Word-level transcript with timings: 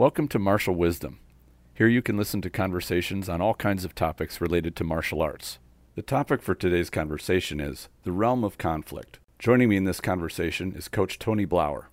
Welcome 0.00 0.28
to 0.28 0.38
Martial 0.38 0.74
Wisdom. 0.74 1.18
Here 1.74 1.86
you 1.86 2.00
can 2.00 2.16
listen 2.16 2.40
to 2.40 2.48
conversations 2.48 3.28
on 3.28 3.42
all 3.42 3.52
kinds 3.52 3.84
of 3.84 3.94
topics 3.94 4.40
related 4.40 4.74
to 4.76 4.82
martial 4.82 5.20
arts. 5.20 5.58
The 5.94 6.00
topic 6.00 6.40
for 6.40 6.54
today's 6.54 6.88
conversation 6.88 7.60
is 7.60 7.90
the 8.04 8.10
realm 8.10 8.42
of 8.42 8.56
conflict. 8.56 9.18
Joining 9.38 9.68
me 9.68 9.76
in 9.76 9.84
this 9.84 10.00
conversation 10.00 10.72
is 10.74 10.88
Coach 10.88 11.18
Tony 11.18 11.44
Blauer. 11.44 11.88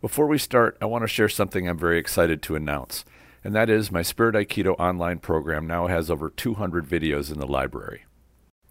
Before 0.00 0.28
we 0.28 0.38
start, 0.38 0.78
I 0.80 0.84
want 0.84 1.02
to 1.02 1.08
share 1.08 1.28
something 1.28 1.68
I'm 1.68 1.76
very 1.76 1.98
excited 1.98 2.40
to 2.42 2.54
announce, 2.54 3.04
and 3.42 3.52
that 3.52 3.68
is 3.68 3.90
my 3.90 4.02
Spirit 4.02 4.36
Aikido 4.36 4.76
online 4.78 5.18
program 5.18 5.66
now 5.66 5.88
has 5.88 6.12
over 6.12 6.30
200 6.30 6.86
videos 6.86 7.32
in 7.32 7.40
the 7.40 7.48
library. 7.48 8.04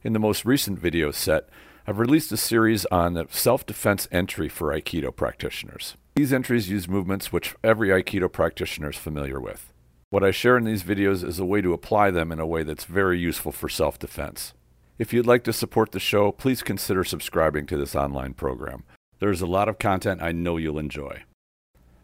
In 0.03 0.13
the 0.13 0.19
most 0.19 0.45
recent 0.45 0.79
video 0.79 1.11
set, 1.11 1.49
I've 1.85 1.99
released 1.99 2.31
a 2.31 2.37
series 2.37 2.85
on 2.85 3.13
the 3.13 3.25
self 3.29 3.65
defense 3.65 4.07
entry 4.09 4.47
for 4.47 4.69
Aikido 4.69 5.13
practitioners. 5.13 5.97
These 6.15 6.31
entries 6.31 6.69
use 6.69 6.87
movements 6.87 7.33
which 7.33 7.55
every 7.61 7.89
Aikido 7.89 8.31
practitioner 8.31 8.91
is 8.91 8.95
familiar 8.95 9.37
with. 9.37 9.73
What 10.09 10.23
I 10.23 10.31
share 10.31 10.55
in 10.57 10.63
these 10.63 10.83
videos 10.83 11.27
is 11.27 11.39
a 11.39 11.45
way 11.45 11.59
to 11.59 11.73
apply 11.73 12.11
them 12.11 12.31
in 12.31 12.39
a 12.39 12.47
way 12.47 12.63
that's 12.63 12.85
very 12.85 13.19
useful 13.19 13.51
for 13.51 13.67
self 13.67 13.99
defense. 13.99 14.53
If 14.97 15.11
you'd 15.11 15.27
like 15.27 15.43
to 15.43 15.51
support 15.51 15.91
the 15.91 15.99
show, 15.99 16.31
please 16.31 16.63
consider 16.63 17.03
subscribing 17.03 17.65
to 17.65 17.75
this 17.75 17.95
online 17.95 18.33
program. 18.33 18.85
There's 19.19 19.41
a 19.41 19.45
lot 19.45 19.67
of 19.67 19.77
content 19.77 20.21
I 20.21 20.31
know 20.31 20.55
you'll 20.55 20.79
enjoy. 20.79 21.23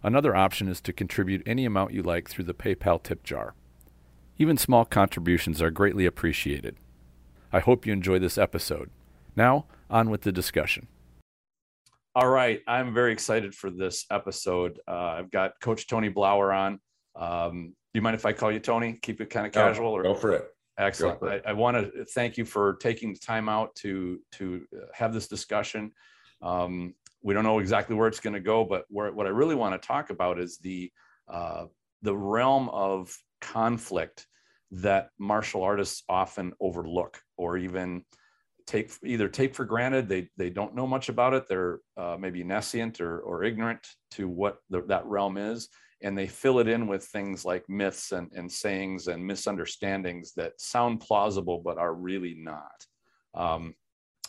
Another 0.04 0.36
option 0.36 0.68
is 0.68 0.82
to 0.82 0.92
contribute 0.92 1.44
any 1.46 1.64
amount 1.64 1.94
you 1.94 2.04
like 2.04 2.30
through 2.30 2.46
the 2.46 2.54
PayPal 2.54 3.02
tip 3.02 3.24
jar. 3.24 3.54
Even 4.38 4.58
small 4.58 4.84
contributions 4.84 5.62
are 5.62 5.72
greatly 5.72 6.06
appreciated. 6.06 6.76
I 7.54 7.60
hope 7.60 7.86
you 7.86 7.94
enjoy 7.94 8.20
this 8.20 8.38
episode. 8.38 8.90
Now, 9.36 9.66
on 9.90 10.10
with 10.10 10.22
the 10.22 10.32
discussion. 10.32 10.88
All 12.16 12.28
right, 12.28 12.62
I'm 12.68 12.94
very 12.94 13.14
excited 13.14 13.54
for 13.54 13.70
this 13.70 14.06
episode. 14.12 14.80
Uh, 14.88 15.16
I've 15.20 15.32
got 15.32 15.60
Coach 15.62 15.88
Tony 15.88 16.10
Blauer 16.10 16.56
on. 16.56 16.80
Um, 17.16 17.68
do 17.94 17.98
you 17.98 18.02
mind 18.02 18.16
if 18.16 18.26
I 18.26 18.34
call 18.34 18.52
you 18.52 18.60
Tony? 18.60 19.00
Keep 19.02 19.22
it 19.22 19.30
kind 19.30 19.46
of 19.46 19.54
casual. 19.54 19.92
or 19.92 20.04
go 20.04 20.16
for 20.16 20.34
it. 20.34 20.48
Excellent. 20.78 21.20
For 21.20 21.34
it. 21.34 21.44
I, 21.46 21.52
I 21.52 21.54
want 21.54 21.78
to 21.78 22.06
thank 22.06 22.38
you 22.38 22.46
for 22.46 22.76
taking 22.76 23.14
the 23.14 23.20
time 23.20 23.50
out 23.50 23.76
to 23.76 24.20
to 24.34 24.66
have 24.94 25.14
this 25.14 25.28
discussion. 25.28 25.92
Um, 26.42 26.94
we 27.22 27.34
don't 27.34 27.44
know 27.44 27.60
exactly 27.60 27.96
where 27.96 28.08
it's 28.08 28.20
going 28.20 28.34
to 28.34 28.40
go, 28.40 28.64
but 28.64 28.86
where, 28.90 29.12
what 29.12 29.26
I 29.26 29.30
really 29.30 29.56
want 29.56 29.80
to 29.80 29.88
talk 29.88 30.10
about 30.10 30.40
is 30.40 30.58
the 30.58 30.92
uh, 31.28 31.66
the 32.02 32.16
realm 32.16 32.70
of 32.70 33.16
conflict 33.42 34.26
that 34.72 35.10
martial 35.18 35.64
artists 35.64 36.04
often 36.08 36.54
overlook 36.60 37.20
or 37.38 37.58
even 37.58 38.04
take 38.70 38.92
either 39.04 39.28
take 39.28 39.56
for 39.56 39.66
granted 39.66 40.08
they 40.08 40.30
they 40.38 40.50
don't 40.50 40.76
know 40.76 40.86
much 40.86 41.10
about 41.10 41.34
it 41.34 41.48
they're 41.48 41.80
uh, 41.98 42.16
maybe 42.20 42.44
nescient 42.44 43.02
or, 43.02 43.20
or 43.22 43.44
ignorant 43.44 43.86
to 44.12 44.30
what 44.30 44.60
the, 44.70 44.82
that 44.84 45.04
realm 45.06 45.38
is 45.38 45.70
and 46.02 46.18
they 46.18 46.28
fill 46.28 46.60
it 46.60 46.68
in 46.68 46.88
with 46.88 47.04
things 47.04 47.44
like 47.44 47.68
myths 47.68 48.12
and, 48.12 48.32
and 48.34 48.50
sayings 48.50 49.08
and 49.08 49.26
misunderstandings 49.26 50.34
that 50.34 50.54
sound 50.62 51.02
plausible 51.02 51.62
but 51.64 51.78
are 51.78 51.94
really 51.94 52.36
not. 52.38 52.86
Um, 53.34 53.76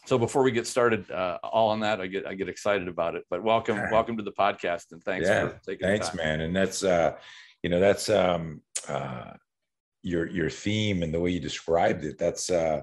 so 0.07 0.19
before 0.19 0.43
we 0.43 0.51
get 0.51 0.67
started 0.67 1.11
uh, 1.11 1.39
all 1.43 1.69
on 1.69 1.81
that 1.81 2.01
i 2.01 2.07
get 2.07 2.27
i 2.27 2.33
get 2.33 2.49
excited 2.49 2.89
about 2.89 3.15
it. 3.15 3.25
But 3.29 3.45
welcome 3.45 3.77
welcome 3.93 4.17
to 4.17 4.23
the 4.23 4.33
podcast 4.33 4.93
and 4.93 5.05
thanks 5.05 5.29
yeah, 5.29 5.49
for 5.49 5.61
taking 5.67 5.87
thanks 5.87 6.15
man. 6.15 6.41
And 6.41 6.57
that's 6.57 6.83
uh 6.83 7.17
you 7.63 7.69
know 7.69 7.79
that's 7.79 8.09
um 8.09 8.63
uh 8.89 9.33
your 10.03 10.27
your 10.27 10.49
theme 10.49 11.03
and 11.03 11.13
the 11.13 11.21
way 11.21 11.31
you 11.31 11.41
described 11.41 12.05
it 12.05 12.17
that's 12.17 12.49
uh 12.49 12.81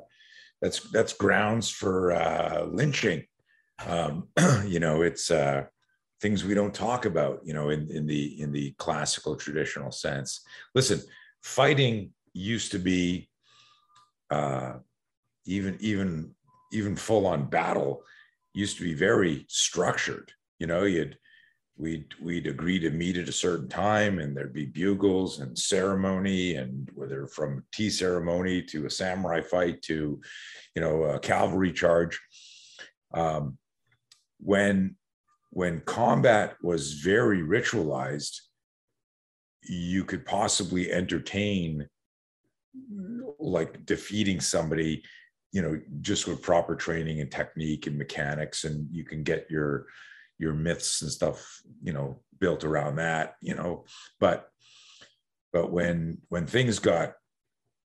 that's 0.61 0.79
that's 0.91 1.13
grounds 1.13 1.69
for 1.69 2.13
uh, 2.13 2.65
lynching. 2.69 3.23
Um, 3.85 4.29
you 4.65 4.79
know, 4.79 5.01
it's 5.01 5.29
uh, 5.29 5.65
things 6.21 6.43
we 6.43 6.53
don't 6.53 6.73
talk 6.73 7.05
about. 7.05 7.41
You 7.43 7.53
know, 7.53 7.69
in 7.69 7.89
in 7.91 8.07
the 8.07 8.41
in 8.41 8.51
the 8.51 8.71
classical 8.77 9.35
traditional 9.35 9.91
sense. 9.91 10.41
Listen, 10.73 11.01
fighting 11.41 12.11
used 12.33 12.71
to 12.71 12.79
be 12.79 13.29
uh, 14.29 14.73
even 15.45 15.77
even 15.79 16.35
even 16.71 16.95
full 16.95 17.27
on 17.27 17.45
battle 17.45 18.03
used 18.53 18.77
to 18.77 18.83
be 18.83 18.93
very 18.93 19.45
structured. 19.47 20.31
You 20.59 20.67
know, 20.67 20.83
you'd 20.83 21.17
we'd 21.77 22.05
we'd 22.21 22.47
agree 22.47 22.79
to 22.79 22.89
meet 22.89 23.17
at 23.17 23.29
a 23.29 23.33
certain 23.33 23.67
time 23.67 24.19
and 24.19 24.35
there'd 24.35 24.53
be 24.53 24.65
bugles 24.65 25.39
and 25.39 25.57
ceremony 25.57 26.55
and 26.55 26.89
whether 26.95 27.27
from 27.27 27.63
tea 27.71 27.89
ceremony 27.89 28.61
to 28.63 28.85
a 28.85 28.89
samurai 28.89 29.41
fight 29.41 29.81
to 29.83 30.19
you 30.75 30.81
know 30.81 31.03
a 31.03 31.19
cavalry 31.19 31.71
charge. 31.71 32.19
Um, 33.13 33.57
when 34.39 34.95
when 35.51 35.81
combat 35.81 36.55
was 36.61 36.93
very 36.93 37.41
ritualized 37.41 38.41
you 39.63 40.03
could 40.03 40.25
possibly 40.25 40.91
entertain 40.91 41.87
like 43.39 43.85
defeating 43.85 44.39
somebody 44.39 45.03
you 45.51 45.61
know 45.61 45.79
just 46.01 46.27
with 46.27 46.41
proper 46.41 46.75
training 46.75 47.21
and 47.21 47.31
technique 47.31 47.87
and 47.87 47.97
mechanics 47.97 48.63
and 48.63 48.87
you 48.91 49.03
can 49.03 49.23
get 49.23 49.47
your 49.49 49.87
your 50.37 50.53
myths 50.53 51.01
and 51.01 51.11
stuff 51.11 51.61
you 51.81 51.93
know 51.93 52.19
built 52.39 52.63
around 52.63 52.97
that 52.97 53.35
you 53.41 53.55
know 53.55 53.85
but 54.19 54.49
but 55.51 55.71
when 55.71 56.19
when 56.29 56.45
things 56.45 56.79
got 56.79 57.13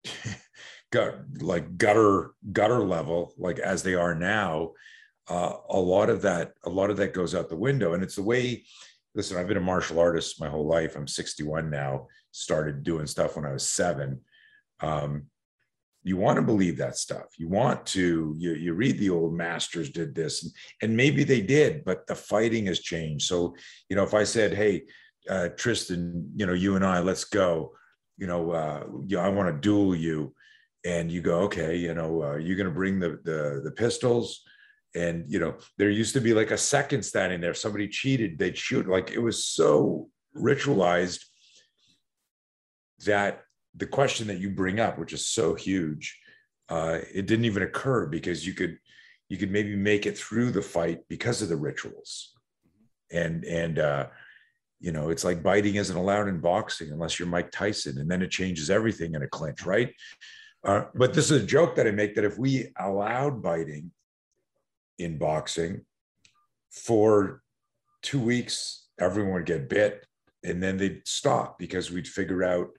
got 0.92 1.16
like 1.40 1.78
gutter 1.78 2.32
gutter 2.52 2.80
level 2.80 3.34
like 3.38 3.60
as 3.60 3.84
they 3.84 3.94
are 3.94 4.16
now 4.16 4.72
uh, 5.30 5.54
a 5.70 5.80
lot 5.80 6.10
of 6.10 6.24
that 6.24 6.54
a 6.64 6.70
lot 6.70 6.90
of 6.90 6.98
that 6.98 7.14
goes 7.14 7.36
out 7.36 7.50
the 7.50 7.56
window. 7.56 7.94
And 7.94 8.04
it's 8.04 8.16
the 8.16 8.24
way 8.24 8.66
listen 9.16 9.38
i've 9.38 9.48
been 9.48 9.58
a 9.58 9.62
martial 9.62 10.00
artist 10.00 10.42
my 10.42 10.50
whole 10.50 10.68
life. 10.68 10.96
I'm 10.96 11.08
61 11.08 11.70
now 11.70 12.08
started 12.32 12.84
doing 12.84 13.08
stuff 13.08 13.36
when 13.36 13.46
i 13.46 13.52
was 13.52 13.68
seven. 13.68 14.22
Um, 14.82 15.26
you 16.10 16.18
want 16.18 16.38
to 16.38 16.52
believe 16.52 16.78
that 16.78 16.98
stuff. 16.98 17.28
You 17.38 17.48
want 17.48 17.86
to 17.98 18.34
you, 18.38 18.52
you 18.54 18.74
read 18.74 18.98
the 18.98 19.12
old 19.12 19.34
masters 19.34 19.90
did 19.92 20.16
this 20.16 20.44
and, 20.44 20.52
and 20.82 20.98
maybe 20.98 21.24
they 21.24 21.42
did 21.42 21.86
but 21.86 22.08
the 22.08 22.16
fighting 22.16 22.66
has 22.66 22.80
changed. 22.80 23.26
So 23.32 23.56
you 23.90 23.96
know 23.96 24.04
if 24.10 24.14
i 24.14 24.24
said 24.36 24.52
hey 24.62 24.74
uh, 25.30 25.50
tristan 25.62 26.02
you 26.40 26.46
know 26.48 26.58
you 26.64 26.76
and 26.76 26.86
i 26.86 26.98
let's 27.00 27.26
go 27.26 27.50
you 28.18 28.28
know 28.32 28.44
uh, 28.62 28.84
you 29.06 29.20
i 29.20 29.30
want 29.30 29.48
to 29.50 29.62
duel 29.68 29.96
you 29.96 30.34
and 30.86 31.12
you 31.12 31.22
go 31.22 31.38
okay 31.42 31.76
you 31.76 31.94
know 31.94 32.12
uh, 32.24 32.38
you're 32.38 32.58
going 32.62 32.74
to 32.74 32.82
bring 32.82 33.00
the, 33.00 33.12
the 33.24 33.62
the 33.64 33.72
pistols? 33.72 34.28
And 34.96 35.26
you 35.28 35.40
know 35.40 35.54
there 35.78 35.92
used 35.92 36.16
to 36.16 36.22
be 36.22 36.34
like 36.34 36.52
a 36.52 36.58
second 36.58 37.04
standing 37.04 37.42
there. 37.42 37.54
Somebody 37.54 37.88
cheated 37.88 38.40
they'd 38.40 38.58
shoot. 38.58 38.88
Like 38.88 39.12
it 39.12 39.20
was 39.20 39.46
so 39.46 40.10
ritualized 40.36 41.24
that 43.06 43.44
the 43.76 43.88
question 43.88 44.28
that 44.28 44.40
you 44.40 44.50
bring 44.50 44.80
up, 44.80 44.98
which 44.98 45.14
is 45.14 45.28
so 45.28 45.56
huge, 45.56 46.20
uh, 46.70 47.00
it 47.14 47.26
didn't 47.26 47.46
even 47.46 47.64
occur 47.64 48.08
because 48.08 48.46
you 48.46 48.54
could 48.54 48.78
you 49.28 49.38
could 49.38 49.52
maybe 49.52 49.76
make 49.76 50.06
it 50.06 50.18
through 50.18 50.52
the 50.52 50.62
fight 50.62 51.02
because 51.08 51.42
of 51.42 51.50
the 51.50 51.56
rituals, 51.56 52.34
and 53.12 53.44
and 53.46 53.80
uh, 53.80 54.08
you 54.80 54.92
know 54.92 55.10
it's 55.10 55.24
like 55.24 55.44
biting 55.44 55.76
isn't 55.76 55.98
allowed 55.98 56.28
in 56.28 56.40
boxing 56.40 56.92
unless 56.92 57.20
you're 57.20 57.28
Mike 57.28 57.52
Tyson, 57.52 58.00
and 58.00 58.10
then 58.10 58.22
it 58.22 58.32
changes 58.32 58.70
everything 58.70 59.16
in 59.16 59.24
a 59.24 59.28
clinch, 59.28 59.66
right? 59.66 59.94
Uh, 60.64 60.84
but 60.94 61.14
this 61.14 61.32
is 61.32 61.44
a 61.44 61.46
joke 61.46 61.76
that 61.76 61.88
I 61.88 61.92
make 61.92 62.16
that 62.16 62.26
if 62.26 62.38
we 62.38 62.72
allowed 62.78 63.42
biting 63.42 63.92
in 64.98 65.18
boxing 65.18 65.86
for 66.72 67.42
two 68.02 68.20
weeks, 68.20 68.88
everyone 69.00 69.34
would 69.34 69.46
get 69.46 69.70
bit, 69.70 70.06
and 70.44 70.62
then 70.62 70.78
they'd 70.78 71.02
stop 71.06 71.58
because 71.58 71.92
we'd 71.92 72.08
figure 72.08 72.44
out 72.44 72.70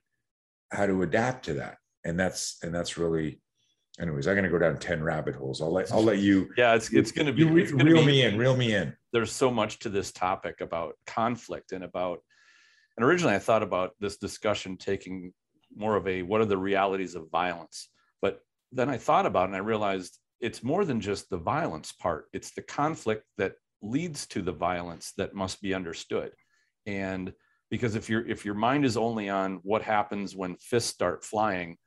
how 0.71 0.85
to 0.85 1.01
adapt 1.03 1.45
to 1.45 1.53
that. 1.55 1.77
And 2.03 2.19
that's 2.19 2.57
and 2.63 2.73
that's 2.73 2.97
really 2.97 3.39
anyways 3.99 4.25
i'm 4.25 4.33
going 4.33 4.43
to 4.43 4.49
go 4.49 4.57
down 4.57 4.77
10 4.77 5.03
rabbit 5.03 5.35
holes. 5.35 5.61
I'll 5.61 5.71
let 5.71 5.91
i'll 5.91 6.03
let 6.03 6.17
you 6.17 6.49
yeah 6.57 6.73
it's 6.73 6.91
it's 6.91 7.11
going 7.11 7.27
to 7.27 7.33
be 7.33 7.43
re- 7.43 7.71
reel 7.71 8.01
be, 8.01 8.05
me 8.05 8.23
in 8.23 8.37
reel 8.37 8.55
me 8.55 8.73
in. 8.73 8.95
There's 9.13 9.31
so 9.31 9.51
much 9.51 9.79
to 9.79 9.89
this 9.89 10.11
topic 10.11 10.61
about 10.61 10.95
conflict 11.05 11.73
and 11.73 11.83
about 11.83 12.19
and 12.97 13.05
originally 13.05 13.35
i 13.35 13.39
thought 13.39 13.61
about 13.61 13.91
this 13.99 14.17
discussion 14.17 14.77
taking 14.77 15.33
more 15.75 15.95
of 15.95 16.07
a 16.07 16.23
what 16.23 16.41
are 16.41 16.45
the 16.45 16.57
realities 16.57 17.15
of 17.15 17.29
violence? 17.29 17.89
But 18.21 18.39
then 18.71 18.89
i 18.89 18.97
thought 18.97 19.27
about 19.27 19.43
it 19.43 19.47
and 19.47 19.55
i 19.55 19.59
realized 19.59 20.17
it's 20.41 20.63
more 20.63 20.83
than 20.83 20.99
just 20.99 21.29
the 21.29 21.37
violence 21.37 21.91
part. 21.91 22.25
It's 22.33 22.51
the 22.51 22.63
conflict 22.63 23.23
that 23.37 23.53
leads 23.81 24.25
to 24.27 24.41
the 24.41 24.51
violence 24.51 25.13
that 25.17 25.35
must 25.35 25.61
be 25.61 25.73
understood. 25.73 26.31
And 26.85 27.31
because 27.71 27.95
if 27.95 28.09
your 28.09 28.27
if 28.27 28.45
your 28.45 28.53
mind 28.53 28.85
is 28.85 28.97
only 28.97 29.29
on 29.29 29.59
what 29.63 29.81
happens 29.81 30.35
when 30.35 30.55
fists 30.57 30.91
start 30.91 31.23
flying 31.23 31.77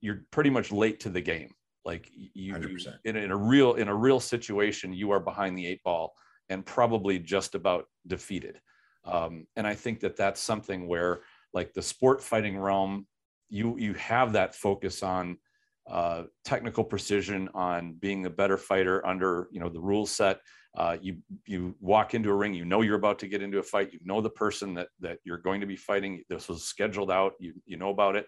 you're 0.00 0.24
pretty 0.30 0.50
much 0.50 0.70
late 0.70 1.00
to 1.00 1.10
the 1.10 1.20
game. 1.20 1.50
Like 1.84 2.10
you, 2.12 2.56
you 2.56 2.78
in, 3.04 3.16
in, 3.16 3.30
a 3.30 3.36
real 3.36 3.74
in 3.74 3.88
a 3.88 3.94
real 3.94 4.20
situation 4.20 4.92
you 4.92 5.10
are 5.10 5.20
behind 5.20 5.56
the 5.56 5.66
eight 5.66 5.82
ball 5.82 6.12
and 6.48 6.64
probably 6.64 7.18
just 7.18 7.54
about 7.54 7.86
defeated. 8.06 8.60
Um, 9.04 9.46
and 9.56 9.66
i 9.66 9.74
think 9.74 10.00
that 10.00 10.16
that's 10.16 10.40
something 10.40 10.86
where 10.86 11.20
like 11.54 11.72
the 11.72 11.80
sport 11.80 12.22
fighting 12.22 12.58
realm 12.58 13.06
you 13.48 13.78
you 13.78 13.94
have 13.94 14.32
that 14.34 14.54
focus 14.54 15.02
on 15.02 15.38
uh, 15.88 16.24
technical 16.44 16.84
precision 16.84 17.48
on 17.54 17.94
being 17.94 18.26
a 18.26 18.30
better 18.30 18.58
fighter 18.58 19.04
under 19.06 19.48
you 19.50 19.60
know 19.60 19.68
the 19.68 19.80
rules 19.80 20.10
set. 20.10 20.40
Uh, 20.76 20.96
you 21.00 21.16
you 21.46 21.74
walk 21.80 22.14
into 22.14 22.30
a 22.30 22.34
ring, 22.34 22.54
you 22.54 22.64
know 22.64 22.82
you're 22.82 22.96
about 22.96 23.18
to 23.18 23.26
get 23.26 23.42
into 23.42 23.58
a 23.58 23.62
fight, 23.62 23.92
you 23.92 23.98
know 24.04 24.20
the 24.20 24.30
person 24.30 24.74
that 24.74 24.88
that 25.00 25.18
you're 25.24 25.38
going 25.38 25.60
to 25.60 25.66
be 25.66 25.76
fighting. 25.76 26.22
This 26.28 26.48
was 26.48 26.64
scheduled 26.64 27.10
out, 27.10 27.32
you 27.40 27.54
you 27.64 27.76
know 27.76 27.90
about 27.90 28.16
it. 28.16 28.26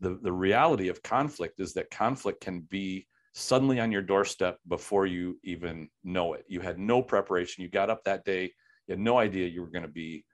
The 0.00 0.18
the 0.22 0.32
reality 0.32 0.88
of 0.88 1.02
conflict 1.02 1.60
is 1.60 1.74
that 1.74 1.90
conflict 1.90 2.40
can 2.40 2.60
be 2.60 3.06
suddenly 3.34 3.78
on 3.78 3.92
your 3.92 4.02
doorstep 4.02 4.58
before 4.66 5.06
you 5.06 5.38
even 5.44 5.88
know 6.02 6.32
it. 6.34 6.44
You 6.48 6.60
had 6.60 6.78
no 6.78 7.02
preparation. 7.02 7.62
You 7.62 7.70
got 7.70 7.90
up 7.90 8.02
that 8.04 8.24
day, 8.24 8.44
you 8.86 8.92
had 8.92 8.98
no 8.98 9.18
idea 9.18 9.48
you 9.48 9.60
were 9.60 9.70
going 9.70 9.84
to 9.84 9.88
be 9.88 10.24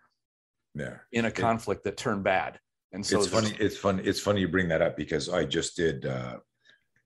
yeah. 0.75 0.99
in 1.13 1.27
a 1.27 1.31
conflict 1.31 1.85
that 1.85 1.97
turned 1.97 2.25
bad. 2.25 2.59
And 2.93 3.05
so 3.05 3.19
it's 3.19 3.29
funny. 3.29 3.55
It's 3.59 3.77
funny. 3.77 4.03
It's 4.05 4.21
funny 4.21 4.41
you 4.41 4.49
bring 4.49 4.69
that 4.69 4.83
up 4.83 4.97
because 4.97 5.29
I 5.29 5.45
just 5.45 5.77
did 5.77 6.07
uh, 6.07 6.37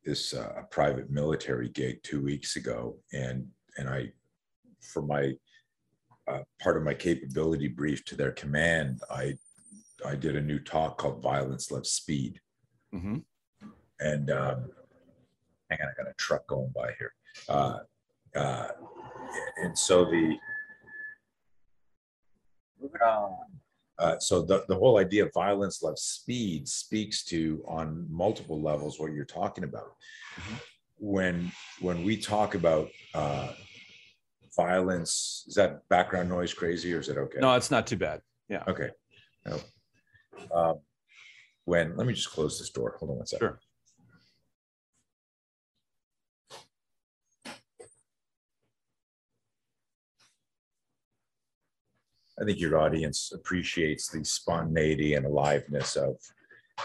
this 0.04 0.34
uh, 0.34 0.62
private 0.70 1.10
military 1.10 1.68
gig 1.68 2.02
two 2.02 2.22
weeks 2.22 2.56
ago, 2.56 2.96
and 3.12 3.46
and 3.78 3.88
I, 3.88 4.12
for 4.80 5.02
my 5.02 5.32
uh, 6.28 6.40
part 6.60 6.76
of 6.76 6.82
my 6.82 6.94
capability 6.94 7.68
brief 7.68 8.04
to 8.06 8.16
their 8.16 8.32
command, 8.32 9.00
I 9.10 9.36
I 10.06 10.16
did 10.16 10.36
a 10.36 10.40
new 10.40 10.58
talk 10.58 10.98
called 10.98 11.22
"Violence 11.22 11.70
Loves 11.70 11.90
Speed," 11.90 12.40
mm-hmm. 12.94 13.18
and 14.00 14.30
um, 14.30 14.70
hang 15.70 15.78
on, 15.82 15.88
I 15.88 16.02
got 16.02 16.10
a 16.10 16.14
truck 16.18 16.46
going 16.46 16.72
by 16.74 16.92
here, 16.98 17.12
uh, 17.48 17.78
uh, 18.36 18.68
and 19.62 19.76
so 19.76 20.04
the 20.04 20.36
moving 22.80 23.00
on 23.02 23.59
uh, 24.00 24.18
so 24.18 24.42
the, 24.42 24.64
the 24.68 24.74
whole 24.74 24.98
idea 24.98 25.24
of 25.24 25.32
violence 25.32 25.82
loves 25.82 26.02
speed 26.02 26.66
speaks 26.66 27.24
to 27.24 27.62
on 27.68 28.06
multiple 28.10 28.60
levels 28.60 28.98
what 28.98 29.12
you're 29.12 29.24
talking 29.24 29.64
about. 29.64 29.94
Mm-hmm. 30.36 30.54
when 30.98 31.52
when 31.80 32.04
we 32.04 32.16
talk 32.16 32.54
about 32.54 32.88
uh, 33.14 33.52
violence 34.56 35.44
is 35.48 35.54
that 35.54 35.88
background 35.88 36.28
noise 36.28 36.54
crazy 36.54 36.94
or 36.94 37.00
is 37.00 37.08
it 37.08 37.18
okay? 37.18 37.38
No 37.40 37.54
it's 37.54 37.70
not 37.70 37.86
too 37.86 37.96
bad. 37.96 38.20
Yeah. 38.48 38.62
Okay. 38.68 38.90
No. 39.44 39.58
um, 40.54 40.78
when 41.64 41.96
let 41.96 42.06
me 42.06 42.14
just 42.14 42.30
close 42.30 42.58
this 42.58 42.70
door. 42.70 42.96
Hold 42.98 43.10
on 43.10 43.16
one 43.18 43.26
second. 43.26 43.48
Sure 43.48 43.60
I 52.40 52.44
think 52.44 52.58
your 52.58 52.78
audience 52.78 53.32
appreciates 53.34 54.08
the 54.08 54.24
spontaneity 54.24 55.14
and 55.14 55.26
aliveness 55.26 55.96
of 55.96 56.16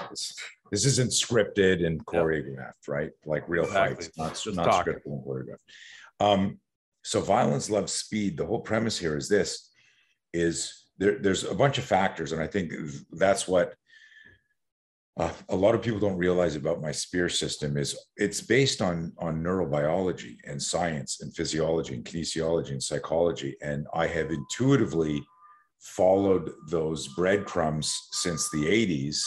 this. 0.10 0.36
This 0.72 0.86
isn't 0.86 1.12
scripted 1.12 1.86
and 1.86 2.04
choreographed, 2.06 2.88
right? 2.88 3.12
Like 3.26 3.48
real 3.48 3.64
exactly. 3.64 3.96
fights, 3.96 4.18
not, 4.18 4.34
Just 4.34 4.56
not 4.56 4.86
scripted 4.86 5.06
and 5.06 5.24
choreographed. 5.24 5.58
Um, 6.20 6.60
so 7.04 7.22
violence 7.22 7.70
loves 7.70 7.94
speed. 7.94 8.38
The 8.38 8.46
whole 8.46 8.62
premise 8.62 8.98
here 8.98 9.16
is 9.16 9.30
this: 9.30 9.70
is 10.34 10.86
there, 10.98 11.20
there's 11.20 11.44
a 11.44 11.54
bunch 11.54 11.78
of 11.78 11.84
factors, 11.86 12.32
and 12.32 12.42
I 12.42 12.48
think 12.48 12.74
that's 13.12 13.48
what 13.48 13.76
uh, 15.18 15.32
a 15.50 15.56
lot 15.56 15.76
of 15.76 15.82
people 15.82 16.00
don't 16.00 16.18
realize 16.18 16.56
about 16.56 16.82
my 16.82 16.92
spear 16.92 17.30
system 17.30 17.78
is 17.78 17.98
it's 18.18 18.42
based 18.42 18.82
on 18.82 19.14
on 19.18 19.42
neurobiology 19.42 20.36
and 20.46 20.62
science 20.62 21.22
and 21.22 21.34
physiology 21.34 21.94
and 21.94 22.04
kinesiology 22.04 22.72
and 22.72 22.84
psychology 22.84 23.56
and 23.62 23.88
i 23.94 24.06
have 24.06 24.30
intuitively 24.30 25.26
followed 25.86 26.52
those 26.70 27.08
breadcrumbs 27.10 28.08
since 28.12 28.50
the 28.50 28.66
80s. 28.66 29.18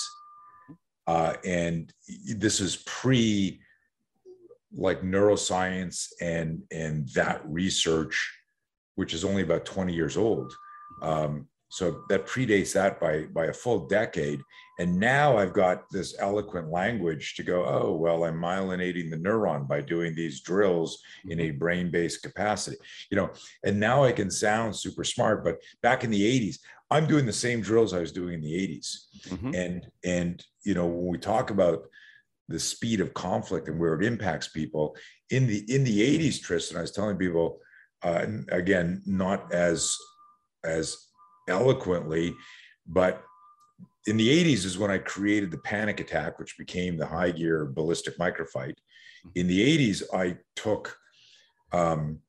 Uh, 1.07 1.35
and 1.45 1.93
this 2.37 2.61
is 2.61 2.83
pre 2.87 3.61
like 4.77 5.01
neuroscience 5.01 6.09
and 6.21 6.63
and 6.71 7.09
that 7.15 7.41
research, 7.49 8.31
which 8.97 9.15
is 9.15 9.25
only 9.25 9.43
about 9.43 9.65
20 9.65 9.95
years 9.95 10.17
old. 10.19 10.53
Um, 11.01 11.49
so 11.71 12.03
that 12.11 12.27
predates 12.27 12.75
that 12.75 13.01
by 13.01 13.23
by 13.33 13.47
a 13.47 13.53
full 13.53 13.87
decade 13.87 14.41
and 14.79 14.99
now 14.99 15.37
i've 15.37 15.53
got 15.53 15.89
this 15.91 16.17
eloquent 16.19 16.71
language 16.71 17.35
to 17.35 17.43
go 17.43 17.65
oh 17.65 17.93
well 17.93 18.25
i'm 18.25 18.37
myelinating 18.37 19.11
the 19.11 19.17
neuron 19.17 19.67
by 19.67 19.81
doing 19.81 20.15
these 20.15 20.41
drills 20.41 21.03
in 21.29 21.41
a 21.41 21.49
mm-hmm. 21.49 21.59
brain-based 21.59 22.23
capacity 22.23 22.77
you 23.11 23.17
know 23.17 23.31
and 23.65 23.79
now 23.79 24.05
i 24.05 24.13
can 24.13 24.31
sound 24.31 24.75
super 24.75 25.05
smart 25.05 25.45
but 25.45 25.59
back 25.83 26.05
in 26.05 26.11
the 26.11 26.41
80s 26.41 26.59
i'm 26.91 27.07
doing 27.07 27.27
the 27.27 27.33
same 27.33 27.61
drills 27.61 27.95
i 27.95 28.01
was 28.01 28.13
doing 28.13 28.35
in 28.35 28.41
the 28.43 28.55
80s 28.55 28.97
mm-hmm. 29.29 29.55
and 29.55 29.87
and 30.05 30.45
you 30.65 30.75
know 30.75 30.87
when 30.87 31.07
we 31.07 31.19
talk 31.19 31.51
about 31.51 31.83
the 32.49 32.59
speed 32.59 33.01
of 33.01 33.13
conflict 33.13 33.69
and 33.69 33.79
where 33.79 33.95
it 33.95 34.05
impacts 34.05 34.49
people 34.49 34.97
in 35.31 35.47
the 35.47 35.65
in 35.73 35.85
the 35.85 36.19
80s 36.19 36.41
tristan 36.41 36.79
i 36.79 36.83
was 36.83 36.93
telling 36.93 37.17
people 37.17 37.59
uh, 38.03 38.25
again 38.51 39.03
not 39.07 39.53
as 39.53 39.95
as 40.65 41.09
eloquently, 41.49 42.35
but 42.87 43.23
in 44.07 44.17
the 44.17 44.29
80s 44.29 44.65
is 44.65 44.79
when 44.79 44.91
I 44.91 44.99
created 44.99 45.51
the 45.51 45.59
panic 45.59 46.01
attack, 46.01 46.39
which 46.39 46.57
became 46.57 46.97
the 46.97 47.07
high 47.07 47.31
gear 47.31 47.67
ballistic 47.67 48.19
microfight. 48.19 48.75
In 49.35 49.47
the 49.47 49.91
80s, 49.91 50.03
I 50.15 50.37
took 50.57 50.97
um, 51.73 52.21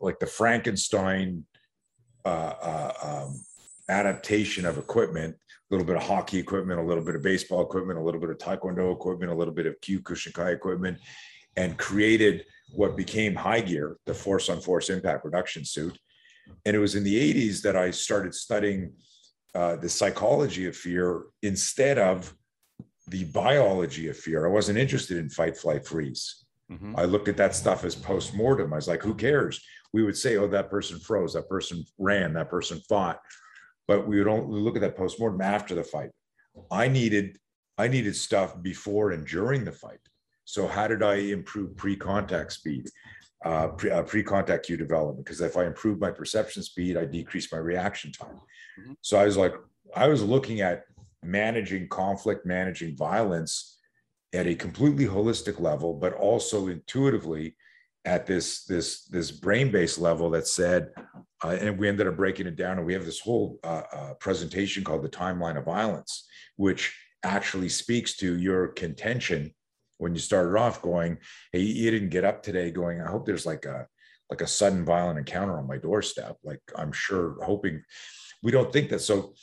like 0.00 0.18
the 0.18 0.26
Frankenstein 0.26 1.44
uh, 2.24 2.54
uh, 2.60 2.92
um, 3.02 3.40
adaptation 3.88 4.66
of 4.66 4.76
equipment, 4.76 5.34
a 5.34 5.74
little 5.74 5.86
bit 5.86 5.96
of 5.96 6.02
hockey 6.02 6.38
equipment, 6.38 6.80
a 6.80 6.82
little 6.82 7.04
bit 7.04 7.14
of 7.14 7.22
baseball 7.22 7.62
equipment, 7.62 7.98
a 7.98 8.02
little 8.02 8.20
bit 8.20 8.30
of 8.30 8.38
taekwondo 8.38 8.92
equipment, 8.92 9.32
a 9.32 9.34
little 9.34 9.54
bit 9.54 9.66
of 9.66 9.80
Kyokushinkai 9.80 10.52
equipment, 10.52 10.98
and 11.56 11.78
created 11.78 12.44
what 12.72 12.96
became 12.96 13.34
high 13.34 13.60
gear, 13.60 13.96
the 14.04 14.14
force 14.14 14.48
on 14.48 14.60
force 14.60 14.90
impact 14.90 15.24
reduction 15.24 15.64
suit. 15.64 15.98
And 16.66 16.76
it 16.76 16.78
was 16.78 16.94
in 16.94 17.04
the 17.04 17.34
80s 17.34 17.62
that 17.62 17.76
I 17.76 17.90
started 17.90 18.34
studying 18.34 18.92
uh, 19.58 19.74
the 19.74 19.88
psychology 19.88 20.66
of 20.66 20.76
fear 20.76 21.24
instead 21.42 21.98
of 21.98 22.32
the 23.08 23.24
biology 23.24 24.08
of 24.08 24.16
fear. 24.16 24.46
I 24.46 24.50
wasn't 24.50 24.78
interested 24.78 25.16
in 25.16 25.28
fight, 25.28 25.56
flight, 25.56 25.84
freeze. 25.84 26.44
Mm-hmm. 26.70 26.94
I 26.96 27.02
looked 27.02 27.26
at 27.26 27.36
that 27.38 27.56
stuff 27.56 27.82
as 27.82 27.96
post 27.96 28.36
mortem. 28.36 28.72
I 28.72 28.76
was 28.76 28.86
like, 28.86 29.02
who 29.02 29.16
cares? 29.16 29.60
We 29.92 30.04
would 30.04 30.16
say, 30.16 30.36
oh, 30.36 30.46
that 30.46 30.70
person 30.70 31.00
froze, 31.00 31.32
that 31.32 31.48
person 31.48 31.84
ran, 31.98 32.34
that 32.34 32.50
person 32.50 32.80
fought. 32.88 33.18
But 33.88 34.06
we 34.06 34.18
would 34.18 34.28
only 34.28 34.60
look 34.60 34.76
at 34.76 34.82
that 34.82 34.96
post 34.96 35.18
mortem 35.18 35.40
after 35.40 35.74
the 35.74 35.82
fight. 35.82 36.10
I 36.70 36.86
needed 36.86 37.36
I 37.78 37.88
needed 37.88 38.14
stuff 38.14 38.62
before 38.62 39.10
and 39.10 39.26
during 39.26 39.64
the 39.64 39.72
fight. 39.72 40.04
So 40.44 40.68
how 40.68 40.86
did 40.86 41.02
I 41.02 41.16
improve 41.16 41.76
pre-contact 41.76 42.52
speed? 42.52 42.88
Uh, 43.44 43.68
pre, 43.68 43.90
uh, 43.90 44.02
contact 44.24 44.66
cue 44.66 44.76
development 44.76 45.24
because 45.24 45.40
if 45.40 45.56
I 45.56 45.64
improve 45.64 46.00
my 46.00 46.10
perception 46.10 46.62
speed, 46.62 46.96
I 46.96 47.04
decrease 47.04 47.52
my 47.52 47.58
reaction 47.58 48.12
time. 48.12 48.40
Mm-hmm. 48.80 48.92
So 49.00 49.18
I 49.18 49.24
was 49.24 49.36
like, 49.36 49.54
I 49.94 50.08
was 50.08 50.22
looking 50.22 50.60
at 50.60 50.84
managing 51.22 51.88
conflict, 51.88 52.46
managing 52.46 52.96
violence 52.96 53.78
at 54.32 54.46
a 54.46 54.54
completely 54.54 55.06
holistic 55.06 55.60
level, 55.60 55.94
but 55.94 56.12
also 56.14 56.68
intuitively 56.68 57.56
at 58.04 58.26
this 58.26 58.64
this 58.64 59.04
this 59.04 59.30
brain-based 59.30 59.98
level 59.98 60.30
that 60.30 60.46
said, 60.46 60.90
uh, 61.44 61.56
and 61.60 61.78
we 61.78 61.88
ended 61.88 62.06
up 62.06 62.16
breaking 62.16 62.46
it 62.46 62.56
down, 62.56 62.78
and 62.78 62.86
we 62.86 62.92
have 62.94 63.04
this 63.04 63.20
whole 63.20 63.58
uh, 63.64 63.82
uh, 63.92 64.14
presentation 64.14 64.84
called 64.84 65.02
the 65.02 65.08
timeline 65.08 65.58
of 65.58 65.64
violence, 65.64 66.26
which 66.56 66.96
actually 67.22 67.68
speaks 67.68 68.16
to 68.16 68.38
your 68.38 68.68
contention 68.68 69.52
when 69.98 70.14
you 70.14 70.20
started 70.20 70.56
off 70.58 70.80
going, 70.80 71.18
hey, 71.52 71.60
you 71.60 71.90
didn't 71.90 72.08
get 72.08 72.24
up 72.24 72.42
today 72.42 72.70
going, 72.70 73.00
I 73.00 73.10
hope 73.10 73.26
there's 73.26 73.46
like 73.46 73.66
a 73.66 73.86
like 74.30 74.40
a 74.40 74.46
sudden 74.46 74.84
violent 74.84 75.18
encounter 75.18 75.58
on 75.58 75.66
my 75.66 75.78
doorstep. 75.78 76.36
Like 76.42 76.60
I'm 76.76 76.92
sure 76.92 77.36
hoping 77.42 77.82
we 78.42 78.50
don't 78.50 78.72
think 78.72 78.90
that. 78.90 79.00
So 79.00 79.34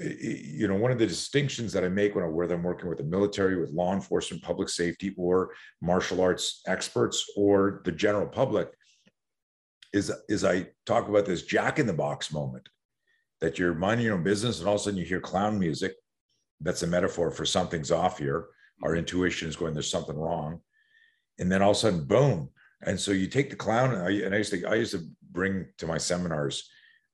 you 0.00 0.68
know, 0.68 0.76
one 0.76 0.92
of 0.92 0.98
the 0.98 1.06
distinctions 1.06 1.72
that 1.72 1.82
I 1.82 1.88
make 1.88 2.14
when 2.14 2.22
I 2.22 2.28
whether 2.28 2.54
I'm 2.54 2.62
working 2.62 2.88
with 2.88 2.98
the 2.98 3.04
military, 3.04 3.60
with 3.60 3.70
law 3.70 3.92
enforcement, 3.94 4.44
public 4.44 4.68
safety, 4.68 5.12
or 5.16 5.50
martial 5.80 6.20
arts 6.20 6.62
experts, 6.68 7.28
or 7.36 7.82
the 7.84 7.90
general 7.90 8.28
public, 8.28 8.68
is 9.92 10.12
is 10.28 10.44
I 10.44 10.68
talk 10.86 11.08
about 11.08 11.26
this 11.26 11.42
jack 11.42 11.80
in 11.80 11.86
the 11.86 11.92
box 11.92 12.32
moment 12.32 12.68
that 13.40 13.58
you're 13.58 13.74
minding 13.74 14.06
your 14.06 14.14
own 14.14 14.22
business 14.22 14.58
and 14.60 14.68
all 14.68 14.74
of 14.74 14.80
a 14.80 14.84
sudden 14.84 14.98
you 14.98 15.04
hear 15.04 15.20
clown 15.20 15.58
music. 15.58 15.94
That's 16.60 16.82
a 16.82 16.88
metaphor 16.88 17.30
for 17.30 17.44
something's 17.44 17.90
off 17.90 18.18
here 18.18 18.46
our 18.82 18.94
intuition 18.96 19.48
is 19.48 19.56
going 19.56 19.74
there's 19.74 19.90
something 19.90 20.16
wrong. 20.16 20.60
And 21.38 21.50
then 21.50 21.62
all 21.62 21.70
of 21.70 21.76
a 21.76 21.80
sudden 21.80 22.04
boom. 22.04 22.50
And 22.82 22.98
so 22.98 23.12
you 23.12 23.26
take 23.26 23.50
the 23.50 23.56
clown 23.56 23.92
and 23.92 24.02
I, 24.02 24.10
and 24.24 24.34
I 24.34 24.38
used 24.38 24.52
to 24.52 24.64
I 24.66 24.74
used 24.74 24.92
to 24.92 25.06
bring 25.30 25.66
to 25.78 25.86
my 25.86 25.98
seminars 25.98 26.68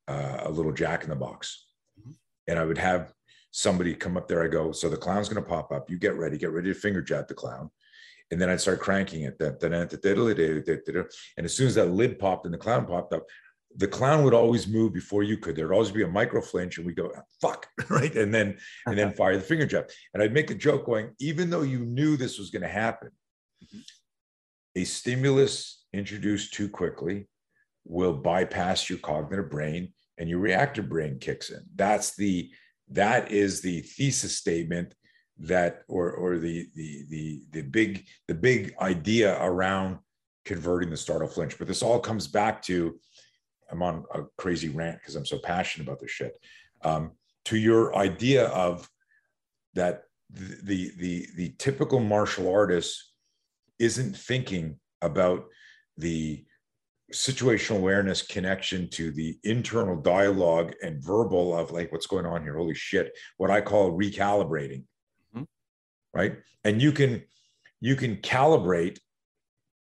uh, 0.08 0.40
a 0.42 0.50
little 0.50 0.72
jack 0.72 1.04
in 1.04 1.10
the 1.10 1.16
box. 1.16 1.66
Mm-hmm. 1.98 2.12
and 2.48 2.58
I 2.58 2.64
would 2.64 2.78
have 2.78 3.12
somebody 3.50 3.94
come 3.94 4.16
up 4.16 4.26
there. 4.26 4.42
I 4.42 4.48
go 4.48 4.72
so 4.72 4.88
the 4.88 4.96
clown's 4.96 5.28
going 5.28 5.42
to 5.42 5.48
pop 5.48 5.70
up. 5.72 5.88
You 5.88 5.98
get 5.98 6.16
ready 6.16 6.36
get 6.36 6.50
ready 6.50 6.72
to 6.72 6.78
finger 6.78 7.00
jab 7.00 7.28
the 7.28 7.34
clown. 7.34 7.70
And 8.30 8.40
then 8.40 8.50
I'd 8.50 8.60
start 8.60 8.80
cranking 8.80 9.22
it. 9.22 9.40
And 9.40 9.62
as 11.44 11.54
soon 11.54 11.66
as 11.68 11.74
that 11.76 11.90
lid 11.90 12.18
popped 12.18 12.46
and 12.46 12.54
the 12.54 12.58
clown 12.58 12.86
popped 12.86 13.12
up 13.12 13.24
the 13.76 13.88
clown 13.88 14.24
would 14.24 14.34
always 14.34 14.66
move 14.66 14.92
before 14.92 15.22
you 15.22 15.36
could. 15.36 15.56
There'd 15.56 15.72
always 15.72 15.90
be 15.90 16.04
a 16.04 16.08
micro 16.08 16.40
flinch, 16.40 16.78
and 16.78 16.86
we 16.86 16.92
go 16.92 17.12
fuck 17.40 17.66
right, 17.90 18.14
and 18.14 18.32
then 18.32 18.58
and 18.86 18.96
then 18.96 19.12
fire 19.16 19.36
the 19.36 19.42
finger 19.42 19.66
jab. 19.66 19.88
And 20.12 20.22
I'd 20.22 20.32
make 20.32 20.50
a 20.50 20.54
joke 20.54 20.86
going, 20.86 21.10
even 21.18 21.50
though 21.50 21.62
you 21.62 21.80
knew 21.80 22.16
this 22.16 22.38
was 22.38 22.50
going 22.50 22.62
to 22.62 22.68
happen, 22.68 23.10
mm-hmm. 23.64 23.80
a 24.76 24.84
stimulus 24.84 25.84
introduced 25.92 26.54
too 26.54 26.68
quickly 26.68 27.28
will 27.84 28.14
bypass 28.14 28.88
your 28.88 28.98
cognitive 28.98 29.50
brain, 29.50 29.92
and 30.18 30.28
your 30.28 30.38
reactive 30.38 30.88
brain 30.88 31.18
kicks 31.18 31.50
in. 31.50 31.60
That's 31.74 32.14
the 32.16 32.50
that 32.90 33.30
is 33.32 33.60
the 33.60 33.80
thesis 33.80 34.36
statement 34.36 34.94
that 35.38 35.82
or 35.88 36.12
or 36.12 36.38
the 36.38 36.68
the 36.74 37.04
the 37.08 37.42
the 37.50 37.62
big 37.62 38.06
the 38.28 38.34
big 38.34 38.74
idea 38.80 39.36
around 39.42 39.98
converting 40.44 40.90
the 40.90 40.96
startle 40.96 41.28
flinch. 41.28 41.58
But 41.58 41.66
this 41.66 41.82
all 41.82 41.98
comes 41.98 42.28
back 42.28 42.62
to 42.62 42.98
I'm 43.70 43.82
on 43.82 44.04
a 44.14 44.22
crazy 44.36 44.68
rant 44.68 44.98
because 45.00 45.16
I'm 45.16 45.26
so 45.26 45.38
passionate 45.38 45.86
about 45.86 46.00
this 46.00 46.10
shit. 46.10 46.38
Um, 46.82 47.12
to 47.46 47.56
your 47.56 47.96
idea 47.96 48.46
of 48.48 48.88
that 49.74 50.04
the, 50.30 50.92
the 50.98 51.26
the 51.36 51.54
typical 51.58 52.00
martial 52.00 52.52
artist 52.52 53.12
isn't 53.78 54.16
thinking 54.16 54.78
about 55.02 55.46
the 55.96 56.44
situational 57.12 57.76
awareness 57.76 58.22
connection 58.22 58.88
to 58.88 59.12
the 59.12 59.38
internal 59.44 59.96
dialogue 59.96 60.74
and 60.82 61.04
verbal 61.04 61.56
of 61.56 61.70
like 61.70 61.92
what's 61.92 62.06
going 62.06 62.26
on 62.26 62.42
here? 62.42 62.56
Holy 62.56 62.74
shit. 62.74 63.12
What 63.36 63.50
i 63.50 63.60
call 63.60 63.92
recalibrating. 63.92 64.84
Mm-hmm. 65.34 65.44
right? 66.12 66.36
And 66.64 66.80
you 66.80 66.92
can 66.92 67.22
you 67.80 67.96
can 67.96 68.16
calibrate 68.16 68.98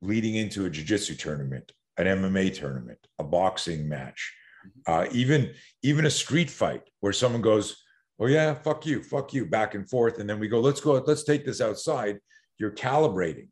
leading 0.02 0.36
into 0.36 0.66
a 0.66 0.70
jiu-jitsu 0.70 1.16
tournament 1.16 1.72
an 1.98 2.06
MMA 2.06 2.54
tournament, 2.56 3.00
a 3.20 3.24
boxing 3.24 3.88
match, 3.88 4.34
mm-hmm. 4.66 4.92
uh, 4.92 5.08
even 5.12 5.54
even 5.84 6.06
a 6.06 6.12
street 6.12 6.50
fight 6.50 6.84
where 7.00 7.14
someone 7.14 7.42
goes, 7.42 7.84
"Oh 8.20 8.28
yeah, 8.28 8.54
fuck 8.54 8.86
you, 8.86 9.04
fuck 9.04 9.34
you," 9.34 9.46
back 9.46 9.76
and 9.76 9.90
forth, 9.90 10.20
and 10.20 10.30
then 10.30 10.40
we 10.40 10.48
go, 10.48 10.60
"Let's 10.60 10.82
go, 10.82 10.94
let's 10.94 11.24
take 11.24 11.46
this 11.46 11.62
outside." 11.62 12.20
You're 12.60 12.72
calibrating. 12.72 13.50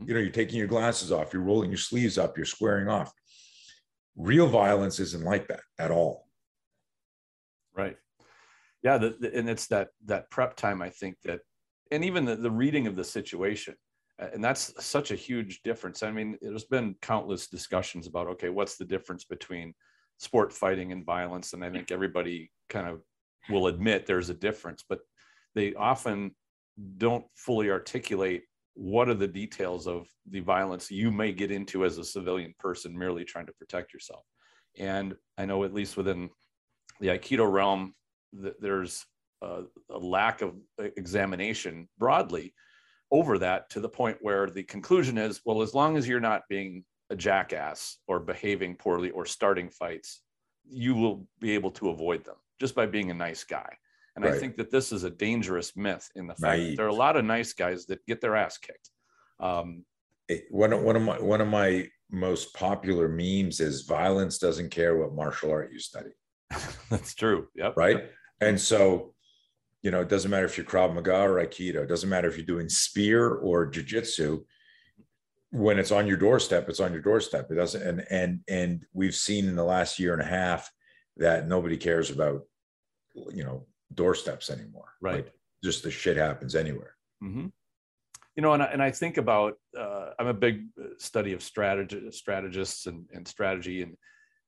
Mm-hmm. 0.00 0.08
You 0.08 0.14
know, 0.14 0.20
you're 0.20 0.30
taking 0.30 0.58
your 0.58 0.68
glasses 0.68 1.10
off, 1.12 1.32
you're 1.32 1.42
rolling 1.42 1.70
your 1.70 1.78
sleeves 1.78 2.18
up, 2.18 2.36
you're 2.36 2.46
squaring 2.46 2.88
off. 2.88 3.12
Real 4.16 4.46
violence 4.46 5.00
isn't 5.00 5.24
like 5.24 5.48
that 5.48 5.60
at 5.78 5.90
all. 5.90 6.28
Right. 7.74 7.96
Yeah, 8.82 8.98
the, 8.98 9.16
the, 9.18 9.34
and 9.34 9.48
it's 9.48 9.68
that 9.68 9.88
that 10.06 10.30
prep 10.30 10.56
time. 10.56 10.82
I 10.82 10.90
think 10.90 11.16
that, 11.24 11.40
and 11.90 12.04
even 12.04 12.24
the, 12.24 12.36
the 12.36 12.50
reading 12.50 12.86
of 12.86 12.96
the 12.96 13.04
situation 13.04 13.74
Uh, 14.20 14.28
and 14.32 14.42
that's 14.42 14.72
such 14.84 15.10
a 15.10 15.16
huge 15.16 15.62
difference. 15.62 16.02
I 16.02 16.10
mean, 16.10 16.38
there's 16.40 16.64
been 16.64 16.96
countless 17.02 17.48
discussions 17.48 18.06
about 18.06 18.28
okay, 18.28 18.48
what's 18.48 18.76
the 18.76 18.84
difference 18.84 19.24
between 19.24 19.74
sport 20.18 20.52
fighting 20.52 20.92
and 20.92 21.04
violence? 21.04 21.52
And 21.52 21.64
I 21.64 21.70
think 21.70 21.90
everybody 21.90 22.50
kind 22.68 22.88
of 22.88 23.02
will 23.50 23.66
admit 23.66 24.06
there's 24.06 24.30
a 24.30 24.34
difference, 24.34 24.84
but 24.88 25.00
they 25.54 25.74
often 25.74 26.34
don't 26.98 27.24
fully 27.34 27.70
articulate 27.70 28.44
what 28.74 29.08
are 29.08 29.14
the 29.14 29.28
details 29.28 29.86
of 29.86 30.06
the 30.30 30.40
violence 30.40 30.90
you 30.90 31.10
may 31.10 31.32
get 31.32 31.50
into 31.50 31.84
as 31.84 31.98
a 31.98 32.04
civilian 32.04 32.54
person 32.58 32.96
merely 32.96 33.24
trying 33.24 33.46
to 33.46 33.52
protect 33.52 33.92
yourself. 33.92 34.24
And 34.78 35.14
I 35.36 35.44
know 35.44 35.64
at 35.64 35.74
least 35.74 35.96
within 35.96 36.30
the 37.00 37.08
Aikido 37.08 37.50
realm, 37.50 37.94
that 38.34 38.60
there's 38.62 39.04
a 39.42 39.64
lack 39.90 40.40
of 40.40 40.54
examination 40.78 41.88
broadly 41.98 42.54
over 43.12 43.38
that 43.38 43.70
to 43.70 43.78
the 43.78 43.88
point 43.88 44.16
where 44.20 44.48
the 44.50 44.64
conclusion 44.64 45.18
is 45.18 45.40
well 45.44 45.62
as 45.62 45.74
long 45.74 45.96
as 45.96 46.08
you're 46.08 46.18
not 46.18 46.42
being 46.48 46.82
a 47.10 47.16
jackass 47.16 47.98
or 48.08 48.18
behaving 48.18 48.74
poorly 48.74 49.10
or 49.10 49.24
starting 49.24 49.68
fights 49.68 50.22
you 50.64 50.94
will 50.94 51.26
be 51.40 51.52
able 51.52 51.70
to 51.70 51.90
avoid 51.90 52.24
them 52.24 52.36
just 52.58 52.74
by 52.74 52.86
being 52.86 53.10
a 53.10 53.14
nice 53.14 53.44
guy. 53.44 53.70
And 54.16 54.24
right. 54.24 54.34
i 54.34 54.38
think 54.38 54.56
that 54.56 54.70
this 54.70 54.92
is 54.92 55.04
a 55.04 55.10
dangerous 55.10 55.76
myth 55.76 56.10
in 56.16 56.26
the 56.26 56.34
fight 56.34 56.76
there 56.76 56.86
are 56.86 56.88
a 56.88 56.94
lot 56.94 57.16
of 57.16 57.24
nice 57.24 57.52
guys 57.52 57.86
that 57.86 58.04
get 58.06 58.20
their 58.20 58.36
ass 58.36 58.58
kicked. 58.58 58.90
Um, 59.40 59.84
one, 60.50 60.72
of, 60.72 60.82
one 60.82 60.96
of 60.96 61.02
my 61.02 61.20
one 61.20 61.40
of 61.40 61.48
my 61.48 61.88
most 62.10 62.54
popular 62.54 63.08
memes 63.08 63.60
is 63.60 63.82
violence 63.82 64.38
doesn't 64.38 64.70
care 64.70 64.96
what 64.96 65.14
martial 65.14 65.50
art 65.50 65.72
you 65.72 65.78
study. 65.78 66.10
That's 66.90 67.14
true. 67.14 67.48
Yep. 67.54 67.76
Right? 67.76 68.10
And 68.40 68.60
so 68.60 69.11
you 69.82 69.90
know, 69.90 70.00
it 70.00 70.08
doesn't 70.08 70.30
matter 70.30 70.46
if 70.46 70.56
you're 70.56 70.66
Krav 70.66 70.94
Maga 70.94 71.22
or 71.22 71.44
Aikido, 71.44 71.82
it 71.82 71.88
doesn't 71.88 72.08
matter 72.08 72.28
if 72.28 72.36
you're 72.36 72.46
doing 72.46 72.68
spear 72.68 73.28
or 73.28 73.70
jujitsu. 73.70 74.44
When 75.50 75.78
it's 75.78 75.92
on 75.92 76.06
your 76.06 76.16
doorstep, 76.16 76.68
it's 76.68 76.80
on 76.80 76.92
your 76.92 77.02
doorstep. 77.02 77.50
It 77.50 77.56
doesn't, 77.56 77.82
and 77.82 78.06
and 78.10 78.40
and 78.48 78.86
we've 78.94 79.14
seen 79.14 79.48
in 79.48 79.56
the 79.56 79.64
last 79.64 79.98
year 79.98 80.14
and 80.14 80.22
a 80.22 80.26
half 80.26 80.70
that 81.18 81.46
nobody 81.46 81.76
cares 81.76 82.10
about, 82.10 82.42
you 83.14 83.44
know, 83.44 83.66
doorsteps 83.92 84.48
anymore. 84.48 84.94
Right. 85.02 85.16
Like 85.16 85.32
just 85.62 85.82
the 85.82 85.90
shit 85.90 86.16
happens 86.16 86.54
anywhere. 86.54 86.96
Mm-hmm. 87.22 87.48
You 88.36 88.42
know, 88.42 88.54
and 88.54 88.62
I, 88.62 88.66
and 88.66 88.82
I 88.82 88.90
think 88.90 89.18
about 89.18 89.58
uh, 89.78 90.10
I'm 90.18 90.28
a 90.28 90.34
big 90.34 90.64
study 90.96 91.34
of 91.34 91.42
strategy, 91.42 92.10
strategists 92.12 92.86
and, 92.86 93.04
and 93.12 93.28
strategy, 93.28 93.82
and 93.82 93.94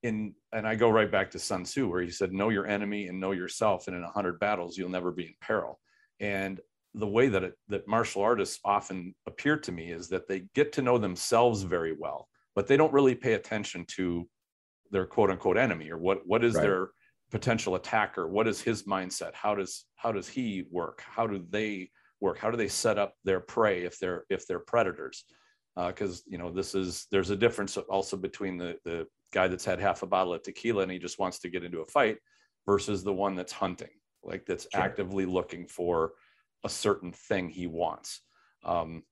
in 0.04 0.34
and 0.52 0.68
I 0.68 0.74
go 0.74 0.90
right 0.90 1.10
back 1.10 1.30
to 1.32 1.38
Sun 1.38 1.64
Tzu 1.64 1.88
where 1.88 2.02
he 2.02 2.10
said, 2.10 2.32
"Know 2.32 2.50
your 2.50 2.66
enemy 2.66 3.08
and 3.08 3.18
know 3.18 3.32
yourself, 3.32 3.88
and 3.88 3.96
in 3.96 4.04
a 4.04 4.10
hundred 4.10 4.38
battles 4.38 4.76
you'll 4.76 4.90
never 4.90 5.10
be 5.10 5.24
in 5.24 5.34
peril." 5.40 5.80
And 6.20 6.60
the 6.94 7.06
way 7.06 7.28
that 7.28 7.42
it, 7.42 7.54
that 7.68 7.88
martial 7.88 8.22
artists 8.22 8.60
often 8.64 9.14
appear 9.26 9.56
to 9.58 9.72
me 9.72 9.90
is 9.90 10.08
that 10.10 10.28
they 10.28 10.44
get 10.54 10.72
to 10.74 10.82
know 10.82 10.98
themselves 10.98 11.62
very 11.62 11.96
well, 11.98 12.28
but 12.54 12.68
they 12.68 12.76
don't 12.76 12.92
really 12.92 13.14
pay 13.14 13.32
attention 13.32 13.84
to 13.96 14.28
their 14.90 15.06
quote 15.06 15.30
unquote 15.30 15.56
enemy 15.56 15.90
or 15.90 15.98
what 15.98 16.20
what 16.26 16.44
is 16.44 16.54
right. 16.54 16.62
their 16.62 16.90
potential 17.30 17.74
attacker? 17.74 18.28
What 18.28 18.46
is 18.46 18.60
his 18.60 18.82
mindset? 18.84 19.32
How 19.34 19.54
does 19.54 19.86
how 19.96 20.12
does 20.12 20.28
he 20.28 20.66
work? 20.70 21.02
How 21.04 21.26
do 21.26 21.44
they 21.48 21.90
work? 22.20 22.38
How 22.38 22.50
do 22.50 22.58
they 22.58 22.68
set 22.68 22.98
up 22.98 23.14
their 23.24 23.40
prey 23.40 23.84
if 23.84 23.98
they're 23.98 24.24
if 24.28 24.46
they're 24.46 24.60
predators? 24.60 25.24
Because 25.74 26.20
uh, 26.20 26.22
you 26.26 26.38
know 26.38 26.52
this 26.52 26.74
is 26.74 27.06
there's 27.10 27.30
a 27.30 27.36
difference 27.36 27.76
also 27.76 28.16
between 28.18 28.58
the 28.58 28.76
the 28.84 29.06
guy 29.34 29.48
that's 29.48 29.64
had 29.64 29.80
half 29.80 30.02
a 30.02 30.06
bottle 30.06 30.32
of 30.32 30.42
tequila 30.42 30.82
and 30.82 30.92
he 30.92 30.98
just 30.98 31.18
wants 31.18 31.40
to 31.40 31.50
get 31.50 31.64
into 31.64 31.80
a 31.80 31.84
fight 31.86 32.18
versus 32.64 33.02
the 33.02 33.12
one 33.12 33.34
that's 33.34 33.52
hunting, 33.52 33.90
like 34.22 34.46
that's 34.46 34.66
sure. 34.72 34.80
actively 34.80 35.26
looking 35.26 35.66
for 35.66 36.12
a 36.62 36.68
certain 36.68 37.12
thing 37.12 37.50
he 37.50 37.66
wants. 37.66 38.22
Um, 38.64 39.02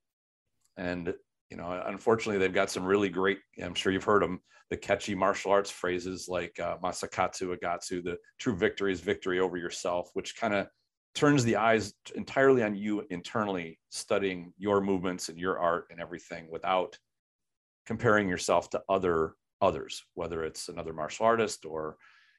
and 0.79 1.13
you 1.51 1.59
know, 1.59 1.83
unfortunately, 1.87 2.39
they've 2.39 2.55
got 2.55 2.71
some 2.71 2.85
really 2.85 3.11
great. 3.11 3.39
I'm 3.63 3.75
sure 3.75 3.93
you've 3.93 4.05
heard 4.05 4.23
them. 4.23 4.41
The 4.71 4.77
catchy 4.79 5.15
martial 5.15 5.51
arts 5.51 5.71
phrases 5.71 6.29
like 6.29 6.59
uh, 6.59 6.79
"masakatsu 6.79 7.55
agatsu," 7.55 8.03
the 8.03 8.17
true 8.39 8.57
victory 8.57 8.91
is 8.91 9.01
victory 9.01 9.39
over 9.39 9.59
yourself, 9.59 10.09
which 10.15 10.35
kind 10.35 10.55
of 10.55 10.69
turns 11.15 11.45
the 11.45 11.57
eyes 11.57 11.93
entirely 12.15 12.63
on 12.63 12.75
you 12.75 13.05
internally, 13.11 13.79
studying 13.91 14.55
your 14.57 14.81
movements 14.81 15.29
and 15.29 15.39
your 15.39 15.59
art 15.59 15.89
and 15.91 16.01
everything 16.01 16.49
without 16.51 16.97
comparing 17.85 18.31
yourself 18.31 18.71
to 18.71 18.81
other 18.89 19.35
others, 19.63 20.05
whether 20.15 20.45
it's 20.45 20.69
another 20.69 20.93
martial 20.93 21.25
artist 21.25 21.65
or, 21.65 21.97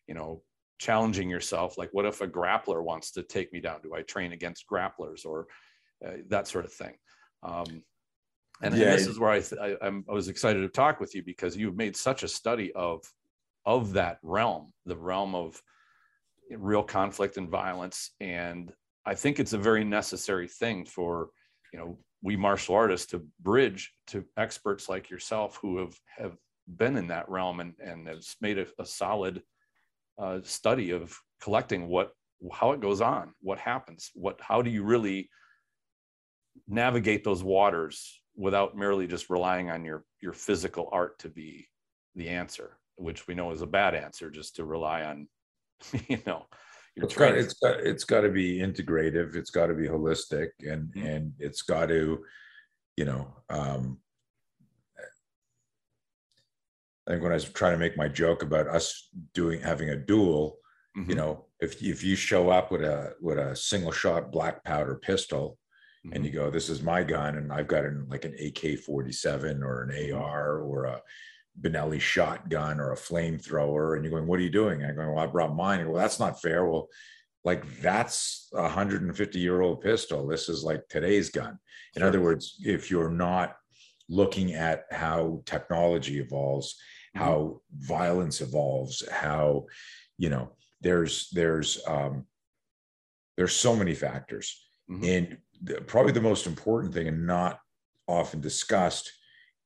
you 0.07 0.13
know, 0.13 0.43
challenging 0.77 1.29
yourself. 1.29 1.77
Like, 1.77 1.89
what 1.93 2.05
if 2.05 2.21
a 2.21 2.27
grappler 2.27 2.83
wants 2.83 3.11
to 3.11 3.23
take 3.23 3.51
me 3.53 3.61
down? 3.61 3.79
Do 3.81 3.95
I 3.95 4.01
train 4.01 4.33
against 4.33 4.67
grapplers 4.69 5.25
or 5.25 5.47
uh, 6.05 6.17
that 6.27 6.47
sort 6.47 6.65
of 6.65 6.73
thing? 6.73 6.93
Um, 7.41 7.83
and, 8.61 8.75
yeah. 8.75 8.89
and, 8.89 8.99
this 8.99 9.07
is 9.07 9.17
where 9.17 9.31
I, 9.31 9.39
th- 9.39 9.61
I, 9.61 9.87
I 9.87 10.13
was 10.13 10.27
excited 10.27 10.61
to 10.61 10.67
talk 10.67 10.99
with 10.99 11.15
you 11.15 11.23
because 11.23 11.57
you've 11.57 11.77
made 11.77 11.95
such 11.95 12.23
a 12.23 12.27
study 12.27 12.71
of 12.73 13.01
of 13.65 13.93
that 13.93 14.17
realm, 14.23 14.73
the 14.85 14.95
realm 14.95 15.35
of 15.35 15.61
real 16.51 16.83
conflict 16.83 17.37
and 17.37 17.49
violence, 17.49 18.11
and 18.19 18.73
I 19.05 19.15
think 19.15 19.39
it's 19.39 19.53
a 19.53 19.57
very 19.57 19.85
necessary 19.85 20.49
thing 20.49 20.85
for 20.85 21.29
you 21.71 21.79
know 21.79 21.97
we 22.21 22.35
martial 22.35 22.75
artists 22.75 23.07
to 23.07 23.25
bridge 23.41 23.93
to 24.07 24.23
experts 24.37 24.87
like 24.87 25.09
yourself 25.09 25.59
who 25.61 25.77
have 25.77 25.95
have 26.17 26.35
been 26.67 26.98
in 26.98 27.08
that 27.08 27.29
realm 27.29 27.60
and, 27.60 27.74
and 27.79 28.08
has 28.08 28.36
made 28.41 28.58
a, 28.58 28.65
a 28.79 28.86
solid 28.86 29.41
uh, 30.17 30.39
study 30.43 30.91
of 30.91 31.17
collecting 31.41 31.88
what 31.88 32.12
how 32.51 32.72
it 32.72 32.82
goes 32.82 33.01
on 33.01 33.34
what 33.41 33.58
happens 33.58 34.12
what 34.13 34.39
how 34.41 34.62
do 34.62 34.70
you 34.70 34.84
really 34.84 35.29
navigate 36.67 37.24
those 37.24 37.43
waters 37.43 38.22
without 38.36 38.75
merely 38.75 39.08
just 39.08 39.29
relying 39.29 39.70
on 39.70 39.84
your 39.86 40.03
your 40.22 40.34
physical 40.34 40.89
art 40.91 41.17
to 41.20 41.29
be 41.29 41.67
the 42.15 42.29
answer 42.29 42.77
which 42.96 43.27
we 43.27 43.34
know 43.34 43.51
is 43.51 43.62
a 43.62 43.67
bad 43.67 43.96
answer 43.96 44.29
just 44.29 44.55
to 44.55 44.65
rely 44.65 45.03
on 45.03 45.27
you 46.08 46.20
know 46.25 46.46
your 46.96 47.05
it's 47.05 47.15
got, 47.15 47.36
it's 47.36 47.53
got 47.53 47.79
it's 47.79 48.03
got 48.03 48.22
to 48.22 48.29
be 48.29 48.60
integrative 48.60 49.36
it's 49.36 49.50
got 49.50 49.67
to 49.67 49.74
be 49.74 49.88
holistic 49.88 50.50
and 50.60 50.93
mm-hmm. 50.93 51.05
and 51.05 51.34
it's 51.39 51.62
got 51.62 51.88
to 51.88 52.24
you 52.98 53.05
know 53.05 53.27
um 53.50 53.98
I 57.07 57.12
think 57.12 57.24
when 57.24 57.31
I 57.31 57.36
was 57.36 57.45
trying 57.45 57.74
to 57.74 57.77
make 57.77 57.98
my 57.98 58.07
joke 58.07 58.43
about 58.43 58.67
us 58.67 59.10
doing 59.33 59.62
having 59.62 59.89
a 59.89 59.98
duel, 59.98 60.57
mm-hmm. 60.98 61.10
you 61.10 61.15
know, 61.15 61.45
if 61.60 61.81
if 61.81 62.03
you 62.03 62.15
show 62.15 62.50
up 62.50 62.72
with 62.72 62.81
a 62.81 63.13
with 63.22 63.38
a 63.38 63.55
single 63.55 63.91
shot 63.91 64.31
black 64.31 64.63
powder 64.63 64.95
pistol, 64.95 65.57
mm-hmm. 66.05 66.15
and 66.15 66.25
you 66.25 66.31
go, 66.31 66.50
"This 66.50 66.69
is 66.69 66.81
my 66.81 67.03
gun," 67.03 67.38
and 67.38 67.51
I've 67.51 67.67
got 67.67 67.86
an 67.86 68.07
like 68.10 68.25
an 68.25 68.36
AK 68.39 68.79
forty 68.79 69.12
seven 69.12 69.63
or 69.63 69.83
an 69.83 69.89
mm-hmm. 69.89 70.17
AR 70.17 70.60
or 70.60 70.86
a 70.86 71.01
Benelli 71.60 72.00
shotgun 72.00 72.79
or 72.79 72.93
a 72.93 72.98
flamethrower, 72.98 73.95
and 73.95 74.03
you're 74.03 74.13
going, 74.13 74.27
"What 74.27 74.39
are 74.39 74.43
you 74.43 74.50
doing?" 74.50 74.81
And 74.81 74.91
I'm 74.91 74.95
going, 74.95 75.13
"Well, 75.13 75.24
I 75.24 75.27
brought 75.27 75.55
mine." 75.55 75.86
well, 75.89 76.01
that's 76.01 76.19
not 76.19 76.41
fair. 76.41 76.65
Well, 76.65 76.88
like 77.43 77.81
that's 77.81 78.50
a 78.53 78.62
150 78.62 79.39
year 79.39 79.62
old 79.62 79.81
pistol. 79.81 80.25
This 80.25 80.48
is 80.48 80.63
like 80.63 80.88
today's 80.88 81.29
gun. 81.29 81.60
In 81.95 82.00
sure. 82.00 82.07
other 82.07 82.22
words, 82.22 82.57
if 82.63 82.89
you're 82.89 83.10
not 83.10 83.55
looking 84.10 84.53
at 84.53 84.86
how 84.91 85.41
technology 85.45 86.19
evolves, 86.19 86.75
mm-hmm. 87.15 87.25
how 87.25 87.62
violence 87.79 88.41
evolves, 88.41 89.07
how 89.10 89.65
you 90.17 90.29
know 90.29 90.51
there's 90.81 91.29
there's 91.31 91.81
um, 91.88 92.25
there's 93.38 93.55
so 93.55 93.75
many 93.75 93.95
factors, 93.95 94.65
mm-hmm. 94.89 95.03
and 95.05 95.38
the, 95.63 95.81
probably 95.81 96.12
the 96.12 96.22
most 96.22 96.45
important 96.45 96.93
thing 96.93 97.07
and 97.07 97.25
not 97.25 97.60
often 98.07 98.41
discussed 98.41 99.12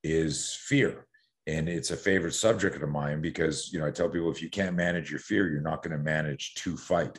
is 0.03 0.57
fear. 0.61 1.05
And 1.47 1.69
it's 1.69 1.91
a 1.91 1.97
favorite 1.97 2.33
subject 2.33 2.81
of 2.81 2.89
mine 2.89 3.21
because 3.21 3.71
you 3.71 3.79
know 3.79 3.87
I 3.87 3.91
tell 3.91 4.09
people 4.09 4.31
if 4.31 4.41
you 4.41 4.49
can't 4.49 4.75
manage 4.75 5.09
your 5.09 5.19
fear, 5.19 5.49
you're 5.49 5.61
not 5.61 5.81
going 5.81 5.97
to 5.97 6.03
manage 6.03 6.55
to 6.55 6.75
fight. 6.77 7.17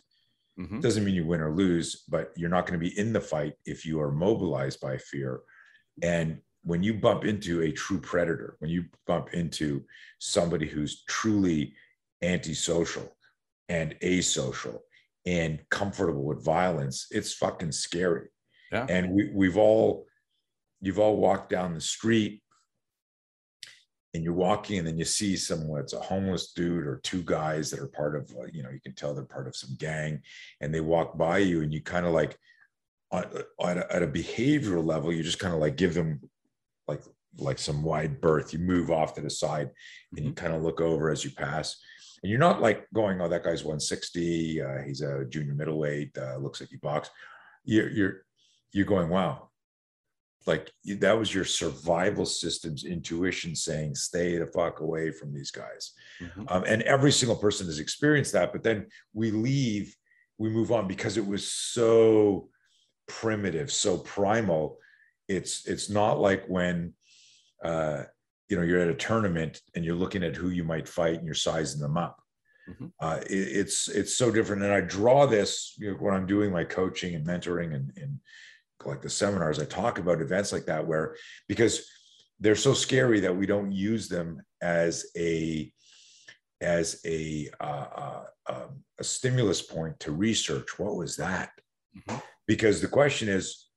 Mm-hmm. 0.59 0.81
Doesn't 0.81 1.05
mean 1.05 1.15
you 1.15 1.25
win 1.25 1.41
or 1.41 1.55
lose, 1.55 2.05
but 2.09 2.33
you're 2.37 2.51
not 2.51 2.67
going 2.67 2.79
to 2.79 2.85
be 2.85 2.99
in 2.99 3.13
the 3.13 3.21
fight 3.21 3.55
if 3.65 3.87
you 3.87 4.01
are 4.01 4.11
mobilized 4.11 4.81
by 4.81 4.99
fear. 4.99 5.41
And 6.03 6.41
when 6.63 6.83
you 6.83 6.95
bump 6.95 7.25
into 7.25 7.63
a 7.63 7.73
true 7.73 8.01
predator, 8.01 8.57
when 8.59 8.71
you 8.71 8.85
bump 9.07 9.33
into 9.33 9.85
somebody 10.19 10.67
who's 10.67 11.05
truly 11.05 11.75
antisocial 12.23 13.17
and 13.69 13.95
asocial 14.03 14.79
and 15.27 15.61
comfortable 15.71 16.25
with 16.25 16.45
violence, 16.45 17.07
it's 17.11 17.35
fucking 17.35 17.73
scary. 17.73 18.29
Yeah. 18.73 18.87
And 18.89 19.13
we, 19.13 19.31
we've 19.33 19.57
all, 19.57 20.07
you've 20.81 20.99
all 20.99 21.17
walked 21.17 21.51
down 21.51 21.75
the 21.75 21.81
street 21.81 22.43
and 24.15 24.25
you're 24.25 24.33
walking 24.33 24.79
and 24.79 24.87
then 24.87 24.99
you 24.99 25.05
see 25.05 25.37
someone 25.37 25.81
it's 25.81 25.93
a 25.93 26.01
homeless 26.01 26.53
dude 26.53 26.87
or 26.87 27.01
two 27.03 27.23
guys 27.23 27.71
that 27.71 27.81
are 27.81 27.89
part 27.89 28.17
of 28.17 28.31
uh, 28.41 28.47
you 28.53 28.63
know 28.63 28.71
you 28.71 28.81
can 28.81 28.95
tell 28.95 29.15
they're 29.15 29.25
part 29.25 29.47
of 29.47 29.55
some 29.55 29.77
gang 29.79 30.21
and 30.61 30.75
they 30.75 30.81
walk 30.81 31.17
by 31.19 31.39
you 31.39 31.63
and 31.63 31.73
you 31.73 31.83
kind 31.83 32.07
of 32.07 32.13
like 32.13 32.39
on, 33.11 33.25
on 33.59 33.79
a, 33.79 33.87
at 33.91 34.03
a 34.03 34.07
behavioral 34.07 34.85
level 34.85 35.13
you 35.13 35.23
just 35.23 35.39
kind 35.39 35.55
of 35.55 35.61
like 35.61 35.77
give 35.77 35.95
them 35.95 36.21
like 36.89 37.03
like 37.39 37.59
some 37.59 37.83
wide 37.83 38.21
berth 38.21 38.53
you 38.53 38.59
move 38.59 38.91
off 38.91 39.15
to 39.15 39.21
the 39.21 39.31
side 39.31 39.71
and 40.17 40.25
you 40.25 40.33
mm-hmm. 40.33 40.45
kind 40.45 40.55
of 40.55 40.63
look 40.63 40.81
over 40.81 41.11
as 41.11 41.25
you 41.25 41.31
pass 41.31 41.77
and 42.23 42.31
you're 42.31 42.41
not 42.41 42.61
like 42.61 42.87
going 42.95 43.21
oh 43.21 43.29
that 43.29 43.45
guy's 43.45 43.63
160 43.63 44.63
uh, 44.63 44.83
he's 44.85 45.03
a 45.03 45.25
junior 45.27 45.55
middleweight 45.55 46.17
uh, 46.19 46.37
looks 46.39 46.61
like 46.61 46.71
he 46.71 46.77
box 46.77 47.11
you're 47.65 47.91
you're 47.91 48.23
you're 48.73 48.87
going 48.87 49.09
wow 49.09 49.49
like 50.47 50.73
that 50.99 51.19
was 51.19 51.35
your 51.35 51.45
survival 51.45 52.25
system's 52.25 52.85
intuition 52.85 53.55
saying 53.55 53.95
stay 53.95 54.39
the 54.39 54.47
fuck 54.47 54.81
away 54.81 55.11
from 55.11 55.33
these 55.33 55.51
guys 55.51 55.93
mm-hmm. 56.21 56.45
um, 56.49 56.65
and 56.67 56.83
every 56.83 57.13
single 57.13 57.37
person 57.37 57.67
has 57.67 57.79
experienced 57.79 58.33
that 58.33 58.53
but 58.53 58.63
then 58.63 58.87
we 59.13 59.31
leave 59.31 59.95
we 60.39 60.49
move 60.49 60.73
on 60.73 60.89
because 60.89 61.17
it 61.17 61.27
was 61.27 61.53
so 61.53 62.49
primitive 63.07 63.71
so 63.71 63.99
primal 63.99 64.79
it's 65.29 65.67
it's 65.67 65.91
not 65.91 66.19
like 66.19 66.45
when 66.47 66.95
uh, 67.65 68.03
you 68.49 68.57
know 68.57 68.63
you're 68.63 68.81
at 68.81 68.89
a 68.89 68.95
tournament 68.95 69.61
and 69.75 69.85
you're 69.85 69.95
looking 69.95 70.23
at 70.23 70.37
who 70.37 70.49
you 70.49 70.65
might 70.65 70.89
fight 70.89 71.17
and 71.17 71.27
you're 71.27 71.35
sizing 71.35 71.81
them 71.81 71.97
up 71.97 72.23
mm-hmm. 72.69 72.87
uh, 73.01 73.19
it, 73.29 73.35
it's 73.35 73.89
it's 73.89 74.15
so 74.17 74.31
different 74.31 74.63
and 74.63 74.73
i 74.73 74.81
draw 74.81 75.27
this 75.27 75.75
you 75.79 75.91
know, 75.91 75.97
when 75.99 76.15
i'm 76.15 76.27
doing 76.27 76.51
my 76.51 76.65
coaching 76.65 77.15
and 77.15 77.27
mentoring 77.27 77.75
and, 77.75 77.93
and 77.97 78.19
like 78.85 79.03
the 79.03 79.11
seminars, 79.11 79.59
I 79.59 79.65
talk 79.65 79.99
about 79.99 80.21
events 80.21 80.53
like 80.53 80.67
that 80.67 80.87
where 80.87 81.17
because 81.49 81.89
they're 82.41 82.55
so 82.55 82.75
scary 82.75 83.21
that 83.21 83.37
we 83.37 83.47
don't 83.47 83.73
use 83.73 84.09
them 84.09 84.41
as 84.63 85.07
a 85.17 85.73
as 86.61 87.01
a 87.05 87.49
uh, 87.61 87.87
uh, 87.95 88.25
um, 88.49 88.85
a 88.99 89.05
stimulus 89.05 89.63
point 89.63 89.99
to 90.01 90.13
research. 90.13 90.79
What 90.79 90.97
was 90.97 91.17
that? 91.17 91.51
Mm-hmm. 91.97 92.19
Because 92.47 92.81
the 92.81 92.89
question 92.89 93.29
is, 93.29 93.68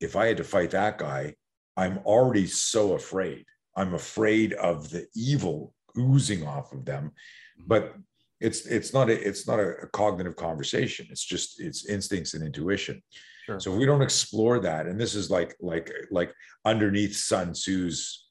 if 0.00 0.16
I 0.16 0.26
had 0.26 0.36
to 0.38 0.44
fight 0.44 0.70
that 0.70 0.98
guy, 0.98 1.34
I'm 1.76 1.98
already 1.98 2.46
so 2.46 2.94
afraid. 2.94 3.44
I'm 3.76 3.94
afraid 3.94 4.52
of 4.54 4.90
the 4.90 5.06
evil 5.14 5.74
oozing 5.96 6.46
off 6.46 6.72
of 6.72 6.84
them. 6.84 7.12
Mm-hmm. 7.58 7.68
But 7.68 7.94
it's 8.40 8.66
it's 8.66 8.92
not 8.92 9.10
a 9.10 9.28
it's 9.28 9.46
not 9.46 9.58
a, 9.58 9.86
cognitive 9.92 10.36
conversation 10.36 11.06
it's 11.10 11.24
just 11.24 11.60
it's 11.60 11.86
instincts 11.86 12.34
and 12.34 12.44
intuition 12.44 13.02
sure. 13.46 13.58
so 13.58 13.72
if 13.72 13.78
we 13.78 13.86
don't 13.86 14.02
explore 14.02 14.60
that 14.60 14.86
and 14.86 15.00
this 15.00 15.14
is 15.14 15.30
like 15.30 15.56
like 15.60 15.90
like 16.10 16.32
underneath 16.64 17.16
sun 17.16 17.52
tzu's 17.52 18.28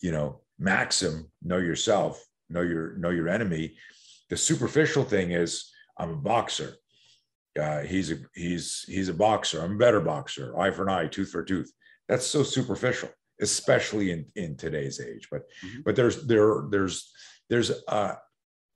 you 0.00 0.12
know 0.12 0.40
maxim 0.58 1.30
know 1.42 1.58
yourself 1.58 2.24
know 2.48 2.60
your 2.60 2.96
know 2.96 3.10
your 3.10 3.28
enemy 3.28 3.74
the 4.30 4.36
superficial 4.36 5.04
thing 5.04 5.32
is 5.32 5.72
i'm 5.98 6.10
a 6.10 6.16
boxer 6.16 6.76
uh, 7.60 7.80
he's 7.80 8.10
a 8.10 8.16
he's 8.34 8.84
he's 8.88 9.08
a 9.08 9.14
boxer 9.14 9.62
i'm 9.62 9.74
a 9.74 9.78
better 9.78 10.00
boxer 10.00 10.58
eye 10.58 10.70
for 10.70 10.82
an 10.82 10.88
eye 10.88 11.06
tooth 11.06 11.30
for 11.30 11.40
a 11.40 11.46
tooth 11.46 11.72
that's 12.08 12.26
so 12.26 12.42
superficial 12.42 13.08
especially 13.40 14.10
in 14.10 14.24
in 14.36 14.56
today's 14.56 15.00
age 15.00 15.28
but 15.30 15.42
mm-hmm. 15.64 15.80
but 15.84 15.96
there's 15.96 16.26
there 16.26 16.64
there's 16.70 17.12
there's 17.48 17.70
a, 17.88 18.16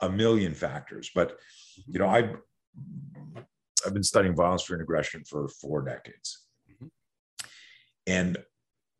a 0.00 0.08
million 0.08 0.54
factors. 0.54 1.10
But 1.14 1.38
you 1.86 1.98
know, 1.98 2.08
I've 2.08 2.36
I've 3.86 3.94
been 3.94 4.02
studying 4.02 4.34
violence 4.34 4.68
and 4.70 4.80
aggression 4.80 5.24
for 5.24 5.48
four 5.48 5.82
decades, 5.82 6.46
mm-hmm. 6.70 6.86
and 8.06 8.38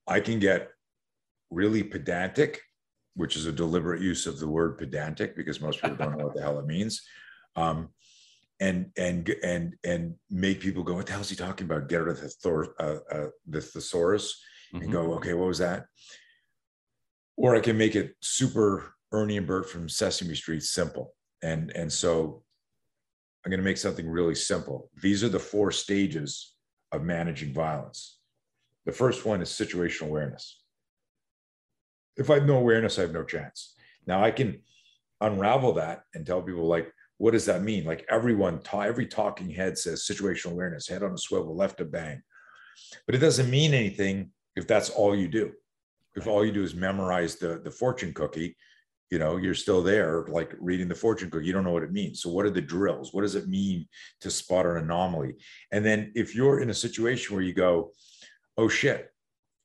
I 0.06 0.20
can 0.20 0.38
get 0.38 0.68
really 1.50 1.82
pedantic, 1.82 2.60
which 3.14 3.36
is 3.36 3.46
a 3.46 3.52
deliberate 3.52 4.02
use 4.02 4.26
of 4.26 4.38
the 4.38 4.48
word 4.48 4.78
pedantic 4.78 5.36
because 5.36 5.60
most 5.60 5.82
people 5.82 5.96
don't 5.96 6.16
know 6.16 6.24
what 6.26 6.34
the 6.34 6.42
hell 6.42 6.58
it 6.58 6.66
means. 6.66 7.02
Um, 7.56 7.90
and 8.60 8.90
and 8.96 9.28
and 9.42 9.74
and 9.84 10.14
make 10.30 10.60
people 10.60 10.82
go, 10.82 10.94
what 10.94 11.06
the 11.06 11.12
hell 11.12 11.20
is 11.20 11.30
he 11.30 11.36
talking 11.36 11.64
about? 11.64 11.88
Get 11.88 12.00
out 12.02 12.08
of 12.08 12.20
the 12.20 12.28
thor- 12.28 12.74
uh, 12.80 12.98
uh, 13.10 13.26
the 13.46 13.60
thesaurus 13.60 14.40
mm-hmm. 14.72 14.84
and 14.84 14.92
go, 14.92 15.14
okay, 15.14 15.34
what 15.34 15.48
was 15.48 15.58
that? 15.58 15.86
Or 17.36 17.54
I 17.54 17.60
can 17.60 17.78
make 17.78 17.94
it 17.94 18.14
super 18.20 18.94
Ernie 19.12 19.36
and 19.36 19.46
Bert 19.46 19.70
from 19.70 19.88
Sesame 19.88 20.34
Street 20.34 20.62
simple. 20.62 21.14
And, 21.42 21.70
and 21.76 21.92
so 21.92 22.42
I'm 23.44 23.50
going 23.50 23.60
to 23.60 23.64
make 23.64 23.76
something 23.78 24.08
really 24.08 24.34
simple. 24.34 24.90
These 25.00 25.22
are 25.22 25.28
the 25.28 25.38
four 25.38 25.70
stages 25.70 26.54
of 26.92 27.04
managing 27.04 27.54
violence. 27.54 28.18
The 28.86 28.92
first 28.92 29.24
one 29.24 29.40
is 29.40 29.50
situational 29.50 30.08
awareness. 30.08 30.62
If 32.16 32.28
I 32.28 32.34
have 32.34 32.46
no 32.46 32.56
awareness, 32.56 32.98
I 32.98 33.02
have 33.02 33.12
no 33.12 33.22
chance. 33.22 33.74
Now 34.06 34.24
I 34.24 34.32
can 34.32 34.60
unravel 35.20 35.74
that 35.74 36.02
and 36.14 36.26
tell 36.26 36.42
people 36.42 36.66
like, 36.66 36.92
what 37.18 37.32
does 37.32 37.44
that 37.46 37.62
mean? 37.62 37.84
Like 37.84 38.06
everyone, 38.08 38.60
every 38.72 39.06
talking 39.06 39.50
head 39.50 39.76
says 39.76 40.06
situational 40.08 40.52
awareness, 40.52 40.88
head 40.88 41.02
on 41.02 41.12
a 41.12 41.18
swivel, 41.18 41.54
left 41.54 41.78
to 41.78 41.84
bang. 41.84 42.22
But 43.06 43.14
it 43.14 43.18
doesn't 43.18 43.50
mean 43.50 43.74
anything 43.74 44.30
if 44.56 44.66
that's 44.66 44.90
all 44.90 45.14
you 45.14 45.28
do. 45.28 45.52
If 46.14 46.26
all 46.26 46.44
you 46.44 46.52
do 46.52 46.62
is 46.62 46.74
memorize 46.74 47.36
the, 47.36 47.60
the 47.62 47.70
fortune 47.70 48.14
cookie, 48.14 48.56
you 49.10 49.18
know 49.18 49.36
you're 49.36 49.54
still 49.54 49.82
there 49.82 50.26
like 50.28 50.54
reading 50.60 50.88
the 50.88 50.94
fortune 50.94 51.30
cookie 51.30 51.46
you 51.46 51.52
don't 51.52 51.64
know 51.64 51.72
what 51.72 51.82
it 51.82 51.92
means 51.92 52.20
so 52.20 52.30
what 52.30 52.44
are 52.44 52.50
the 52.50 52.60
drills 52.60 53.12
what 53.12 53.22
does 53.22 53.34
it 53.34 53.48
mean 53.48 53.86
to 54.20 54.30
spot 54.30 54.66
an 54.66 54.76
anomaly 54.76 55.34
and 55.72 55.84
then 55.84 56.12
if 56.14 56.34
you're 56.34 56.60
in 56.60 56.70
a 56.70 56.74
situation 56.74 57.34
where 57.34 57.44
you 57.44 57.54
go 57.54 57.90
oh 58.56 58.68
shit 58.68 59.10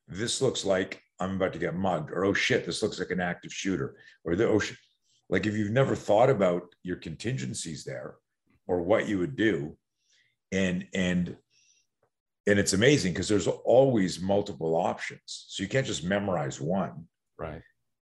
this 0.08 0.42
looks 0.42 0.63
like 0.63 1.02
i'm 1.20 1.36
about 1.36 1.54
to 1.54 1.60
get 1.60 1.76
mugged 1.76 2.12
or 2.12 2.26
oh 2.26 2.34
shit 2.34 2.66
this 2.66 2.82
looks 2.82 3.00
like 3.00 3.12
an 3.12 3.20
active 3.20 3.52
shooter 3.52 3.98
or 4.24 4.36
the 4.36 4.48
oh 4.48 4.60
shit. 4.60 4.78
Like 5.29 5.45
if 5.45 5.55
you've 5.55 5.71
never 5.71 5.95
thought 5.95 6.29
about 6.29 6.63
your 6.83 6.97
contingencies 6.97 7.83
there 7.83 8.15
or 8.67 8.81
what 8.81 9.07
you 9.07 9.19
would 9.19 9.36
do 9.36 9.77
and 10.51 10.88
and 10.93 11.36
and 12.45 12.59
it's 12.59 12.73
amazing 12.73 13.13
because 13.13 13.29
there's 13.29 13.47
always 13.47 14.19
multiple 14.19 14.75
options. 14.75 15.45
So 15.47 15.63
you 15.63 15.69
can't 15.69 15.88
just 15.88 16.03
memorize 16.03 16.59
one. 16.59 17.05
Right. 17.39 17.62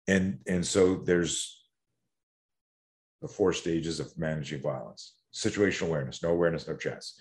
And 0.08 0.40
and 0.46 0.64
so 0.64 0.96
there's 0.96 1.66
the 3.22 3.28
four 3.28 3.52
stages 3.52 4.00
of 4.00 4.16
managing 4.18 4.62
violence 4.62 5.14
situational 5.34 5.88
awareness 5.88 6.22
no 6.22 6.30
awareness 6.30 6.68
no 6.68 6.76
chance 6.76 7.20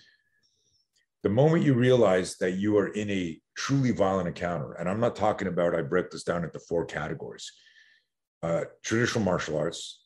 the 1.22 1.28
moment 1.28 1.64
you 1.64 1.74
realize 1.74 2.36
that 2.38 2.52
you 2.52 2.78
are 2.78 2.88
in 2.88 3.10
a 3.10 3.40
truly 3.56 3.90
violent 3.90 4.28
encounter 4.28 4.72
and 4.74 4.88
i'm 4.88 5.00
not 5.00 5.16
talking 5.16 5.48
about 5.48 5.74
i 5.74 5.82
break 5.82 6.10
this 6.10 6.22
down 6.22 6.44
into 6.44 6.58
four 6.60 6.84
categories 6.84 7.50
uh, 8.46 8.64
traditional 8.82 9.24
martial 9.24 9.56
arts 9.56 10.04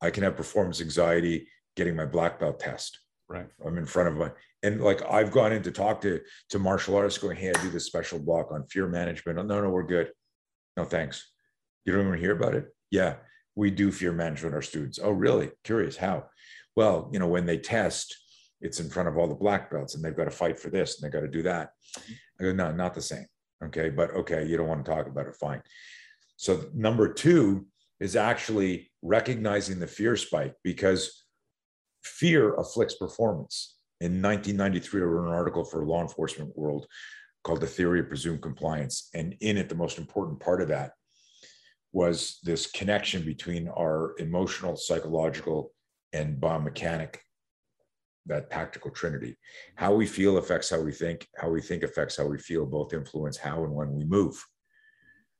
i 0.00 0.10
can 0.10 0.22
have 0.22 0.36
performance 0.36 0.80
anxiety 0.80 1.46
getting 1.76 1.96
my 1.96 2.06
black 2.06 2.38
belt 2.38 2.60
test 2.60 2.98
right 3.28 3.46
i'm 3.64 3.78
in 3.78 3.86
front 3.86 4.08
of 4.08 4.14
my 4.16 4.30
and 4.62 4.80
like 4.82 5.00
i've 5.10 5.30
gone 5.30 5.52
in 5.52 5.62
to 5.62 5.70
talk 5.70 6.00
to 6.00 6.20
to 6.48 6.58
martial 6.58 6.96
artists 6.96 7.18
going 7.18 7.36
hey 7.36 7.50
i 7.50 7.62
do 7.62 7.70
this 7.70 7.86
special 7.86 8.18
block 8.18 8.52
on 8.52 8.66
fear 8.66 8.86
management 8.86 9.38
oh, 9.38 9.42
no 9.42 9.62
no 9.62 9.70
we're 9.70 9.82
good 9.82 10.10
no 10.76 10.84
thanks 10.84 11.30
you 11.84 11.92
don't 11.92 12.06
even 12.06 12.18
hear 12.18 12.32
about 12.32 12.54
it? 12.54 12.74
Yeah, 12.90 13.16
we 13.54 13.70
do 13.70 13.92
fear 13.92 14.12
management 14.12 14.54
our 14.54 14.62
students. 14.62 14.98
Oh, 15.02 15.10
really? 15.10 15.50
Curious. 15.64 15.96
How? 15.96 16.24
Well, 16.76 17.10
you 17.12 17.18
know, 17.18 17.28
when 17.28 17.46
they 17.46 17.58
test, 17.58 18.16
it's 18.60 18.80
in 18.80 18.88
front 18.88 19.08
of 19.08 19.18
all 19.18 19.28
the 19.28 19.34
black 19.34 19.70
belts 19.70 19.94
and 19.94 20.02
they've 20.02 20.16
got 20.16 20.24
to 20.24 20.30
fight 20.30 20.58
for 20.58 20.70
this 20.70 20.96
and 20.96 21.04
they've 21.04 21.12
got 21.12 21.26
to 21.26 21.30
do 21.30 21.42
that. 21.42 21.70
I 22.40 22.44
go, 22.44 22.52
no, 22.52 22.72
not 22.72 22.94
the 22.94 23.02
same. 23.02 23.26
Okay. 23.62 23.90
But 23.90 24.10
okay, 24.12 24.46
you 24.46 24.56
don't 24.56 24.68
want 24.68 24.84
to 24.84 24.90
talk 24.90 25.06
about 25.06 25.26
it. 25.26 25.36
Fine. 25.36 25.62
So 26.36 26.64
number 26.74 27.12
two 27.12 27.66
is 28.00 28.16
actually 28.16 28.90
recognizing 29.02 29.78
the 29.78 29.86
fear 29.86 30.16
spike 30.16 30.54
because 30.62 31.24
fear 32.02 32.54
afflicts 32.54 32.94
performance. 32.94 33.76
In 34.00 34.20
1993, 34.20 35.00
I 35.00 35.04
wrote 35.04 35.28
an 35.28 35.32
article 35.32 35.64
for 35.64 35.86
Law 35.86 36.02
Enforcement 36.02 36.56
World 36.56 36.86
called 37.44 37.60
The 37.60 37.66
Theory 37.66 38.00
of 38.00 38.08
Presumed 38.08 38.42
Compliance. 38.42 39.08
And 39.14 39.36
in 39.40 39.56
it, 39.56 39.68
the 39.68 39.74
most 39.74 39.98
important 39.98 40.40
part 40.40 40.60
of 40.60 40.68
that 40.68 40.92
was 41.92 42.40
this 42.42 42.66
connection 42.66 43.24
between 43.24 43.68
our 43.68 44.14
emotional, 44.18 44.76
psychological, 44.76 45.72
and 46.12 46.40
biomechanic, 46.40 47.16
that 48.26 48.50
tactical 48.50 48.90
trinity. 48.90 49.36
How 49.76 49.94
we 49.94 50.06
feel 50.06 50.38
affects 50.38 50.70
how 50.70 50.80
we 50.80 50.90
think, 50.90 51.28
how 51.36 51.50
we 51.50 51.60
think 51.60 51.84
affects 51.84 52.16
how 52.16 52.26
we 52.26 52.38
feel, 52.38 52.66
both 52.66 52.92
influence 52.92 53.36
how 53.36 53.62
and 53.62 53.72
when 53.72 53.92
we 53.92 54.04
move. 54.04 54.44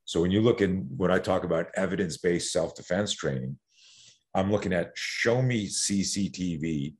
So 0.05 0.21
when 0.21 0.31
you 0.31 0.41
look 0.41 0.61
in, 0.61 0.87
when 0.95 1.11
I 1.11 1.19
talk 1.19 1.43
about 1.43 1.67
evidence 1.75 2.17
based 2.17 2.51
self 2.51 2.75
defense 2.75 3.13
training, 3.13 3.57
I'm 4.33 4.51
looking 4.51 4.73
at 4.73 4.91
show 4.95 5.41
me 5.41 5.67
CCTV 5.67 6.95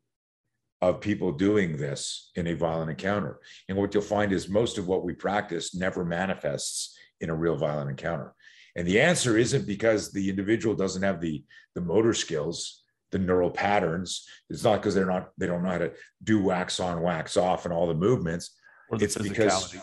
of 0.81 1.01
people 1.01 1.31
doing 1.31 1.77
this 1.77 2.31
in 2.35 2.47
a 2.47 2.53
violent 2.53 2.89
encounter. 2.89 3.39
And 3.69 3.77
what 3.77 3.93
you'll 3.93 4.03
find 4.03 4.31
is 4.31 4.49
most 4.49 4.77
of 4.77 4.87
what 4.87 5.03
we 5.03 5.13
practice 5.13 5.75
never 5.75 6.03
manifests 6.03 6.97
in 7.21 7.29
a 7.29 7.35
real 7.35 7.55
violent 7.55 7.89
encounter. 7.89 8.33
And 8.75 8.87
the 8.87 8.99
answer 8.99 9.37
isn't 9.37 9.65
because 9.65 10.11
the 10.11 10.29
individual 10.29 10.75
doesn't 10.75 11.01
have 11.01 11.21
the, 11.21 11.43
the 11.75 11.81
motor 11.81 12.13
skills, 12.13 12.83
the 13.11 13.19
neural 13.19 13.49
patterns. 13.49 14.27
It's 14.49 14.63
not 14.63 14.81
because 14.81 14.93
they're 14.93 15.05
not, 15.05 15.29
they 15.37 15.47
don't 15.47 15.63
know 15.63 15.69
how 15.69 15.77
to 15.77 15.93
do 16.23 16.41
wax 16.41 16.79
on, 16.79 17.01
wax 17.01 17.37
off 17.37 17.65
and 17.65 17.73
all 17.73 17.87
the 17.87 17.93
movements. 17.93 18.51
The 18.91 19.05
it's 19.05 19.17
because 19.17 19.75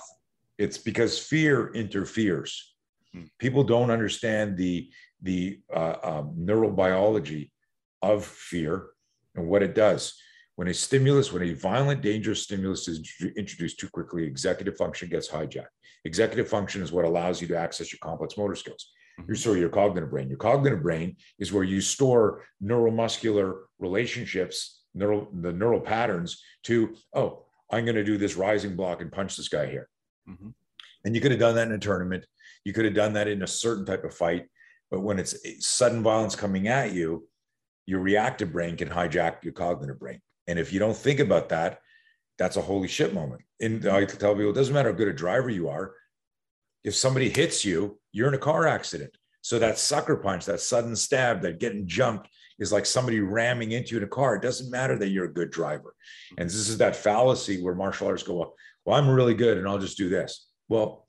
it's 0.59 0.79
because 0.79 1.19
fear 1.19 1.73
interferes. 1.73 2.72
People 3.39 3.65
don't 3.65 3.91
understand 3.91 4.57
the 4.57 4.91
the 5.23 5.61
uh, 5.73 5.97
um, 6.03 6.35
neurobiology 6.39 7.51
of 8.01 8.25
fear 8.25 8.89
and 9.37 9.47
what 9.47 9.63
it 9.63 9.75
does. 9.75 10.15
When 10.57 10.69
a 10.69 10.75
stimulus, 10.75 11.33
when 11.33 11.43
a 11.43 11.55
violent, 11.55 12.03
dangerous 12.03 12.43
stimulus 12.43 12.89
is 12.89 13.09
introduced 13.37 13.79
too 13.79 13.89
quickly, 13.89 14.25
executive 14.25 14.77
function 14.77 15.09
gets 15.09 15.29
hijacked. 15.29 15.67
Executive 16.05 16.49
function 16.49 16.83
is 16.83 16.93
what 16.93 17.05
allows 17.05 17.41
you 17.41 17.49
to 17.49 17.57
access 17.57 17.93
your 17.93 18.01
complex 18.03 18.37
motor 18.37 18.57
skills. 18.57 18.91
Mm-hmm. 19.19 19.29
Your 19.29 19.37
sorry, 19.37 19.61
your 19.61 19.69
cognitive 19.69 20.11
brain. 20.11 20.29
Your 20.29 20.39
cognitive 20.39 20.83
brain 20.83 21.17
is 21.39 21.53
where 21.53 21.65
you 21.65 21.81
store 21.81 22.45
neuromuscular 22.63 23.63
relationships, 23.79 24.83
neural 24.95 25.29
the 25.33 25.53
neural 25.53 25.81
patterns 25.81 26.43
to, 26.65 26.97
oh, 27.15 27.47
I'm 27.71 27.85
going 27.85 27.97
to 27.97 28.05
do 28.05 28.19
this 28.19 28.37
rising 28.37 28.77
block 28.77 29.01
and 29.01 29.11
punch 29.11 29.37
this 29.37 29.49
guy 29.49 29.67
here. 29.67 29.89
Mm-hmm. 30.29 30.51
And 31.05 31.15
you 31.15 31.21
could 31.21 31.31
have 31.31 31.41
done 31.41 31.55
that 31.57 31.69
in 31.69 31.75
a 31.75 31.79
tournament. 31.79 32.27
You 32.65 32.73
could 32.73 32.85
have 32.85 32.95
done 32.95 33.15
that 33.15 33.29
in 33.29 33.43
a 33.43 33.47
certain 33.47 33.85
type 33.85 34.05
of 34.05 34.15
fight. 34.15 34.47
But 34.91 35.01
when 35.01 35.19
it's 35.19 35.35
sudden 35.61 36.03
violence 36.03 36.37
coming 36.37 36.69
at 36.69 36.93
you, 36.93 37.27
your 37.87 38.01
reactive 38.01 38.53
brain 38.53 38.77
can 38.77 38.89
hijack 38.89 39.43
your 39.43 39.53
cognitive 39.53 39.99
brain. 39.99 40.21
And 40.47 40.59
if 40.59 40.73
you 40.73 40.79
don't 40.79 40.97
think 40.97 41.21
about 41.21 41.49
that, 41.49 41.81
that's 42.39 42.57
a 42.57 42.63
holy 42.63 42.89
shit 42.89 43.15
moment. 43.15 43.43
And 43.61 43.87
I 43.87 44.05
tell 44.05 44.35
people, 44.35 44.51
it 44.51 44.55
doesn't 44.55 44.75
matter 44.75 44.91
how 44.91 44.97
good 44.97 45.09
a 45.09 45.13
driver 45.13 45.51
you 45.51 45.69
are. 45.69 45.95
If 46.85 46.95
somebody 46.95 47.29
hits 47.29 47.65
you, 47.65 47.99
you're 48.13 48.29
in 48.29 48.35
a 48.35 48.39
car 48.39 48.67
accident. 48.67 49.17
So 49.41 49.59
that 49.59 49.79
sucker 49.79 50.17
punch, 50.17 50.47
that 50.47 50.61
sudden 50.61 50.95
stab, 50.95 51.43
that 51.43 51.59
getting 51.59 51.87
jumped 51.87 52.29
is 52.59 52.73
like 52.73 52.87
somebody 52.87 53.21
ramming 53.21 53.73
into 53.73 53.93
you 53.93 53.99
in 53.99 54.05
a 54.05 54.09
car. 54.09 54.37
It 54.37 54.43
doesn't 54.43 54.71
matter 54.71 54.97
that 54.99 55.09
you're 55.09 55.25
a 55.25 55.33
good 55.33 55.51
driver. 55.51 55.95
And 56.39 56.49
this 56.49 56.55
is 56.55 56.79
that 56.79 56.97
fallacy 56.97 57.63
where 57.63 57.75
martial 57.75 58.07
arts 58.07 58.23
go, 58.23 58.35
well, 58.35 58.55
well, 58.85 58.97
I'm 58.97 59.11
really 59.11 59.35
good 59.35 59.59
and 59.59 59.67
I'll 59.67 59.79
just 59.79 59.97
do 59.97 60.09
this. 60.09 60.49
Well, 60.69 61.07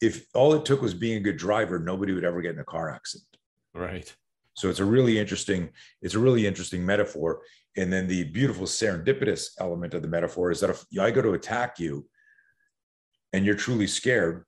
if 0.00 0.26
all 0.34 0.54
it 0.54 0.64
took 0.64 0.80
was 0.80 0.94
being 0.94 1.18
a 1.18 1.20
good 1.20 1.36
driver, 1.36 1.78
nobody 1.78 2.12
would 2.12 2.24
ever 2.24 2.40
get 2.40 2.54
in 2.54 2.60
a 2.60 2.64
car 2.64 2.90
accident. 2.90 3.28
Right. 3.74 4.12
So 4.54 4.68
it's 4.68 4.80
a 4.80 4.84
really 4.84 5.18
interesting, 5.18 5.70
it's 6.02 6.14
a 6.14 6.18
really 6.18 6.46
interesting 6.46 6.84
metaphor. 6.84 7.42
And 7.76 7.92
then 7.92 8.08
the 8.08 8.24
beautiful 8.24 8.66
serendipitous 8.66 9.50
element 9.58 9.94
of 9.94 10.02
the 10.02 10.08
metaphor 10.08 10.50
is 10.50 10.60
that 10.60 10.70
if 10.70 10.84
I 11.00 11.10
go 11.10 11.22
to 11.22 11.34
attack 11.34 11.78
you 11.78 12.06
and 13.32 13.44
you're 13.44 13.54
truly 13.54 13.86
scared, 13.86 14.44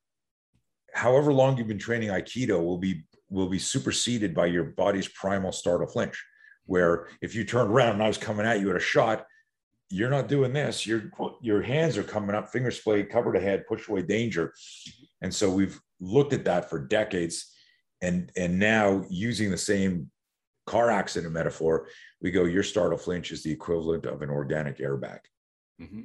however 0.92 1.32
long 1.32 1.56
you've 1.56 1.68
been 1.68 1.78
training 1.78 2.10
Aikido 2.10 2.62
will 2.62 2.78
be 2.78 3.04
will 3.30 3.48
be 3.48 3.58
superseded 3.58 4.34
by 4.34 4.44
your 4.44 4.64
body's 4.64 5.08
primal 5.08 5.52
startle 5.52 5.86
flinch. 5.86 6.22
Where 6.66 7.08
if 7.22 7.34
you 7.34 7.44
turned 7.44 7.70
around 7.70 7.94
and 7.94 8.02
I 8.02 8.08
was 8.08 8.18
coming 8.18 8.44
at 8.44 8.60
you 8.60 8.70
at 8.70 8.76
a 8.76 8.80
shot, 8.80 9.24
you're 9.92 10.10
not 10.10 10.26
doing 10.26 10.52
this. 10.54 10.86
Your 10.86 11.12
your 11.42 11.60
hands 11.60 11.98
are 11.98 12.02
coming 12.02 12.34
up, 12.34 12.50
fingers 12.50 12.78
splayed, 12.78 13.10
covered 13.10 13.36
ahead, 13.36 13.66
push 13.66 13.88
away 13.88 14.02
danger. 14.02 14.54
And 15.20 15.32
so 15.32 15.50
we've 15.50 15.78
looked 16.00 16.32
at 16.32 16.46
that 16.46 16.70
for 16.70 16.78
decades, 16.78 17.52
and 18.00 18.32
and 18.36 18.58
now 18.58 19.04
using 19.10 19.50
the 19.50 19.58
same 19.58 20.10
car 20.66 20.90
accident 20.90 21.32
metaphor, 21.32 21.88
we 22.22 22.30
go, 22.30 22.44
your 22.44 22.62
startle 22.62 22.96
flinch 22.96 23.32
is 23.32 23.42
the 23.42 23.52
equivalent 23.52 24.06
of 24.06 24.22
an 24.22 24.30
organic 24.30 24.78
airbag. 24.78 25.18
Mm-hmm. 25.80 26.02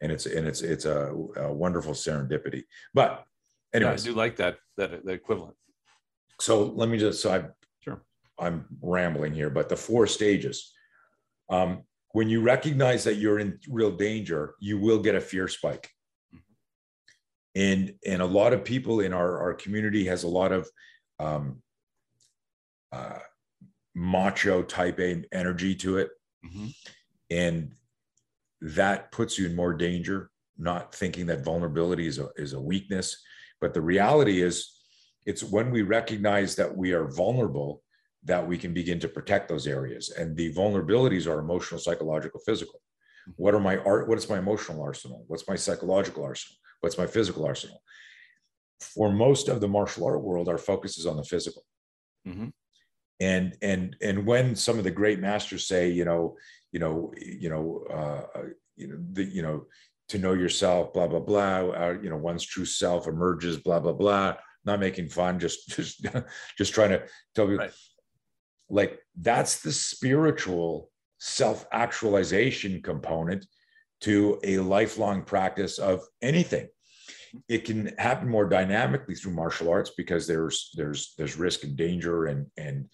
And 0.00 0.12
it's 0.12 0.24
and 0.24 0.46
it's 0.46 0.62
it's 0.62 0.86
a, 0.86 1.12
a 1.36 1.52
wonderful 1.52 1.92
serendipity. 1.92 2.64
But 2.94 3.24
anyway, 3.74 3.92
I 3.92 3.96
do 3.96 4.14
like 4.14 4.36
that 4.36 4.56
that 4.78 5.04
the 5.04 5.12
equivalent. 5.12 5.56
So 6.40 6.64
let 6.64 6.88
me 6.88 6.96
just 6.96 7.20
so 7.20 7.34
I 7.34 7.44
sure 7.80 8.02
I'm 8.38 8.64
rambling 8.80 9.34
here, 9.34 9.50
but 9.50 9.68
the 9.68 9.76
four 9.76 10.06
stages. 10.06 10.72
Um, 11.50 11.84
when 12.12 12.28
you 12.28 12.40
recognize 12.40 13.04
that 13.04 13.16
you're 13.16 13.38
in 13.38 13.58
real 13.68 13.90
danger, 13.90 14.54
you 14.60 14.78
will 14.78 14.98
get 14.98 15.14
a 15.14 15.20
fear 15.20 15.48
spike. 15.48 15.90
Mm-hmm. 16.34 17.60
And 17.60 17.94
and 18.06 18.22
a 18.22 18.26
lot 18.26 18.52
of 18.52 18.64
people 18.64 19.00
in 19.00 19.12
our, 19.12 19.40
our 19.40 19.54
community 19.54 20.06
has 20.06 20.24
a 20.24 20.28
lot 20.28 20.52
of 20.52 20.68
um, 21.18 21.62
uh, 22.92 23.18
macho 23.94 24.62
type 24.62 24.98
A 25.00 25.24
energy 25.32 25.74
to 25.76 25.98
it. 25.98 26.10
Mm-hmm. 26.44 26.66
And 27.30 27.72
that 28.60 29.12
puts 29.12 29.38
you 29.38 29.46
in 29.46 29.56
more 29.56 29.74
danger, 29.74 30.30
not 30.56 30.94
thinking 30.94 31.26
that 31.26 31.44
vulnerability 31.44 32.06
is 32.06 32.18
a, 32.18 32.28
is 32.36 32.52
a 32.52 32.60
weakness. 32.60 33.22
But 33.60 33.74
the 33.74 33.82
reality 33.82 34.42
is, 34.42 34.72
it's 35.26 35.42
when 35.42 35.70
we 35.70 35.82
recognize 35.82 36.54
that 36.56 36.76
we 36.76 36.92
are 36.92 37.08
vulnerable 37.08 37.82
that 38.26 38.46
we 38.46 38.58
can 38.58 38.72
begin 38.72 39.00
to 39.00 39.08
protect 39.08 39.48
those 39.48 39.66
areas. 39.66 40.10
And 40.10 40.36
the 40.36 40.52
vulnerabilities 40.52 41.26
are 41.26 41.38
emotional, 41.38 41.80
psychological, 41.80 42.40
physical. 42.40 42.80
Mm-hmm. 43.28 43.42
What 43.42 43.54
are 43.54 43.60
my 43.60 43.78
art? 43.78 44.08
What 44.08 44.18
is 44.18 44.28
my 44.28 44.38
emotional 44.38 44.82
arsenal? 44.82 45.24
What's 45.26 45.48
my 45.48 45.56
psychological 45.56 46.24
arsenal? 46.24 46.56
What's 46.80 46.98
my 46.98 47.06
physical 47.06 47.44
arsenal? 47.44 47.82
For 48.80 49.10
most 49.10 49.48
of 49.48 49.60
the 49.60 49.68
martial 49.68 50.06
art 50.06 50.22
world, 50.22 50.48
our 50.48 50.58
focus 50.58 50.98
is 50.98 51.06
on 51.06 51.16
the 51.16 51.24
physical. 51.24 51.62
Mm-hmm 52.28 52.48
and 53.20 53.56
and 53.62 53.96
and 54.02 54.26
when 54.26 54.54
some 54.54 54.78
of 54.78 54.84
the 54.84 54.90
great 54.90 55.20
masters 55.20 55.66
say 55.66 55.88
you 55.90 56.04
know 56.04 56.36
you 56.72 56.78
know 56.78 57.12
you 57.16 57.48
know 57.48 57.84
uh, 57.90 58.42
you 58.76 58.88
know 58.88 58.98
the, 59.12 59.24
you 59.24 59.42
know 59.42 59.64
to 60.08 60.18
know 60.18 60.34
yourself 60.34 60.92
blah 60.92 61.06
blah 61.06 61.20
blah 61.20 61.60
uh, 61.70 61.96
you 62.02 62.10
know 62.10 62.16
one's 62.16 62.44
true 62.44 62.64
self 62.64 63.06
emerges 63.06 63.56
blah 63.56 63.80
blah 63.80 63.92
blah 63.92 64.34
not 64.64 64.80
making 64.80 65.08
fun 65.08 65.38
just 65.38 65.68
just 65.76 66.06
just 66.58 66.74
trying 66.74 66.90
to 66.90 67.02
tell 67.34 67.48
you 67.50 67.56
right. 67.56 67.72
Like 68.68 68.98
that's 69.20 69.60
the 69.62 69.72
spiritual 69.72 70.90
self 71.18 71.66
actualization 71.72 72.82
component 72.82 73.46
to 74.02 74.38
a 74.44 74.58
lifelong 74.58 75.22
practice 75.22 75.78
of 75.78 76.02
anything. 76.22 76.68
It 77.48 77.64
can 77.64 77.92
happen 77.98 78.28
more 78.28 78.48
dynamically 78.48 79.14
through 79.14 79.32
martial 79.32 79.68
arts 79.68 79.92
because 79.96 80.26
there's 80.26 80.70
there's 80.74 81.14
there's 81.18 81.36
risk 81.36 81.64
and 81.64 81.76
danger 81.76 82.26
and 82.26 82.46
and 82.56 82.88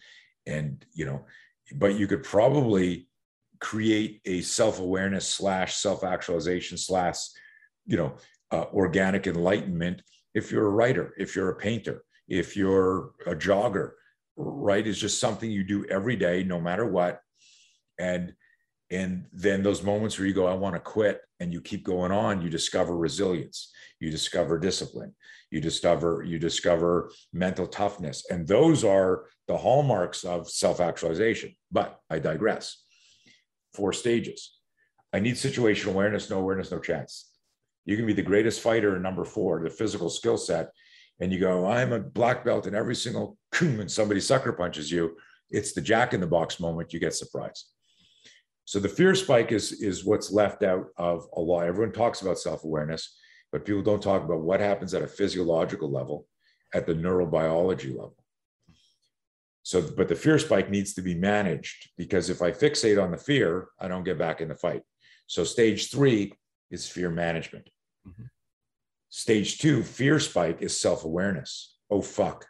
and 0.46 0.84
you 0.94 1.04
know 1.04 1.24
but 1.76 1.94
you 1.94 2.06
could 2.06 2.24
probably 2.24 3.08
create 3.60 4.20
a 4.24 4.40
self-awareness 4.40 5.28
slash 5.28 5.76
self-actualization 5.76 6.76
slash 6.76 7.16
you 7.86 7.96
know 7.96 8.14
uh, 8.50 8.64
organic 8.74 9.26
enlightenment 9.26 10.02
if 10.34 10.50
you're 10.50 10.66
a 10.66 10.70
writer 10.70 11.14
if 11.16 11.36
you're 11.36 11.50
a 11.50 11.56
painter 11.56 12.02
if 12.26 12.56
you're 12.56 13.12
a 13.26 13.34
jogger 13.34 13.92
right 14.36 14.86
is 14.86 14.98
just 14.98 15.20
something 15.20 15.50
you 15.50 15.64
do 15.64 15.84
every 15.86 16.16
day 16.16 16.44
no 16.44 16.60
matter 16.60 16.86
what. 16.86 17.20
And 17.98 18.34
and 18.90 19.26
then 19.32 19.62
those 19.62 19.82
moments 19.82 20.18
where 20.18 20.28
you 20.28 20.34
go 20.34 20.46
i 20.46 20.52
want 20.52 20.74
to 20.74 20.80
quit 20.80 21.22
and 21.40 21.50
you 21.50 21.62
keep 21.62 21.82
going 21.82 22.12
on 22.12 22.42
you 22.42 22.50
discover 22.50 22.94
resilience 22.94 23.72
you 24.00 24.10
discover 24.10 24.58
discipline 24.58 25.14
you 25.52 25.60
discover 25.60 26.24
you 26.26 26.38
discover 26.38 27.12
mental 27.32 27.66
toughness. 27.66 28.24
And 28.30 28.48
those 28.48 28.82
are 28.84 29.26
the 29.46 29.56
hallmarks 29.56 30.24
of 30.24 30.50
self-actualization. 30.50 31.54
But 31.70 32.00
i 32.10 32.18
digress. 32.18 32.82
Four 33.74 33.92
stages. 33.92 34.58
I 35.12 35.20
need 35.20 35.34
situational 35.34 35.90
awareness 35.90 36.30
no 36.30 36.38
awareness 36.38 36.72
no 36.72 36.78
chance. 36.78 37.30
You 37.84 37.96
can 37.96 38.06
be 38.06 38.14
the 38.14 38.22
greatest 38.22 38.62
fighter 38.62 38.96
in 38.96 39.02
number 39.02 39.24
four 39.24 39.62
the 39.62 39.70
physical 39.70 40.08
skill 40.08 40.38
set 40.38 40.70
and 41.20 41.32
you 41.32 41.38
go 41.38 41.66
i'm 41.66 41.92
a 41.92 42.00
black 42.00 42.44
belt 42.44 42.66
in 42.66 42.74
every 42.74 42.94
single 42.94 43.36
and 43.60 43.90
somebody 43.90 44.20
sucker 44.20 44.52
punches 44.52 44.90
you 44.90 45.16
it's 45.50 45.72
the 45.72 45.80
jack 45.80 46.14
in 46.14 46.20
the 46.20 46.26
box 46.26 46.60
moment 46.60 46.92
you 46.92 47.00
get 47.00 47.14
surprised 47.14 47.72
so 48.64 48.78
the 48.78 48.88
fear 48.88 49.14
spike 49.14 49.52
is, 49.52 49.72
is 49.72 50.04
what's 50.04 50.32
left 50.32 50.62
out 50.62 50.86
of 50.96 51.26
a 51.36 51.40
lot. 51.40 51.66
Everyone 51.66 51.92
talks 51.92 52.22
about 52.22 52.38
self-awareness, 52.38 53.18
but 53.50 53.64
people 53.64 53.82
don't 53.82 54.02
talk 54.02 54.24
about 54.24 54.42
what 54.42 54.60
happens 54.60 54.94
at 54.94 55.02
a 55.02 55.08
physiological 55.08 55.90
level, 55.90 56.26
at 56.72 56.86
the 56.86 56.94
neurobiology 56.94 57.90
level. 57.90 58.16
So, 59.64 59.82
but 59.96 60.08
the 60.08 60.16
fear 60.16 60.38
spike 60.38 60.70
needs 60.70 60.94
to 60.94 61.02
be 61.02 61.14
managed 61.14 61.90
because 61.96 62.30
if 62.30 62.42
I 62.42 62.50
fixate 62.50 63.02
on 63.02 63.10
the 63.10 63.16
fear, 63.16 63.68
I 63.78 63.88
don't 63.88 64.04
get 64.04 64.18
back 64.18 64.40
in 64.40 64.48
the 64.48 64.56
fight. 64.56 64.82
So, 65.26 65.44
stage 65.44 65.90
three 65.90 66.32
is 66.70 66.88
fear 66.88 67.10
management. 67.10 67.68
Mm-hmm. 68.08 68.24
Stage 69.14 69.58
two, 69.58 69.82
fear 69.82 70.18
spike, 70.18 70.62
is 70.62 70.80
self 70.80 71.04
awareness. 71.04 71.76
Oh, 71.90 72.00
fuck. 72.00 72.46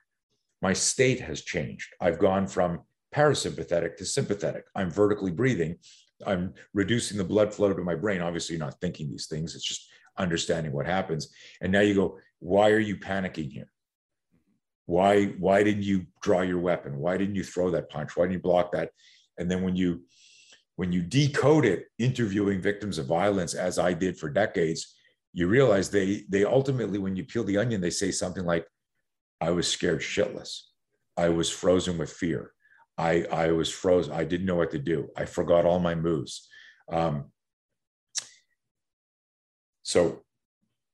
My 0.62 0.72
state 0.72 1.18
has 1.18 1.42
changed. 1.42 1.92
I've 2.00 2.20
gone 2.20 2.46
from 2.46 2.82
parasympathetic 3.12 3.96
to 3.96 4.06
sympathetic. 4.06 4.62
I'm 4.76 4.88
vertically 4.88 5.32
breathing. 5.32 5.78
I'm 6.24 6.54
reducing 6.72 7.18
the 7.18 7.24
blood 7.24 7.52
flow 7.52 7.72
to 7.72 7.82
my 7.82 7.96
brain. 7.96 8.20
Obviously, 8.22 8.54
you're 8.54 8.64
not 8.64 8.80
thinking 8.80 9.10
these 9.10 9.26
things, 9.26 9.56
it's 9.56 9.64
just 9.64 9.88
understanding 10.16 10.70
what 10.72 10.86
happens. 10.86 11.34
And 11.60 11.72
now 11.72 11.80
you 11.80 11.94
go, 11.94 12.18
why 12.38 12.70
are 12.70 12.78
you 12.78 12.96
panicking 12.96 13.50
here? 13.50 13.72
Why, 14.86 15.26
why 15.40 15.64
didn't 15.64 15.82
you 15.82 16.06
draw 16.22 16.42
your 16.42 16.60
weapon? 16.60 16.96
Why 16.96 17.16
didn't 17.16 17.34
you 17.34 17.42
throw 17.42 17.72
that 17.72 17.90
punch? 17.90 18.16
Why 18.16 18.26
didn't 18.26 18.34
you 18.34 18.40
block 18.42 18.70
that? 18.70 18.90
And 19.36 19.50
then 19.50 19.62
when 19.62 19.74
you 19.74 20.02
when 20.76 20.92
you 20.92 21.02
decode 21.02 21.64
it, 21.64 21.86
interviewing 21.98 22.60
victims 22.60 22.98
of 22.98 23.06
violence, 23.06 23.54
as 23.54 23.80
I 23.80 23.92
did 23.94 24.16
for 24.16 24.30
decades, 24.30 24.94
you 25.32 25.48
realize 25.48 25.90
they 25.90 26.24
they 26.28 26.44
ultimately, 26.44 26.98
when 26.98 27.16
you 27.16 27.24
peel 27.24 27.44
the 27.44 27.58
onion, 27.58 27.80
they 27.80 27.90
say 27.90 28.10
something 28.10 28.44
like, 28.44 28.66
I 29.40 29.50
was 29.50 29.66
scared 29.66 30.00
shitless. 30.00 30.60
I 31.16 31.28
was 31.30 31.50
frozen 31.50 31.98
with 31.98 32.12
fear. 32.12 32.52
I, 32.98 33.24
I 33.24 33.52
was 33.52 33.70
frozen. 33.70 34.12
I 34.12 34.24
didn't 34.24 34.46
know 34.46 34.56
what 34.56 34.70
to 34.72 34.78
do. 34.78 35.08
I 35.16 35.24
forgot 35.24 35.64
all 35.64 35.80
my 35.80 35.94
moves. 35.94 36.48
Um, 36.90 37.32
so 39.82 40.22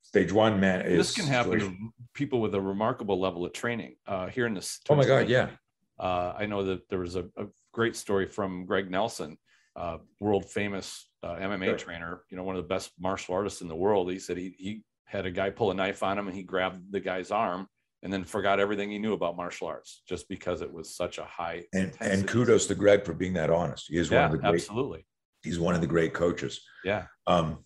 stage 0.03 0.33
one, 0.33 0.61
man, 0.61 0.87
is 0.87 0.99
this 0.99 1.15
can 1.15 1.27
happen 1.27 1.59
to 1.59 1.75
people 2.15 2.41
with 2.41 2.55
a 2.55 2.61
remarkable 2.61 3.21
level 3.21 3.45
of 3.45 3.53
training. 3.53 3.97
Uh, 4.07 4.29
here 4.29 4.47
in 4.47 4.55
this, 4.55 4.81
oh 4.89 4.95
my 4.95 5.05
god, 5.05 5.29
yeah. 5.29 5.51
Uh, 5.99 6.33
I 6.39 6.47
know 6.47 6.63
that 6.65 6.89
there 6.89 7.01
was 7.01 7.17
a, 7.17 7.25
a 7.37 7.47
great 7.73 7.97
story 7.97 8.27
from 8.27 8.65
Greg 8.65 8.91
Nelson, 8.91 9.37
uh, 9.75 9.99
world 10.21 10.49
famous 10.49 11.08
uh, 11.23 11.35
MMA 11.37 11.65
sure. 11.65 11.77
trainer. 11.77 12.23
You 12.31 12.37
know, 12.37 12.43
one 12.43 12.57
of 12.57 12.63
the 12.63 12.69
best 12.69 12.93
martial 12.99 13.35
artists 13.35 13.61
in 13.61 13.69
the 13.69 13.77
world. 13.77 14.11
He 14.11 14.19
said 14.19 14.37
he 14.37 14.55
he 14.59 14.83
had 15.05 15.27
a 15.27 15.31
guy 15.31 15.51
pull 15.51 15.71
a 15.71 15.75
knife 15.75 16.03
on 16.03 16.19
him, 16.19 16.29
and 16.29 16.37
he 16.37 16.43
grabbed 16.43 16.93
the 16.93 17.01
guy's 17.01 17.31
arm 17.31 17.69
and 18.03 18.13
then 18.13 18.25
forgot 18.25 18.61
everything 18.61 18.91
he 18.91 18.99
knew 18.99 19.13
about 19.13 19.37
martial 19.37 19.67
arts 19.67 20.03
just 20.09 20.29
because 20.29 20.63
it 20.63 20.73
was 20.73 20.95
such 20.95 21.19
a 21.19 21.25
high. 21.25 21.65
And 21.73 21.93
and 22.01 22.27
kudos 22.29 22.67
to 22.67 22.75
Greg 22.75 23.05
for 23.05 23.13
being 23.13 23.35
that 23.35 23.51
honest. 23.51 23.87
He 23.89 23.97
is 23.97 24.11
yeah, 24.11 24.19
one 24.19 24.25
of 24.27 24.33
the 24.33 24.39
great, 24.39 24.63
absolutely. 24.63 25.07
He's 25.43 25.59
one 25.59 25.75
of 25.75 25.81
the 25.81 25.87
great 25.87 26.15
coaches. 26.15 26.61
Yeah. 26.85 27.07
Um, 27.27 27.65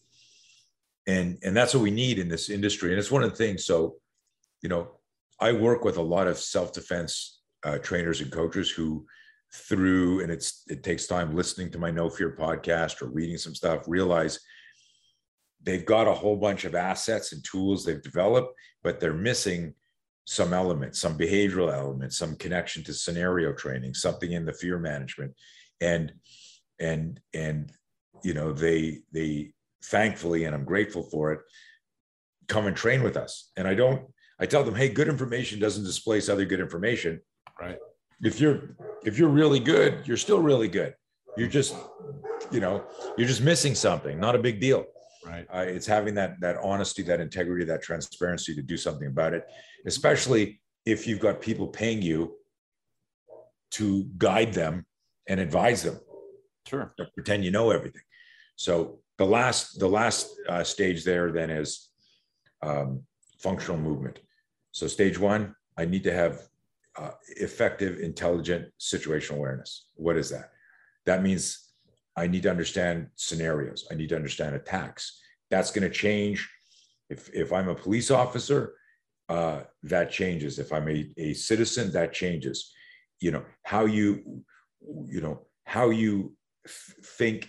and 1.07 1.39
and 1.43 1.57
that's 1.57 1.75
what 1.75 1.83
we 1.83 1.91
need 1.91 2.19
in 2.19 2.29
this 2.29 2.49
industry. 2.49 2.91
And 2.91 2.99
it's 2.99 3.11
one 3.11 3.23
of 3.23 3.31
the 3.31 3.37
things. 3.37 3.65
So, 3.65 3.97
you 4.63 4.69
know, 4.69 4.93
I 5.41 5.53
work 5.53 5.85
with 5.85 5.97
a 5.97 6.03
lot 6.03 6.29
of 6.29 6.39
self 6.39 6.73
defense 6.73 7.41
uh, 7.65 7.79
trainers 7.79 8.21
and 8.21 8.31
coaches 8.33 8.71
who, 8.71 9.07
through 9.55 10.21
and 10.21 10.31
it's 10.31 10.65
it 10.69 10.83
takes 10.83 11.07
time 11.07 11.35
listening 11.35 11.71
to 11.71 11.79
my 11.79 11.91
No 11.91 12.09
Fear 12.09 12.37
podcast 12.39 13.03
or 13.03 13.07
reading 13.07 13.37
some 13.37 13.55
stuff, 13.55 13.85
realize 13.87 14.41
they've 15.63 15.87
got 15.87 16.09
a 16.09 16.15
whole 16.15 16.37
bunch 16.37 16.65
of 16.65 16.75
assets 16.75 17.33
and 17.33 17.45
tools 17.45 17.85
they've 17.85 18.03
developed, 18.03 18.55
but 18.83 18.99
they're 18.99 19.13
missing 19.13 19.75
some 20.25 20.53
element, 20.53 20.97
some 20.97 21.19
behavioral 21.19 21.73
element, 21.73 22.13
some 22.13 22.37
connection 22.37 22.83
to 22.85 22.95
scenario 22.95 23.53
training, 23.53 23.95
something 23.95 24.33
in 24.33 24.45
the 24.45 24.53
fear 24.53 24.79
management. 24.79 25.33
And 25.81 26.13
and 26.81 27.21
and 27.35 27.73
you 28.23 28.35
know, 28.35 28.53
they 28.53 29.01
they 29.13 29.53
thankfully, 29.85 30.45
and 30.45 30.55
I'm 30.55 30.65
grateful 30.65 31.03
for 31.03 31.33
it, 31.33 31.41
come 32.49 32.67
and 32.67 32.77
train 32.77 33.03
with 33.03 33.17
us. 33.17 33.51
And 33.57 33.67
I 33.67 33.75
don't, 33.75 34.05
I 34.39 34.47
tell 34.47 34.65
them, 34.65 34.75
hey, 34.75 34.89
good 34.89 35.09
information 35.09 35.59
doesn't 35.59 35.85
displace 35.85 36.29
other 36.29 36.45
good 36.45 36.61
information. 36.61 37.21
Right. 37.61 37.79
If 38.23 38.41
you're 38.41 38.77
if 39.05 39.19
you're 39.19 39.29
really 39.29 39.61
good, 39.61 40.07
you're 40.07 40.17
still 40.17 40.41
really 40.41 40.69
good. 40.69 40.95
You're 41.37 41.49
just, 41.49 41.75
you 42.51 42.61
know, 42.61 42.85
you're 43.17 43.27
just 43.27 43.43
missing 43.43 43.75
something. 43.75 44.21
Not 44.21 44.35
a 44.35 44.39
big 44.39 44.61
deal. 44.61 44.85
Right. 45.27 45.47
Uh, 45.53 45.65
it's 45.67 45.87
having 45.87 46.15
that 46.15 46.41
that 46.41 46.57
honesty, 46.63 47.03
that 47.05 47.21
integrity, 47.21 47.65
that 47.67 47.83
transparency 47.83 48.55
to 48.55 48.63
do 48.63 48.77
something 48.77 49.09
about 49.09 49.35
it, 49.35 49.45
especially 49.87 50.61
if 50.85 51.07
you've 51.07 51.21
got 51.21 51.41
people 51.41 51.67
paying 51.69 52.03
you 52.03 52.35
to 53.73 54.05
guide 54.19 54.53
them 54.53 54.85
and 55.29 55.41
advise 55.41 55.83
them. 55.83 55.99
Sure. 56.67 56.93
Don't 56.97 57.13
pretend 57.15 57.45
you 57.45 57.51
know 57.51 57.71
everything. 57.71 58.03
So 58.57 59.01
the 59.19 59.25
last 59.25 59.79
the 59.79 59.89
last 59.89 60.29
uh, 60.49 60.65
stage 60.65 61.05
there 61.05 61.33
then 61.33 61.51
is 61.51 61.91
um, 62.63 63.03
functional 63.39 63.79
movement. 63.79 64.21
So 64.73 64.87
stage 64.87 65.19
one, 65.19 65.55
I 65.77 65.85
need 65.85 66.05
to 66.05 66.13
have 66.13 66.43
uh, 66.97 67.13
effective, 67.37 67.99
intelligent 68.01 68.67
situational 68.81 69.37
awareness. 69.37 69.89
What 69.95 70.17
is 70.17 70.31
that? 70.31 70.51
That 71.07 71.23
means 71.23 71.73
I 72.17 72.27
need 72.27 72.43
to 72.43 72.51
understand 72.51 73.09
scenarios. 73.17 73.87
I 73.91 73.95
need 73.95 74.11
to 74.11 74.17
understand 74.17 74.55
attacks. 74.55 75.19
That's 75.51 75.71
going 75.71 75.89
to 75.89 75.95
change. 75.95 76.49
If, 77.09 77.31
if 77.35 77.53
I'm 77.53 77.69
a 77.69 77.75
police 77.75 78.11
officer, 78.11 78.75
uh, 79.29 79.63
that 79.85 80.11
changes. 80.11 80.59
If 80.59 80.73
I'm 80.73 80.89
a, 80.89 81.11
a 81.17 81.35
citizen, 81.35 81.93
that 81.93 82.13
changes. 82.13 82.73
You 83.21 83.31
know, 83.31 83.45
how 83.65 83.87
you, 83.87 84.45
you 85.07 85.21
know, 85.21 85.47
how 85.65 85.91
you 85.91 86.35
f- 86.67 86.95
think 87.19 87.49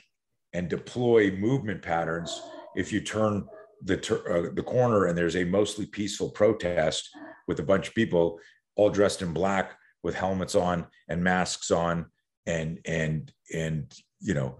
and 0.53 0.69
deploy 0.69 1.31
movement 1.31 1.81
patterns. 1.81 2.41
If 2.75 2.93
you 2.93 3.01
turn 3.01 3.45
the, 3.83 3.97
uh, 3.97 4.53
the 4.53 4.63
corner 4.63 5.05
and 5.05 5.17
there's 5.17 5.35
a 5.35 5.43
mostly 5.43 5.85
peaceful 5.85 6.29
protest 6.29 7.09
with 7.47 7.59
a 7.59 7.63
bunch 7.63 7.89
of 7.89 7.95
people 7.95 8.39
all 8.75 8.89
dressed 8.89 9.21
in 9.21 9.33
black 9.33 9.77
with 10.01 10.15
helmets 10.15 10.55
on 10.55 10.85
and 11.07 11.23
masks 11.23 11.71
on 11.71 12.07
and 12.45 12.79
and 12.85 13.31
and 13.53 13.93
you 14.19 14.33
know, 14.33 14.57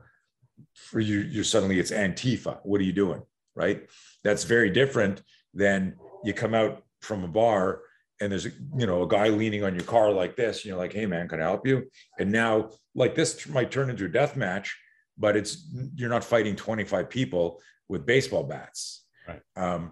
for 0.74 1.00
you, 1.00 1.20
you're 1.20 1.44
suddenly 1.44 1.80
it's 1.80 1.92
Antifa. 1.92 2.60
What 2.64 2.82
are 2.82 2.86
you 2.86 2.94
doing? 2.94 3.22
Right. 3.56 3.88
That's 4.24 4.44
very 4.44 4.70
different 4.70 5.22
than 5.54 5.96
you 6.24 6.34
come 6.34 6.54
out 6.54 6.84
from 7.02 7.24
a 7.24 7.28
bar 7.28 7.82
and 8.24 8.32
there's 8.32 8.46
a, 8.46 8.52
you 8.78 8.88
know 8.88 9.04
a 9.04 9.08
guy 9.08 9.28
leaning 9.28 9.64
on 9.64 9.76
your 9.76 9.84
car 9.84 10.12
like 10.12 10.36
this 10.36 10.58
and 10.58 10.66
you're 10.66 10.78
like 10.78 10.94
hey 10.94 11.06
man 11.06 11.28
can 11.28 11.40
i 11.40 11.44
help 11.44 11.68
you 11.68 11.84
and 12.20 12.32
now 12.32 12.70
like 12.96 13.16
this 13.16 13.48
might 13.50 13.70
turn 13.70 13.90
into 13.90 14.06
a 14.06 14.10
death 14.10 14.36
match 14.36 14.78
but 15.18 15.36
it's 15.36 15.70
you're 15.96 16.10
not 16.10 16.24
fighting 16.24 16.56
25 16.56 17.10
people 17.10 17.62
with 17.90 18.06
baseball 18.06 18.44
bats 18.44 19.06
right 19.28 19.42
um, 19.56 19.92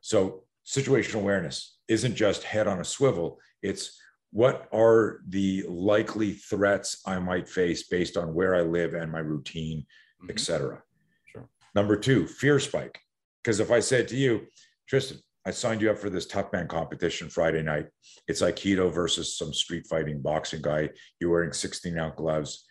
so 0.00 0.44
situational 0.66 1.16
awareness 1.16 1.78
isn't 1.88 2.14
just 2.14 2.44
head 2.44 2.68
on 2.68 2.80
a 2.80 2.84
swivel 2.84 3.38
it's 3.62 3.98
what 4.32 4.66
are 4.72 5.20
the 5.28 5.64
likely 5.68 6.32
threats 6.32 7.02
I 7.06 7.18
might 7.18 7.48
face 7.48 7.84
based 7.88 8.16
on 8.16 8.34
where 8.34 8.54
I 8.54 8.62
live 8.62 8.94
and 8.94 9.12
my 9.12 9.18
routine, 9.18 9.80
mm-hmm. 10.22 10.30
etc. 10.30 10.82
Sure. 11.26 11.48
Number 11.74 11.96
two, 11.96 12.26
fear 12.26 12.58
spike. 12.58 12.98
Because 13.42 13.60
if 13.60 13.70
I 13.70 13.80
said 13.80 14.08
to 14.08 14.16
you, 14.16 14.46
Tristan, 14.88 15.18
I 15.44 15.50
signed 15.50 15.82
you 15.82 15.90
up 15.90 15.98
for 15.98 16.08
this 16.08 16.26
tough 16.26 16.52
man 16.52 16.68
competition 16.68 17.28
Friday 17.28 17.62
night. 17.62 17.88
It's 18.28 18.42
Aikido 18.42 18.92
versus 18.92 19.36
some 19.36 19.52
street 19.52 19.86
fighting 19.88 20.22
boxing 20.22 20.62
guy. 20.62 20.90
You're 21.20 21.30
wearing 21.30 21.52
16 21.52 21.98
ounce 21.98 22.14
gloves. 22.16 22.64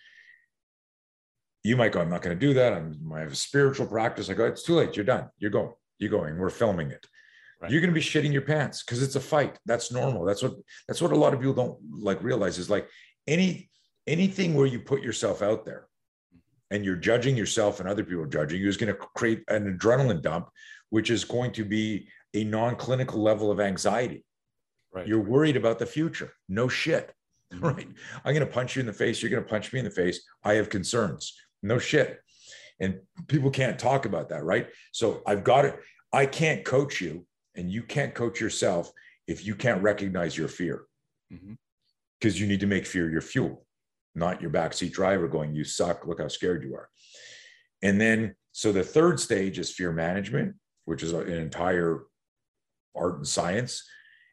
You 1.63 1.75
might 1.75 1.91
go, 1.91 2.01
I'm 2.01 2.09
not 2.09 2.21
going 2.21 2.37
to 2.37 2.47
do 2.47 2.53
that. 2.55 2.73
I'm, 2.73 3.11
I 3.13 3.19
have 3.19 3.33
a 3.33 3.35
spiritual 3.35 3.85
practice. 3.85 4.29
I 4.29 4.33
go, 4.33 4.45
it's 4.45 4.63
too 4.63 4.75
late. 4.75 4.95
You're 4.95 5.05
done. 5.05 5.29
You're 5.37 5.51
going. 5.51 5.73
You're 5.99 6.09
going. 6.09 6.37
We're 6.39 6.49
filming 6.49 6.89
it. 6.89 7.05
Right. 7.61 7.71
You're 7.71 7.81
going 7.81 7.93
to 7.93 7.99
be 7.99 8.01
shitting 8.01 8.33
your 8.33 8.41
pants 8.41 8.83
because 8.83 9.03
it's 9.03 9.15
a 9.15 9.19
fight. 9.19 9.59
That's 9.67 9.91
normal. 9.91 10.25
That's 10.25 10.41
what 10.41 10.53
that's 10.87 11.01
what 11.01 11.11
a 11.11 11.15
lot 11.15 11.33
of 11.33 11.39
people 11.39 11.53
don't 11.53 11.77
like 11.91 12.23
realize 12.23 12.57
is 12.57 12.71
like 12.71 12.87
any 13.27 13.69
anything 14.07 14.55
where 14.55 14.65
you 14.65 14.79
put 14.79 15.03
yourself 15.03 15.43
out 15.43 15.63
there 15.63 15.85
and 16.71 16.83
you're 16.83 16.95
judging 16.95 17.37
yourself 17.37 17.79
and 17.79 17.87
other 17.87 18.03
people 18.03 18.25
judging 18.25 18.61
you 18.61 18.67
is 18.67 18.77
going 18.77 18.91
to 18.91 18.99
create 19.15 19.43
an 19.49 19.77
adrenaline 19.77 20.23
dump, 20.23 20.49
which 20.89 21.11
is 21.11 21.23
going 21.23 21.51
to 21.51 21.63
be 21.63 22.07
a 22.33 22.43
non-clinical 22.45 23.21
level 23.21 23.51
of 23.51 23.59
anxiety. 23.59 24.25
Right. 24.91 25.07
You're 25.07 25.21
worried 25.21 25.55
about 25.55 25.77
the 25.77 25.85
future. 25.85 26.31
No 26.49 26.67
shit. 26.67 27.13
Mm-hmm. 27.51 27.65
Right. 27.65 27.87
I'm 28.23 28.33
going 28.33 28.47
to 28.47 28.53
punch 28.53 28.77
you 28.77 28.79
in 28.79 28.85
the 28.85 28.93
face. 28.93 29.21
You're 29.21 29.29
going 29.29 29.43
to 29.43 29.49
punch 29.49 29.73
me 29.73 29.79
in 29.79 29.83
the 29.83 29.91
face. 29.91 30.21
I 30.41 30.53
have 30.53 30.69
concerns. 30.69 31.37
No 31.61 31.79
shit. 31.79 32.17
And 32.79 33.01
people 33.27 33.51
can't 33.51 33.77
talk 33.77 34.05
about 34.05 34.29
that. 34.29 34.45
Right. 34.45 34.69
So 34.93 35.21
I've 35.27 35.43
got 35.43 35.65
it. 35.65 35.77
I 36.13 36.27
can't 36.27 36.63
coach 36.63 37.01
you 37.01 37.25
and 37.55 37.71
you 37.71 37.83
can't 37.83 38.13
coach 38.13 38.39
yourself 38.39 38.91
if 39.27 39.45
you 39.45 39.55
can't 39.55 39.81
recognize 39.81 40.37
your 40.37 40.47
fear. 40.47 40.83
Because 41.29 42.35
mm-hmm. 42.35 42.41
you 42.41 42.47
need 42.47 42.59
to 42.59 42.67
make 42.67 42.85
fear 42.85 43.09
your 43.09 43.21
fuel 43.21 43.65
not 44.13 44.41
your 44.41 44.51
backseat 44.51 44.91
driver 44.91 45.27
going 45.27 45.55
you 45.55 45.63
suck. 45.63 46.05
Look 46.05 46.19
how 46.19 46.27
scared 46.27 46.63
you 46.63 46.75
are. 46.75 46.89
And 47.81 47.99
then 47.99 48.35
so 48.51 48.71
the 48.71 48.83
third 48.83 49.19
stage 49.19 49.57
is 49.57 49.71
fear 49.71 49.91
management 49.91 50.55
which 50.85 51.03
is 51.03 51.13
an 51.13 51.29
entire 51.29 52.03
art 52.95 53.17
and 53.17 53.27
science. 53.27 53.87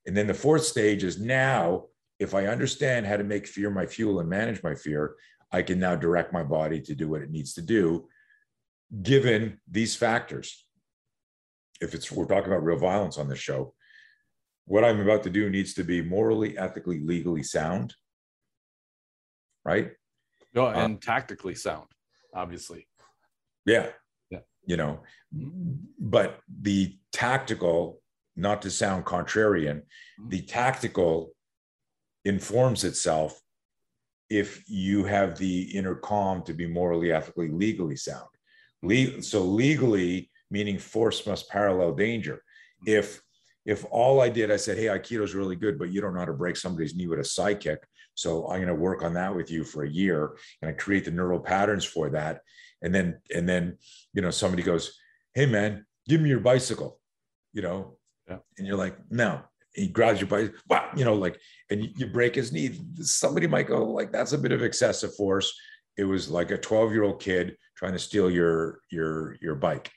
And 0.06 0.16
then 0.16 0.26
the 0.26 0.34
fourth 0.34 0.64
stage 0.64 1.04
is 1.04 1.20
now 1.20 1.84
if 2.18 2.34
i 2.34 2.46
understand 2.46 3.06
how 3.06 3.16
to 3.16 3.24
make 3.24 3.46
fear 3.46 3.70
my 3.70 3.86
fuel 3.86 4.20
and 4.20 4.28
manage 4.28 4.62
my 4.62 4.74
fear 4.74 5.14
i 5.52 5.62
can 5.62 5.78
now 5.78 5.94
direct 5.94 6.32
my 6.32 6.42
body 6.42 6.80
to 6.80 6.94
do 6.94 7.08
what 7.08 7.22
it 7.22 7.30
needs 7.30 7.54
to 7.54 7.62
do 7.62 8.08
given 9.02 9.60
these 9.70 9.94
factors 9.94 10.64
if 11.80 11.94
it's 11.94 12.10
we're 12.10 12.26
talking 12.26 12.52
about 12.52 12.64
real 12.64 12.78
violence 12.78 13.18
on 13.18 13.28
this 13.28 13.38
show, 13.38 13.74
what 14.66 14.84
I'm 14.84 15.00
about 15.00 15.22
to 15.24 15.30
do 15.30 15.48
needs 15.48 15.74
to 15.74 15.84
be 15.84 16.02
morally, 16.02 16.58
ethically, 16.58 17.00
legally 17.00 17.42
sound. 17.42 17.94
right? 19.64 19.92
Oh, 20.56 20.66
and 20.66 20.78
um, 20.78 20.98
tactically 20.98 21.54
sound, 21.54 21.86
obviously. 22.34 22.86
Yeah. 23.66 23.88
Yeah. 24.30 24.40
You 24.66 24.76
know, 24.76 25.00
but 25.98 26.40
the 26.62 26.96
tactical, 27.12 28.00
not 28.36 28.62
to 28.62 28.70
sound 28.70 29.04
contrarian, 29.04 29.76
mm-hmm. 29.76 30.28
the 30.28 30.42
tactical 30.42 31.32
informs 32.24 32.84
itself 32.84 33.40
if 34.30 34.62
you 34.68 35.04
have 35.04 35.38
the 35.38 35.62
inner 35.76 35.94
calm 35.94 36.42
to 36.42 36.52
be 36.52 36.66
morally, 36.66 37.12
ethically, 37.12 37.48
legally 37.48 37.96
sound. 37.96 38.28
Le- 38.82 39.22
so 39.22 39.42
legally, 39.42 40.30
meaning 40.50 40.78
force 40.78 41.26
must 41.26 41.48
parallel 41.48 41.94
danger. 41.94 42.42
Mm-hmm. 42.82 42.98
If 42.98 43.22
if 43.68 43.84
all 43.90 44.22
I 44.22 44.30
did, 44.30 44.50
I 44.50 44.56
said, 44.56 44.78
hey, 44.78 44.86
Aikido 44.86 45.22
is 45.22 45.34
really 45.34 45.54
good, 45.54 45.78
but 45.78 45.90
you 45.90 46.00
don't 46.00 46.14
know 46.14 46.20
how 46.20 46.24
to 46.24 46.32
break 46.32 46.56
somebody's 46.56 46.94
knee 46.94 47.06
with 47.06 47.20
a 47.20 47.24
side 47.24 47.60
kick. 47.60 47.86
So 48.14 48.48
I'm 48.48 48.56
going 48.56 48.68
to 48.68 48.74
work 48.74 49.02
on 49.02 49.12
that 49.12 49.36
with 49.36 49.50
you 49.50 49.62
for 49.62 49.84
a 49.84 49.88
year 49.88 50.38
and 50.62 50.70
I 50.70 50.72
create 50.72 51.04
the 51.04 51.10
neural 51.10 51.38
patterns 51.38 51.84
for 51.84 52.08
that. 52.10 52.40
And 52.80 52.94
then, 52.94 53.20
and 53.34 53.46
then, 53.46 53.76
you 54.14 54.22
know, 54.22 54.30
somebody 54.30 54.62
goes, 54.62 54.98
hey 55.34 55.44
man, 55.44 55.84
give 56.08 56.22
me 56.22 56.30
your 56.30 56.40
bicycle, 56.40 56.98
you 57.52 57.60
know, 57.60 57.98
yeah. 58.26 58.38
and 58.56 58.66
you're 58.66 58.78
like, 58.78 58.96
no, 59.10 59.42
he 59.74 59.86
grabs 59.86 60.18
your 60.18 60.28
bicycle, 60.28 60.58
wow, 60.70 60.88
you 60.96 61.04
know, 61.04 61.14
like, 61.14 61.38
and 61.70 61.84
you, 61.84 61.90
you 61.94 62.06
break 62.06 62.36
his 62.36 62.52
knee. 62.52 62.80
Somebody 63.02 63.46
might 63.46 63.68
go 63.68 63.84
like, 63.84 64.12
that's 64.12 64.32
a 64.32 64.38
bit 64.38 64.52
of 64.52 64.62
excessive 64.62 65.14
force. 65.14 65.54
It 65.98 66.04
was 66.04 66.30
like 66.30 66.50
a 66.50 66.56
12 66.56 66.92
year 66.92 67.02
old 67.02 67.20
kid 67.20 67.54
trying 67.76 67.92
to 67.92 67.98
steal 67.98 68.30
your, 68.30 68.80
your, 68.90 69.36
your 69.42 69.56
bike 69.56 69.92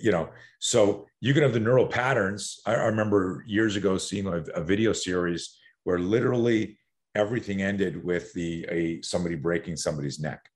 you 0.00 0.12
know 0.12 0.28
so 0.60 1.06
you 1.20 1.34
can 1.34 1.42
have 1.42 1.52
the 1.52 1.60
neural 1.60 1.86
patterns. 1.86 2.60
I, 2.66 2.74
I 2.74 2.84
remember 2.84 3.44
years 3.46 3.76
ago 3.76 3.98
seeing 3.98 4.26
a, 4.26 4.38
a, 4.54 4.62
video 4.62 4.92
series 4.92 5.58
where 5.84 5.98
literally 5.98 6.78
everything 7.14 7.62
ended 7.62 8.02
with 8.02 8.32
the 8.34 8.66
a 8.70 9.02
somebody 9.02 9.34
breaking 9.34 9.76
somebody's 9.76 10.20
neck. 10.20 10.48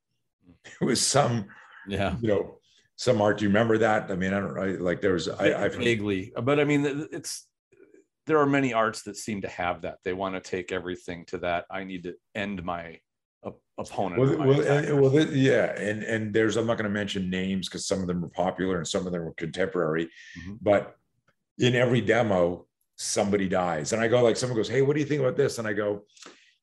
Hmm. 0.44 0.52
It 0.80 0.84
was 0.84 1.00
some 1.00 1.46
yeah. 1.88 2.16
you 2.20 2.28
know 2.28 2.58
some 2.96 3.20
art. 3.20 3.38
Do 3.38 3.44
you 3.44 3.48
remember 3.48 3.78
that? 3.78 4.10
I 4.10 4.16
mean 4.16 4.32
i 4.32 4.40
don't 4.40 4.54
know 4.54 4.84
like 4.84 5.00
there 5.00 5.14
was 5.14 5.28
i 5.28 5.64
i 5.64 5.68
vaguely. 5.68 6.32
But 6.40 6.60
i 6.60 6.64
mean 6.64 7.06
it's 7.12 7.46
there 8.26 8.38
are 8.38 8.46
many 8.46 8.72
arts 8.72 9.02
that 9.02 9.16
seem 9.16 9.42
to 9.42 9.48
have 9.48 9.82
that. 9.82 9.98
They 10.02 10.14
want 10.14 10.34
to 10.34 10.40
take 10.40 10.72
everything 10.72 11.24
to 11.26 11.38
that 11.38 11.66
i 11.70 11.84
need 11.84 12.04
to 12.04 12.14
end 12.34 12.62
my 12.64 12.98
opponent. 13.78 14.20
Well, 14.20 14.38
well, 14.38 15.10
well 15.10 15.26
yeah, 15.28 15.78
and 15.78 16.02
and 16.02 16.32
there's 16.32 16.56
I'm 16.56 16.66
not 16.66 16.78
going 16.78 16.90
to 16.90 16.90
mention 16.90 17.30
names 17.30 17.68
because 17.68 17.86
some 17.86 18.00
of 18.00 18.06
them 18.06 18.24
are 18.24 18.28
popular 18.28 18.78
and 18.78 18.86
some 18.86 19.06
of 19.06 19.12
them 19.12 19.22
are 19.22 19.34
contemporary, 19.34 20.06
mm-hmm. 20.38 20.54
but 20.60 20.96
in 21.58 21.74
every 21.74 22.00
demo 22.00 22.66
somebody 22.96 23.48
dies, 23.48 23.92
and 23.92 24.00
I 24.00 24.08
go 24.08 24.22
like 24.22 24.36
someone 24.36 24.56
goes, 24.56 24.68
"Hey, 24.68 24.82
what 24.82 24.94
do 24.94 25.00
you 25.00 25.06
think 25.06 25.20
about 25.20 25.36
this?" 25.36 25.58
And 25.58 25.66
I 25.66 25.72
go, 25.72 26.04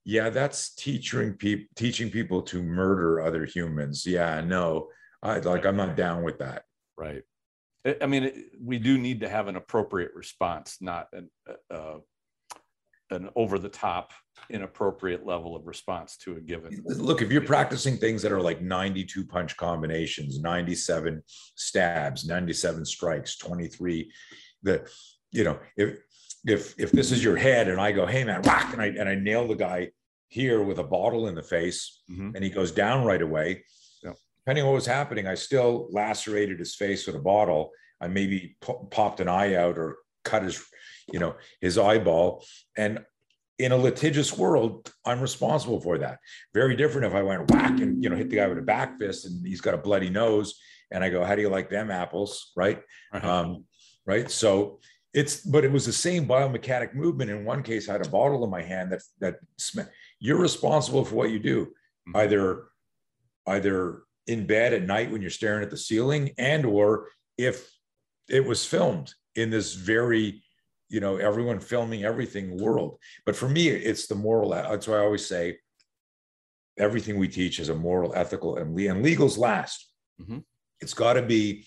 "Yeah, 0.05 0.29
that's 0.29 0.73
teaching 0.75 1.33
people 1.33 1.65
teaching 1.75 2.09
people 2.09 2.41
to 2.43 2.63
murder 2.63 3.21
other 3.21 3.45
humans." 3.45 4.05
Yeah, 4.05 4.41
no, 4.41 4.89
I 5.21 5.39
like 5.39 5.65
I'm 5.65 5.77
not 5.77 5.95
down 5.95 6.23
with 6.23 6.39
that. 6.39 6.63
Right. 6.97 7.23
I 7.99 8.05
mean, 8.05 8.45
we 8.61 8.77
do 8.77 8.99
need 8.99 9.21
to 9.21 9.29
have 9.29 9.47
an 9.47 9.55
appropriate 9.55 10.11
response, 10.13 10.77
not 10.81 11.07
an 11.13 11.29
uh, 11.69 11.97
an 13.09 13.29
over 13.35 13.59
the 13.59 13.69
top 13.69 14.13
inappropriate 14.49 15.25
level 15.25 15.55
of 15.55 15.65
response 15.65 16.17
to 16.17 16.37
a 16.37 16.39
given 16.39 16.83
look 16.85 17.21
if 17.21 17.31
you're 17.31 17.41
practicing 17.41 17.97
things 17.97 18.21
that 18.21 18.31
are 18.31 18.41
like 18.41 18.61
92 18.61 19.25
punch 19.25 19.55
combinations 19.57 20.39
97 20.39 21.21
stabs 21.55 22.25
97 22.25 22.85
strikes 22.85 23.37
23 23.37 24.11
the 24.63 24.87
you 25.31 25.43
know 25.43 25.59
if 25.77 25.99
if 26.45 26.73
if 26.77 26.91
this 26.91 27.11
is 27.11 27.23
your 27.23 27.37
head 27.37 27.67
and 27.67 27.79
i 27.79 27.91
go 27.91 28.05
hey 28.05 28.23
man 28.23 28.41
whack 28.43 28.73
and 28.73 28.81
i 28.81 28.87
and 28.87 29.07
i 29.07 29.15
nail 29.15 29.47
the 29.47 29.55
guy 29.55 29.89
here 30.27 30.63
with 30.63 30.79
a 30.79 30.83
bottle 30.83 31.27
in 31.27 31.35
the 31.35 31.43
face 31.43 32.01
mm-hmm. 32.09 32.31
and 32.35 32.43
he 32.43 32.49
goes 32.49 32.71
down 32.71 33.05
right 33.05 33.21
away 33.21 33.63
yeah. 34.03 34.13
depending 34.43 34.63
on 34.63 34.69
what 34.69 34.75
was 34.75 34.85
happening 34.85 35.27
i 35.27 35.35
still 35.35 35.87
lacerated 35.91 36.59
his 36.59 36.75
face 36.75 37.05
with 37.05 37.15
a 37.15 37.19
bottle 37.19 37.71
i 37.99 38.07
maybe 38.07 38.55
popped 38.89 39.19
an 39.19 39.27
eye 39.27 39.55
out 39.55 39.77
or 39.77 39.97
cut 40.23 40.43
his 40.43 40.63
you 41.11 41.19
know 41.19 41.35
his 41.59 41.77
eyeball 41.77 42.43
and 42.77 43.03
in 43.61 43.71
a 43.71 43.77
litigious 43.77 44.37
world 44.37 44.91
i'm 45.05 45.21
responsible 45.21 45.79
for 45.79 45.97
that. 45.97 46.19
Very 46.53 46.75
different 46.75 47.07
if 47.07 47.13
i 47.13 47.21
went 47.21 47.49
whack 47.51 47.79
and 47.79 48.03
you 48.03 48.09
know 48.09 48.15
hit 48.15 48.29
the 48.29 48.37
guy 48.37 48.47
with 48.47 48.57
a 48.57 48.63
back 48.63 48.99
fist 48.99 49.25
and 49.25 49.45
he's 49.45 49.61
got 49.61 49.73
a 49.73 49.77
bloody 49.77 50.09
nose 50.09 50.59
and 50.91 51.03
i 51.03 51.09
go 51.09 51.23
how 51.23 51.35
do 51.35 51.41
you 51.41 51.49
like 51.49 51.69
them 51.69 51.91
apples? 51.91 52.51
Right? 52.55 52.81
Right, 53.13 53.23
um, 53.23 53.65
right? 54.05 54.29
so 54.29 54.79
it's 55.13 55.41
but 55.41 55.65
it 55.65 55.71
was 55.71 55.85
the 55.85 55.93
same 55.93 56.25
biomechanic 56.25 56.95
movement. 56.95 57.29
In 57.29 57.45
one 57.45 57.63
case 57.63 57.89
i 57.89 57.93
had 57.93 58.05
a 58.05 58.09
bottle 58.09 58.43
in 58.43 58.49
my 58.49 58.61
hand 58.61 58.91
that 58.91 59.01
that 59.19 59.35
you're 60.19 60.39
responsible 60.39 61.05
for 61.05 61.15
what 61.15 61.31
you 61.31 61.39
do 61.39 61.65
mm-hmm. 61.65 62.17
either 62.17 62.63
either 63.47 64.03
in 64.27 64.45
bed 64.45 64.73
at 64.73 64.83
night 64.83 65.11
when 65.11 65.21
you're 65.21 65.29
staring 65.29 65.63
at 65.63 65.69
the 65.69 65.77
ceiling 65.77 66.31
and 66.37 66.65
or 66.65 67.07
if 67.37 67.69
it 68.29 68.45
was 68.45 68.65
filmed 68.65 69.13
in 69.35 69.49
this 69.49 69.73
very 69.73 70.41
you 70.91 70.99
know 70.99 71.15
everyone 71.15 71.59
filming 71.59 72.03
everything 72.03 72.61
world. 72.61 72.99
But 73.25 73.35
for 73.35 73.49
me 73.49 73.69
it's 73.69 74.07
the 74.07 74.15
moral 74.15 74.49
that's 74.49 74.87
why 74.87 74.97
i 74.97 74.99
always 74.99 75.25
say 75.25 75.57
everything 76.77 77.17
we 77.17 77.27
teach 77.27 77.59
is 77.59 77.69
a 77.69 77.75
moral 77.75 78.13
ethical 78.15 78.57
and, 78.57 78.77
and 78.79 79.01
legal's 79.01 79.37
last. 79.37 79.87
Mm-hmm. 80.21 80.39
it's 80.81 80.93
got 80.93 81.13
to 81.13 81.23
be 81.23 81.65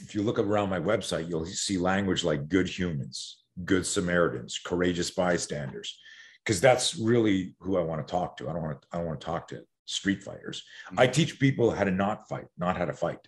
if 0.00 0.14
you 0.14 0.22
look 0.22 0.38
around 0.38 0.68
my 0.68 0.78
website 0.78 1.28
you'll 1.28 1.46
see 1.46 1.78
language 1.78 2.22
like 2.22 2.48
good 2.48 2.68
humans 2.68 3.42
good 3.64 3.84
samaritans 3.84 4.60
courageous 4.64 5.10
bystanders 5.10 5.98
because 6.44 6.60
that's 6.60 6.96
really 6.96 7.56
who 7.58 7.76
i 7.76 7.80
want 7.80 8.06
to 8.06 8.10
talk 8.10 8.36
to. 8.36 8.48
I 8.48 8.52
don't 8.52 8.62
want 8.62 8.82
to 8.82 8.88
i 8.92 8.98
don't 8.98 9.06
want 9.06 9.20
to 9.20 9.26
talk 9.26 9.48
to 9.48 9.62
street 9.86 10.22
fighters. 10.22 10.62
Mm-hmm. 10.88 11.00
i 11.00 11.06
teach 11.06 11.40
people 11.40 11.70
how 11.70 11.84
to 11.84 11.90
not 11.90 12.28
fight 12.28 12.46
not 12.58 12.76
how 12.76 12.84
to 12.84 12.92
fight 12.92 13.18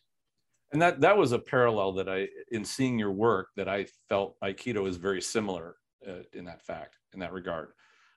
and 0.72 0.83
that 0.83 1.00
that 1.00 1.16
was 1.16 1.33
a 1.33 1.38
parallel 1.38 1.92
that 1.92 2.09
i 2.09 2.26
in 2.50 2.64
seeing 2.64 2.98
your 2.98 3.12
work 3.12 3.48
that 3.57 3.68
i 3.68 3.87
felt 4.09 4.37
aikido 4.42 4.88
is 4.88 4.96
very 4.96 5.20
similar 5.20 5.76
uh, 6.07 6.22
in 6.33 6.44
that 6.44 6.62
fact 6.62 6.96
in 7.12 7.20
that 7.20 7.33
regard. 7.33 7.70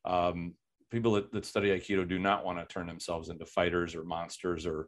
Um, 0.06 0.54
people 0.90 1.14
that, 1.14 1.32
that, 1.32 1.46
study 1.46 1.70
aikido 1.70 2.08
do 2.08 2.20
not 2.20 2.46
want 2.46 2.60
to 2.60 2.66
turn 2.66 2.88
themselves 2.88 3.30
into 3.30 3.46
fighters 3.46 3.96
or 3.96 4.04
monsters 4.04 4.66
or 4.66 4.88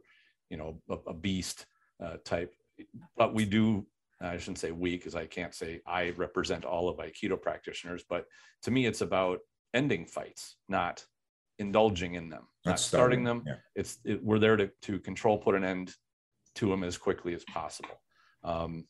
you 0.50 0.56
know 0.56 0.80
a, 0.90 1.10
a 1.10 1.14
beast 1.14 1.66
uh, 2.02 2.16
type. 2.24 2.52
But 3.16 3.34
we 3.34 3.44
do 3.44 3.86
i 4.20 4.38
shouldn't 4.38 4.58
say 4.58 4.70
we 4.70 4.96
because 4.96 5.16
i 5.16 5.26
can't 5.26 5.54
say 5.54 5.80
i 5.86 6.10
represent 6.10 6.64
all 6.64 6.88
of 6.88 6.98
aikido 6.98 7.40
practitioners 7.40 8.04
but 8.08 8.24
to 8.62 8.70
me 8.70 8.86
it's 8.86 9.00
about 9.00 9.40
ending 9.74 10.06
fights 10.06 10.56
not 10.68 11.04
indulging 11.58 12.14
in 12.14 12.28
them 12.28 12.46
not 12.64 12.78
starting, 12.78 13.24
starting 13.24 13.24
them. 13.24 13.42
yeah. 13.44 13.54
it's 13.74 13.98
it, 14.04 14.24
we're 14.24 14.38
there 14.38 14.56
to, 14.56 14.70
to 14.82 15.00
control 15.00 15.36
put 15.36 15.56
an 15.56 15.64
end 15.64 15.92
to 16.56 16.68
them 16.68 16.84
as 16.84 16.96
quickly 16.96 17.34
as 17.34 17.44
possible. 17.44 18.00
Um, 18.42 18.86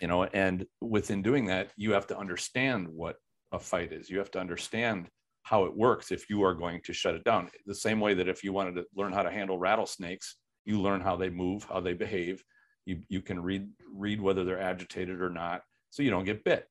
you 0.00 0.08
know, 0.08 0.24
and 0.24 0.66
within 0.80 1.22
doing 1.22 1.46
that, 1.46 1.70
you 1.76 1.92
have 1.92 2.06
to 2.08 2.18
understand 2.18 2.88
what 2.88 3.16
a 3.52 3.58
fight 3.58 3.92
is. 3.92 4.10
You 4.10 4.18
have 4.18 4.30
to 4.32 4.40
understand 4.40 5.08
how 5.42 5.64
it 5.64 5.76
works 5.76 6.10
if 6.10 6.28
you 6.28 6.42
are 6.42 6.54
going 6.54 6.80
to 6.84 6.92
shut 6.92 7.14
it 7.14 7.24
down. 7.24 7.48
The 7.66 7.74
same 7.74 8.00
way 8.00 8.14
that 8.14 8.28
if 8.28 8.42
you 8.44 8.52
wanted 8.52 8.74
to 8.74 8.86
learn 8.94 9.12
how 9.12 9.22
to 9.22 9.30
handle 9.30 9.58
rattlesnakes, 9.58 10.36
you 10.64 10.80
learn 10.80 11.00
how 11.00 11.16
they 11.16 11.30
move, 11.30 11.64
how 11.64 11.80
they 11.80 11.94
behave. 11.94 12.42
You, 12.84 13.00
you 13.08 13.22
can 13.22 13.42
read 13.42 13.68
read 13.92 14.20
whether 14.20 14.44
they're 14.44 14.60
agitated 14.60 15.20
or 15.20 15.30
not, 15.30 15.62
so 15.90 16.02
you 16.02 16.10
don't 16.10 16.24
get 16.24 16.44
bit. 16.44 16.66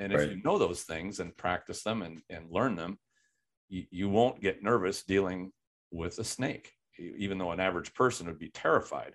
And 0.00 0.12
if 0.12 0.30
you 0.30 0.40
know 0.44 0.58
those 0.58 0.82
things 0.82 1.18
and 1.18 1.36
practice 1.36 1.82
them 1.82 2.02
and, 2.02 2.22
and 2.30 2.50
learn 2.50 2.76
them, 2.76 2.98
you, 3.68 3.84
you 3.90 4.08
won't 4.08 4.40
get 4.40 4.62
nervous 4.62 5.02
dealing 5.02 5.50
with 5.90 6.18
a 6.18 6.24
snake, 6.24 6.72
even 6.98 7.38
though 7.38 7.50
an 7.50 7.60
average 7.60 7.92
person 7.94 8.26
would 8.26 8.38
be 8.38 8.50
terrified. 8.50 9.14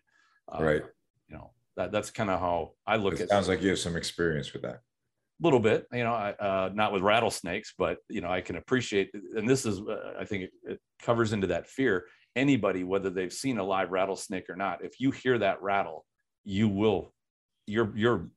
Uh, 0.51 0.63
right. 0.63 0.81
You 1.29 1.37
know, 1.37 1.51
that 1.77 1.91
that's 1.91 2.11
kind 2.11 2.29
of 2.29 2.39
how 2.39 2.71
I 2.85 2.97
look 2.97 3.15
it 3.15 3.21
at. 3.21 3.29
Sounds 3.29 3.47
like 3.47 3.61
you 3.61 3.69
have 3.69 3.79
some 3.79 3.95
experience 3.95 4.53
with 4.53 4.61
that. 4.63 4.75
A 4.75 5.43
little 5.43 5.59
bit, 5.59 5.87
you 5.91 6.03
know, 6.03 6.13
uh, 6.13 6.69
not 6.73 6.93
with 6.93 7.01
rattlesnakes, 7.01 7.73
but 7.77 7.97
you 8.07 8.21
know, 8.21 8.29
I 8.29 8.41
can 8.41 8.55
appreciate, 8.55 9.09
and 9.35 9.49
this 9.49 9.65
is, 9.65 9.79
uh, 9.79 10.13
I 10.19 10.25
think, 10.25 10.43
it, 10.43 10.51
it 10.63 10.79
covers 11.01 11.33
into 11.33 11.47
that 11.47 11.67
fear. 11.67 12.05
Anybody, 12.35 12.83
whether 12.83 13.09
they've 13.09 13.33
seen 13.33 13.57
a 13.57 13.63
live 13.63 13.91
rattlesnake 13.91 14.49
or 14.49 14.55
not, 14.55 14.83
if 14.83 14.99
you 14.99 15.11
hear 15.11 15.37
that 15.39 15.61
rattle, 15.61 16.05
you 16.43 16.69
will, 16.69 17.13
your 17.67 17.95
your 17.95 18.29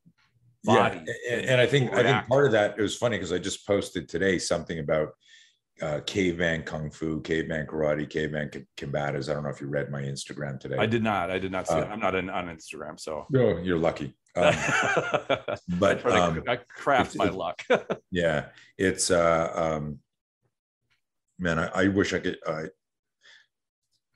body. 0.63 1.01
Yeah, 1.05 1.35
and, 1.35 1.45
and 1.45 1.61
I 1.61 1.65
think 1.65 1.93
I 1.93 2.03
think 2.03 2.27
part 2.27 2.45
of 2.45 2.51
that 2.53 2.77
it 2.77 2.81
was 2.81 2.95
funny 2.95 3.17
because 3.17 3.31
I 3.31 3.37
just 3.37 3.65
posted 3.65 4.09
today 4.09 4.37
something 4.37 4.79
about 4.79 5.09
uh, 5.81 5.99
caveman 6.05 6.63
kung 6.63 6.89
fu, 6.89 7.21
caveman 7.21 7.65
karate, 7.67 8.09
caveman 8.09 8.49
combatives. 8.77 9.29
I 9.29 9.33
don't 9.33 9.43
know 9.43 9.49
if 9.49 9.61
you 9.61 9.67
read 9.67 9.91
my 9.91 10.01
Instagram 10.01 10.59
today. 10.59 10.77
I 10.77 10.85
did 10.85 11.03
not. 11.03 11.29
I 11.29 11.39
did 11.39 11.51
not 11.51 11.67
see 11.67 11.75
uh, 11.75 11.81
it. 11.81 11.89
I'm 11.89 11.99
not 11.99 12.15
in, 12.15 12.29
on 12.29 12.47
Instagram, 12.47 12.99
so. 12.99 13.25
No, 13.29 13.57
you're 13.57 13.77
lucky. 13.77 14.15
Um, 14.35 14.53
but 15.79 16.05
I, 16.05 16.19
um, 16.19 16.43
I 16.47 16.57
craft 16.67 17.15
my 17.15 17.29
luck. 17.29 17.63
yeah, 18.11 18.47
it's 18.77 19.11
uh, 19.11 19.51
um, 19.55 19.99
man. 21.39 21.59
I, 21.59 21.67
I 21.73 21.87
wish 21.87 22.13
I 22.13 22.19
could. 22.19 22.37
Uh, 22.45 22.63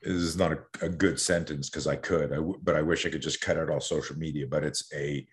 this 0.02 0.14
is 0.14 0.38
not 0.38 0.52
a, 0.52 0.60
a 0.82 0.90
good 0.90 1.20
sentence 1.20 1.70
because 1.70 1.86
I 1.86 1.96
could, 1.96 2.32
I 2.32 2.38
w- 2.38 2.60
but 2.64 2.76
I 2.76 2.82
wish 2.82 3.06
I 3.06 3.10
could 3.10 3.22
just 3.22 3.42
cut 3.42 3.58
out 3.58 3.70
all 3.70 3.80
social 3.80 4.18
media. 4.18 4.48
But 4.48 4.64
it's 4.64 4.92
a, 4.94 5.26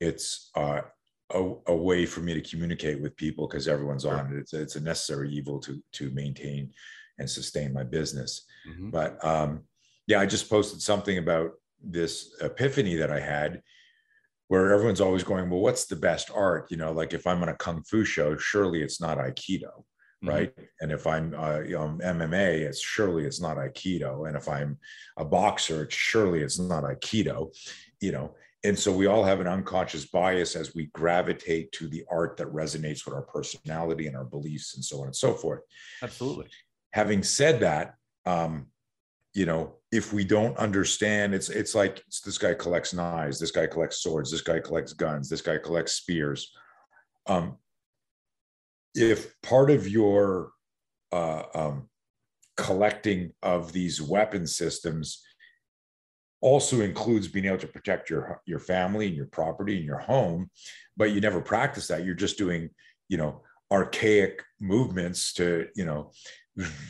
it's 0.00 0.50
uh, 0.54 0.82
a, 1.30 1.52
a, 1.66 1.74
way 1.74 2.06
for 2.06 2.20
me 2.20 2.34
to 2.34 2.40
communicate 2.40 3.00
with 3.00 3.16
people 3.16 3.48
because 3.48 3.66
everyone's 3.66 4.04
on 4.04 4.32
it. 4.32 4.38
It's, 4.38 4.52
it's 4.52 4.76
a 4.76 4.80
necessary 4.80 5.30
evil 5.30 5.58
to 5.60 5.82
to 5.92 6.10
maintain 6.10 6.72
and 7.18 7.28
sustain 7.28 7.72
my 7.72 7.82
business. 7.82 8.46
Mm-hmm. 8.68 8.90
But 8.90 9.24
um, 9.24 9.64
yeah, 10.06 10.20
I 10.20 10.26
just 10.26 10.48
posted 10.48 10.80
something 10.80 11.18
about 11.18 11.52
this 11.82 12.34
epiphany 12.40 12.96
that 12.96 13.10
I 13.10 13.20
had 13.20 13.62
where 14.48 14.72
everyone's 14.72 15.00
always 15.00 15.24
going, 15.24 15.50
well, 15.50 15.60
what's 15.60 15.86
the 15.86 15.96
best 15.96 16.30
art? 16.32 16.70
You 16.70 16.76
know, 16.76 16.92
like 16.92 17.12
if 17.12 17.26
I'm 17.26 17.42
on 17.42 17.48
a 17.48 17.54
kung 17.54 17.82
fu 17.82 18.04
show, 18.04 18.36
surely 18.36 18.82
it's 18.82 19.00
not 19.00 19.18
Aikido, 19.18 19.62
mm-hmm. 19.62 20.28
right? 20.28 20.52
And 20.80 20.92
if 20.92 21.06
I'm, 21.06 21.34
uh, 21.34 21.60
you 21.60 21.74
know, 21.74 21.98
MMA, 22.02 22.60
it's 22.60 22.80
surely 22.80 23.24
it's 23.24 23.40
not 23.40 23.56
Aikido. 23.56 24.28
And 24.28 24.36
if 24.36 24.48
I'm 24.48 24.78
a 25.16 25.24
boxer, 25.24 25.82
it's 25.82 25.94
surely 25.94 26.42
it's 26.42 26.58
not 26.58 26.84
Aikido, 26.84 27.52
you 28.00 28.12
know. 28.12 28.34
And 28.66 28.76
so 28.76 28.90
we 28.90 29.06
all 29.06 29.22
have 29.22 29.40
an 29.40 29.46
unconscious 29.46 30.06
bias 30.06 30.56
as 30.56 30.74
we 30.74 30.86
gravitate 30.86 31.70
to 31.72 31.86
the 31.86 32.04
art 32.10 32.36
that 32.36 32.48
resonates 32.48 33.04
with 33.04 33.14
our 33.14 33.22
personality 33.22 34.08
and 34.08 34.16
our 34.16 34.24
beliefs 34.24 34.74
and 34.74 34.84
so 34.84 35.00
on 35.00 35.06
and 35.06 35.14
so 35.14 35.34
forth. 35.34 35.60
Absolutely. 36.02 36.48
Having 36.92 37.22
said 37.22 37.60
that, 37.60 37.94
um, 38.24 38.66
you 39.34 39.46
know, 39.46 39.76
if 39.92 40.12
we 40.12 40.24
don't 40.24 40.56
understand, 40.58 41.32
it's 41.32 41.48
it's 41.48 41.76
like 41.76 42.02
it's, 42.08 42.20
this 42.22 42.38
guy 42.38 42.54
collects 42.54 42.92
knives, 42.92 43.38
this 43.38 43.52
guy 43.52 43.68
collects 43.68 44.02
swords, 44.02 44.32
this 44.32 44.40
guy 44.40 44.58
collects 44.58 44.94
guns, 44.94 45.28
this 45.28 45.42
guy 45.42 45.58
collects 45.58 45.92
spears. 45.92 46.52
Um, 47.28 47.58
if 48.94 49.40
part 49.42 49.70
of 49.70 49.86
your 49.86 50.50
uh, 51.12 51.42
um, 51.54 51.88
collecting 52.56 53.32
of 53.42 53.72
these 53.72 54.02
weapon 54.02 54.44
systems 54.44 55.22
also 56.46 56.80
includes 56.80 57.26
being 57.26 57.46
able 57.46 57.58
to 57.58 57.66
protect 57.66 58.08
your 58.08 58.40
your 58.46 58.60
family 58.60 59.08
and 59.08 59.16
your 59.16 59.26
property 59.26 59.76
and 59.78 59.84
your 59.84 59.98
home, 59.98 60.48
but 60.96 61.10
you 61.10 61.20
never 61.20 61.40
practice 61.40 61.88
that. 61.88 62.04
You're 62.04 62.14
just 62.14 62.38
doing, 62.38 62.70
you 63.08 63.16
know, 63.16 63.42
archaic 63.72 64.44
movements 64.60 65.32
to, 65.32 65.66
you 65.74 65.84
know, 65.84 66.12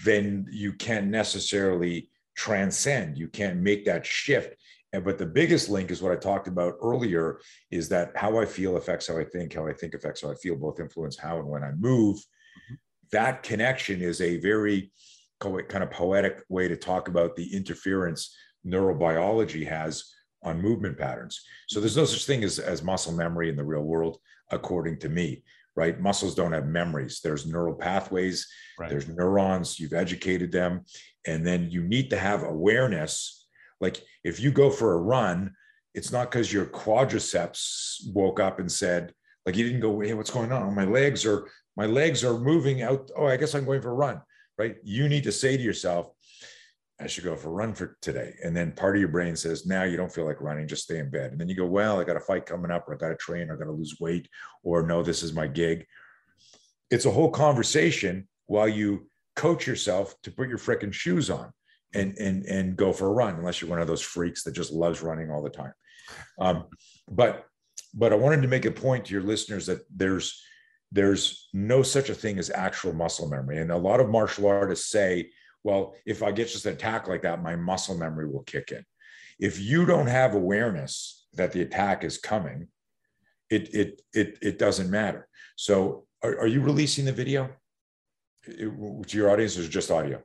then 0.05 0.47
you 0.51 0.75
can't 0.75 1.07
necessarily 1.07 2.11
transcend. 2.37 3.17
You 3.17 3.29
can't 3.29 3.57
make 3.57 3.87
that 3.87 4.05
shift. 4.05 4.55
And, 4.93 5.03
but 5.03 5.17
the 5.17 5.33
biggest 5.41 5.71
link 5.71 5.91
is 5.91 6.03
what 6.03 6.13
I 6.13 6.17
talked 6.17 6.49
about 6.49 6.75
earlier 6.83 7.41
is 7.71 7.89
that 7.89 8.15
how 8.15 8.39
I 8.39 8.45
feel 8.45 8.77
affects 8.77 9.09
how 9.09 9.17
I 9.17 9.25
think, 9.25 9.55
how 9.55 9.67
I 9.67 9.73
think 9.73 9.95
affects 9.95 10.21
how 10.21 10.31
I 10.31 10.35
feel, 10.35 10.57
both 10.57 10.81
influence 10.81 11.17
how 11.17 11.39
and 11.39 11.49
when 11.49 11.65
I 11.65 11.73
move. 11.73 12.17
Mm-hmm. 12.19 12.75
That 13.13 13.43
connection 13.43 14.03
is 14.03 14.21
a 14.21 14.37
very 14.37 14.93
kind 15.41 15.83
of 15.83 15.91
poetic 15.91 16.43
way 16.51 16.69
to 16.69 16.77
talk 16.77 17.09
about 17.09 17.37
the 17.37 17.57
interference 17.57 18.37
neurobiology 18.67 19.67
has 19.67 20.13
on 20.43 20.61
movement 20.61 20.99
patterns. 20.99 21.41
So 21.69 21.81
there's 21.81 21.97
no 21.97 22.05
such 22.05 22.27
thing 22.27 22.45
as, 22.45 22.59
as 22.59 22.83
muscle 22.83 23.13
memory 23.13 23.49
in 23.49 23.57
the 23.57 23.65
real 23.65 23.83
world, 23.83 24.19
according 24.51 24.99
to 25.01 25.09
me 25.09 25.43
right? 25.77 26.01
Muscles 26.01 26.35
don't 26.35 26.53
have 26.53 26.67
memories. 26.67 27.21
There's 27.23 27.47
neural 27.47 27.75
pathways, 27.75 28.49
right. 28.79 28.91
there's 28.91 29.09
neurons, 29.09 29.79
you've 29.79 29.93
educated 29.93 30.51
them. 30.51 30.85
And 31.27 31.47
then 31.47 31.71
you 31.71 31.83
need 31.83 32.11
to 32.11 32.17
have 32.17 32.43
awareness. 32.43 33.47
Like 33.81 34.03
if 34.25 34.41
you 34.41 34.51
go 34.51 34.71
for 34.71 34.95
a 34.95 35.01
run, 35.01 35.55
it's 35.95 36.11
not 36.11 36.31
because 36.31 36.53
your 36.53 36.67
quadriceps 36.67 37.99
woke 38.13 38.41
up 38.41 38.59
and 38.59 38.73
said, 38.73 39.13
like 39.45 39.57
you 39.57 39.65
didn't 39.65 39.81
go, 39.81 40.01
hey, 40.01 40.15
what's 40.15 40.31
going 40.31 40.51
on? 40.51 40.75
My 40.75 40.85
legs 40.85 41.25
are, 41.27 41.49
my 41.77 41.87
legs 41.87 42.25
are 42.25 42.39
moving 42.39 42.83
out. 42.83 43.11
Oh, 43.17 43.27
I 43.27 43.37
guess 43.37 43.55
I'm 43.55 43.65
going 43.65 43.83
for 43.83 43.91
a 43.91 43.95
run, 43.95 44.21
right? 44.59 44.77
You 44.83 45.09
need 45.09 45.25
to 45.25 45.33
say 45.33 45.57
to 45.57 45.63
yourself, 45.63 46.11
I 46.99 47.07
should 47.07 47.25
go 47.25 47.37
for 47.37 47.49
a 47.49 47.53
run 47.53 47.75
for 47.75 47.99
today. 48.01 48.35
And 48.43 48.57
then 48.57 48.73
part 48.73 48.97
of 48.97 49.01
your 49.01 49.11
brain 49.11 49.37
says, 49.37 49.67
now 49.67 49.83
you 49.83 49.99
don't 49.99 50.13
feel 50.13 50.25
like 50.25 50.41
running, 50.41 50.67
just 50.67 50.85
stay 50.85 50.99
in 50.99 51.11
bed. 51.11 51.33
And 51.33 51.41
then 51.41 51.49
you 51.49 51.55
go, 51.55 51.67
well, 51.67 52.01
I 52.01 52.05
got 52.05 52.17
a 52.17 52.21
fight 52.21 52.47
coming 52.47 52.71
up, 52.71 52.89
or 52.89 52.95
I 52.95 52.97
got 52.97 53.09
to 53.09 53.17
train, 53.17 53.51
or 53.51 53.55
I 53.55 53.59
got 53.59 53.67
to 53.67 53.73
lose 53.73 54.01
weight, 54.01 54.29
or 54.63 54.83
no, 54.87 55.03
this 55.03 55.23
is 55.23 55.35
my 55.35 55.47
gig. 55.47 55.87
It's 56.91 57.05
a 57.05 57.11
whole 57.11 57.31
conversation 57.31 58.29
while 58.47 58.69
you 58.69 59.09
coach 59.35 59.67
yourself 59.67 60.15
to 60.23 60.31
put 60.31 60.49
your 60.49 60.59
freaking 60.59 60.93
shoes 60.93 61.29
on 61.29 61.53
and 61.95 62.17
and 62.19 62.45
and 62.47 62.77
go 62.77 62.93
for 62.93 63.07
a 63.09 63.13
run, 63.13 63.35
unless 63.35 63.61
you're 63.61 63.71
one 63.71 63.81
of 63.81 63.87
those 63.87 64.03
freaks 64.03 64.43
that 64.45 64.53
just 64.53 64.73
loves 64.73 65.03
running 65.03 65.31
all 65.31 65.43
the 65.43 65.51
time. 65.51 65.73
Um, 66.41 66.65
but 67.11 67.45
but 67.93 68.13
I 68.13 68.17
wanted 68.17 68.43
to 68.43 68.49
make 68.49 68.65
a 68.65 68.71
point 68.71 69.07
to 69.07 69.13
your 69.13 69.23
listeners 69.23 69.67
that 69.67 69.81
there's 69.95 70.43
there's 70.93 71.49
no 71.53 71.83
such 71.83 72.11
a 72.11 72.15
thing 72.15 72.39
as 72.39 72.51
actual 72.51 72.93
muscle 72.93 73.29
memory. 73.29 73.59
And 73.59 73.71
a 73.71 73.77
lot 73.77 74.01
of 74.01 74.09
martial 74.09 74.47
artists 74.47 74.91
say, 74.91 75.31
well, 75.67 75.97
if 76.07 76.23
I 76.23 76.31
get 76.31 76.49
just 76.49 76.65
an 76.65 76.75
attack 76.75 77.09
like 77.09 77.23
that, 77.23 77.43
my 77.43 77.57
muscle 77.57 77.99
memory 77.99 78.29
will 78.29 78.45
kick 78.45 78.71
in. 78.71 78.85
If 79.41 79.59
you 79.59 79.85
don't 79.85 80.07
have 80.07 80.33
awareness 80.33 81.27
that 81.35 81.51
the 81.51 81.63
attack 81.63 82.05
is 82.05 82.19
coming, 82.19 82.69
it 83.51 83.75
it 83.75 84.03
it 84.15 84.39
it 84.41 84.59
doesn't 84.61 84.89
matter. 84.89 85.27
So, 85.57 86.07
are, 86.23 86.39
are 86.43 86.47
you 86.47 86.61
releasing 86.61 87.05
the 87.05 87.13
video 87.13 87.51
to 88.45 89.05
your 89.09 89.29
audience, 89.29 89.59
or 89.59 89.67
just 89.67 89.91
audio? 89.91 90.23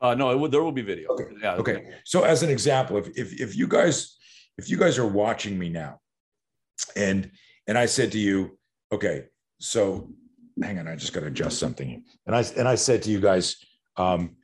Uh, 0.00 0.16
no, 0.16 0.48
there 0.48 0.62
will 0.62 0.72
be 0.72 0.82
video. 0.82 1.08
Okay. 1.10 1.28
Yeah, 1.40 1.54
okay. 1.54 1.94
So, 2.04 2.24
as 2.24 2.42
an 2.42 2.50
example, 2.50 2.96
if 2.98 3.06
if 3.16 3.40
if 3.40 3.56
you 3.56 3.68
guys 3.68 4.16
if 4.58 4.68
you 4.68 4.76
guys 4.76 4.98
are 4.98 5.06
watching 5.06 5.56
me 5.56 5.68
now, 5.68 6.00
and 6.96 7.30
and 7.68 7.78
I 7.78 7.86
said 7.86 8.10
to 8.12 8.18
you, 8.18 8.58
okay, 8.90 9.26
so 9.60 10.10
hang 10.60 10.80
on, 10.80 10.88
I 10.88 10.96
just 10.96 11.12
got 11.12 11.20
to 11.20 11.26
adjust 11.26 11.60
something, 11.60 12.02
and 12.26 12.34
I 12.34 12.42
and 12.58 12.66
I 12.66 12.74
said 12.74 13.02
to 13.04 13.10
you 13.10 13.20
guys, 13.20 13.56
um, 13.96 14.36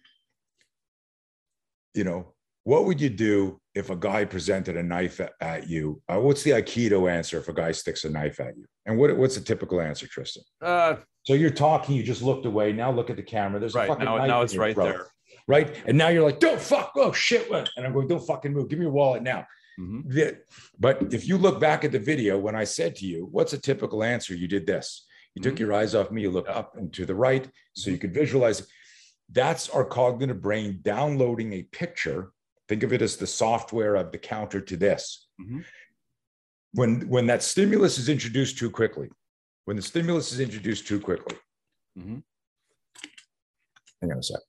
you 1.97 2.05
know, 2.05 2.35
what 2.65 2.85
would 2.85 3.01
you 3.01 3.09
do 3.11 3.61
if 3.75 3.91
a 3.91 3.97
guy 3.97 4.25
presented 4.25 4.77
a 4.77 4.83
knife 4.83 5.21
at 5.41 5.69
you? 5.69 6.03
Uh, 6.09 6.19
what's 6.19 6.43
the 6.43 6.51
Aikido 6.51 7.11
answer 7.11 7.39
if 7.39 7.49
a 7.49 7.53
guy 7.53 7.71
sticks 7.71 8.05
a 8.05 8.11
knife 8.11 8.41
at 8.41 8.57
you? 8.57 8.65
And 8.87 8.99
what, 8.99 9.17
what's 9.17 9.37
the 9.37 9.41
typical 9.41 9.81
answer, 9.81 10.09
Tristan? 10.09 10.43
Uh, 10.61 10.97
so 11.23 11.35
you're 11.35 11.51
talking, 11.51 11.95
you 11.95 12.03
just 12.03 12.23
looked 12.23 12.45
away. 12.45 12.73
Now 12.73 12.91
look 12.91 13.09
at 13.09 13.17
the 13.17 13.23
camera. 13.23 13.61
There's 13.61 13.75
right, 13.75 13.85
a 13.85 13.93
fucking 13.93 14.05
now, 14.05 14.17
knife 14.17 14.29
now 14.29 14.43
it's 14.43 14.57
right 14.57 14.75
throat, 14.75 14.85
there. 14.85 15.07
Right. 15.47 15.77
And 15.87 15.97
now 15.97 16.09
you're 16.09 16.25
like, 16.25 16.41
don't 16.41 16.61
fuck. 16.61 16.93
Oh 16.97 17.13
shit. 17.13 17.49
And 17.51 17.87
I'm 17.87 17.93
going, 17.93 18.09
don't 18.09 18.27
fucking 18.27 18.53
move. 18.53 18.69
Give 18.69 18.81
me 18.81 18.87
your 18.87 18.93
wallet 18.93 19.23
now. 19.23 19.47
Mm-hmm. 19.79 20.29
But 20.81 21.15
if 21.15 21.29
you 21.29 21.39
look 21.39 21.61
back 21.61 21.85
at 21.85 21.93
the 21.93 21.99
video, 22.01 22.37
when 22.37 22.57
I 22.57 22.65
said 22.65 22.97
to 22.97 23.07
you, 23.07 23.29
what's 23.31 23.53
a 23.53 23.59
typical 23.59 24.03
answer? 24.03 24.35
You 24.35 24.49
did 24.49 24.67
this. 24.67 25.07
You 25.35 25.41
mm-hmm. 25.41 25.51
took 25.51 25.61
your 25.61 25.73
eyes 25.73 25.95
off 25.95 26.11
me, 26.11 26.23
you 26.23 26.31
look 26.31 26.49
up 26.49 26.77
and 26.77 26.93
to 26.95 27.07
the 27.07 27.15
right 27.15 27.49
so 27.75 27.91
you 27.91 27.99
could 27.99 28.15
visualize. 28.15 28.67
That's 29.31 29.69
our 29.69 29.85
cognitive 29.85 30.41
brain 30.41 30.81
downloading 30.83 31.53
a 31.53 31.63
picture 31.63 32.33
Think 32.69 32.83
of 32.83 32.93
it 32.93 33.03
as 33.03 33.17
the 33.17 33.27
software 33.27 33.95
of 33.95 34.11
the 34.11 34.19
counter 34.19 34.61
to 34.61 34.77
this. 34.77 35.29
Mm-hmm. 35.41 35.61
When, 36.73 37.09
when 37.09 37.27
that 37.27 37.43
stimulus 37.43 37.99
is 37.99 38.09
introduced 38.09 38.59
too 38.59 38.71
quickly, 38.71 39.09
when 39.65 39.77
the 39.77 39.83
stimulus 39.83 40.33
is 40.33 40.41
introduced 40.41 40.87
too 40.87 41.01
quickly, 41.01 41.37
mm-hmm. 41.99 42.19
hang 44.01 44.13
on 44.13 44.19
a 44.19 44.23
sec. 44.23 44.41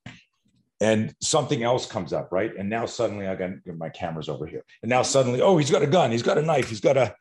And 0.82 1.16
something 1.22 1.64
else 1.64 1.86
comes 1.86 2.12
up, 2.12 2.32
right? 2.32 2.52
And 2.58 2.70
now 2.70 2.86
suddenly 2.86 3.28
I 3.28 3.36
got 3.36 3.52
my 3.78 3.90
camera's 3.90 4.30
over 4.30 4.46
here. 4.46 4.64
And 4.84 4.90
now 4.90 5.02
suddenly, 5.02 5.42
oh, 5.42 5.58
he's 5.58 5.72
got 5.72 5.82
a 5.82 5.88
gun, 5.88 6.12
he's 6.12 6.24
got 6.24 6.38
a 6.38 6.42
knife, 6.42 6.70
he's 6.70 6.82
got 6.82 6.98
a. 6.98 7.16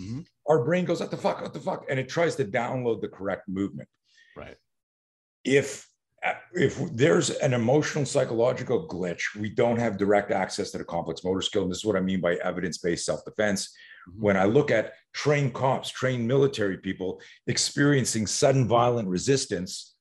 Mm-hmm. 0.00 0.20
Our 0.48 0.64
brain 0.64 0.84
goes, 0.84 1.00
what 1.00 1.10
the 1.10 1.16
fuck, 1.16 1.42
what 1.42 1.52
the 1.52 1.60
fuck? 1.60 1.86
And 1.88 1.98
it 1.98 2.08
tries 2.08 2.36
to 2.36 2.44
download 2.44 3.00
the 3.00 3.08
correct 3.08 3.48
movement. 3.48 3.88
Right. 4.36 4.56
If 5.44 5.86
if 6.52 6.78
there's 6.92 7.30
an 7.30 7.54
emotional 7.54 8.04
psychological 8.04 8.86
glitch, 8.86 9.34
we 9.38 9.48
don't 9.50 9.78
have 9.78 9.96
direct 9.96 10.30
access 10.30 10.70
to 10.70 10.78
the 10.78 10.84
complex 10.84 11.24
motor 11.24 11.40
skill. 11.40 11.62
And 11.62 11.70
this 11.70 11.78
is 11.78 11.84
what 11.84 11.96
I 11.96 12.00
mean 12.00 12.20
by 12.20 12.34
evidence 12.36 12.78
based 12.78 13.06
self 13.06 13.24
defense. 13.24 13.72
Mm-hmm. 14.08 14.22
When 14.22 14.36
I 14.36 14.44
look 14.44 14.70
at 14.70 14.92
trained 15.12 15.54
cops, 15.54 15.90
trained 15.90 16.26
military 16.26 16.78
people 16.78 17.20
experiencing 17.46 18.26
sudden 18.26 18.68
violent 18.68 19.08
resistance, 19.08 19.94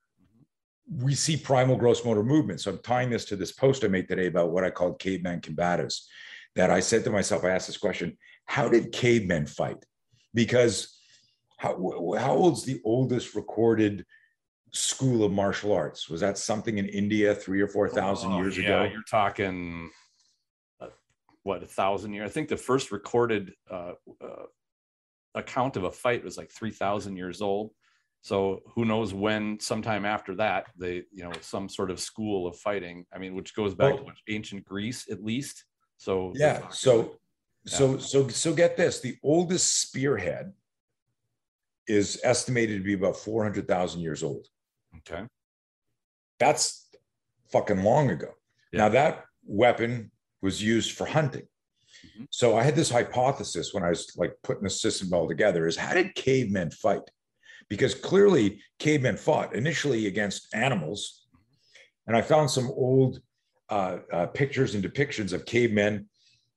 we 0.91 1.15
see 1.15 1.38
primal 1.38 1.78
gross 1.78 2.03
motor 2.03 2.24
movement. 2.24 2.61
So 2.61 2.72
I'm 2.72 2.80
tying 2.80 3.09
this 3.09 3.26
to 3.26 3.36
this 3.36 3.51
post 3.51 3.84
I 3.84 3.88
made 3.88 4.07
today 4.07 4.28
about 4.28 4.51
what 4.51 4.63
I 4.63 4.72
called 4.72 4.99
caveman 4.99 5.41
combatives. 5.41 6.05
That 6.55 6.72
I 6.72 6.80
said 6.80 7.03
to 7.05 7.11
myself, 7.11 7.43
I 7.43 7.51
asked 7.51 7.67
this 7.67 7.78
question 7.78 8.17
How 8.45 8.67
did 8.67 8.91
cavemen 8.91 9.45
fight? 9.45 9.86
Because 10.34 10.99
how, 11.57 11.76
how 12.17 12.34
old's 12.34 12.65
the 12.65 12.82
oldest 12.84 13.36
recorded 13.36 14.05
school 14.72 15.24
of 15.24 15.32
martial 15.32 15.74
arts? 15.74 16.09
Was 16.09 16.22
that 16.22 16.38
something 16.38 16.78
in 16.78 16.88
India 16.88 17.34
three 17.34 17.61
or 17.61 17.67
four 17.67 17.89
thousand 17.89 18.34
oh, 18.34 18.41
years 18.41 18.57
yeah, 18.57 18.84
ago? 18.84 18.84
You're 18.91 19.03
talking 19.09 19.89
uh, 20.80 20.88
what 21.43 21.63
a 21.63 21.67
thousand 21.67 22.13
years. 22.13 22.30
I 22.30 22.34
think 22.34 22.49
the 22.49 22.57
first 22.57 22.91
recorded 22.91 23.53
uh, 23.70 23.93
uh, 24.22 24.45
account 25.36 25.78
of 25.78 25.84
a 25.84 25.91
fight 25.91 26.24
was 26.24 26.38
like 26.38 26.51
three 26.51 26.72
thousand 26.72 27.17
years 27.17 27.41
old. 27.41 27.72
So 28.22 28.61
who 28.76 28.86
knows 28.86 29.13
when? 29.13 29.59
Sometime 29.59 30.05
after 30.05 30.36
that, 30.36 30.67
they 30.78 31.03
you 31.11 31.24
know 31.24 31.32
some 31.41 31.70
sort 31.70 31.91
of 31.91 31.99
school 31.99 32.47
of 32.47 32.57
fighting. 32.57 33.05
I 33.13 33.17
mean, 33.17 33.36
which 33.36 33.55
goes 33.55 33.74
back 33.74 33.93
oh. 33.93 34.03
to 34.03 34.34
ancient 34.34 34.65
Greece 34.65 35.07
at 35.09 35.24
least. 35.24 35.65
So 35.97 36.34
yeah. 36.36 36.67
So 36.70 37.17
yeah. 37.65 37.78
so 37.78 37.97
so 37.97 38.28
so 38.28 38.53
get 38.53 38.78
this: 38.78 38.99
the 38.99 39.17
oldest 39.24 39.82
spearhead 39.82 40.53
is 41.89 42.22
estimated 42.24 42.78
to 42.78 42.84
be 42.84 42.93
about 42.93 43.17
400,000 43.17 43.99
years 43.99 44.24
old. 44.24 44.47
Okay. 44.97 45.23
That's 46.39 46.87
fucking 47.51 47.83
long 47.83 48.09
ago. 48.09 48.29
Yeah. 48.71 48.79
Now 48.79 48.89
that 48.89 49.23
weapon 49.45 50.11
was 50.41 50.61
used 50.63 50.91
for 50.91 51.05
hunting. 51.05 51.47
Mm-hmm. 52.05 52.25
So 52.29 52.57
I 52.57 52.63
had 52.63 52.75
this 52.75 52.89
hypothesis 52.91 53.73
when 53.73 53.83
I 53.83 53.89
was 53.89 54.13
like 54.15 54.35
putting 54.43 54.63
the 54.63 54.69
system 54.69 55.13
all 55.13 55.27
together 55.27 55.67
is 55.67 55.75
how 55.77 55.93
did 55.93 56.15
cavemen 56.15 56.71
fight? 56.71 57.01
Because 57.69 57.93
clearly 57.93 58.61
cavemen 58.79 59.17
fought 59.17 59.53
initially 59.55 60.07
against 60.07 60.53
animals 60.53 61.25
And 62.07 62.17
I 62.17 62.21
found 62.21 62.49
some 62.49 62.67
old 62.71 63.21
uh, 63.69 63.97
uh, 64.11 64.25
pictures 64.27 64.73
and 64.75 64.83
depictions 64.83 65.33
of 65.33 65.45
cavemen 65.45 66.09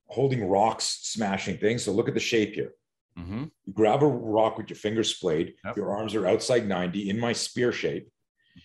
holding 0.07 0.45
rocks, 0.45 1.01
smashing 1.03 1.59
things. 1.59 1.85
So 1.85 1.93
look 1.93 2.09
at 2.09 2.14
the 2.14 2.20
shape 2.20 2.55
here. 2.55 2.72
Mm-hmm. 3.18 3.45
You 3.66 3.72
grab 3.72 4.03
a 4.03 4.07
rock 4.07 4.57
with 4.59 4.70
your 4.70 4.76
fingers 4.76 5.14
splayed, 5.14 5.55
Yep. 5.64 5.76
your 5.76 5.91
arms 5.97 6.14
are 6.14 6.26
outside 6.26 6.66
90 6.66 7.11
in 7.11 7.18
my 7.20 7.33
spear 7.35 7.72
shape, 7.72 8.09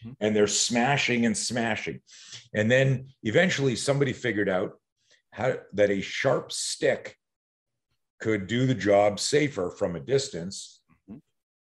Mhm. 0.06 0.16
and 0.20 0.36
they're 0.36 0.48
smashing 0.48 1.26
and 1.26 1.38
smashing. 1.38 2.02
And 2.54 2.70
then 2.70 3.08
eventually 3.24 3.76
somebody 3.76 4.14
figured 4.14 4.50
out 4.50 4.80
how 5.32 5.58
that 5.74 5.90
a 5.90 6.02
sharp 6.02 6.52
stick 6.52 7.18
could 8.20 8.48
do 8.48 8.66
the 8.66 8.76
job 8.76 9.20
safer 9.20 9.70
from 9.70 9.96
a 9.96 10.00
distance, 10.00 10.82
Mhm. 11.10 11.22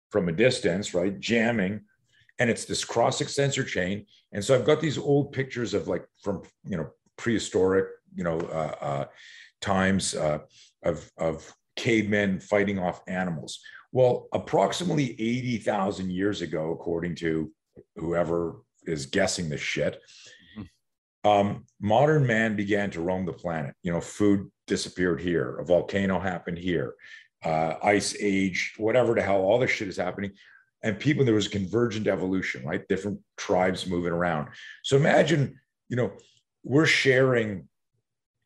from 0.10 0.30
a 0.30 0.32
distance, 0.32 0.94
right? 0.94 1.20
Jamming. 1.20 1.86
And 2.40 2.50
it's 2.50 2.66
this 2.66 2.86
cross 2.86 3.20
extensor 3.20 3.64
chain. 3.64 4.06
And 4.32 4.44
so 4.44 4.54
I've 4.56 4.66
got 4.66 4.80
these 4.80 4.98
old 4.98 5.34
pictures 5.34 5.74
of 5.74 5.88
like 5.88 6.06
from, 6.22 6.44
you 6.64 6.78
know, 6.78 6.92
prehistoric, 7.18 7.88
you 8.16 8.24
know, 8.24 8.40
uh, 8.40 8.76
uh, 8.80 9.06
times 9.60 10.14
uh, 10.16 10.40
of, 10.84 11.12
of 11.18 11.52
cavemen 11.76 12.40
fighting 12.40 12.80
off 12.80 13.02
animals. 13.08 13.60
Well, 13.92 14.28
approximately 14.34 15.20
80,000 15.20 16.12
years 16.12 16.42
ago, 16.42 16.72
according 16.72 17.16
to 17.16 17.52
whoever 17.98 18.58
is 18.84 19.06
guessing 19.06 19.50
this 19.50 19.62
shit, 19.62 20.02
Mhm. 20.58 20.70
um, 21.24 21.66
modern 21.80 22.26
man 22.26 22.56
began 22.56 22.90
to 22.92 23.02
roam 23.02 23.26
the 23.26 23.34
planet. 23.34 23.76
You 23.84 23.92
know, 23.92 24.02
food 24.02 24.52
disappeared 24.68 25.22
here, 25.22 25.58
a 25.58 25.66
volcano 25.66 26.20
happened 26.20 26.58
here, 26.58 26.96
uh, 27.44 27.76
ice 27.84 28.16
age, 28.20 28.74
whatever 28.78 29.14
the 29.14 29.22
hell, 29.22 29.42
all 29.42 29.60
this 29.60 29.72
shit 29.72 29.88
is 29.88 29.98
happening. 29.98 30.32
And 30.84 31.00
people, 31.00 31.26
there 31.26 31.34
was 31.34 31.48
convergent 31.48 32.08
evolution, 32.08 32.64
right? 32.64 32.88
Different 32.88 33.20
tribes 33.36 33.88
moving 33.88 34.14
around. 34.14 34.50
So 34.84 34.96
imagine, 34.96 35.60
you 35.90 35.98
know, 35.98 36.18
we're 36.64 36.86
sharing 36.86 37.68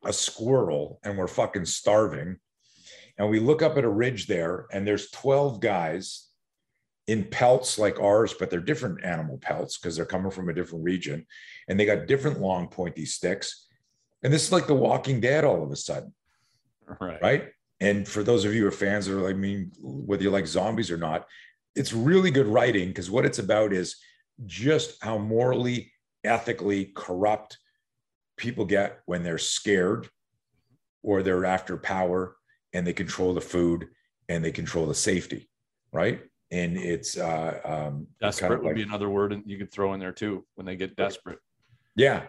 a 0.04 0.12
squirrel 0.12 0.98
and 1.04 1.18
we're 1.18 1.28
fucking 1.28 1.66
starving. 1.66 2.38
And 3.18 3.28
we 3.28 3.38
look 3.38 3.62
up 3.62 3.76
at 3.76 3.84
a 3.84 3.88
ridge 3.88 4.26
there, 4.26 4.66
and 4.72 4.86
there's 4.86 5.10
12 5.10 5.60
guys 5.60 6.28
in 7.06 7.24
pelts 7.24 7.78
like 7.78 7.98
ours, 8.00 8.34
but 8.34 8.50
they're 8.50 8.60
different 8.60 9.04
animal 9.04 9.38
pelts 9.38 9.78
because 9.78 9.96
they're 9.96 10.04
coming 10.04 10.30
from 10.30 10.48
a 10.48 10.54
different 10.54 10.84
region. 10.84 11.26
And 11.68 11.78
they 11.78 11.84
got 11.84 12.06
different 12.06 12.40
long, 12.40 12.68
pointy 12.68 13.04
sticks. 13.04 13.66
And 14.22 14.32
this 14.32 14.44
is 14.44 14.52
like 14.52 14.66
the 14.66 14.74
walking 14.74 15.20
dead 15.20 15.44
all 15.44 15.62
of 15.62 15.72
a 15.72 15.76
sudden, 15.76 16.14
Right. 17.00 17.20
right? 17.20 17.48
And 17.80 18.06
for 18.06 18.22
those 18.22 18.44
of 18.44 18.54
you 18.54 18.62
who 18.62 18.68
are 18.68 18.72
fans 18.72 19.08
of, 19.08 19.24
I 19.24 19.32
mean, 19.32 19.72
whether 19.80 20.22
you 20.22 20.30
like 20.30 20.46
zombies 20.46 20.90
or 20.90 20.96
not, 20.96 21.26
it's 21.74 21.92
really 21.92 22.30
good 22.30 22.46
writing 22.46 22.88
because 22.88 23.10
what 23.10 23.26
it's 23.26 23.40
about 23.40 23.72
is 23.72 23.96
just 24.46 25.02
how 25.02 25.18
morally, 25.18 25.90
ethically 26.24 26.92
corrupt 26.94 27.58
people 28.36 28.64
get 28.64 29.00
when 29.06 29.24
they're 29.24 29.38
scared 29.38 30.08
or 31.02 31.22
they're 31.22 31.44
after 31.44 31.76
power 31.76 32.36
and 32.72 32.86
they 32.86 32.92
control 32.92 33.34
the 33.34 33.40
food 33.40 33.88
and 34.28 34.44
they 34.44 34.52
control 34.52 34.86
the 34.86 34.94
safety, 34.94 35.48
right? 35.92 36.22
And 36.52 36.76
it's 36.76 37.16
uh, 37.16 37.58
um, 37.64 38.06
Desperate 38.20 38.40
kind 38.48 38.54
of 38.54 38.60
would 38.60 38.66
like- 38.68 38.76
be 38.76 38.82
another 38.82 39.08
word 39.08 39.32
and 39.32 39.42
you 39.46 39.56
could 39.58 39.72
throw 39.72 39.94
in 39.94 40.00
there 40.00 40.12
too 40.12 40.44
when 40.54 40.66
they 40.66 40.76
get 40.76 40.94
desperate. 40.94 41.38
Yeah. 41.96 42.24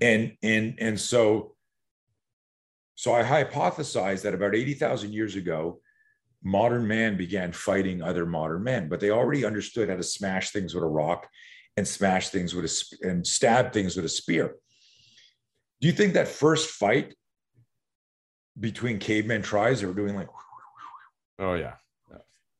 And 0.00 0.32
and 0.42 0.74
and 0.78 0.98
so 0.98 1.54
so 2.94 3.12
I 3.14 3.22
hypothesize 3.22 4.22
that 4.22 4.32
about 4.34 4.54
80,000 4.54 5.12
years 5.12 5.36
ago, 5.36 5.80
modern 6.42 6.86
man 6.88 7.16
began 7.18 7.52
fighting 7.52 8.00
other 8.02 8.24
modern 8.24 8.62
men, 8.64 8.88
but 8.88 9.00
they 9.00 9.10
already 9.10 9.44
understood 9.44 9.90
how 9.90 9.96
to 9.96 10.02
smash 10.02 10.50
things 10.50 10.74
with 10.74 10.82
a 10.82 10.86
rock 10.88 11.28
and 11.76 11.86
smash 11.86 12.30
things 12.30 12.54
with 12.54 12.64
a 12.64 13.06
and 13.06 13.26
stab 13.26 13.72
things 13.74 13.96
with 13.96 14.06
a 14.06 14.08
spear. 14.08 14.54
Do 15.82 15.86
you 15.86 15.92
think 15.92 16.14
that 16.14 16.28
first 16.28 16.70
fight 16.70 17.14
between 18.58 18.98
cavemen 18.98 19.42
tribes 19.42 19.80
they 19.82 19.86
were 19.86 19.92
doing 19.92 20.16
like 20.16 20.28
Oh 21.38 21.54
yeah. 21.54 21.74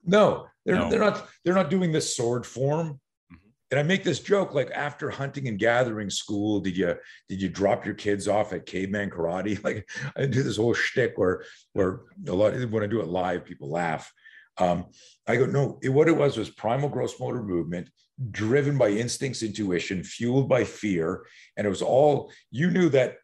no, 0.05 0.47
they're 0.67 0.77
No. 0.77 0.91
they're 0.91 1.01
not 1.01 1.29
they're 1.45 1.55
not 1.55 1.71
doing 1.71 1.93
this 1.93 2.15
sword 2.15 2.45
form. 2.45 3.01
Mhm. 3.33 3.39
And 3.71 3.81
I 3.81 3.83
make 3.83 4.05
this 4.05 4.21
joke 4.21 4.53
like 4.53 4.71
after 4.73 5.09
hunting 5.09 5.49
and 5.49 5.59
gathering 5.59 6.11
school, 6.11 6.61
did 6.61 6.77
you 6.77 6.95
did 7.29 7.41
you 7.41 7.49
drop 7.49 7.87
your 7.87 7.95
kids 7.95 8.29
off 8.29 8.53
at 8.53 8.67
caveman 8.67 9.11
karate? 9.11 9.59
Like 9.65 9.89
I 10.17 10.27
do 10.27 10.43
this 10.43 10.59
whole 10.59 10.75
shtick 10.75 11.17
where 11.17 11.45
where 11.73 12.01
a 12.27 12.33
lot 12.33 12.53
when 12.71 12.83
I 12.83 12.87
do 12.87 13.01
it 13.01 13.07
live, 13.09 13.47
people 13.47 13.71
laugh. 13.71 14.13
Um, 14.59 14.87
I 15.27 15.37
go, 15.37 15.47
no, 15.47 15.79
it, 15.83 15.91
what 15.91 16.09
it 16.09 16.17
was 16.17 16.37
was 16.37 16.49
primal 16.51 16.89
gross 16.89 17.19
motor 17.21 17.43
movement 17.43 17.91
driven 18.31 18.79
by 18.79 18.89
instincts, 18.89 19.43
intuition, 19.43 20.03
fueled 20.03 20.49
by 20.49 20.65
fear. 20.65 21.27
And 21.57 21.67
it 21.67 21.71
was 21.71 21.83
all 21.83 22.33
you 22.51 22.71
knew 22.71 22.89
that 22.89 23.17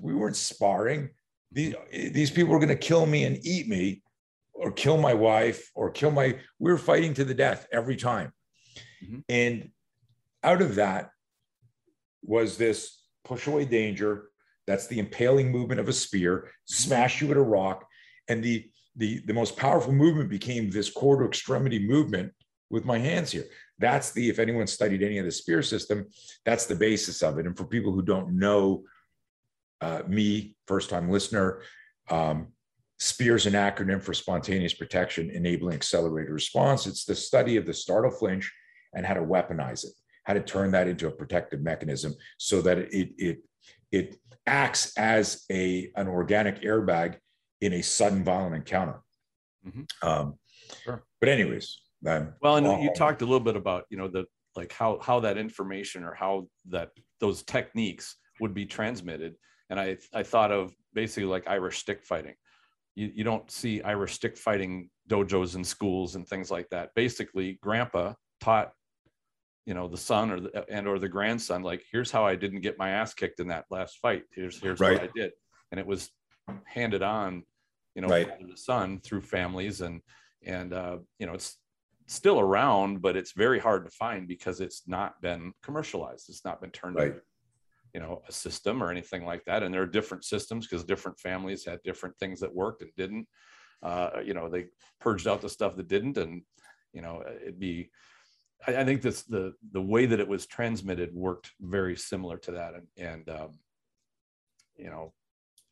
we 0.00 0.14
weren't 0.14 0.36
sparring. 0.36 1.10
These, 1.50 1.74
these 1.90 2.30
people 2.30 2.52
were 2.52 2.60
going 2.60 2.68
to 2.68 2.76
kill 2.76 3.04
me 3.04 3.24
and 3.24 3.44
eat 3.44 3.68
me 3.68 4.02
or 4.52 4.70
kill 4.70 4.98
my 4.98 5.14
wife 5.14 5.70
or 5.74 5.90
kill 5.90 6.10
my 6.10 6.38
we 6.58 6.70
were 6.70 6.78
fighting 6.78 7.14
to 7.14 7.24
the 7.24 7.34
death 7.34 7.66
every 7.72 7.96
time. 7.96 8.32
Mhm. 9.04 9.24
and 9.28 9.70
out 10.42 10.62
of 10.62 10.76
that 10.76 11.10
was 12.22 12.56
this 12.56 13.02
push 13.24 13.46
away 13.46 13.64
danger. 13.64 14.28
That's 14.66 14.86
the 14.86 14.98
impaling 14.98 15.50
movement 15.50 15.80
of 15.80 15.88
a 15.88 15.92
spear 15.92 16.50
smash 16.66 17.20
you 17.20 17.28
with 17.28 17.38
a 17.38 17.42
rock. 17.42 17.86
And 18.28 18.42
the 18.42 18.70
the 18.96 19.20
the 19.26 19.34
most 19.34 19.56
powerful 19.56 19.92
movement 19.92 20.30
became 20.30 20.70
this 20.70 20.90
core 20.90 21.18
to 21.20 21.26
extremity 21.26 21.78
movement 21.78 22.32
with 22.70 22.84
my 22.84 22.98
hands 22.98 23.32
here. 23.32 23.46
That's 23.78 24.12
the 24.12 24.28
if 24.28 24.38
anyone 24.38 24.66
studied 24.66 25.02
any 25.02 25.18
of 25.18 25.24
the 25.24 25.32
spear 25.32 25.62
system 25.62 26.06
that's 26.44 26.66
the 26.66 26.76
basis 26.76 27.22
of 27.22 27.38
it. 27.38 27.46
And 27.46 27.56
for 27.56 27.64
people 27.64 27.92
who 27.92 28.02
don't 28.02 28.38
know 28.38 28.84
uh, 29.80 30.02
me 30.06 30.56
first 30.66 30.90
time 30.90 31.10
listener 31.10 31.62
um, 32.10 32.52
SPEAR 33.02 33.34
is 33.34 33.46
an 33.46 33.54
acronym 33.54 34.00
for 34.00 34.14
spontaneous 34.14 34.74
protection 34.74 35.28
enabling 35.30 35.74
accelerated 35.74 36.32
response. 36.32 36.86
It's 36.86 37.04
the 37.04 37.16
study 37.16 37.56
of 37.56 37.66
the 37.66 37.74
startle 37.74 38.12
flinch 38.12 38.52
and 38.94 39.04
how 39.04 39.14
to 39.14 39.22
weaponize 39.22 39.84
it, 39.84 39.90
how 40.22 40.34
to 40.34 40.40
turn 40.40 40.70
that 40.70 40.86
into 40.86 41.08
a 41.08 41.10
protective 41.10 41.62
mechanism 41.62 42.14
so 42.38 42.62
that 42.62 42.78
it 42.78 43.10
it 43.18 43.38
it 43.90 44.16
acts 44.46 44.96
as 44.96 45.44
a 45.50 45.90
an 45.96 46.06
organic 46.06 46.62
airbag 46.62 47.16
in 47.60 47.72
a 47.72 47.82
sudden 47.82 48.22
violent 48.22 48.54
encounter. 48.54 49.00
Mhm. 49.66 49.86
Um, 50.02 50.38
Sure. 50.84 51.04
But 51.20 51.28
anyways, 51.28 51.82
um, 52.06 52.34
Well, 52.40 52.56
and 52.56 52.82
you 52.82 52.94
talked 52.94 53.20
a 53.20 53.26
little 53.26 53.40
bit 53.40 53.56
about, 53.56 53.84
you 53.90 53.98
know, 53.98 54.08
the 54.08 54.26
like 54.54 54.72
how 54.72 55.00
how 55.00 55.20
that 55.20 55.38
information 55.38 56.04
or 56.04 56.14
how 56.14 56.48
that 56.66 56.92
those 57.18 57.42
techniques 57.42 58.16
would 58.38 58.54
be 58.54 58.64
transmitted. 58.64 59.34
And 59.70 59.80
I 59.80 59.98
I 60.14 60.22
thought 60.22 60.52
of 60.52 60.72
basically 60.94 61.24
like 61.24 61.48
Irish 61.48 61.78
stick 61.78 62.04
fighting. 62.04 62.36
You 62.94 63.10
you 63.14 63.24
don't 63.24 63.50
see 63.50 63.82
Irish 63.82 64.12
stick 64.14 64.36
fighting 64.36 64.90
dojos 65.08 65.56
in 65.56 65.64
schools 65.64 66.14
and 66.14 66.26
things 66.26 66.50
like 66.50 66.68
that. 66.70 66.94
Basically, 66.94 67.58
grandpa 67.62 68.14
taught 68.40 68.72
you 69.66 69.74
know 69.74 69.88
the 69.88 69.96
son 69.96 70.30
or 70.30 70.40
the 70.40 70.64
and 70.70 70.86
or 70.88 70.98
the 70.98 71.08
grandson 71.08 71.62
like 71.62 71.84
here's 71.90 72.10
how 72.10 72.26
I 72.26 72.34
didn't 72.34 72.62
get 72.62 72.78
my 72.78 72.90
ass 72.90 73.14
kicked 73.14 73.40
in 73.40 73.48
that 73.48 73.64
last 73.70 73.98
fight. 73.98 74.24
Here's 74.34 74.60
here's 74.60 74.80
Right. 74.80 75.00
what 75.00 75.08
I 75.08 75.12
did. 75.14 75.32
And 75.70 75.78
it 75.80 75.86
was 75.86 76.10
handed 76.66 77.02
on, 77.02 77.44
you 77.94 78.02
know, 78.02 78.08
Right. 78.08 78.38
to 78.40 78.56
son 78.56 79.00
through 79.00 79.22
families 79.22 79.80
and 79.80 80.00
and 80.44 80.72
uh, 80.72 80.98
you 81.18 81.26
know 81.26 81.34
it's 81.34 81.56
still 82.08 82.40
around, 82.40 83.00
but 83.00 83.16
it's 83.16 83.32
very 83.32 83.58
hard 83.60 83.84
to 83.84 83.90
find 83.90 84.28
because 84.28 84.60
it's 84.60 84.82
not 84.86 85.22
been 85.22 85.52
commercialized. 85.62 86.28
It's 86.28 86.44
not 86.44 86.60
been 86.60 86.70
turned 86.72 86.96
Right. 86.96 87.06
into, 87.12 87.22
you 87.94 88.00
know, 88.00 88.22
a 88.28 88.32
system 88.32 88.82
or 88.82 88.90
anything 88.90 89.24
like 89.24 89.44
that. 89.44 89.62
And 89.62 89.72
there 89.72 89.82
are 89.82 89.86
different 89.86 90.24
systems 90.24 90.66
because 90.66 90.84
different 90.84 91.18
families 91.18 91.64
had 91.64 91.82
different 91.82 92.16
things 92.18 92.40
that 92.40 92.54
worked 92.54 92.82
and 92.82 92.90
didn't. 92.96 93.26
Uh, 93.82 94.10
you 94.24 94.32
know, 94.34 94.48
they 94.48 94.66
purged 95.00 95.26
out 95.28 95.40
the 95.40 95.48
stuff 95.48 95.76
that 95.76 95.88
didn't, 95.88 96.16
and 96.16 96.42
you 96.92 97.02
know, 97.02 97.22
it'd 97.42 97.58
be. 97.58 97.90
I, 98.66 98.76
I 98.76 98.84
think 98.84 99.02
this 99.02 99.22
the 99.24 99.54
the 99.72 99.82
way 99.82 100.06
that 100.06 100.20
it 100.20 100.28
was 100.28 100.46
transmitted 100.46 101.12
worked 101.14 101.50
very 101.60 101.96
similar 101.96 102.38
to 102.38 102.52
that, 102.52 102.74
and 102.74 102.86
and 102.96 103.28
um, 103.28 103.50
you 104.76 104.90
know, 104.90 105.12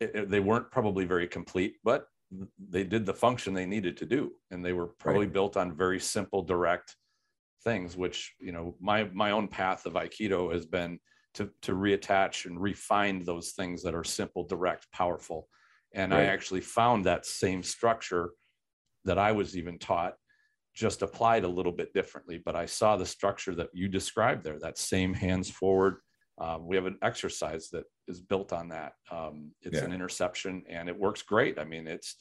it, 0.00 0.10
it- 0.14 0.28
they 0.28 0.40
weren't 0.40 0.70
probably 0.70 1.04
very 1.04 1.28
complete, 1.28 1.76
but 1.84 2.06
they 2.58 2.84
did 2.84 3.06
the 3.06 3.14
function 3.14 3.52
they 3.54 3.66
needed 3.66 3.96
to 3.96 4.06
do 4.06 4.32
and 4.50 4.64
they 4.64 4.72
were 4.72 4.86
probably 4.86 5.26
built 5.26 5.56
on 5.56 5.76
very 5.76 5.98
simple 5.98 6.42
direct 6.42 6.94
things 7.64 7.96
which 7.96 8.34
you 8.38 8.52
know 8.52 8.76
my 8.80 9.04
my 9.12 9.32
own 9.32 9.48
path 9.48 9.84
of 9.84 9.94
aikido 9.94 10.52
has 10.52 10.64
been 10.64 10.98
to 11.34 11.50
to 11.62 11.72
reattach 11.72 12.46
and 12.46 12.60
refine 12.60 13.24
those 13.24 13.50
things 13.50 13.82
that 13.82 13.94
are 13.94 14.04
simple 14.04 14.44
direct 14.44 14.90
powerful 14.92 15.48
and 15.94 16.12
i 16.14 16.24
actually 16.24 16.60
found 16.60 17.04
that 17.04 17.26
same 17.26 17.62
structure 17.62 18.30
that 19.04 19.18
i 19.18 19.32
was 19.32 19.56
even 19.56 19.78
taught 19.78 20.14
just 20.74 21.02
applied 21.02 21.44
a 21.44 21.48
little 21.48 21.72
bit 21.72 21.92
differently 21.92 22.40
but 22.44 22.56
i 22.56 22.66
saw 22.66 22.96
the 22.96 23.06
structure 23.06 23.54
that 23.54 23.68
you 23.72 23.88
described 23.88 24.44
there 24.44 24.58
that 24.58 24.78
same 24.78 25.12
hands 25.14 25.50
forward 25.50 25.96
um, 26.40 26.66
we 26.66 26.74
have 26.74 26.86
an 26.86 26.98
exercise 27.02 27.68
that 27.70 27.84
is 28.08 28.20
built 28.20 28.52
on 28.52 28.68
that. 28.68 28.94
Um, 29.10 29.52
it's 29.62 29.76
Yeah. 29.76 29.86
an 29.86 29.92
interception 29.92 30.64
and 30.68 30.88
it 30.88 30.98
works 30.98 31.22
great. 31.22 31.58
I 31.58 31.64
mean, 31.64 31.86
it's, 31.86 32.16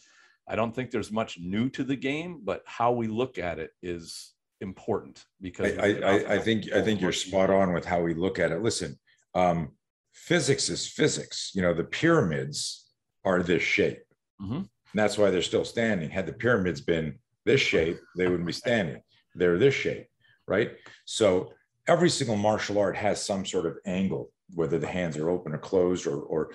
I 0.47 0.55
don't 0.55 0.75
think 0.75 0.91
there's 0.91 1.11
much 1.11 1.39
new 1.39 1.69
to 1.69 1.83
the 1.85 1.95
game, 1.95 2.41
but 2.43 2.61
how 2.65 2.91
we 2.91 3.07
look 3.07 3.37
at 3.37 3.59
it 3.59 3.71
is 3.81 4.33
important 4.61 5.23
because 5.41 5.77
I, 5.77 5.87
I, 5.87 6.33
I 6.35 6.39
think 6.39 6.71
I 6.73 6.81
think 6.81 7.01
you're 7.01 7.11
spot 7.11 7.49
on 7.49 7.73
with 7.73 7.85
how 7.85 8.01
we 8.01 8.13
look 8.13 8.39
at 8.39 8.51
it. 8.51 8.61
Listen, 8.61 8.97
um, 9.33 9.71
physics 10.13 10.69
is 10.69 10.87
physics. 10.87 11.51
You 11.53 11.61
know, 11.61 11.73
the 11.73 11.83
pyramids 11.83 12.87
are 13.25 13.41
this 13.41 13.63
shape. 13.63 14.03
Mm-hmm. 14.41 14.55
And 14.55 14.67
that's 14.93 15.17
why 15.17 15.29
they're 15.29 15.41
still 15.41 15.65
standing. 15.65 16.09
Had 16.09 16.25
the 16.25 16.33
pyramids 16.33 16.81
been 16.81 17.19
this 17.45 17.61
shape, 17.61 17.99
they 18.17 18.27
wouldn't 18.27 18.47
be 18.47 18.53
standing. 18.53 19.01
They're 19.35 19.57
this 19.57 19.75
shape, 19.75 20.07
right? 20.47 20.71
So 21.05 21.53
every 21.87 22.09
single 22.09 22.35
martial 22.35 22.79
art 22.79 22.95
has 22.95 23.23
some 23.23 23.45
sort 23.45 23.65
of 23.65 23.77
angle, 23.85 24.31
whether 24.55 24.79
the 24.79 24.87
hands 24.87 25.17
are 25.17 25.29
open 25.29 25.53
or 25.53 25.57
closed, 25.57 26.07
or 26.07 26.21
or 26.21 26.51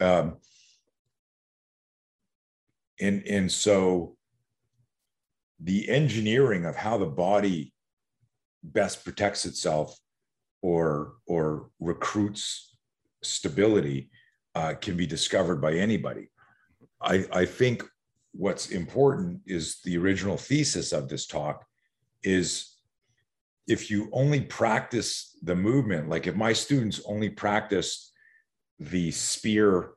um, 0.00 0.36
and 3.00 3.26
and 3.26 3.50
so 3.50 4.16
the 5.62 5.88
engineering 5.88 6.64
of 6.64 6.76
how 6.76 6.98
the 6.98 7.06
body 7.06 7.72
best 8.62 9.04
protects 9.04 9.44
itself 9.44 9.96
or 10.60 11.14
or 11.26 11.70
recruits 11.80 12.76
stability 13.22 14.10
uh, 14.54 14.74
can 14.80 14.96
be 14.96 15.06
discovered 15.06 15.60
by 15.60 15.74
anybody. 15.74 16.28
I, 17.00 17.24
I 17.32 17.44
think 17.44 17.84
what's 18.32 18.70
important 18.70 19.40
is 19.46 19.80
the 19.84 19.96
original 19.98 20.36
thesis 20.36 20.92
of 20.92 21.08
this 21.08 21.26
talk 21.26 21.64
is 22.22 22.76
if 23.66 23.90
you 23.90 24.08
only 24.12 24.40
practice 24.40 25.36
the 25.42 25.54
movement, 25.54 26.08
like 26.08 26.26
if 26.26 26.34
my 26.34 26.52
students 26.52 27.00
only 27.06 27.30
practice 27.30 28.12
the 28.78 29.10
spear 29.10 29.92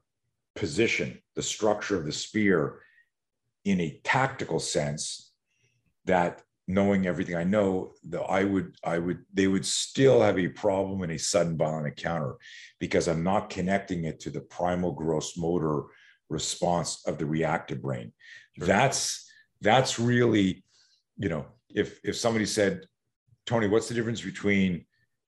position, 0.56 1.20
the 1.36 1.42
structure 1.42 1.98
of 1.98 2.06
the 2.06 2.12
spear 2.12 2.82
in 3.66 3.82
a 3.82 4.00
tactical 4.04 4.60
sense, 4.60 5.34
that 6.06 6.42
knowing 6.68 7.06
everything 7.06 7.36
I 7.36 7.44
know, 7.44 7.92
that 8.10 8.24
I 8.24 8.44
would, 8.44 8.76
I 8.84 8.98
would, 8.98 9.20
they 9.34 9.48
would 9.48 9.66
still 9.66 10.22
have 10.22 10.40
a 10.40 10.48
problem 10.48 11.04
in 11.04 11.12
a 11.12 11.18
sudden 11.18 11.58
violent 11.58 11.88
encounter 11.88 12.36
because 12.80 13.08
I'm 13.08 13.24
not 13.24 13.50
connecting 13.50 14.06
it 14.06 14.20
to 14.22 14.30
the 14.30 14.42
primal 14.42 14.92
gross 14.92 15.38
motor 15.38 15.84
response 16.30 17.04
of 17.06 17.18
the 17.18 17.26
reactive 17.26 17.82
brain. 17.82 18.12
Sure. 18.58 18.68
That's 18.68 19.30
that's 19.62 20.00
really, 20.00 20.64
you 21.18 21.30
know, 21.30 21.46
if 21.70 22.00
if 22.04 22.16
somebody 22.16 22.46
said, 22.46 22.86
Tony, 23.46 23.68
what's 23.68 23.88
the 23.88 23.94
difference 23.94 24.22
between 24.22 24.86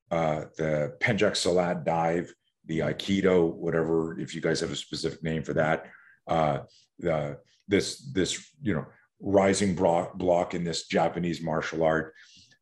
uh, 0.09 0.45
the 0.57 0.95
Pencak 0.99 1.33
Silat 1.33 1.85
dive, 1.85 2.33
the 2.65 2.79
Aikido, 2.79 3.53
whatever, 3.53 4.19
if 4.19 4.33
you 4.33 4.41
guys 4.41 4.59
have 4.61 4.71
a 4.71 4.75
specific 4.75 5.23
name 5.23 5.43
for 5.43 5.53
that, 5.53 5.85
uh, 6.27 6.59
the 6.99 7.37
this 7.67 7.99
this 8.11 8.49
you 8.61 8.73
know 8.73 8.85
rising 9.19 9.75
block, 9.75 10.17
block 10.17 10.53
in 10.53 10.63
this 10.63 10.87
Japanese 10.87 11.41
martial 11.41 11.83
art. 11.83 12.13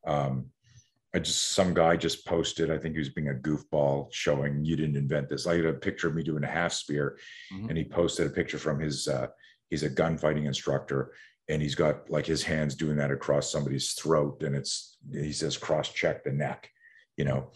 Um, 0.05 0.47
I 1.13 1.19
just 1.19 1.53
some 1.53 1.73
guy 1.73 1.95
just 1.95 2.25
posted, 2.25 2.69
I 2.69 2.77
think 2.77 2.93
he 2.93 2.99
was 2.99 3.09
being 3.09 3.29
a 3.29 3.33
goofball 3.33 4.09
showing 4.11 4.65
you 4.65 4.75
didn't 4.75 4.97
invent 4.97 5.29
this. 5.29 5.47
I 5.47 5.55
had 5.55 5.65
a 5.65 5.73
picture 5.73 6.09
of 6.09 6.15
me 6.15 6.23
doing 6.23 6.43
a 6.43 6.47
half 6.47 6.73
spear, 6.73 7.17
mm-hmm. 7.53 7.69
and 7.69 7.77
he 7.77 7.85
posted 7.85 8.27
a 8.27 8.31
picture 8.31 8.57
from 8.57 8.81
his 8.81 9.07
uh, 9.07 9.27
he's 9.69 9.83
a 9.83 9.89
gunfighting 9.89 10.45
instructor, 10.45 11.13
and 11.47 11.61
he's 11.61 11.75
got 11.75 12.09
like 12.09 12.25
his 12.25 12.43
hands 12.43 12.75
doing 12.75 12.97
that 12.97 13.11
across 13.11 13.49
somebody's 13.49 13.93
throat, 13.93 14.43
and 14.43 14.57
it's 14.57 14.97
he 15.13 15.31
says 15.31 15.55
cross 15.55 15.89
check 15.89 16.25
the 16.25 16.33
neck, 16.33 16.69
you 17.15 17.23
know. 17.23 17.51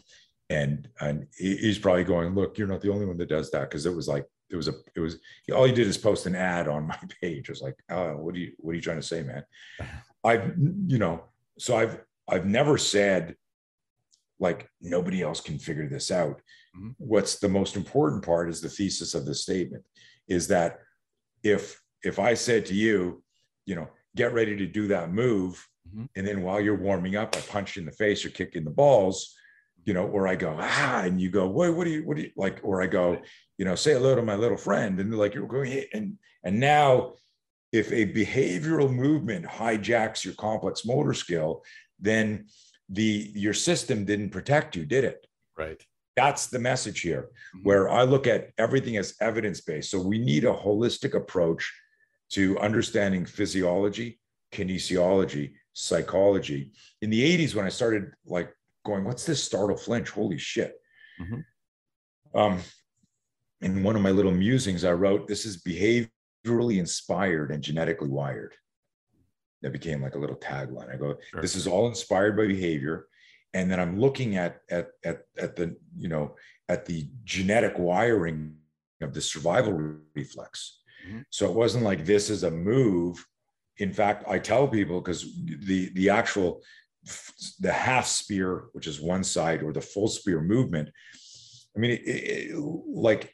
And 0.49 0.87
and 1.01 1.27
he's 1.37 1.79
probably 1.79 2.05
going, 2.05 2.33
look, 2.33 2.57
you're 2.57 2.65
not 2.65 2.79
the 2.79 2.91
only 2.91 3.05
one 3.05 3.17
that 3.17 3.29
does 3.29 3.51
that 3.51 3.69
because 3.69 3.85
it 3.85 3.93
was 3.93 4.07
like 4.07 4.25
it 4.49 4.55
was 4.55 4.67
a 4.67 4.73
it 4.95 4.99
was 4.99 5.17
all 5.53 5.65
he 5.65 5.71
did 5.71 5.87
is 5.87 5.97
post 5.97 6.25
an 6.25 6.35
ad 6.35 6.67
on 6.67 6.87
my 6.87 6.99
page. 7.21 7.49
It 7.49 7.51
was 7.51 7.61
like, 7.61 7.77
oh, 7.89 8.17
what 8.17 8.35
are 8.35 8.39
you 8.39 8.53
what 8.57 8.71
are 8.71 8.75
you 8.75 8.81
trying 8.81 9.01
to 9.01 9.07
say, 9.07 9.23
man? 9.23 9.43
I've 10.23 10.53
you 10.87 10.97
know, 10.97 11.23
so 11.57 11.77
I've 11.77 11.99
I've 12.27 12.45
never 12.45 12.77
said 12.77 13.35
like 14.39 14.69
nobody 14.81 15.21
else 15.21 15.41
can 15.41 15.59
figure 15.59 15.87
this 15.87 16.11
out. 16.11 16.41
Mm-hmm. 16.75 16.89
What's 16.97 17.39
the 17.39 17.49
most 17.49 17.75
important 17.75 18.23
part 18.23 18.49
is 18.49 18.61
the 18.61 18.69
thesis 18.69 19.13
of 19.13 19.25
the 19.25 19.35
statement 19.35 19.83
is 20.27 20.47
that 20.47 20.79
if 21.43 21.81
if 22.03 22.19
I 22.19 22.33
said 22.33 22.65
to 22.67 22.73
you, 22.73 23.23
you 23.65 23.75
know, 23.75 23.87
get 24.15 24.33
ready 24.33 24.55
to 24.57 24.65
do 24.65 24.87
that 24.87 25.11
move, 25.11 25.65
mm-hmm. 25.87 26.05
and 26.15 26.27
then 26.27 26.41
while 26.41 26.59
you're 26.61 26.77
warming 26.77 27.15
up, 27.15 27.35
I 27.35 27.41
punch 27.41 27.75
you 27.75 27.81
in 27.81 27.85
the 27.85 27.91
face 27.91 28.25
or 28.25 28.29
kick 28.29 28.55
in 28.55 28.63
the 28.63 28.71
balls, 28.71 29.35
you 29.89 29.95
know, 29.95 30.05
or 30.05 30.27
I 30.27 30.35
go, 30.35 30.55
ah, 30.55 31.01
and 31.01 31.19
you 31.19 31.31
go, 31.31 31.47
what, 31.47 31.73
what 31.73 31.85
do 31.85 31.89
you, 31.89 32.05
what 32.05 32.15
do 32.15 32.21
you 32.21 32.29
like? 32.37 32.59
Or 32.61 32.79
I 32.79 32.85
go, 32.85 33.17
you 33.57 33.65
know, 33.65 33.73
say 33.73 33.93
hello 33.93 34.13
to 34.13 34.21
my 34.21 34.35
little 34.35 34.55
friend. 34.55 34.99
And 34.99 35.17
like, 35.17 35.33
you're 35.33 35.47
going, 35.47 35.83
and, 35.95 36.19
and 36.43 36.59
now 36.59 37.13
if 37.71 37.91
a 37.91 38.05
behavioral 38.05 38.93
movement 38.93 39.47
hijacks 39.47 40.23
your 40.23 40.35
complex 40.35 40.85
motor 40.85 41.15
skill, 41.15 41.63
then 41.99 42.45
the, 42.87 43.31
your 43.33 43.55
system 43.55 44.05
didn't 44.05 44.29
protect 44.29 44.75
you, 44.75 44.85
did 44.85 45.05
it? 45.05 45.25
Right. 45.57 45.83
That's 46.15 46.45
the 46.45 46.59
message 46.59 47.01
here, 47.01 47.31
mm-hmm. 47.55 47.63
where 47.63 47.89
I 47.89 48.03
look 48.03 48.27
at 48.27 48.51
everything 48.59 48.95
as 48.97 49.15
evidence 49.19 49.61
based. 49.61 49.89
So 49.89 49.99
we 49.99 50.19
need 50.19 50.45
a 50.45 50.53
holistic 50.53 51.15
approach 51.15 51.67
to 52.33 52.59
understanding 52.59 53.25
physiology, 53.25 54.19
kinesiology, 54.53 55.53
psychology. 55.73 56.73
In 57.01 57.09
the 57.09 57.37
80s, 57.39 57.55
when 57.55 57.65
I 57.65 57.69
started 57.69 58.11
like 58.27 58.53
going, 58.89 59.05
what's 59.05 59.25
this 59.25 59.43
startle 59.43 59.77
flinch? 59.77 60.09
Holy 60.09 60.37
shit. 60.37 60.75
Mm-hmm. 61.21 62.39
Um, 62.39 62.59
in 63.61 63.83
one 63.83 63.95
of 63.95 64.01
my 64.01 64.11
little 64.11 64.31
musings, 64.31 64.83
I 64.85 64.93
wrote, 64.93 65.27
this 65.27 65.45
is 65.45 65.63
behaviorally 65.63 66.79
inspired 66.79 67.51
and 67.51 67.63
genetically 67.63 68.09
wired. 68.09 68.53
That 69.61 69.73
became 69.73 70.01
like 70.01 70.15
a 70.15 70.19
little 70.19 70.37
tagline. 70.37 70.93
I 70.93 70.97
go, 70.97 71.17
sure. 71.29 71.41
this 71.41 71.55
is 71.55 71.67
all 71.67 71.87
inspired 71.87 72.37
by 72.37 72.47
behavior. 72.47 73.07
And 73.53 73.69
then 73.69 73.79
I'm 73.79 73.99
looking 73.99 74.37
at, 74.37 74.61
at, 74.69 74.89
at, 75.03 75.23
at 75.37 75.55
the, 75.55 75.75
you 75.97 76.07
know, 76.07 76.35
at 76.69 76.85
the 76.85 77.09
genetic 77.23 77.77
wiring 77.77 78.55
of 79.01 79.13
the 79.13 79.21
survival 79.21 79.97
reflex. 80.15 80.81
Mm-hmm. 81.07 81.21
So 81.29 81.49
it 81.49 81.55
wasn't 81.55 81.83
like 81.83 82.05
this 82.05 82.29
is 82.29 82.43
a 82.43 82.51
move. 82.51 83.25
In 83.77 83.91
fact, 83.91 84.25
I 84.27 84.39
tell 84.39 84.67
people 84.67 85.01
because 85.01 85.25
the 85.45 85.89
the 85.93 86.09
actual 86.09 86.61
the 87.59 87.71
half 87.71 88.05
spear, 88.05 88.65
which 88.73 88.87
is 88.87 89.01
one 89.01 89.23
side, 89.23 89.63
or 89.63 89.73
the 89.73 89.81
full 89.81 90.07
spear 90.07 90.41
movement. 90.41 90.89
I 91.75 91.79
mean, 91.79 91.91
it, 91.91 92.01
it, 92.05 92.57
like 92.57 93.33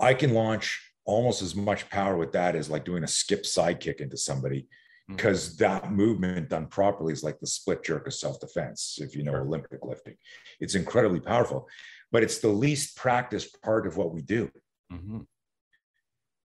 I 0.00 0.14
can 0.14 0.34
launch 0.34 0.80
almost 1.04 1.42
as 1.42 1.54
much 1.54 1.88
power 1.90 2.16
with 2.16 2.32
that 2.32 2.54
as 2.54 2.70
like 2.70 2.84
doing 2.84 3.02
a 3.02 3.08
skip 3.08 3.46
side 3.46 3.80
kick 3.80 4.00
into 4.00 4.16
somebody 4.16 4.68
because 5.08 5.54
mm-hmm. 5.54 5.64
that 5.64 5.90
movement 5.90 6.50
done 6.50 6.66
properly 6.66 7.14
is 7.14 7.22
like 7.22 7.40
the 7.40 7.46
split 7.46 7.82
jerk 7.82 8.06
of 8.06 8.12
self-defense 8.12 8.98
if 9.00 9.16
you 9.16 9.24
know 9.24 9.32
sure. 9.32 9.40
olympic 9.40 9.82
lifting 9.82 10.14
it's 10.60 10.74
incredibly 10.74 11.18
powerful 11.18 11.66
but 12.12 12.22
it's 12.22 12.38
the 12.38 12.48
least 12.48 12.94
practiced 12.94 13.60
part 13.62 13.86
of 13.86 13.96
what 13.96 14.12
we 14.12 14.20
do 14.20 14.50
mm-hmm. 14.92 15.20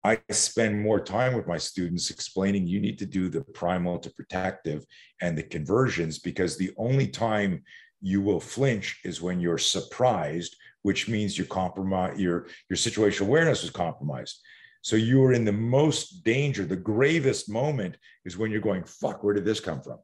I 0.08 0.20
spend 0.32 0.82
more 0.82 1.02
time 1.02 1.34
with 1.34 1.48
my 1.48 1.58
students 1.58 2.12
explaining 2.12 2.66
you 2.66 2.80
need 2.80 2.98
to 3.00 3.06
do 3.06 3.28
the 3.28 3.42
primal 3.42 4.00
to 4.00 4.10
protective 4.12 4.86
and 5.22 5.38
the 5.38 5.44
conversions 5.44 6.20
because 6.20 6.56
the 6.56 6.72
only 6.78 7.08
time 7.08 7.64
you 8.00 8.22
will 8.22 8.40
flinch 8.40 9.02
is 9.04 9.22
when 9.22 9.42
you're 9.42 9.58
surprised, 9.58 10.56
which 10.84 11.10
means 11.10 11.38
your 11.38 11.48
compromise, 11.48 12.18
your 12.18 12.48
your 12.70 12.78
situational 12.78 13.28
awareness 13.28 13.64
is 13.66 13.70
compromised. 13.70 14.36
So 14.82 14.96
you 14.96 15.22
are 15.26 15.34
in 15.34 15.44
the 15.44 15.60
most 15.80 16.24
danger. 16.24 16.64
The 16.64 16.84
gravest 16.94 17.50
moment 17.50 17.98
is 18.24 18.38
when 18.38 18.50
you're 18.52 18.68
going, 18.70 18.86
"Fuck, 18.86 19.24
where 19.24 19.34
did 19.34 19.46
this 19.46 19.60
come 19.60 19.82
from?" 19.82 20.00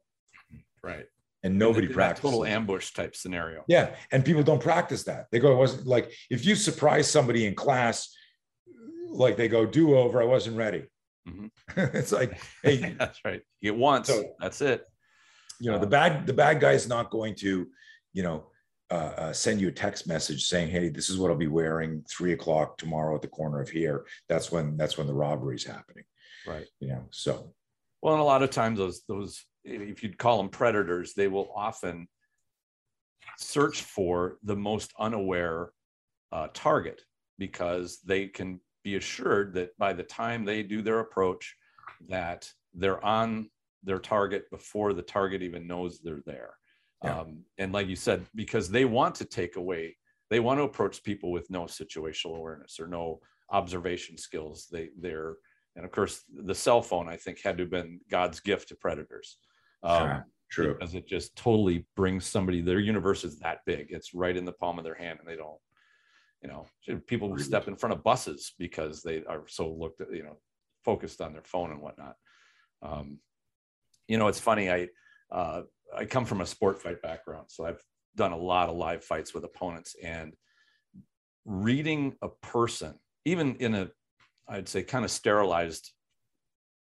Right. 0.82 1.06
And 1.44 1.58
nobody 1.58 1.88
practices. 1.88 2.30
Total 2.30 2.44
ambush 2.44 2.92
type 2.92 3.14
scenario. 3.16 3.64
Yeah, 3.68 3.86
and 4.12 4.24
people 4.24 4.42
don't 4.42 4.62
practice 4.62 5.02
that. 5.04 5.26
They 5.30 5.38
go, 5.38 5.52
"It 5.52 5.62
wasn't 5.66 5.86
like 5.86 6.12
if 6.28 6.44
you 6.44 6.54
surprise 6.56 7.10
somebody 7.10 7.46
in 7.46 7.54
class." 7.54 8.14
Like 9.14 9.36
they 9.36 9.48
go 9.48 9.66
do 9.66 9.96
over. 9.96 10.20
I 10.20 10.26
wasn't 10.26 10.56
ready. 10.56 10.84
Mm-hmm. 11.28 11.46
it's 11.96 12.12
like, 12.12 12.40
hey, 12.62 12.94
that's 12.98 13.20
right. 13.24 13.42
Get 13.62 13.76
once. 13.76 14.08
So, 14.08 14.24
that's 14.40 14.60
it. 14.60 14.84
You 15.60 15.70
know, 15.70 15.76
um, 15.76 15.80
the 15.80 15.86
bad 15.86 16.26
the 16.26 16.32
bad 16.32 16.60
guy 16.60 16.72
is 16.72 16.88
not 16.88 17.10
going 17.10 17.34
to, 17.36 17.66
you 18.12 18.22
know, 18.22 18.46
uh, 18.90 19.12
uh, 19.16 19.32
send 19.32 19.60
you 19.60 19.68
a 19.68 19.72
text 19.72 20.06
message 20.06 20.46
saying, 20.46 20.70
"Hey, 20.70 20.88
this 20.88 21.08
is 21.08 21.18
what 21.18 21.30
I'll 21.30 21.36
be 21.36 21.46
wearing 21.46 22.04
three 22.10 22.32
o'clock 22.32 22.76
tomorrow 22.76 23.14
at 23.14 23.22
the 23.22 23.28
corner 23.28 23.60
of 23.60 23.68
here." 23.68 24.04
That's 24.28 24.52
when 24.52 24.76
that's 24.76 24.98
when 24.98 25.06
the 25.06 25.14
robbery 25.14 25.56
is 25.56 25.64
happening. 25.64 26.04
Right. 26.46 26.66
You 26.80 26.88
know. 26.88 27.04
So. 27.10 27.54
Well, 28.02 28.14
and 28.14 28.20
a 28.20 28.24
lot 28.24 28.42
of 28.42 28.50
times 28.50 28.78
those 28.78 29.02
those 29.08 29.44
if 29.64 30.02
you'd 30.02 30.18
call 30.18 30.36
them 30.38 30.50
predators, 30.50 31.14
they 31.14 31.28
will 31.28 31.50
often 31.56 32.08
search 33.38 33.82
for 33.82 34.38
the 34.42 34.56
most 34.56 34.92
unaware 34.98 35.70
uh, 36.32 36.48
target 36.52 37.00
because 37.38 38.00
they 38.04 38.26
can 38.26 38.60
be 38.84 38.96
assured 38.96 39.54
that 39.54 39.76
by 39.78 39.92
the 39.92 40.02
time 40.02 40.44
they 40.44 40.62
do 40.62 40.82
their 40.82 41.00
approach 41.00 41.56
that 42.08 42.48
they're 42.74 43.04
on 43.04 43.50
their 43.82 43.98
target 43.98 44.48
before 44.50 44.92
the 44.92 45.02
target 45.02 45.42
even 45.42 45.66
knows 45.66 46.00
they're 46.00 46.22
there 46.26 46.54
yeah. 47.02 47.20
um, 47.20 47.42
and 47.58 47.72
like 47.72 47.88
you 47.88 47.96
said 47.96 48.24
because 48.34 48.70
they 48.70 48.84
want 48.84 49.14
to 49.14 49.24
take 49.24 49.56
away 49.56 49.96
they 50.30 50.40
want 50.40 50.58
to 50.58 50.64
approach 50.64 51.02
people 51.02 51.32
with 51.32 51.50
no 51.50 51.64
situational 51.64 52.36
awareness 52.36 52.78
or 52.78 52.86
no 52.86 53.18
observation 53.50 54.16
skills 54.16 54.68
they 54.70 54.90
they're 55.00 55.36
and 55.76 55.84
of 55.84 55.90
course 55.90 56.22
the 56.44 56.54
cell 56.54 56.80
phone 56.82 57.08
i 57.08 57.16
think 57.16 57.40
had 57.42 57.56
to 57.56 57.64
have 57.64 57.70
been 57.70 58.00
god's 58.10 58.40
gift 58.40 58.68
to 58.68 58.76
predators 58.76 59.38
um, 59.82 59.98
sure. 59.98 60.26
True. 60.50 60.74
Because 60.74 60.94
it 60.94 61.08
just 61.08 61.34
totally 61.34 61.84
brings 61.96 62.26
somebody, 62.26 62.60
their 62.60 62.78
universe 62.78 63.24
is 63.24 63.38
that 63.40 63.60
big. 63.66 63.88
It's 63.90 64.14
right 64.14 64.36
in 64.36 64.44
the 64.44 64.52
palm 64.52 64.78
of 64.78 64.84
their 64.84 64.94
hand 64.94 65.18
and 65.18 65.28
they 65.28 65.36
don't, 65.36 65.58
you 66.44 66.50
know, 66.50 66.66
people 67.06 67.36
step 67.38 67.68
in 67.68 67.74
front 67.74 67.94
of 67.94 68.04
buses 68.04 68.52
because 68.58 69.02
they 69.02 69.24
are 69.24 69.44
so 69.48 69.72
looked 69.72 70.02
at, 70.02 70.12
you 70.12 70.22
know, 70.22 70.36
focused 70.84 71.22
on 71.22 71.32
their 71.32 71.42
phone 71.42 71.70
and 71.70 71.80
whatnot. 71.80 72.16
Um, 72.82 73.18
you 74.08 74.18
know, 74.18 74.28
it's 74.28 74.40
funny. 74.40 74.70
I, 74.70 74.88
uh, 75.32 75.62
I 75.96 76.04
come 76.04 76.26
from 76.26 76.42
a 76.42 76.46
sport 76.46 76.82
fight 76.82 77.00
background, 77.00 77.46
so 77.48 77.64
I've 77.64 77.82
done 78.14 78.32
a 78.32 78.36
lot 78.36 78.68
of 78.68 78.76
live 78.76 79.02
fights 79.02 79.32
with 79.32 79.44
opponents 79.44 79.96
and 80.02 80.34
reading 81.46 82.14
a 82.20 82.28
person, 82.28 82.94
even 83.24 83.56
in 83.56 83.74
a, 83.74 83.88
I'd 84.46 84.68
say 84.68 84.82
kind 84.82 85.06
of 85.06 85.10
sterilized 85.10 85.92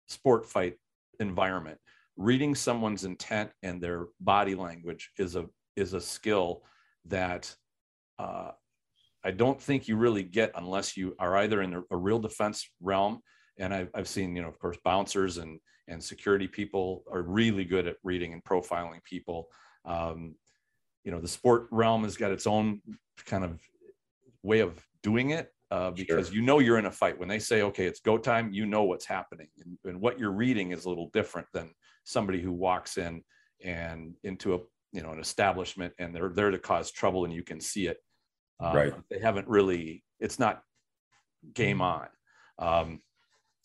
sport 0.08 0.46
fight 0.46 0.74
environment, 1.20 1.78
reading 2.16 2.56
someone's 2.56 3.04
intent 3.04 3.50
and 3.62 3.80
their 3.80 4.06
body 4.20 4.56
language 4.56 5.10
is 5.16 5.36
a 5.36 5.46
is 5.76 5.92
a 5.92 6.00
skill 6.00 6.62
that 7.06 7.54
uh, 8.18 8.50
I 9.24 9.30
don't 9.30 9.60
think 9.60 9.88
you 9.88 9.96
really 9.96 10.22
get 10.22 10.52
unless 10.54 10.96
you 10.96 11.14
are 11.18 11.36
either 11.38 11.62
in 11.62 11.74
a, 11.74 11.82
a 11.90 11.96
real 11.96 12.18
defense 12.18 12.68
realm. 12.80 13.20
And 13.58 13.72
I've, 13.72 13.90
I've 13.94 14.08
seen, 14.08 14.36
you 14.36 14.42
know, 14.42 14.48
of 14.48 14.58
course, 14.58 14.78
bouncers 14.84 15.38
and 15.38 15.60
and 15.86 16.02
security 16.02 16.48
people 16.48 17.04
are 17.12 17.22
really 17.22 17.64
good 17.64 17.86
at 17.86 17.96
reading 18.02 18.32
and 18.32 18.42
profiling 18.42 19.02
people. 19.04 19.48
Um, 19.84 20.34
you 21.04 21.10
know, 21.10 21.20
the 21.20 21.28
sport 21.28 21.68
realm 21.70 22.04
has 22.04 22.16
got 22.16 22.32
its 22.32 22.46
own 22.46 22.80
kind 23.26 23.44
of 23.44 23.60
way 24.42 24.60
of 24.60 24.82
doing 25.02 25.30
it 25.30 25.52
uh, 25.70 25.90
because 25.90 26.28
sure. 26.28 26.36
you 26.36 26.42
know 26.42 26.58
you're 26.58 26.78
in 26.78 26.86
a 26.86 26.90
fight. 26.90 27.18
When 27.18 27.28
they 27.28 27.38
say, 27.38 27.62
okay, 27.62 27.86
it's 27.86 28.00
go 28.00 28.16
time, 28.16 28.52
you 28.52 28.64
know 28.64 28.84
what's 28.84 29.04
happening. 29.04 29.48
And, 29.64 29.76
and, 29.84 30.00
what 30.00 30.18
you're 30.18 30.32
reading 30.32 30.70
is 30.70 30.84
a 30.84 30.88
little 30.88 31.10
different 31.12 31.48
than 31.52 31.70
somebody 32.04 32.40
who 32.40 32.52
walks 32.52 32.96
in 32.96 33.22
and 33.62 34.14
into 34.22 34.54
a 34.54 34.58
you 34.92 35.02
know 35.02 35.10
an 35.10 35.18
establishment 35.18 35.92
and 35.98 36.14
they're 36.14 36.30
there 36.30 36.50
to 36.50 36.58
cause 36.58 36.90
trouble 36.90 37.24
and 37.24 37.34
you 37.34 37.42
can 37.42 37.60
see 37.60 37.86
it. 37.86 37.98
Um, 38.60 38.76
right. 38.76 38.94
They 39.10 39.18
haven't 39.18 39.48
really. 39.48 40.04
It's 40.20 40.38
not 40.38 40.62
game 41.52 41.80
on. 41.80 42.08
Um, 42.58 43.00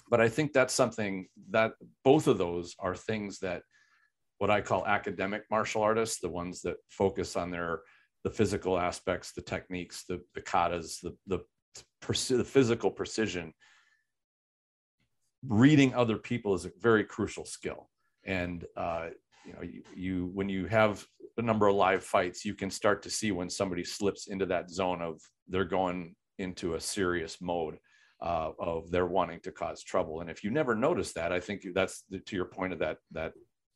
but 0.10 0.20
I 0.20 0.30
think 0.30 0.54
that's 0.54 0.74
something 0.74 1.28
that 1.52 1.74
both 2.04 2.28
of 2.28 2.38
those 2.38 2.76
are 2.80 2.96
things 2.96 3.40
that 3.40 3.62
what 4.40 4.50
I 4.50 4.62
call 4.62 4.88
academic 4.88 5.44
martial 5.52 5.82
artists, 5.82 6.20
the 6.20 6.30
ones 6.30 6.62
that 6.62 6.78
focus 6.90 7.36
on 7.36 7.52
their 7.52 7.82
the 8.24 8.30
physical 8.30 8.78
aspects, 8.78 9.32
the 9.34 9.42
techniques, 9.42 10.04
the 10.08 10.22
the 10.34 10.42
katas, 10.42 11.00
the 11.02 11.16
the 11.28 11.40
the 12.36 12.44
physical 12.44 12.90
precision. 12.90 13.54
Reading 15.48 15.94
other 15.94 16.18
people 16.18 16.54
is 16.54 16.66
a 16.66 16.72
very 16.82 17.04
crucial 17.04 17.46
skill, 17.46 17.90
and 18.26 18.66
uh, 18.76 19.10
you 19.46 19.54
know 19.54 19.62
you, 19.62 19.84
you 19.96 20.32
when 20.34 20.50
you 20.50 20.66
have 20.66 21.06
a 21.40 21.44
number 21.44 21.68
of 21.68 21.76
live 21.76 22.04
fights, 22.04 22.46
you 22.46 22.54
can 22.54 22.70
start 22.70 23.02
to 23.04 23.10
see 23.10 23.32
when 23.32 23.50
somebody 23.50 23.84
slips 23.84 24.28
into 24.28 24.46
that 24.48 24.70
zone 24.70 25.02
of 25.02 25.20
they're 25.48 25.66
going 25.66 26.16
into 26.38 26.76
a 26.76 26.80
serious 26.80 27.42
mode 27.42 27.78
uh, 28.22 28.52
of 28.60 28.92
they're 28.92 29.06
wanting 29.06 29.40
to 29.42 29.52
cause 29.52 29.84
trouble. 29.84 30.22
And 30.22 30.30
if 30.30 30.44
you 30.44 30.52
never 30.52 30.76
notice 30.76 31.14
that, 31.14 31.32
I 31.32 31.40
think 31.40 31.66
that's 31.74 32.04
the, 32.10 32.20
to 32.20 32.36
your 32.36 32.46
point 32.46 32.74
of 32.74 32.80
that 32.80 32.98
that 33.12 33.34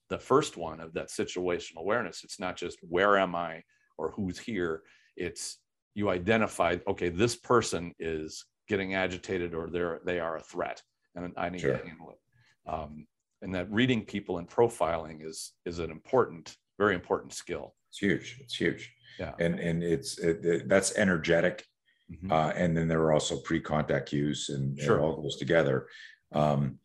the 0.09 0.18
first 0.18 0.57
one 0.57 0.80
of 0.80 0.93
that 0.93 1.09
situational 1.09 1.78
awareness. 1.78 2.24
It's 2.24 2.39
not 2.39 2.57
just 2.57 2.78
where 2.82 3.18
am 3.18 3.36
I 3.36 3.64
or 3.97 4.11
who's 4.11 4.38
here. 4.38 4.82
It's 5.16 5.59
you 5.95 6.09
identify 6.09 6.78
okay, 6.88 7.09
this 7.09 7.36
person 7.36 7.93
is 7.99 8.45
getting 8.68 8.95
agitated 8.95 9.53
or 9.53 9.70
they're 9.70 10.01
they 10.05 10.20
are 10.20 10.38
a 10.38 10.41
threat, 10.41 10.82
and 11.16 11.34
I 11.38 11.49
need 11.49 11.61
sure. 11.61 11.78
to 11.78 11.88
handle 11.88 12.11
it. 12.11 12.70
Um, 12.70 13.07
and 13.41 13.53
that 13.55 13.72
reading 13.72 14.05
people 14.05 14.38
and 14.38 14.49
profiling 14.49 15.26
is 15.26 15.53
is 15.66 15.80
an 15.80 15.91
important, 15.91 16.55
very 16.78 16.95
important 16.95 17.34
skill. 17.34 17.76
It's 17.89 17.99
huge. 17.99 18.38
It's 18.41 18.55
huge. 18.55 18.93
Yeah. 19.19 19.34
And 19.39 19.59
and 19.59 19.84
it's 19.84 20.17
it, 20.17 20.45
it, 20.45 20.69
that's 20.69 20.97
energetic 20.97 21.65
Mm-hmm. 22.11 22.32
Uh, 22.32 22.49
and 22.49 22.76
then 22.76 22.88
there 22.88 23.01
are 23.01 23.13
also 23.13 23.38
pre-contact 23.38 24.09
cues, 24.09 24.49
and 24.49 24.80
sure. 24.80 24.99
all 24.99 25.21
goes 25.21 25.38
together. 25.38 25.88
Um, 26.34 26.80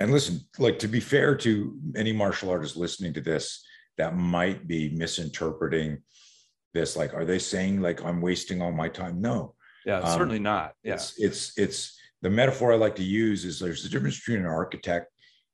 and 0.00 0.10
listen, 0.10 0.40
like 0.58 0.78
to 0.80 0.88
be 0.88 1.00
fair 1.00 1.36
to 1.36 1.78
any 1.96 2.12
martial 2.12 2.50
artist 2.50 2.76
listening 2.76 3.12
to 3.14 3.20
this, 3.20 3.64
that 3.96 4.16
might 4.16 4.66
be 4.66 4.90
misinterpreting 4.90 5.98
this. 6.72 6.96
Like, 6.96 7.14
are 7.14 7.24
they 7.24 7.38
saying 7.38 7.80
like 7.80 8.04
I'm 8.04 8.20
wasting 8.20 8.60
all 8.60 8.72
my 8.72 8.88
time? 8.88 9.20
No. 9.20 9.54
Yeah, 9.86 10.00
um, 10.00 10.18
certainly 10.18 10.38
not. 10.38 10.74
Yeah. 10.82 10.94
It's, 10.94 11.14
it's 11.18 11.58
it's 11.58 12.00
the 12.22 12.30
metaphor 12.30 12.72
I 12.72 12.76
like 12.76 12.96
to 12.96 13.04
use 13.04 13.44
is 13.44 13.58
there's 13.58 13.84
a 13.84 13.88
difference 13.88 14.18
between 14.18 14.40
an 14.40 14.46
architect 14.46 15.10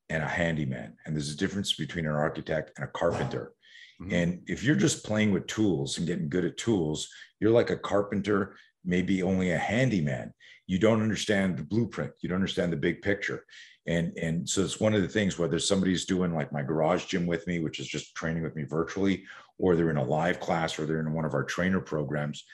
and 0.09 0.23
a 0.23 0.27
handyman, 0.27 0.95
and 1.05 1.15
there's 1.15 1.31
a 1.31 1.37
difference 1.37 1.73
between 1.73 2.05
an 2.05 2.13
architect 2.13 2.71
and 2.77 2.87
a 2.87 2.91
carpenter. 2.91 3.53
Mm-hmm. 4.01 4.13
And 4.13 4.41
if 4.47 4.63
you're 4.63 4.75
just 4.75 5.05
playing 5.05 5.31
with 5.31 5.47
tools 5.47 5.97
and 5.97 6.07
getting 6.07 6.29
good 6.29 6.45
at 6.45 6.57
tools, 6.57 7.07
you're 7.39 7.51
like 7.51 7.69
a 7.69 7.77
carpenter 7.77 8.55
maybe 8.83 9.21
only 9.23 9.51
a 9.51 9.57
handyman. 9.57 10.33
You 10.67 10.79
don't 10.79 11.01
understand 11.01 11.57
the 11.57 11.63
blueprint. 11.63 12.13
You 12.21 12.29
don't 12.29 12.37
understand 12.37 12.73
the 12.73 12.77
big 12.77 13.01
picture. 13.01 13.45
And 13.87 14.15
and 14.17 14.47
so 14.47 14.61
it's 14.61 14.79
one 14.79 14.93
of 14.93 15.01
the 15.01 15.07
things 15.07 15.39
whether 15.39 15.59
somebody's 15.59 16.05
doing 16.05 16.33
like 16.33 16.53
my 16.53 16.61
garage 16.61 17.05
gym 17.05 17.25
with 17.25 17.47
me 17.47 17.59
which 17.59 17.79
is 17.79 17.87
just 17.87 18.13
training 18.13 18.43
with 18.43 18.55
me 18.55 18.63
virtually 18.63 19.23
or 19.57 19.75
they're 19.75 19.89
in 19.89 19.97
a 19.97 20.03
live 20.03 20.39
class 20.39 20.77
or 20.77 20.85
they're 20.85 20.99
in 20.99 21.13
one 21.13 21.25
of 21.25 21.33
our 21.33 21.43
trainer 21.43 21.79
programs 21.79 22.45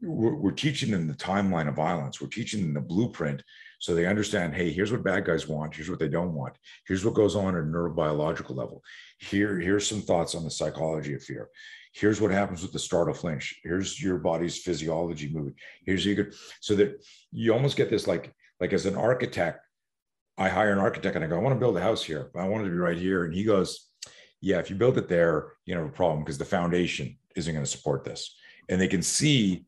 we're, 0.00 0.34
we're 0.34 0.50
teaching 0.50 0.90
them 0.90 1.06
the 1.06 1.14
timeline 1.14 1.68
of 1.68 1.76
violence. 1.76 2.22
We're 2.22 2.28
teaching 2.28 2.62
them 2.62 2.72
the 2.72 2.80
blueprint 2.80 3.42
so 3.80 3.94
they 3.94 4.06
understand 4.06 4.54
hey 4.54 4.70
here's 4.70 4.90
what 4.90 5.04
bad 5.04 5.26
guys 5.26 5.46
want. 5.46 5.74
Here's 5.74 5.90
what 5.90 5.98
they 5.98 6.08
don't 6.08 6.32
want. 6.32 6.54
Here's 6.86 7.04
what 7.04 7.14
goes 7.14 7.36
on 7.36 7.54
at 7.54 7.62
a 7.62 7.66
neurobiological 7.66 8.56
level 8.56 8.82
here 9.20 9.58
here's 9.58 9.86
some 9.86 10.00
thoughts 10.00 10.34
on 10.34 10.44
the 10.44 10.50
psychology 10.50 11.14
of 11.14 11.22
fear. 11.22 11.50
Here's 11.92 12.20
what 12.20 12.30
happens 12.30 12.62
with 12.62 12.72
the 12.72 12.78
startle 12.78 13.14
flinch 13.14 13.60
here's 13.62 14.02
your 14.02 14.18
body's 14.18 14.58
physiology 14.58 15.30
moving. 15.32 15.54
Here's 15.84 16.04
you 16.04 16.16
could 16.16 16.34
so 16.60 16.74
that 16.76 17.04
you 17.30 17.52
almost 17.52 17.76
get 17.76 17.90
this 17.90 18.06
like 18.06 18.32
like 18.60 18.72
as 18.72 18.86
an 18.86 18.96
architect 18.96 19.66
i 20.38 20.48
hire 20.48 20.72
an 20.72 20.78
architect 20.78 21.16
and 21.16 21.24
i 21.24 21.28
go 21.28 21.36
i 21.36 21.42
want 21.42 21.54
to 21.54 21.60
build 21.60 21.76
a 21.76 21.80
house 21.80 22.02
here. 22.02 22.30
I 22.34 22.48
want 22.48 22.62
it 22.62 22.66
to 22.66 22.72
be 22.72 22.78
right 22.78 22.96
here. 22.96 23.24
And 23.24 23.34
he 23.34 23.44
goes 23.44 23.88
yeah 24.40 24.58
if 24.58 24.70
you 24.70 24.76
build 24.76 24.96
it 24.96 25.08
there 25.08 25.52
you 25.66 25.74
know 25.74 25.84
a 25.84 25.88
problem 25.88 26.24
because 26.24 26.38
the 26.38 26.44
foundation 26.44 27.16
isn't 27.36 27.52
going 27.52 27.64
to 27.64 27.70
support 27.70 28.04
this. 28.04 28.34
And 28.68 28.80
they 28.80 28.88
can 28.88 29.02
see 29.02 29.66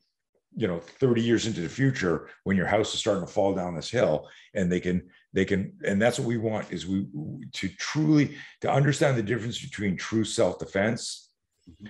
you 0.57 0.67
know 0.67 0.81
30 0.81 1.23
years 1.23 1.47
into 1.47 1.61
the 1.61 1.69
future 1.69 2.29
when 2.45 2.57
your 2.57 2.67
house 2.67 2.95
is 2.95 3.01
starting 3.01 3.27
to 3.27 3.33
fall 3.33 3.55
down 3.55 3.75
this 3.75 3.91
hill 3.91 4.29
and 4.55 4.71
they 4.71 4.81
can 4.81 5.09
they 5.33 5.45
can 5.45 5.73
and 5.85 6.01
that's 6.01 6.19
what 6.19 6.29
we 6.29 6.37
want 6.37 6.71
is 6.71 6.87
we 6.87 7.07
to 7.53 7.69
truly 7.69 8.37
to 8.61 8.71
understand 8.71 9.17
the 9.17 9.23
difference 9.23 9.61
between 9.61 9.97
true 9.97 10.25
self-defense 10.25 11.31
mm-hmm 11.69 11.87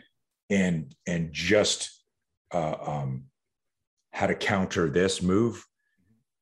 and 0.53 0.95
and 1.07 1.32
just 1.32 2.05
uh, 2.53 2.76
um, 2.86 3.24
how 4.12 4.26
to 4.26 4.34
counter 4.34 4.90
this 4.90 5.22
move, 5.22 5.66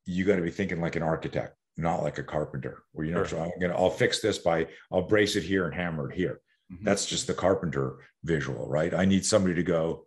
you 0.05 0.25
got 0.25 0.35
to 0.35 0.41
be 0.41 0.51
thinking 0.51 0.81
like 0.81 0.97
an 0.97 1.03
architect, 1.03 1.55
not 1.77 2.03
like 2.03 2.17
a 2.17 2.23
carpenter. 2.23 2.83
Where 2.91 3.07
you 3.07 3.13
know, 3.13 3.23
sure. 3.23 3.39
so 3.39 3.43
I'm 3.43 3.59
gonna 3.59 3.75
I'll 3.75 3.89
fix 3.89 4.19
this 4.19 4.37
by 4.37 4.67
I'll 4.91 5.07
brace 5.07 5.35
it 5.35 5.43
here 5.43 5.65
and 5.65 5.73
hammer 5.73 6.11
it 6.11 6.15
here. 6.15 6.41
Mm-hmm. 6.71 6.83
That's 6.83 7.05
just 7.05 7.25
the 7.25 7.33
carpenter 7.33 7.99
visual, 8.23 8.67
right? 8.67 8.93
I 8.93 9.05
need 9.05 9.25
somebody 9.25 9.55
to 9.55 9.63
go, 9.63 10.05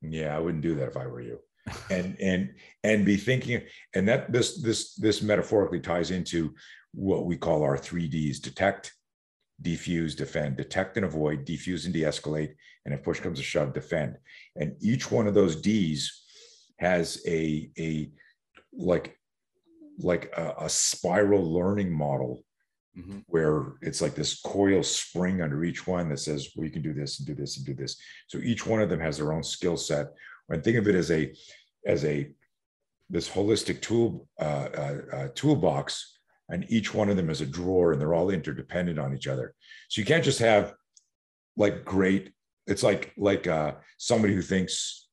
yeah, 0.00 0.34
I 0.36 0.38
wouldn't 0.38 0.62
do 0.62 0.76
that 0.76 0.88
if 0.88 0.96
I 0.96 1.06
were 1.06 1.20
you. 1.20 1.40
And 1.90 2.16
and 2.20 2.54
and 2.84 3.04
be 3.04 3.16
thinking 3.16 3.62
and 3.94 4.06
that 4.08 4.32
this 4.32 4.62
this 4.62 4.94
this 4.94 5.22
metaphorically 5.22 5.80
ties 5.80 6.10
into 6.10 6.54
what 6.92 7.26
we 7.26 7.36
call 7.36 7.62
our 7.62 7.76
three 7.76 8.08
Ds 8.08 8.40
detect 8.40 8.92
defuse, 9.62 10.14
defend, 10.14 10.56
detect 10.56 10.96
and 10.96 11.06
avoid, 11.06 11.46
defuse 11.46 11.84
and 11.86 11.94
de-escalate, 11.94 12.54
and 12.84 12.94
if 12.94 13.02
push 13.02 13.20
comes 13.20 13.38
to 13.38 13.44
shove, 13.44 13.72
defend. 13.72 14.16
And 14.56 14.76
each 14.80 15.10
one 15.10 15.26
of 15.26 15.34
those 15.34 15.56
D's 15.56 16.22
has 16.78 17.22
a 17.26 17.70
a 17.78 18.10
like 18.72 19.16
like 19.98 20.32
a, 20.36 20.54
a 20.60 20.68
spiral 20.68 21.42
learning 21.42 21.90
model 21.90 22.44
mm-hmm. 22.96 23.18
where 23.28 23.74
it's 23.80 24.02
like 24.02 24.14
this 24.14 24.40
coil 24.40 24.82
spring 24.82 25.40
under 25.40 25.64
each 25.64 25.86
one 25.86 26.10
that 26.10 26.18
says, 26.18 26.50
well, 26.54 26.66
you 26.66 26.70
can 26.70 26.82
do 26.82 26.92
this 26.92 27.18
and 27.18 27.26
do 27.26 27.34
this 27.34 27.56
and 27.56 27.64
do 27.64 27.74
this. 27.74 27.96
So 28.26 28.38
each 28.38 28.66
one 28.66 28.82
of 28.82 28.90
them 28.90 29.00
has 29.00 29.16
their 29.16 29.32
own 29.32 29.42
skill 29.42 29.78
set. 29.78 30.08
And 30.48 30.62
think 30.62 30.76
of 30.76 30.88
it 30.88 30.94
as 30.94 31.10
a 31.10 31.32
as 31.86 32.04
a 32.04 32.30
this 33.08 33.28
holistic 33.28 33.80
tool 33.80 34.28
uh, 34.40 34.68
uh, 34.76 34.96
uh, 35.12 35.28
toolbox 35.34 36.18
and 36.48 36.64
each 36.68 36.94
one 36.94 37.08
of 37.08 37.16
them 37.16 37.30
is 37.30 37.40
a 37.40 37.46
drawer 37.46 37.92
and 37.92 38.00
they're 38.00 38.14
all 38.14 38.30
interdependent 38.30 38.98
on 38.98 39.14
each 39.14 39.26
other. 39.26 39.54
So 39.88 40.00
you 40.00 40.06
can't 40.06 40.24
just 40.24 40.38
have 40.40 40.74
like 41.56 41.84
great 41.84 42.32
it's 42.66 42.82
like 42.82 43.12
like 43.16 43.46
uh 43.46 43.74
somebody 43.98 44.34
who 44.34 44.42
thinks 44.42 45.08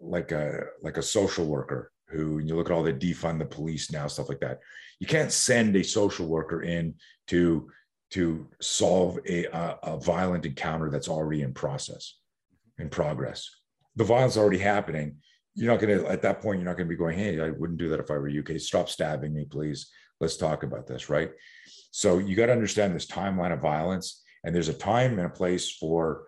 like 0.00 0.32
a 0.32 0.64
like 0.82 0.96
a 0.96 1.02
social 1.02 1.46
worker 1.46 1.92
who 2.08 2.38
and 2.38 2.48
you 2.48 2.56
look 2.56 2.70
at 2.70 2.72
all 2.72 2.82
the 2.82 2.92
defund 2.92 3.38
the 3.38 3.44
police 3.44 3.90
now 3.90 4.06
stuff 4.06 4.28
like 4.28 4.40
that. 4.40 4.60
You 5.00 5.06
can't 5.06 5.32
send 5.32 5.76
a 5.76 5.84
social 5.84 6.26
worker 6.26 6.62
in 6.62 6.94
to 7.28 7.70
to 8.10 8.48
solve 8.60 9.18
a, 9.26 9.44
a, 9.44 9.78
a 9.82 10.00
violent 10.00 10.46
encounter 10.46 10.90
that's 10.90 11.08
already 11.08 11.42
in 11.42 11.52
process 11.52 12.14
in 12.78 12.88
progress 12.88 13.48
the 13.98 14.04
violence 14.04 14.36
already 14.36 14.58
happening. 14.58 15.16
You're 15.54 15.72
not 15.72 15.80
going 15.80 15.98
to 15.98 16.08
at 16.08 16.22
that 16.22 16.40
point 16.40 16.60
you're 16.60 16.68
not 16.68 16.76
going 16.76 16.86
to 16.86 16.94
be 16.94 16.96
going 16.96 17.18
hey 17.18 17.40
i 17.40 17.50
wouldn't 17.50 17.80
do 17.80 17.88
that 17.88 17.98
if 17.98 18.10
i 18.10 18.14
were 18.14 18.28
you 18.28 18.40
okay? 18.40 18.58
Stop 18.58 18.88
stabbing 18.88 19.34
me 19.34 19.44
please. 19.44 19.90
Let's 20.20 20.36
talk 20.36 20.62
about 20.62 20.86
this 20.86 21.10
right? 21.10 21.32
So 21.90 22.18
you 22.18 22.36
got 22.36 22.46
to 22.46 22.52
understand 22.52 22.94
this 22.94 23.06
timeline 23.06 23.52
of 23.52 23.60
violence 23.60 24.22
and 24.44 24.54
there's 24.54 24.68
a 24.68 24.74
time 24.74 25.18
and 25.18 25.26
a 25.26 25.30
place 25.30 25.70
for 25.70 26.26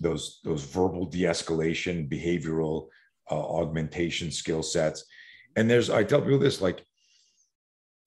those 0.00 0.38
those 0.44 0.62
verbal 0.62 1.06
de-escalation 1.06 2.08
behavioral 2.08 2.86
uh, 3.30 3.34
augmentation 3.34 4.30
skill 4.30 4.62
sets. 4.62 5.04
And 5.56 5.68
there's 5.68 5.90
i 5.90 6.04
tell 6.04 6.22
people 6.22 6.38
this 6.38 6.60
like 6.60 6.84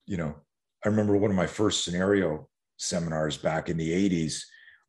you 0.06 0.16
know 0.16 0.36
i 0.86 0.88
remember 0.88 1.18
one 1.18 1.32
of 1.32 1.38
my 1.38 1.48
first 1.48 1.84
scenario 1.84 2.48
seminars 2.78 3.36
back 3.36 3.68
in 3.68 3.76
the 3.76 3.92
80s 4.10 4.42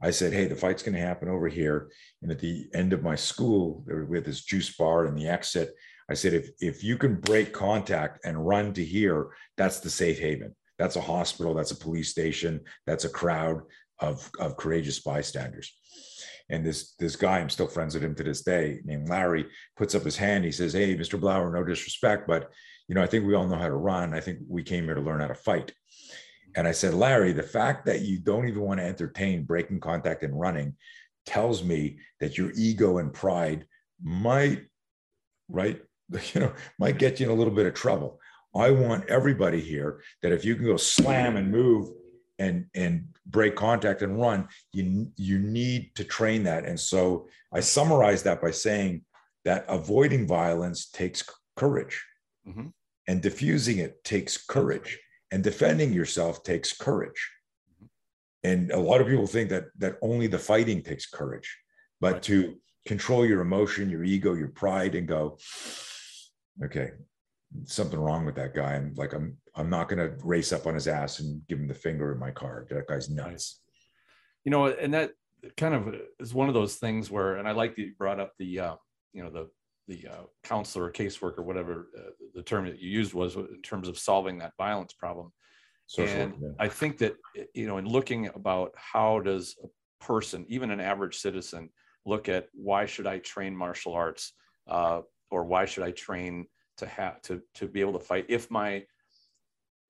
i 0.02 0.10
said 0.10 0.32
hey 0.32 0.46
the 0.46 0.56
fight's 0.56 0.82
going 0.82 0.94
to 0.94 1.00
happen 1.00 1.28
over 1.28 1.48
here 1.48 1.90
and 2.22 2.30
at 2.30 2.38
the 2.38 2.66
end 2.74 2.92
of 2.92 3.02
my 3.02 3.14
school 3.14 3.84
we 4.08 4.16
had 4.16 4.24
this 4.24 4.44
juice 4.44 4.74
bar 4.76 5.06
and 5.06 5.16
the 5.16 5.28
exit 5.28 5.74
i 6.10 6.14
said 6.14 6.34
if 6.34 6.50
if 6.60 6.84
you 6.84 6.96
can 6.96 7.20
break 7.20 7.52
contact 7.52 8.20
and 8.24 8.46
run 8.46 8.72
to 8.72 8.84
here 8.84 9.30
that's 9.56 9.80
the 9.80 9.90
safe 9.90 10.18
haven 10.18 10.54
that's 10.78 10.96
a 10.96 11.00
hospital 11.00 11.54
that's 11.54 11.70
a 11.70 11.76
police 11.76 12.10
station 12.10 12.60
that's 12.86 13.04
a 13.04 13.08
crowd 13.08 13.60
of 14.00 14.30
of 14.38 14.56
courageous 14.56 15.00
bystanders 15.00 15.72
and 16.52 16.64
this 16.64 16.94
this 16.98 17.16
guy, 17.16 17.38
I'm 17.38 17.48
still 17.48 17.66
friends 17.66 17.94
with 17.94 18.04
him 18.04 18.14
to 18.14 18.22
this 18.22 18.42
day, 18.42 18.80
named 18.84 19.08
Larry, 19.08 19.46
puts 19.76 19.94
up 19.94 20.02
his 20.02 20.16
hand. 20.16 20.44
He 20.44 20.52
says, 20.52 20.74
"Hey, 20.74 20.94
Mr. 20.94 21.18
Blauer, 21.18 21.52
no 21.52 21.64
disrespect, 21.64 22.26
but 22.26 22.50
you 22.88 22.94
know, 22.94 23.02
I 23.02 23.06
think 23.06 23.26
we 23.26 23.34
all 23.34 23.46
know 23.46 23.56
how 23.56 23.68
to 23.68 23.74
run. 23.74 24.12
I 24.12 24.20
think 24.20 24.40
we 24.46 24.62
came 24.62 24.84
here 24.84 24.94
to 24.94 25.00
learn 25.00 25.20
how 25.20 25.28
to 25.28 25.34
fight." 25.34 25.72
And 26.54 26.68
I 26.68 26.72
said, 26.72 26.94
Larry, 26.94 27.32
the 27.32 27.42
fact 27.42 27.86
that 27.86 28.02
you 28.02 28.18
don't 28.18 28.48
even 28.48 28.62
want 28.62 28.80
to 28.80 28.86
entertain 28.86 29.44
breaking 29.44 29.80
contact 29.80 30.22
and 30.22 30.38
running 30.38 30.74
tells 31.26 31.62
me 31.62 31.98
that 32.20 32.36
your 32.36 32.52
ego 32.54 32.98
and 32.98 33.12
pride 33.12 33.66
might, 34.02 34.62
right, 35.48 35.80
you 36.34 36.40
know, 36.40 36.52
might 36.78 36.98
get 36.98 37.20
you 37.20 37.26
in 37.26 37.32
a 37.32 37.34
little 37.34 37.54
bit 37.54 37.66
of 37.66 37.74
trouble. 37.74 38.20
I 38.54 38.70
want 38.70 39.08
everybody 39.08 39.60
here 39.60 40.02
that 40.22 40.32
if 40.32 40.44
you 40.44 40.56
can 40.56 40.66
go 40.66 40.76
slam 40.76 41.36
and 41.36 41.50
move 41.50 41.88
and 42.38 42.66
and 42.74 43.08
break 43.26 43.54
contact 43.54 44.02
and 44.02 44.20
run 44.20 44.48
you 44.72 45.10
you 45.16 45.38
need 45.38 45.94
to 45.94 46.02
train 46.02 46.42
that 46.42 46.64
and 46.64 46.78
so 46.78 47.28
i 47.52 47.60
summarize 47.60 48.22
that 48.22 48.42
by 48.42 48.50
saying 48.50 49.02
that 49.44 49.64
avoiding 49.68 50.26
violence 50.26 50.88
takes 50.90 51.22
courage 51.56 52.04
mm-hmm. 52.46 52.66
and 53.06 53.22
diffusing 53.22 53.78
it 53.78 54.02
takes 54.02 54.36
courage 54.36 54.98
and 55.32 55.42
defending 55.42 55.92
yourself 55.92 56.42
takes 56.44 56.72
courage 56.72 57.30
mm-hmm. 57.74 57.86
and 58.44 58.70
a 58.70 58.78
lot 58.78 59.00
of 59.00 59.08
people 59.08 59.26
think 59.26 59.48
that 59.48 59.64
that 59.78 59.96
only 60.02 60.28
the 60.28 60.38
fighting 60.38 60.82
takes 60.82 61.06
courage 61.06 61.58
but 62.00 62.12
right. 62.14 62.22
to 62.22 62.54
control 62.86 63.26
your 63.26 63.40
emotion 63.40 63.90
your 63.90 64.04
ego 64.04 64.34
your 64.34 64.48
pride 64.48 64.94
and 64.94 65.08
go 65.08 65.36
okay 66.64 66.92
something 67.64 67.98
wrong 67.98 68.24
with 68.24 68.34
that 68.36 68.54
guy. 68.54 68.74
I'm 68.74 68.94
like, 68.96 69.12
I'm 69.12 69.36
I'm 69.54 69.68
not 69.68 69.88
going 69.88 69.98
to 69.98 70.16
race 70.24 70.52
up 70.52 70.66
on 70.66 70.74
his 70.74 70.88
ass 70.88 71.20
and 71.20 71.46
give 71.46 71.58
him 71.58 71.68
the 71.68 71.74
finger 71.74 72.12
in 72.12 72.18
my 72.18 72.30
car. 72.30 72.66
That 72.70 72.88
guy's 72.88 73.10
nuts. 73.10 73.60
You 74.44 74.50
know, 74.50 74.66
and 74.66 74.94
that 74.94 75.12
kind 75.56 75.74
of 75.74 75.94
is 76.18 76.32
one 76.32 76.48
of 76.48 76.54
those 76.54 76.76
things 76.76 77.10
where, 77.10 77.36
and 77.36 77.46
I 77.46 77.52
like 77.52 77.76
that 77.76 77.82
you 77.82 77.92
brought 77.98 78.18
up 78.18 78.32
the, 78.38 78.60
uh, 78.60 78.74
you 79.12 79.22
know, 79.22 79.30
the 79.30 79.50
the 79.88 80.06
uh, 80.08 80.22
counselor 80.44 80.86
or 80.86 80.92
caseworker, 80.92 81.44
whatever 81.44 81.88
uh, 81.98 82.10
the 82.34 82.42
term 82.42 82.66
that 82.66 82.80
you 82.80 82.90
used 82.90 83.14
was 83.14 83.36
in 83.36 83.60
terms 83.62 83.88
of 83.88 83.98
solving 83.98 84.38
that 84.38 84.52
violence 84.56 84.92
problem. 84.92 85.32
Social, 85.86 86.20
and 86.20 86.34
yeah. 86.40 86.48
I 86.58 86.68
think 86.68 86.98
that 86.98 87.16
you 87.54 87.66
know, 87.66 87.78
in 87.78 87.86
looking 87.86 88.28
about 88.34 88.72
how 88.76 89.20
does 89.20 89.56
a 89.62 89.66
person, 90.04 90.46
even 90.48 90.70
an 90.70 90.80
average 90.80 91.18
citizen, 91.18 91.68
look 92.06 92.28
at 92.28 92.48
why 92.52 92.86
should 92.86 93.06
I 93.06 93.18
train 93.18 93.56
martial 93.56 93.92
arts, 93.92 94.32
uh, 94.68 95.02
or 95.30 95.44
why 95.44 95.64
should 95.64 95.82
I 95.84 95.90
train 95.90 96.46
to 96.78 96.86
have 96.86 97.20
to 97.22 97.42
to 97.54 97.66
be 97.66 97.80
able 97.80 97.92
to 97.92 97.98
fight 97.98 98.26
if 98.28 98.50
my 98.50 98.84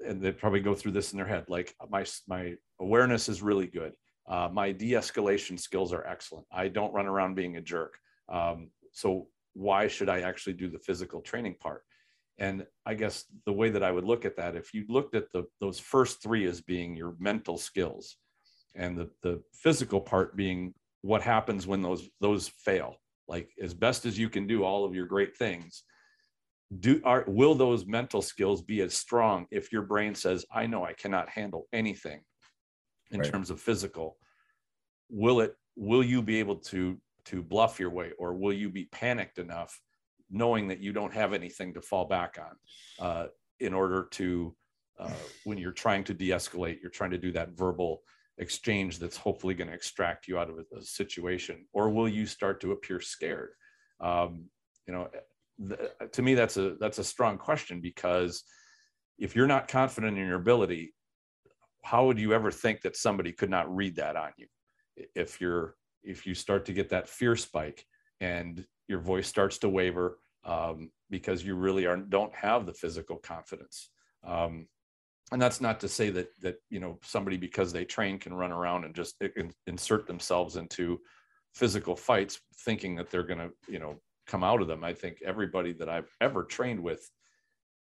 and 0.05 0.21
they 0.21 0.33
probably 0.33 0.61
go 0.61 0.75
through 0.75 0.93
this 0.93 1.13
in 1.13 1.17
their 1.17 1.27
head 1.27 1.45
like 1.49 1.75
my 1.89 2.05
my 2.29 2.55
awareness 2.81 3.29
is 3.29 3.43
really 3.43 3.67
good 3.67 3.93
uh, 4.29 4.49
my 4.53 4.73
de-escalation 4.73 5.59
skills 5.59 5.93
are 5.93 6.07
excellent 6.07 6.47
i 6.53 6.69
don't 6.69 6.93
run 6.93 7.07
around 7.07 7.35
being 7.35 7.57
a 7.57 7.61
jerk 7.61 7.99
um, 8.29 8.71
so 8.93 9.29
why 9.55 9.87
should 9.87 10.09
i 10.09 10.21
actually 10.21 10.53
do 10.53 10.69
the 10.69 10.79
physical 10.79 11.21
training 11.21 11.55
part 11.61 11.83
and 12.39 12.67
i 12.87 12.95
guess 12.95 13.25
the 13.47 13.53
way 13.53 13.71
that 13.71 13.83
i 13.83 13.91
would 13.91 14.05
look 14.05 14.25
at 14.25 14.37
that 14.37 14.57
if 14.57 14.73
you 14.73 14.85
looked 14.89 15.15
at 15.15 15.31
the 15.33 15.45
those 15.61 15.79
first 15.79 16.23
three 16.23 16.47
as 16.47 16.61
being 16.61 16.97
your 16.97 17.15
mental 17.19 17.59
skills 17.59 18.17
and 18.75 18.97
the 18.97 19.09
the 19.23 19.43
physical 19.53 20.01
part 20.01 20.37
being 20.37 20.73
what 21.03 21.23
happens 21.23 21.67
when 21.67 21.83
those 21.83 22.09
those 22.21 22.49
fail 22.49 22.97
like 23.29 23.51
as 23.61 23.75
best 23.75 24.07
as 24.07 24.19
you 24.19 24.29
can 24.29 24.47
do 24.47 24.65
all 24.65 24.85
of 24.85 24.95
your 24.95 25.07
great 25.07 25.37
things 25.37 25.85
do 26.81 27.01
are 27.05 27.25
will 27.27 27.55
those 27.55 27.85
mental 27.87 28.23
skills 28.23 28.63
be 28.63 28.81
as 28.81 28.95
strong 28.95 29.47
if 29.51 29.73
your 29.73 29.83
brain 29.83 30.15
says 30.15 30.45
i 30.53 30.67
know 30.67 30.85
i 30.85 30.93
cannot 30.95 31.29
handle 31.29 31.67
anything 31.73 32.21
in 33.11 33.21
right. 33.21 33.31
terms 33.31 33.51
of 33.51 33.61
physical 33.61 34.17
will 35.11 35.41
it 35.41 35.55
will 35.77 36.03
you 36.03 36.23
be 36.23 36.39
able 36.39 36.57
to 36.57 36.99
to 37.27 37.43
bluff 37.43 37.79
your 37.79 37.91
way 37.91 38.13
or 38.19 38.35
will 38.35 38.53
you 38.53 38.69
be 38.69 38.85
panicked 38.87 39.39
enough 39.39 39.81
knowing 40.31 40.69
that 40.69 40.81
you 40.81 40.93
don't 40.93 41.13
have 41.13 41.33
anything 41.33 41.75
to 41.75 41.83
fall 41.83 42.07
back 42.07 42.39
on 42.39 43.07
uh, 43.07 43.27
in 43.61 43.75
order 43.75 44.09
to 44.11 44.55
uh, 44.99 45.11
when 45.45 45.59
you're 45.59 45.73
trying 45.73 46.05
to 46.05 46.15
de-escalate 46.15 46.81
you're 46.81 46.91
trying 46.91 47.11
to 47.11 47.19
do 47.19 47.33
that 47.33 47.57
verbal 47.57 48.03
exchange 48.39 48.99
that's 48.99 49.17
hopefully 49.17 49.55
going 49.55 49.69
to 49.69 49.75
extract 49.75 50.27
you 50.27 50.39
out 50.39 50.51
of 50.51 50.59
a, 50.59 50.83
situation 50.83 51.65
or 51.73 51.91
will 51.91 52.09
you 52.09 52.27
start 52.27 52.61
to 52.61 52.73
appear 52.73 53.01
scared? 53.01 53.51
Um, 54.01 54.47
you 54.87 54.95
know 54.95 55.09
to 56.11 56.23
me 56.23 56.35
that's 56.35 56.57
a 56.57 56.77
that's 56.81 56.99
a 56.99 57.05
strong 57.05 57.39
question 57.39 57.81
because 57.81 58.43
if 59.19 59.37
you're 59.37 59.47
not 59.47 59.69
confident 59.69 60.19
in 60.19 60.27
your 60.27 60.41
ability 60.41 60.93
how 61.83 62.07
would 62.07 62.19
you 62.19 62.33
ever 62.33 62.51
think 62.51 62.81
that 62.83 62.97
somebody 62.97 63.33
could 63.33 63.51
not 63.51 63.75
read 63.75 63.97
that 63.97 64.17
on 64.17 64.31
you? 64.37 64.47
If 65.15 65.41
you're 65.41 65.75
if 66.03 66.27
you 66.27 66.35
start 66.35 66.65
to 66.67 66.73
get 66.73 66.89
that 66.91 67.09
fear 67.09 67.37
spike 67.37 67.87
and 68.21 68.65
your 68.89 69.01
voice 69.01 69.29
starts 69.29 69.59
to 69.59 69.69
waver 69.69 70.19
um, 70.45 70.91
because 71.11 71.45
you 71.45 71.55
really 71.55 71.87
aren't 71.87 72.11
don't 72.11 72.35
have 72.35 72.67
the 72.67 72.75
physical 72.75 73.17
confidence 73.17 73.91
um, 74.25 74.67
and 75.33 75.41
that's 75.41 75.61
not 75.61 75.81
to 75.81 75.89
say 75.89 76.11
that 76.11 76.29
that 76.41 76.57
you 76.69 76.79
know 76.79 76.99
somebody 77.03 77.37
because 77.37 77.73
they 77.73 77.85
train 77.85 78.19
can 78.19 78.35
run 78.35 78.53
around 78.53 78.85
and 78.85 78.95
just 78.95 79.21
insert 79.67 80.07
themselves 80.07 80.57
into 80.57 81.01
physical 81.55 81.97
fights 81.97 82.41
thinking 82.65 82.95
that 82.97 83.11
they're 83.11 83.23
going 83.23 83.39
to 83.39 83.51
you 83.69 83.79
know 83.79 83.97
come 84.27 84.45
out 84.45 84.63
of 84.63 84.69
them. 84.69 84.85
I 84.85 84.95
think 84.95 85.19
everybody 85.25 85.73
that 85.75 85.89
I've 85.89 86.11
ever 86.21 86.45
trained 86.45 86.81
with, 86.81 87.11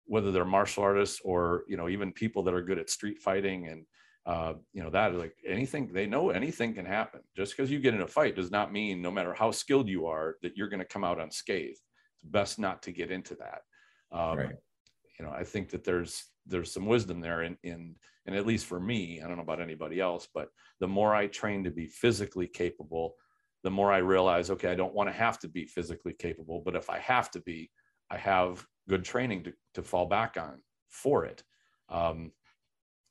whether 0.05 0.31
they're 0.31 0.45
martial 0.45 0.83
artists 0.83 1.21
or 1.23 1.63
you 1.67 1.77
know 1.77 1.87
even 1.87 2.11
people 2.11 2.43
that 2.43 2.53
are 2.53 2.63
good 2.63 2.79
at 2.79 2.89
street 2.89 3.19
fighting 3.19 3.67
and 3.67 3.85
uh, 4.25 4.53
you 4.73 4.81
know 4.81 4.89
that 4.89 5.13
like 5.13 5.35
anything 5.47 5.87
they 5.93 6.07
know 6.07 6.29
anything 6.31 6.73
can 6.73 6.85
happen. 6.85 7.21
Just 7.35 7.55
because 7.55 7.69
you 7.69 7.79
get 7.79 7.93
in 7.93 8.01
a 8.01 8.07
fight 8.07 8.35
does 8.35 8.51
not 8.51 8.73
mean 8.73 9.01
no 9.01 9.11
matter 9.11 9.33
how 9.33 9.51
skilled 9.51 9.87
you 9.87 10.07
are 10.07 10.35
that 10.41 10.57
you're 10.57 10.69
going 10.69 10.79
to 10.79 10.85
come 10.85 11.03
out 11.03 11.19
unscathed. 11.19 11.79
It's 12.15 12.31
best 12.31 12.57
not 12.57 12.81
to 12.83 12.91
get 12.91 13.11
into 13.11 13.35
that. 13.35 13.61
Um, 14.11 14.37
right. 14.37 14.55
You 15.19 15.25
know, 15.25 15.31
I 15.31 15.43
think 15.43 15.69
that 15.69 15.83
there's 15.83 16.23
there's 16.47 16.71
some 16.71 16.85
wisdom 16.85 17.21
there 17.21 17.43
in 17.43 17.57
in 17.63 17.95
and 18.25 18.35
at 18.35 18.47
least 18.47 18.65
for 18.65 18.79
me, 18.79 19.21
I 19.21 19.27
don't 19.27 19.37
know 19.37 19.43
about 19.43 19.61
anybody 19.61 19.99
else, 19.99 20.27
but 20.33 20.49
the 20.79 20.87
more 20.87 21.13
I 21.13 21.27
train 21.27 21.63
to 21.63 21.71
be 21.71 21.87
physically 21.87 22.47
capable, 22.47 23.15
the 23.63 23.69
more 23.69 23.91
I 23.91 23.97
realize, 23.97 24.49
okay, 24.49 24.71
I 24.71 24.75
don't 24.75 24.95
want 24.95 25.09
to 25.09 25.13
have 25.13 25.39
to 25.39 25.47
be 25.47 25.65
physically 25.65 26.13
capable, 26.13 26.61
but 26.65 26.75
if 26.75 26.89
I 26.89 26.97
have 26.99 27.29
to 27.31 27.39
be, 27.41 27.69
I 28.09 28.17
have 28.17 28.65
good 28.89 29.03
training 29.03 29.43
to, 29.43 29.53
to 29.75 29.83
fall 29.83 30.07
back 30.07 30.37
on 30.37 30.61
for 30.89 31.25
it. 31.25 31.43
Um, 31.89 32.31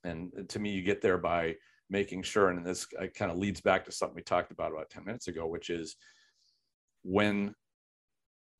and 0.05 0.49
to 0.49 0.59
me, 0.59 0.71
you 0.71 0.81
get 0.81 1.01
there 1.01 1.17
by 1.17 1.55
making 1.89 2.23
sure, 2.23 2.49
and 2.49 2.65
this 2.65 2.85
kind 3.15 3.31
of 3.31 3.37
leads 3.37 3.61
back 3.61 3.85
to 3.85 3.91
something 3.91 4.15
we 4.15 4.23
talked 4.23 4.51
about 4.51 4.71
about 4.71 4.89
10 4.89 5.05
minutes 5.05 5.27
ago, 5.27 5.47
which 5.47 5.69
is 5.69 5.95
when 7.03 7.53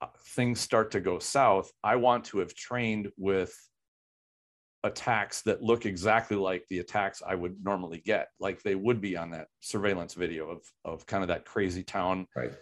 uh, 0.02 0.08
things 0.30 0.60
start 0.60 0.92
to 0.92 1.00
go 1.00 1.20
south, 1.20 1.72
I 1.84 1.96
want 1.96 2.26
to 2.26 2.40
have 2.40 2.54
trained 2.54 3.10
with 3.18 3.56
attacks 4.84 5.42
that 5.42 5.64
look 5.64 5.88
exactly 5.88 6.38
like 6.38 6.64
the 6.70 6.80
attacks 6.80 7.24
I 7.26 7.34
would 7.34 7.56
normally 7.64 8.04
get, 8.06 8.28
like 8.40 8.62
they 8.62 8.76
would 8.76 9.02
be 9.02 9.18
on 9.18 9.32
that 9.32 9.48
surveillance 9.60 10.14
video 10.14 10.50
of 10.50 10.62
of 10.86 11.06
kind 11.08 11.24
of 11.24 11.30
that 11.30 11.46
crazy 11.46 11.84
town 11.84 12.28
right. 12.36 12.54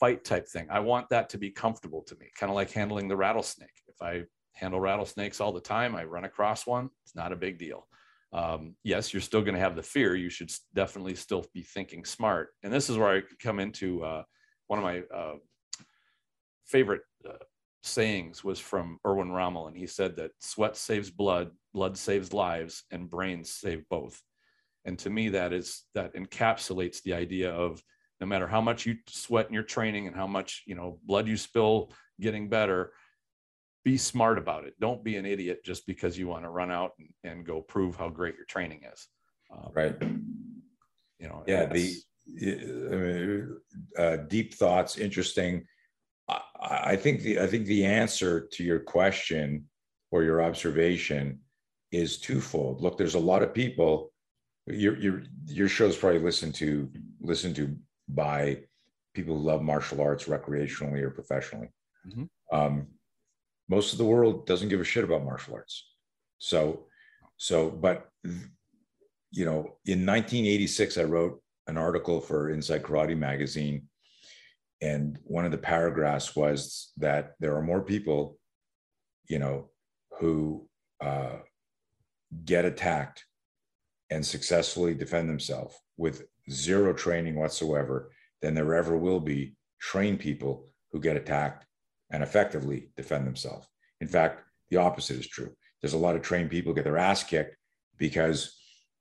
fight 0.00 0.24
type 0.24 0.48
thing. 0.48 0.66
I 0.70 0.80
want 0.80 1.10
that 1.10 1.28
to 1.30 1.38
be 1.38 1.50
comfortable 1.50 2.02
to 2.04 2.16
me, 2.16 2.30
kind 2.38 2.50
of 2.50 2.56
like 2.56 2.70
handling 2.70 3.08
the 3.08 3.16
rattlesnake. 3.16 3.82
If 3.88 4.00
I 4.00 4.22
handle 4.54 4.80
rattlesnakes 4.80 5.40
all 5.40 5.52
the 5.52 5.60
time, 5.60 5.94
I 5.94 6.04
run 6.04 6.24
across 6.24 6.66
one, 6.66 6.88
it's 7.04 7.14
not 7.14 7.32
a 7.32 7.36
big 7.36 7.58
deal. 7.58 7.86
Um, 8.34 8.74
yes, 8.82 9.14
you're 9.14 9.20
still 9.20 9.42
going 9.42 9.54
to 9.54 9.60
have 9.60 9.76
the 9.76 9.82
fear. 9.82 10.16
You 10.16 10.28
should 10.28 10.52
definitely 10.74 11.14
still 11.14 11.46
be 11.54 11.62
thinking 11.62 12.04
smart. 12.04 12.48
And 12.64 12.72
this 12.72 12.90
is 12.90 12.98
where 12.98 13.16
I 13.16 13.22
come 13.40 13.60
into 13.60 14.04
uh, 14.04 14.24
one 14.66 14.80
of 14.80 14.82
my 14.82 15.02
uh, 15.16 15.36
favorite 16.66 17.02
uh, 17.28 17.44
sayings 17.84 18.42
was 18.42 18.58
from 18.58 18.98
Erwin 19.06 19.30
Rommel, 19.30 19.68
and 19.68 19.76
he 19.76 19.86
said 19.86 20.16
that 20.16 20.32
sweat 20.40 20.76
saves 20.76 21.10
blood, 21.10 21.52
blood 21.72 21.96
saves 21.96 22.32
lives, 22.32 22.82
and 22.90 23.08
brains 23.08 23.52
save 23.52 23.88
both. 23.88 24.20
And 24.84 24.98
to 24.98 25.10
me, 25.10 25.28
that 25.30 25.52
is 25.52 25.84
that 25.94 26.14
encapsulates 26.14 27.02
the 27.02 27.14
idea 27.14 27.52
of 27.52 27.82
no 28.20 28.26
matter 28.26 28.48
how 28.48 28.60
much 28.60 28.84
you 28.84 28.96
sweat 29.08 29.46
in 29.46 29.54
your 29.54 29.62
training 29.62 30.06
and 30.06 30.16
how 30.16 30.26
much 30.26 30.62
you 30.66 30.74
know 30.74 30.98
blood 31.04 31.28
you 31.28 31.36
spill 31.36 31.92
getting 32.20 32.48
better, 32.48 32.92
be 33.84 33.98
smart 33.98 34.38
about 34.38 34.64
it. 34.64 34.74
Don't 34.80 35.04
be 35.04 35.16
an 35.16 35.26
idiot 35.26 35.64
just 35.64 35.86
because 35.86 36.18
you 36.18 36.26
want 36.26 36.44
to 36.44 36.50
run 36.50 36.70
out 36.70 36.92
and, 36.98 37.08
and 37.22 37.46
go 37.46 37.60
prove 37.60 37.96
how 37.96 38.08
great 38.08 38.36
your 38.36 38.46
training 38.46 38.82
is. 38.90 39.08
Um, 39.52 39.70
right. 39.74 39.96
you 41.18 41.28
know 41.28 41.44
yeah 41.46 41.66
the 41.66 41.94
I 42.26 42.96
mean, 42.96 43.56
uh, 43.98 44.16
deep 44.28 44.54
thoughts 44.54 44.96
interesting 44.98 45.64
I, 46.28 46.40
I 46.60 46.96
think 46.96 47.20
the 47.20 47.40
i 47.40 47.46
think 47.46 47.66
the 47.66 47.84
answer 47.84 48.48
to 48.52 48.64
your 48.64 48.80
question 48.80 49.66
or 50.10 50.22
your 50.22 50.42
observation 50.42 51.40
is 51.92 52.18
twofold 52.18 52.80
look 52.80 52.96
there's 52.96 53.14
a 53.14 53.20
lot 53.20 53.42
of 53.42 53.54
people 53.54 54.12
your 54.66 54.98
your 54.98 55.22
your 55.46 55.68
show 55.68 55.86
is 55.86 55.96
probably 55.96 56.20
listened 56.20 56.54
to 56.56 56.90
listened 57.20 57.56
to 57.56 57.76
by 58.08 58.58
people 59.14 59.36
who 59.36 59.44
love 59.44 59.62
martial 59.62 60.00
arts 60.00 60.24
recreationally 60.24 61.02
or 61.02 61.10
professionally 61.10 61.68
mm-hmm. 62.06 62.24
um, 62.56 62.86
most 63.68 63.92
of 63.92 63.98
the 63.98 64.04
world 64.04 64.46
doesn't 64.46 64.68
give 64.68 64.80
a 64.80 64.84
shit 64.84 65.04
about 65.04 65.24
martial 65.24 65.54
arts. 65.54 65.88
So 66.38 66.86
so 67.36 67.70
but 67.70 68.08
you 69.30 69.44
know 69.44 69.76
in 69.86 70.06
1986 70.06 70.98
i 70.98 71.02
wrote 71.02 71.40
an 71.66 71.76
article 71.76 72.20
for 72.20 72.50
inside 72.50 72.82
karate 72.82 73.16
magazine 73.16 73.88
and 74.80 75.18
one 75.24 75.44
of 75.44 75.50
the 75.50 75.58
paragraphs 75.58 76.36
was 76.36 76.92
that 76.96 77.32
there 77.40 77.56
are 77.56 77.62
more 77.62 77.82
people 77.82 78.38
you 79.28 79.38
know 79.38 79.70
who 80.20 80.68
uh, 81.00 81.38
get 82.44 82.64
attacked 82.64 83.24
and 84.10 84.24
successfully 84.24 84.94
defend 84.94 85.28
themselves 85.28 85.74
with 85.96 86.24
zero 86.50 86.92
training 86.92 87.34
whatsoever 87.34 88.12
than 88.42 88.54
there 88.54 88.74
ever 88.74 88.96
will 88.96 89.20
be 89.20 89.56
trained 89.80 90.20
people 90.20 90.66
who 90.92 91.00
get 91.00 91.16
attacked 91.16 91.66
and 92.10 92.22
effectively 92.22 92.90
defend 92.96 93.26
themselves. 93.26 93.66
In 94.00 94.08
fact, 94.08 94.42
the 94.70 94.76
opposite 94.76 95.18
is 95.18 95.26
true. 95.26 95.52
There's 95.80 95.94
a 95.94 95.98
lot 95.98 96.16
of 96.16 96.22
trained 96.22 96.50
people 96.50 96.72
get 96.72 96.84
their 96.84 96.98
ass 96.98 97.24
kicked 97.24 97.56
because 97.98 98.56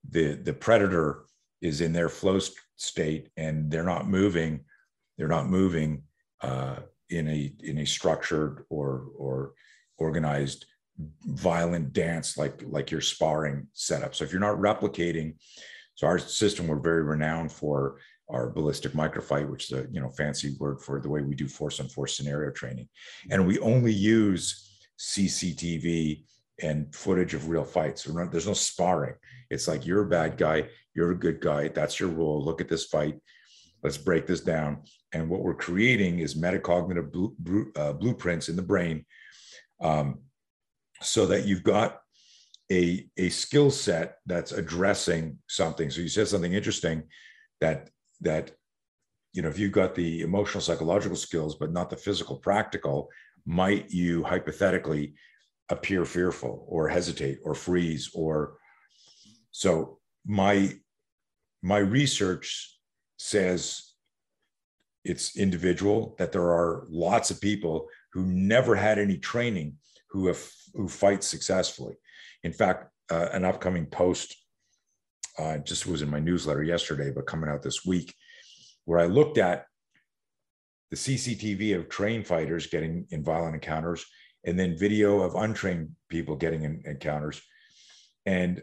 the 0.10 0.34
the 0.36 0.54
predator 0.54 1.26
is 1.62 1.82
in 1.82 1.94
their 1.94 2.10
flow 2.10 2.40
state 2.76 3.30
and 3.38 3.72
they're 3.72 3.84
not 3.84 4.08
moving. 4.08 4.66
They're 5.18 5.28
not 5.28 5.48
moving 5.48 6.04
uh, 6.42 6.78
in 7.10 7.28
a 7.28 7.54
in 7.60 7.80
a 7.80 7.86
structured 7.86 8.66
or 8.70 9.08
or 9.18 9.54
organized 9.98 10.66
violent 11.26 11.94
dance 11.94 12.38
like 12.38 12.62
like 12.66 12.92
your 12.92 13.02
sparring 13.02 13.68
setup. 13.74 14.14
So 14.14 14.24
if 14.24 14.32
you're 14.32 14.42
not 14.42 14.58
replicating, 14.58 15.36
so 15.96 16.08
our 16.08 16.20
system 16.20 16.68
we're 16.68 16.80
very 16.80 17.04
renowned 17.04 17.52
for 17.52 17.98
our 18.34 18.50
ballistic 18.50 18.94
microfight, 18.94 19.50
which 19.50 19.72
is 19.72 19.78
a 19.78 19.88
you 19.92 20.02
know 20.02 20.10
fancy 20.10 20.56
word 20.60 20.82
for 20.82 21.00
the 21.00 21.10
way 21.10 21.22
we 21.22 21.36
do 21.36 21.48
force 21.48 21.80
on 21.80 21.88
force 21.88 22.18
scenario 22.18 22.52
training, 22.52 22.90
and 23.30 23.46
we 23.46 23.60
only 23.60 23.94
use 23.94 24.70
CCTV 25.00 26.24
and 26.62 26.94
footage 26.94 27.34
of 27.34 27.50
real 27.50 27.64
fights. 27.64 28.04
So 28.04 28.28
there's 28.32 28.48
no 28.48 28.54
sparring. 28.54 29.16
It's 29.50 29.68
like 29.68 29.86
you're 29.86 30.04
a 30.04 30.10
bad 30.10 30.38
guy, 30.38 30.68
you're 30.94 31.12
a 31.12 31.20
good 31.20 31.40
guy. 31.40 31.68
That's 31.68 32.00
your 32.00 32.10
role. 32.10 32.44
Look 32.44 32.62
at 32.62 32.70
this 32.70 32.86
fight. 32.86 33.20
Let's 33.84 33.98
break 33.98 34.28
this 34.28 34.42
down. 34.42 34.84
And 35.14 35.30
what 35.30 35.42
we're 35.42 35.56
creating 35.56 36.20
is 36.20 36.36
metacognitive 36.36 37.12
uh, 37.76 37.94
blueprints 37.94 38.50
in 38.50 38.56
the 38.56 38.62
brain 38.62 39.06
um, 39.82 40.20
so 41.02 41.26
that 41.26 41.46
you've 41.46 41.64
got 41.64 42.00
a, 42.72 43.08
a 43.18 43.30
skill 43.30 43.70
set 43.70 44.18
that's 44.26 44.54
addressing 44.54 45.38
something. 45.48 45.90
So 45.90 46.02
you 46.02 46.08
said 46.08 46.28
something 46.28 46.54
interesting 46.54 47.04
that 47.60 47.90
that 48.24 48.52
you 49.34 49.42
know 49.42 49.50
if 49.50 49.58
you've 49.60 49.72
got 49.72 49.96
the 49.96 50.22
emotional 50.22 50.62
psychological 50.62 51.18
skills 51.18 51.56
but 51.56 51.72
not 51.72 51.90
the 51.90 51.98
physical 51.98 52.38
practical, 52.38 53.10
might 53.46 53.92
you 53.92 54.24
hypothetically 54.24 55.14
appear 55.70 56.06
fearful 56.06 56.66
or 56.68 56.88
hesitate 56.88 57.40
or 57.44 57.56
freeze 57.56 58.12
or 58.14 58.58
so 59.52 60.00
my 60.26 60.74
my 61.62 61.78
research 61.78 62.78
says 63.18 63.94
it's 65.06 65.38
individual 65.38 66.16
that 66.18 66.32
there 66.32 66.52
are 66.52 66.86
lots 66.90 67.32
of 67.32 67.42
people 67.42 67.88
who 68.14 68.26
never 68.26 68.76
had 68.76 69.00
any 69.00 69.18
training 69.18 69.78
who 70.10 70.28
have 70.28 70.50
who 70.74 70.88
fight 70.88 71.24
successfully. 71.24 71.96
In 72.44 72.54
fact, 72.54 72.90
uh, 73.12 73.30
an 73.34 73.46
upcoming 73.46 73.86
post 73.86 74.36
uh, 75.38 75.58
just 75.58 75.88
was 75.88 76.02
in 76.02 76.10
my 76.10 76.20
newsletter 76.20 76.64
yesterday, 76.64 77.12
but 77.12 77.28
coming 77.28 77.50
out 77.50 77.62
this 77.62 77.86
week, 77.86 78.14
where 78.86 79.00
I 79.00 79.06
looked 79.06 79.38
at 79.38 79.66
the 80.92 80.98
CCTV 80.98 81.76
of 81.76 81.90
trained 81.90 82.28
fighters 82.28 82.68
getting 82.68 83.08
in 83.10 83.24
violent 83.24 83.56
encounters, 83.56 84.06
and 84.46 84.60
then 84.60 84.78
video 84.78 85.22
of 85.22 85.36
untrained 85.36 85.90
people 86.10 86.36
getting 86.36 86.64
in 86.64 86.84
encounters, 86.86 87.42
and 88.26 88.62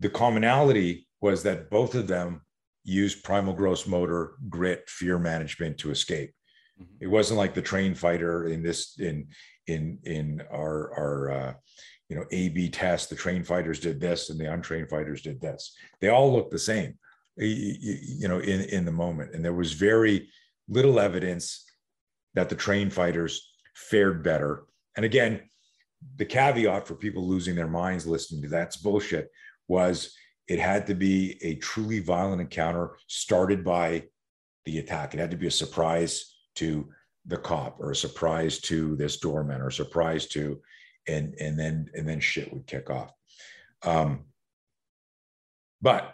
the 0.00 0.10
commonality 0.10 1.06
was 1.20 1.42
that 1.44 1.70
both 1.70 1.94
of 1.94 2.06
them 2.06 2.42
used 2.84 3.24
primal 3.24 3.54
gross 3.54 3.86
motor, 3.86 4.34
grit, 4.48 4.84
fear 4.88 5.18
management 5.18 5.78
to 5.78 5.90
escape. 5.90 6.32
Mm-hmm. 6.80 6.96
It 7.00 7.06
wasn't 7.06 7.38
like 7.38 7.54
the 7.54 7.62
trained 7.62 7.98
fighter 7.98 8.46
in 8.46 8.62
this 8.62 8.98
in 8.98 9.28
in 9.66 9.98
in 10.04 10.42
our 10.52 10.92
our 10.94 11.30
uh, 11.30 11.54
you 12.08 12.16
know 12.16 12.24
A 12.30 12.48
B 12.50 12.68
test. 12.68 13.10
The 13.10 13.16
trained 13.16 13.46
fighters 13.46 13.80
did 13.80 14.00
this, 14.00 14.30
and 14.30 14.38
the 14.38 14.52
untrained 14.52 14.90
fighters 14.90 15.22
did 15.22 15.40
this. 15.40 15.74
They 16.00 16.08
all 16.08 16.32
looked 16.32 16.50
the 16.50 16.58
same, 16.58 16.94
you, 17.36 18.28
know, 18.28 18.38
in 18.38 18.62
in 18.62 18.84
the 18.84 18.92
moment. 18.92 19.34
And 19.34 19.44
there 19.44 19.54
was 19.54 19.72
very 19.72 20.28
little 20.68 21.00
evidence 21.00 21.64
that 22.34 22.48
the 22.48 22.56
trained 22.56 22.92
fighters 22.92 23.52
fared 23.74 24.22
better. 24.22 24.64
And 24.96 25.04
again, 25.04 25.40
the 26.16 26.24
caveat 26.24 26.86
for 26.86 26.94
people 26.94 27.26
losing 27.26 27.54
their 27.54 27.68
minds 27.68 28.06
listening 28.06 28.42
to 28.42 28.48
that's 28.48 28.76
bullshit 28.76 29.30
was 29.68 30.14
it 30.46 30.58
had 30.58 30.86
to 30.86 30.94
be 30.94 31.38
a 31.42 31.56
truly 31.56 32.00
violent 32.00 32.40
encounter 32.40 32.96
started 33.06 33.64
by 33.64 34.04
the 34.66 34.78
attack. 34.78 35.14
It 35.14 35.20
had 35.20 35.30
to 35.30 35.36
be 35.36 35.46
a 35.46 35.50
surprise 35.50 36.36
to 36.56 36.88
the 37.26 37.38
cop 37.38 37.80
or 37.80 37.90
a 37.90 37.96
surprise 37.96 38.60
to 38.60 38.96
this 38.96 39.18
doorman 39.18 39.60
or 39.60 39.68
a 39.68 39.72
surprise 39.72 40.26
to 40.28 40.60
and 41.08 41.34
and 41.40 41.58
then 41.58 41.90
and 41.94 42.08
then 42.08 42.20
shit 42.20 42.52
would 42.52 42.66
kick 42.66 42.90
off. 42.90 43.12
Um 43.82 44.24
but 45.82 46.12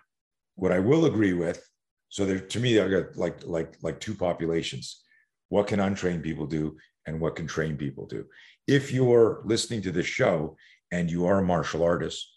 what 0.56 0.72
i 0.72 0.78
will 0.78 1.06
agree 1.06 1.32
with 1.32 1.66
so 2.08 2.26
there 2.26 2.40
to 2.40 2.60
me 2.60 2.80
i 2.80 2.88
got 2.88 3.16
like 3.16 3.46
like 3.46 3.76
like 3.82 4.00
two 4.00 4.14
populations. 4.14 5.02
What 5.48 5.66
can 5.66 5.80
untrained 5.80 6.22
people 6.22 6.46
do 6.46 6.76
and 7.06 7.20
what 7.20 7.34
can 7.34 7.46
trained 7.46 7.78
people 7.78 8.06
do? 8.06 8.26
If 8.68 8.92
you're 8.92 9.42
listening 9.44 9.82
to 9.82 9.90
this 9.90 10.06
show 10.06 10.56
and 10.92 11.10
you 11.10 11.26
are 11.26 11.38
a 11.38 11.44
martial 11.44 11.82
artist 11.82 12.28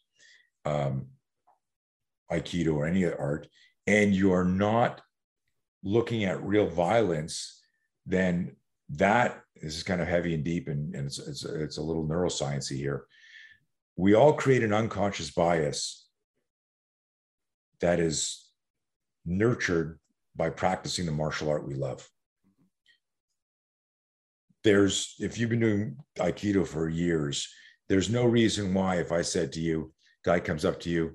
um 0.66 1.08
aikido 2.32 2.76
or 2.76 2.86
any 2.86 3.06
art 3.06 3.48
and 3.88 4.16
you 4.16 4.34
are 4.34 4.46
not 4.46 5.02
looking 5.84 6.24
at 6.24 6.44
real 6.44 6.68
violence 6.68 7.62
then 8.06 8.56
that 8.90 9.43
this 9.64 9.76
is 9.76 9.84
kind 9.84 10.02
of 10.02 10.08
heavy 10.08 10.34
and 10.34 10.44
deep 10.44 10.68
and, 10.68 10.94
and 10.94 11.08
it's, 11.08 11.20
it's, 11.20 11.46
it's 11.46 11.78
a 11.78 11.82
little 11.82 12.06
neurosciencey 12.06 12.78
here. 12.78 13.06
We 13.96 14.14
all 14.14 14.34
create 14.34 14.64
an 14.64 14.74
unconscious 14.74 15.32
bias 15.32 16.08
that 17.80 18.00
is 18.00 18.50
nurtured 19.26 20.00
by 20.36 20.50
practicing 20.50 21.06
the 21.06 21.12
martial 21.12 21.50
art 21.50 21.68
we 21.68 21.76
love. 21.76 22.08
There's 24.64 25.16
if 25.20 25.38
you've 25.38 25.50
been 25.50 25.60
doing 25.60 25.98
aikido 26.20 26.66
for 26.66 26.88
years 26.88 27.48
there's 27.90 28.10
no 28.10 28.26
reason 28.26 28.74
why 28.74 28.96
if 28.96 29.12
i 29.12 29.22
said 29.22 29.52
to 29.52 29.60
you 29.60 29.94
guy 30.24 30.40
comes 30.40 30.66
up 30.66 30.80
to 30.80 30.90
you 30.90 31.12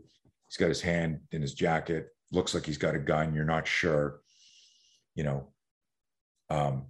he's 0.46 0.56
got 0.56 0.68
his 0.68 0.80
hand 0.80 1.20
in 1.32 1.42
his 1.42 1.54
jacket 1.54 2.08
looks 2.30 2.54
like 2.54 2.66
he's 2.66 2.78
got 2.78 2.94
a 2.94 2.98
gun 2.98 3.34
you're 3.34 3.44
not 3.44 3.66
sure 3.66 4.20
you 5.14 5.24
know 5.24 5.48
um, 6.50 6.86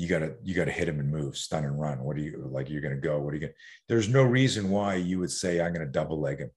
you 0.00 0.08
gotta 0.08 0.32
you 0.42 0.54
gotta 0.54 0.70
hit 0.70 0.88
him 0.88 0.98
and 0.98 1.10
move, 1.10 1.36
stun 1.36 1.64
and 1.64 1.78
run. 1.78 2.02
What 2.02 2.16
are 2.16 2.20
you 2.20 2.48
like? 2.50 2.70
You're 2.70 2.80
gonna 2.80 2.96
go. 2.96 3.20
What 3.20 3.32
are 3.32 3.36
you 3.36 3.42
gonna? 3.42 3.52
There's 3.86 4.08
no 4.08 4.22
reason 4.22 4.70
why 4.70 4.94
you 4.94 5.18
would 5.18 5.30
say 5.30 5.60
I'm 5.60 5.74
gonna 5.74 5.84
double 5.84 6.18
leg 6.18 6.38
him, 6.38 6.50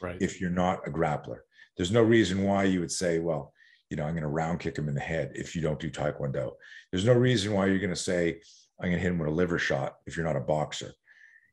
right? 0.00 0.16
If 0.20 0.40
you're 0.40 0.50
not 0.50 0.86
a 0.86 0.90
grappler, 0.90 1.38
there's 1.76 1.90
no 1.90 2.02
reason 2.02 2.44
why 2.44 2.64
you 2.64 2.78
would 2.78 2.92
say, 2.92 3.18
well, 3.18 3.52
you 3.90 3.96
know, 3.96 4.04
I'm 4.04 4.14
gonna 4.14 4.28
round 4.28 4.60
kick 4.60 4.78
him 4.78 4.88
in 4.88 4.94
the 4.94 5.00
head 5.00 5.32
if 5.34 5.56
you 5.56 5.60
don't 5.60 5.80
do 5.80 5.90
taekwondo. 5.90 6.52
There's 6.92 7.04
no 7.04 7.14
reason 7.14 7.52
why 7.52 7.66
you're 7.66 7.80
gonna 7.80 7.96
say 7.96 8.40
I'm 8.80 8.90
gonna 8.90 9.02
hit 9.02 9.10
him 9.10 9.18
with 9.18 9.28
a 9.28 9.32
liver 9.32 9.58
shot 9.58 9.96
if 10.06 10.16
you're 10.16 10.26
not 10.26 10.36
a 10.36 10.40
boxer. 10.40 10.92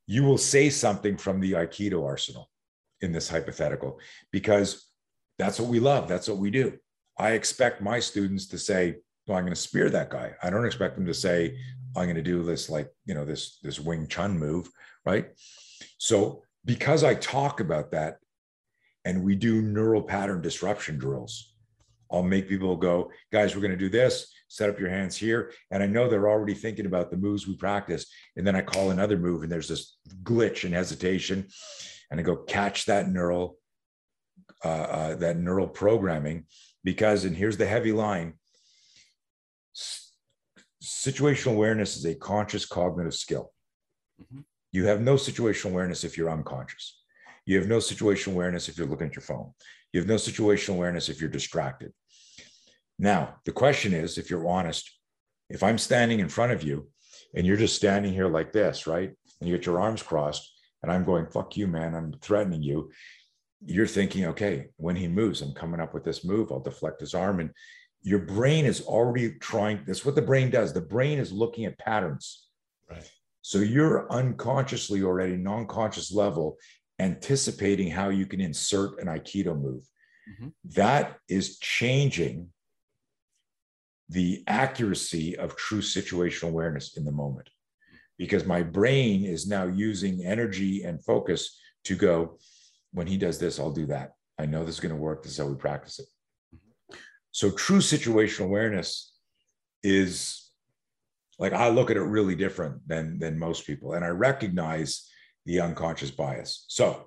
You 0.05 0.26
will 0.26 0.38
say 0.38 0.69
something 0.69 1.17
from 1.17 1.39
the 1.39 1.53
aikido 1.53 2.05
arsenal 2.05 2.51
in 3.01 3.11
this 3.11 3.28
hypothetical 3.30 3.99
because 4.32 4.88
that's 5.39 5.59
what 5.59 5.69
we 5.69 5.80
love. 5.80 6.07
That's 6.07 6.30
what 6.30 6.38
we 6.38 6.51
do. 6.51 6.78
I 7.17 7.32
expect 7.32 7.82
my 7.82 7.99
students 7.99 8.45
to 8.49 8.59
say, 8.59 8.97
well, 9.28 9.38
I'm 9.38 9.43
going 9.43 9.55
to 9.55 9.59
spear 9.59 9.89
that 9.89 10.09
guy. 10.09 10.34
I 10.41 10.49
don't 10.49 10.65
expect 10.65 10.97
him 10.97 11.05
to 11.05 11.13
say, 11.13 11.57
I'm 11.95 12.05
going 12.05 12.15
to 12.15 12.21
do 12.21 12.43
this 12.43 12.69
like, 12.69 12.89
you 13.05 13.13
know, 13.13 13.26
this, 13.26 13.59
this 13.63 13.80
Wing 13.80 14.07
Chun 14.07 14.38
move. 14.38 14.69
Right. 15.05 15.28
So 15.97 16.43
because 16.65 17.03
I 17.03 17.15
talk 17.15 17.59
about 17.59 17.91
that 17.91 18.17
and 19.05 19.23
we 19.23 19.36
do 19.36 19.61
neural 19.61 20.01
pattern 20.01 20.41
disruption 20.41 20.97
drills, 20.97 21.53
I'll 22.11 22.23
make 22.23 22.47
people 22.47 22.76
go, 22.76 23.11
guys, 23.32 23.55
we're 23.55 23.61
going 23.61 23.71
to 23.71 23.78
do 23.78 23.89
this, 23.89 24.32
set 24.47 24.69
up 24.69 24.80
your 24.80 24.89
hands 24.89 25.17
here. 25.17 25.51
And 25.71 25.82
I 25.82 25.88
know 25.88 26.07
they're 26.07 26.30
already 26.30 26.53
thinking 26.53 26.86
about 26.86 27.09
the 27.09 27.17
moves 27.17 27.47
we 27.47 27.55
practice. 27.55 28.05
And 28.36 28.45
then 28.45 28.55
I 28.55 28.61
call 28.61 28.91
another 28.91 29.17
move 29.17 29.43
and 29.43 29.51
there's 29.51 29.69
this 29.69 29.97
glitch 30.23 30.65
and 30.65 30.73
hesitation. 30.73 31.47
And 32.11 32.19
I 32.19 32.23
go, 32.23 32.36
catch 32.36 32.86
that 32.86 33.09
neural 33.09 33.57
uh, 34.63 34.67
uh, 34.67 35.15
that 35.15 35.38
neural 35.38 35.67
programming 35.67 36.45
because, 36.84 37.26
and 37.26 37.36
here's 37.36 37.57
the 37.57 37.65
heavy 37.65 37.91
line 37.91 38.34
situational 40.84 41.53
awareness 41.53 41.97
is 41.97 42.05
a 42.05 42.15
conscious 42.15 42.65
cognitive 42.65 43.13
skill. 43.13 43.51
Mm-hmm. 44.21 44.41
You 44.71 44.86
have 44.86 45.01
no 45.01 45.15
situational 45.15 45.71
awareness 45.71 46.03
if 46.03 46.17
you're 46.17 46.30
unconscious. 46.30 47.01
You 47.45 47.57
have 47.57 47.67
no 47.67 47.78
situational 47.78 48.34
awareness 48.34 48.67
if 48.69 48.78
you're 48.78 48.88
looking 48.88 49.07
at 49.07 49.15
your 49.15 49.21
phone. 49.21 49.51
You 49.93 49.99
have 49.99 50.09
no 50.09 50.15
situational 50.15 50.76
awareness 50.76 51.09
if 51.09 51.21
you're 51.21 51.30
distracted. 51.30 51.93
Now, 52.99 53.36
the 53.45 53.51
question 53.51 53.93
is 53.93 54.17
if 54.17 54.30
you're 54.30 54.47
honest, 54.47 54.91
if 55.49 55.63
I'm 55.63 55.78
standing 55.78 56.19
in 56.19 56.30
front 56.30 56.51
of 56.51 56.63
you 56.63 56.89
and 57.36 57.45
you're 57.45 57.57
just 57.57 57.76
standing 57.76 58.13
here 58.13 58.28
like 58.28 58.51
this, 58.51 58.88
right? 58.88 59.11
And 59.39 59.49
you 59.49 59.55
get 59.57 59.65
your 59.65 59.80
arms 59.80 60.01
crossed, 60.01 60.51
and 60.82 60.91
I'm 60.91 61.03
going, 61.03 61.28
fuck 61.28 61.57
you, 61.57 61.67
man, 61.67 61.95
I'm 61.95 62.13
threatening 62.21 62.63
you. 62.63 62.91
You're 63.65 63.88
thinking, 63.88 64.26
okay, 64.26 64.67
when 64.78 64.95
he 64.95 65.07
moves, 65.07 65.41
I'm 65.41 65.53
coming 65.53 65.80
up 65.80 65.93
with 65.93 66.03
this 66.03 66.23
move, 66.23 66.51
I'll 66.51 66.59
deflect 66.59 67.01
his 67.01 67.13
arm. 67.13 67.39
And 67.39 67.49
your 68.06 68.20
brain 68.20 68.66
is 68.66 68.82
already 68.82 69.34
trying, 69.39 69.82
that's 69.86 70.06
what 70.06 70.14
the 70.14 70.22
brain 70.22 70.51
does. 70.51 70.72
The 70.72 70.80
brain 70.80 71.18
is 71.18 71.32
looking 71.32 71.66
at 71.66 71.80
patterns. 71.80 72.47
Right. 72.89 73.10
So 73.41 73.58
you're 73.58 74.12
unconsciously 74.12 75.01
already, 75.01 75.38
non 75.38 75.66
conscious 75.66 76.14
level, 76.14 76.58
anticipating 76.99 77.89
how 77.89 78.10
you 78.10 78.28
can 78.28 78.41
insert 78.41 78.99
an 79.01 79.08
Aikido 79.08 79.60
move. 79.60 79.84
Mm-hmm. 80.30 80.49
That 80.76 81.18
is 81.28 81.58
changing 81.58 82.49
the 84.10 84.43
accuracy 84.45 85.36
of 85.36 85.56
true 85.56 85.82
situational 85.82 86.49
awareness 86.49 86.97
in 86.97 87.06
the 87.06 87.12
moment 87.12 87.49
because 88.20 88.45
my 88.45 88.62
brain 88.62 89.26
is 89.26 89.47
now 89.47 89.66
using 89.66 90.24
energy 90.24 90.84
and 90.84 91.03
focus 91.03 91.60
to 91.86 91.95
go 91.95 92.38
when 92.93 93.08
he 93.08 93.18
does 93.18 93.39
this 93.39 93.60
i'll 93.60 93.72
do 93.72 93.88
that 93.88 94.12
i 94.38 94.45
know 94.45 94.64
this 94.64 94.76
is 94.76 94.80
going 94.80 94.93
to 94.93 95.01
work 95.01 95.24
this 95.24 95.32
is 95.32 95.38
how 95.39 95.45
we 95.45 95.56
practice 95.56 95.97
it 95.97 96.06
so 97.36 97.51
true 97.51 97.79
situational 97.79 98.45
awareness 98.45 99.13
is 99.83 100.51
like 101.38 101.53
i 101.53 101.67
look 101.69 101.91
at 101.91 101.97
it 101.97 102.01
really 102.01 102.36
different 102.36 102.75
than 102.88 103.19
than 103.19 103.38
most 103.38 103.65
people 103.67 103.93
and 103.93 104.05
i 104.05 104.09
recognize 104.09 105.09
the 105.45 105.59
unconscious 105.59 106.11
bias 106.11 106.65
so 106.67 107.05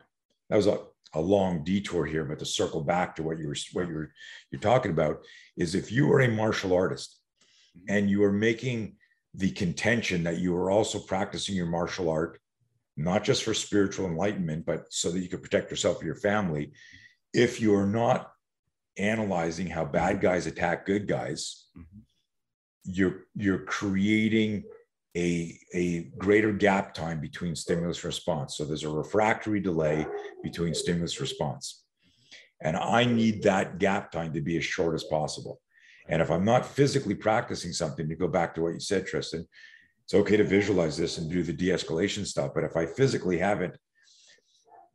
that 0.50 0.56
was 0.56 0.66
a, 0.66 0.78
a 1.14 1.20
long 1.20 1.64
detour 1.64 2.04
here 2.04 2.24
but 2.24 2.38
to 2.38 2.44
circle 2.44 2.82
back 2.82 3.16
to 3.16 3.22
what 3.22 3.38
you 3.38 3.48
were 3.48 3.56
what 3.72 3.88
you're 3.88 4.10
you're 4.50 4.60
talking 4.60 4.90
about 4.90 5.24
is 5.56 5.74
if 5.74 5.90
you 5.90 6.12
are 6.12 6.20
a 6.20 6.28
martial 6.28 6.74
artist 6.74 7.20
mm-hmm. 7.76 7.96
and 7.96 8.10
you 8.10 8.22
are 8.22 8.32
making 8.32 8.94
the 9.34 9.50
contention 9.50 10.24
that 10.24 10.38
you 10.38 10.54
are 10.56 10.70
also 10.70 10.98
practicing 10.98 11.54
your 11.54 11.66
martial 11.66 12.10
art, 12.10 12.40
not 12.96 13.24
just 13.24 13.44
for 13.44 13.54
spiritual 13.54 14.06
enlightenment, 14.06 14.66
but 14.66 14.86
so 14.90 15.10
that 15.10 15.20
you 15.20 15.28
can 15.28 15.40
protect 15.40 15.70
yourself 15.70 16.02
or 16.02 16.06
your 16.06 16.14
family. 16.14 16.72
If 17.32 17.60
you 17.60 17.74
are 17.76 17.86
not 17.86 18.32
analyzing 18.99 19.66
how 19.66 19.84
bad 19.84 20.20
guys 20.20 20.46
attack 20.46 20.86
good 20.86 21.07
guys, 21.07 21.66
mm-hmm. 21.76 22.01
you're 22.84 23.26
you're 23.34 23.64
creating 23.64 24.64
a, 25.16 25.59
a 25.74 26.03
greater 26.18 26.53
gap 26.53 26.94
time 26.94 27.20
between 27.20 27.57
stimulus 27.57 28.05
response. 28.05 28.57
So 28.57 28.64
there's 28.64 28.84
a 28.84 28.90
refractory 28.90 29.61
delay 29.61 30.07
between 30.42 30.74
stimulus 30.74 31.20
response. 31.20 31.84
And 32.61 32.76
I 32.76 33.05
need 33.05 33.42
that 33.42 33.78
gap 33.78 34.12
time 34.12 34.32
to 34.34 34.40
be 34.40 34.57
as 34.57 34.64
short 34.64 34.94
as 34.94 35.05
possible. 35.05 35.61
And 36.09 36.22
if 36.22 36.30
I'm 36.30 36.44
not 36.44 36.66
physically 36.66 37.14
practicing 37.14 37.72
something, 37.72 38.09
to 38.09 38.14
go 38.14 38.28
back 38.28 38.55
to 38.55 38.62
what 38.62 38.74
you 38.74 38.80
said, 38.80 39.07
Tristan, 39.07 39.46
it's 40.05 40.14
okay 40.14 40.36
to 40.36 40.44
visualize 40.44 40.96
this 40.96 41.18
and 41.18 41.30
do 41.30 41.42
the 41.42 41.53
de-escalation 41.53 42.26
stuff. 42.26 42.53
But 42.55 42.64
if 42.64 42.76
I 42.76 42.86
physically 42.86 43.38
haven't, 43.38 43.76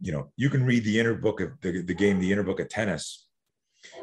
you 0.01 0.11
know, 0.11 0.31
you 0.35 0.49
can 0.49 0.65
read 0.65 0.83
the 0.83 0.99
inner 0.99 1.13
book 1.13 1.39
of 1.39 1.51
the, 1.61 1.81
the 1.81 1.93
game, 1.93 2.19
the 2.19 2.31
inner 2.31 2.43
book 2.43 2.59
of 2.59 2.67
tennis. 2.67 3.27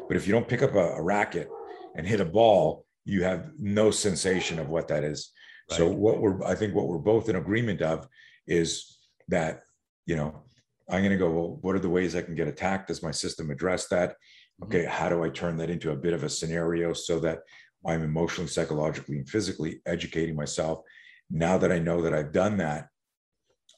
But 0.07 0.17
if 0.17 0.27
you 0.27 0.33
don't 0.33 0.47
pick 0.47 0.61
up 0.61 0.75
a, 0.75 0.93
a 0.93 1.01
racket 1.01 1.49
and 1.95 2.05
hit 2.07 2.19
a 2.19 2.25
ball, 2.25 2.85
you 3.05 3.23
have 3.23 3.51
no 3.57 3.91
sensation 3.91 4.59
of 4.59 4.69
what 4.69 4.87
that 4.89 5.03
is. 5.03 5.31
Right. 5.69 5.77
So 5.77 5.89
what 5.89 6.21
we're, 6.21 6.43
I 6.43 6.55
think 6.55 6.75
what 6.75 6.87
we're 6.87 6.97
both 6.97 7.29
in 7.29 7.35
agreement 7.35 7.81
of 7.81 8.07
is 8.47 8.97
that, 9.29 9.61
you 10.05 10.15
know, 10.15 10.43
I'm 10.89 11.01
going 11.01 11.11
to 11.11 11.17
go, 11.17 11.29
well, 11.29 11.57
what 11.61 11.75
are 11.75 11.79
the 11.79 11.89
ways 11.89 12.15
I 12.15 12.21
can 12.21 12.35
get 12.35 12.47
attacked? 12.47 12.89
Does 12.89 13.01
my 13.01 13.11
system 13.11 13.49
address 13.49 13.87
that? 13.87 14.15
Mm-hmm. 14.61 14.75
okay 14.75 14.85
how 14.85 15.09
do 15.09 15.23
i 15.23 15.29
turn 15.29 15.57
that 15.57 15.69
into 15.69 15.91
a 15.91 15.95
bit 15.95 16.13
of 16.13 16.23
a 16.23 16.29
scenario 16.29 16.93
so 16.93 17.19
that 17.19 17.39
i'm 17.85 18.03
emotionally 18.03 18.49
psychologically 18.49 19.17
and 19.17 19.29
physically 19.29 19.81
educating 19.85 20.35
myself 20.35 20.81
now 21.29 21.57
that 21.57 21.71
i 21.71 21.79
know 21.79 22.01
that 22.01 22.13
i've 22.13 22.31
done 22.31 22.57
that 22.57 22.87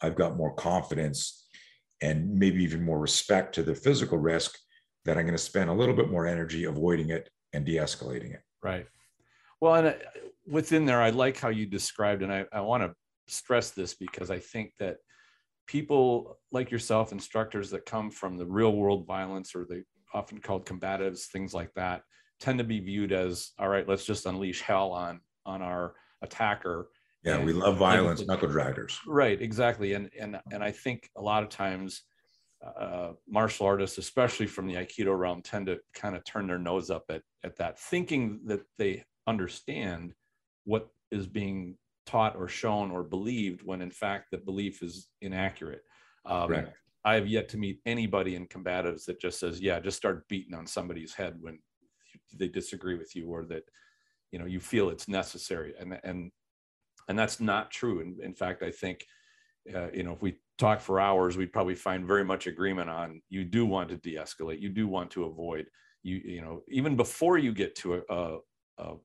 i've 0.01 0.15
got 0.15 0.35
more 0.35 0.53
confidence 0.55 1.47
and 2.01 2.33
maybe 2.33 2.63
even 2.63 2.83
more 2.83 2.99
respect 2.99 3.55
to 3.55 3.63
the 3.63 3.75
physical 3.75 4.17
risk 4.17 4.57
that 5.05 5.17
i'm 5.17 5.23
going 5.23 5.33
to 5.33 5.37
spend 5.37 5.69
a 5.69 5.73
little 5.73 5.95
bit 5.95 6.09
more 6.09 6.27
energy 6.27 6.65
avoiding 6.65 7.09
it 7.09 7.29
and 7.53 7.65
de-escalating 7.65 8.33
it 8.33 8.41
right 8.61 8.87
well 9.61 9.75
and 9.75 9.87
uh, 9.87 9.93
within 10.47 10.85
there 10.85 11.01
i 11.01 11.09
like 11.09 11.37
how 11.37 11.49
you 11.49 11.65
described 11.65 12.21
and 12.21 12.33
i, 12.33 12.45
I 12.51 12.61
want 12.61 12.83
to 12.83 12.93
stress 13.27 13.71
this 13.71 13.93
because 13.93 14.29
i 14.31 14.39
think 14.39 14.73
that 14.79 14.97
people 15.67 16.39
like 16.51 16.71
yourself 16.71 17.11
instructors 17.11 17.69
that 17.69 17.85
come 17.85 18.11
from 18.11 18.37
the 18.37 18.45
real 18.45 18.75
world 18.75 19.05
violence 19.07 19.55
or 19.55 19.65
the 19.65 19.83
often 20.13 20.39
called 20.39 20.65
combatives, 20.65 21.25
things 21.25 21.53
like 21.53 21.73
that, 21.73 22.03
tend 22.39 22.57
to 22.59 22.63
be 22.63 22.79
viewed 22.79 23.11
as 23.11 23.51
all 23.59 23.69
right. 23.69 23.87
Let's 23.87 24.05
just 24.05 24.25
unleash 24.25 24.61
hell 24.61 24.91
on 24.91 25.21
on 25.45 25.61
our 25.61 25.93
attacker. 26.21 26.89
Yeah, 27.23 27.37
and, 27.37 27.45
we 27.45 27.53
love 27.53 27.77
violence, 27.77 28.19
and, 28.19 28.27
knuckle 28.27 28.49
draggers. 28.49 28.97
Right, 29.07 29.41
exactly, 29.41 29.93
and 29.93 30.09
and 30.19 30.39
and 30.51 30.63
I 30.63 30.71
think 30.71 31.09
a 31.15 31.21
lot 31.21 31.43
of 31.43 31.49
times 31.49 32.03
uh, 32.63 33.13
martial 33.27 33.65
artists, 33.65 33.97
especially 33.97 34.47
from 34.47 34.67
the 34.67 34.75
Aikido 34.75 35.17
realm, 35.17 35.41
tend 35.41 35.65
to 35.67 35.79
kind 35.93 36.15
of 36.15 36.23
turn 36.23 36.47
their 36.47 36.59
nose 36.59 36.89
up 36.89 37.03
at 37.09 37.21
at 37.43 37.57
that, 37.57 37.79
thinking 37.79 38.41
that 38.45 38.61
they 38.77 39.03
understand 39.27 40.13
what 40.65 40.87
is 41.11 41.27
being 41.27 41.77
taught 42.05 42.35
or 42.35 42.47
shown 42.47 42.91
or 42.91 43.03
believed, 43.03 43.63
when 43.63 43.81
in 43.81 43.91
fact 43.91 44.31
the 44.31 44.37
belief 44.37 44.81
is 44.81 45.09
inaccurate. 45.21 45.81
Um, 46.25 46.51
right. 46.51 46.67
I 47.05 47.15
have 47.15 47.27
yet 47.27 47.49
to 47.49 47.57
meet 47.57 47.79
anybody 47.85 48.35
in 48.35 48.47
combatives 48.47 49.05
that 49.05 49.19
just 49.19 49.39
says, 49.39 49.59
"Yeah, 49.59 49.79
just 49.79 49.97
start 49.97 50.27
beating 50.29 50.53
on 50.53 50.65
somebody's 50.65 51.13
head 51.13 51.37
when 51.41 51.59
they 52.33 52.47
disagree 52.47 52.97
with 52.97 53.15
you, 53.15 53.27
or 53.27 53.45
that 53.45 53.63
you 54.31 54.39
know 54.39 54.45
you 54.45 54.59
feel 54.59 54.89
it's 54.89 55.07
necessary." 55.07 55.73
And 55.77 55.99
and 56.03 56.31
and 57.09 57.19
that's 57.19 57.39
not 57.39 57.71
true. 57.71 57.99
In, 57.99 58.17
in 58.23 58.33
fact, 58.33 58.63
I 58.63 58.71
think 58.71 59.05
uh, 59.73 59.91
you 59.93 60.03
know 60.03 60.13
if 60.13 60.21
we 60.21 60.37
talk 60.57 60.81
for 60.81 60.99
hours, 60.99 61.37
we'd 61.37 61.53
probably 61.53 61.75
find 61.75 62.05
very 62.05 62.23
much 62.23 62.47
agreement 62.47 62.89
on 62.89 63.21
you 63.29 63.43
do 63.43 63.65
want 63.65 63.89
to 63.89 63.97
de-escalate, 63.97 64.61
you 64.61 64.69
do 64.69 64.87
want 64.87 65.11
to 65.11 65.25
avoid 65.25 65.65
you 66.03 66.21
you 66.23 66.41
know 66.41 66.61
even 66.69 66.95
before 66.95 67.37
you 67.37 67.53
get 67.53 67.75
to 67.75 67.95
a, 67.95 68.01
a, 68.09 68.37
a 68.77 68.95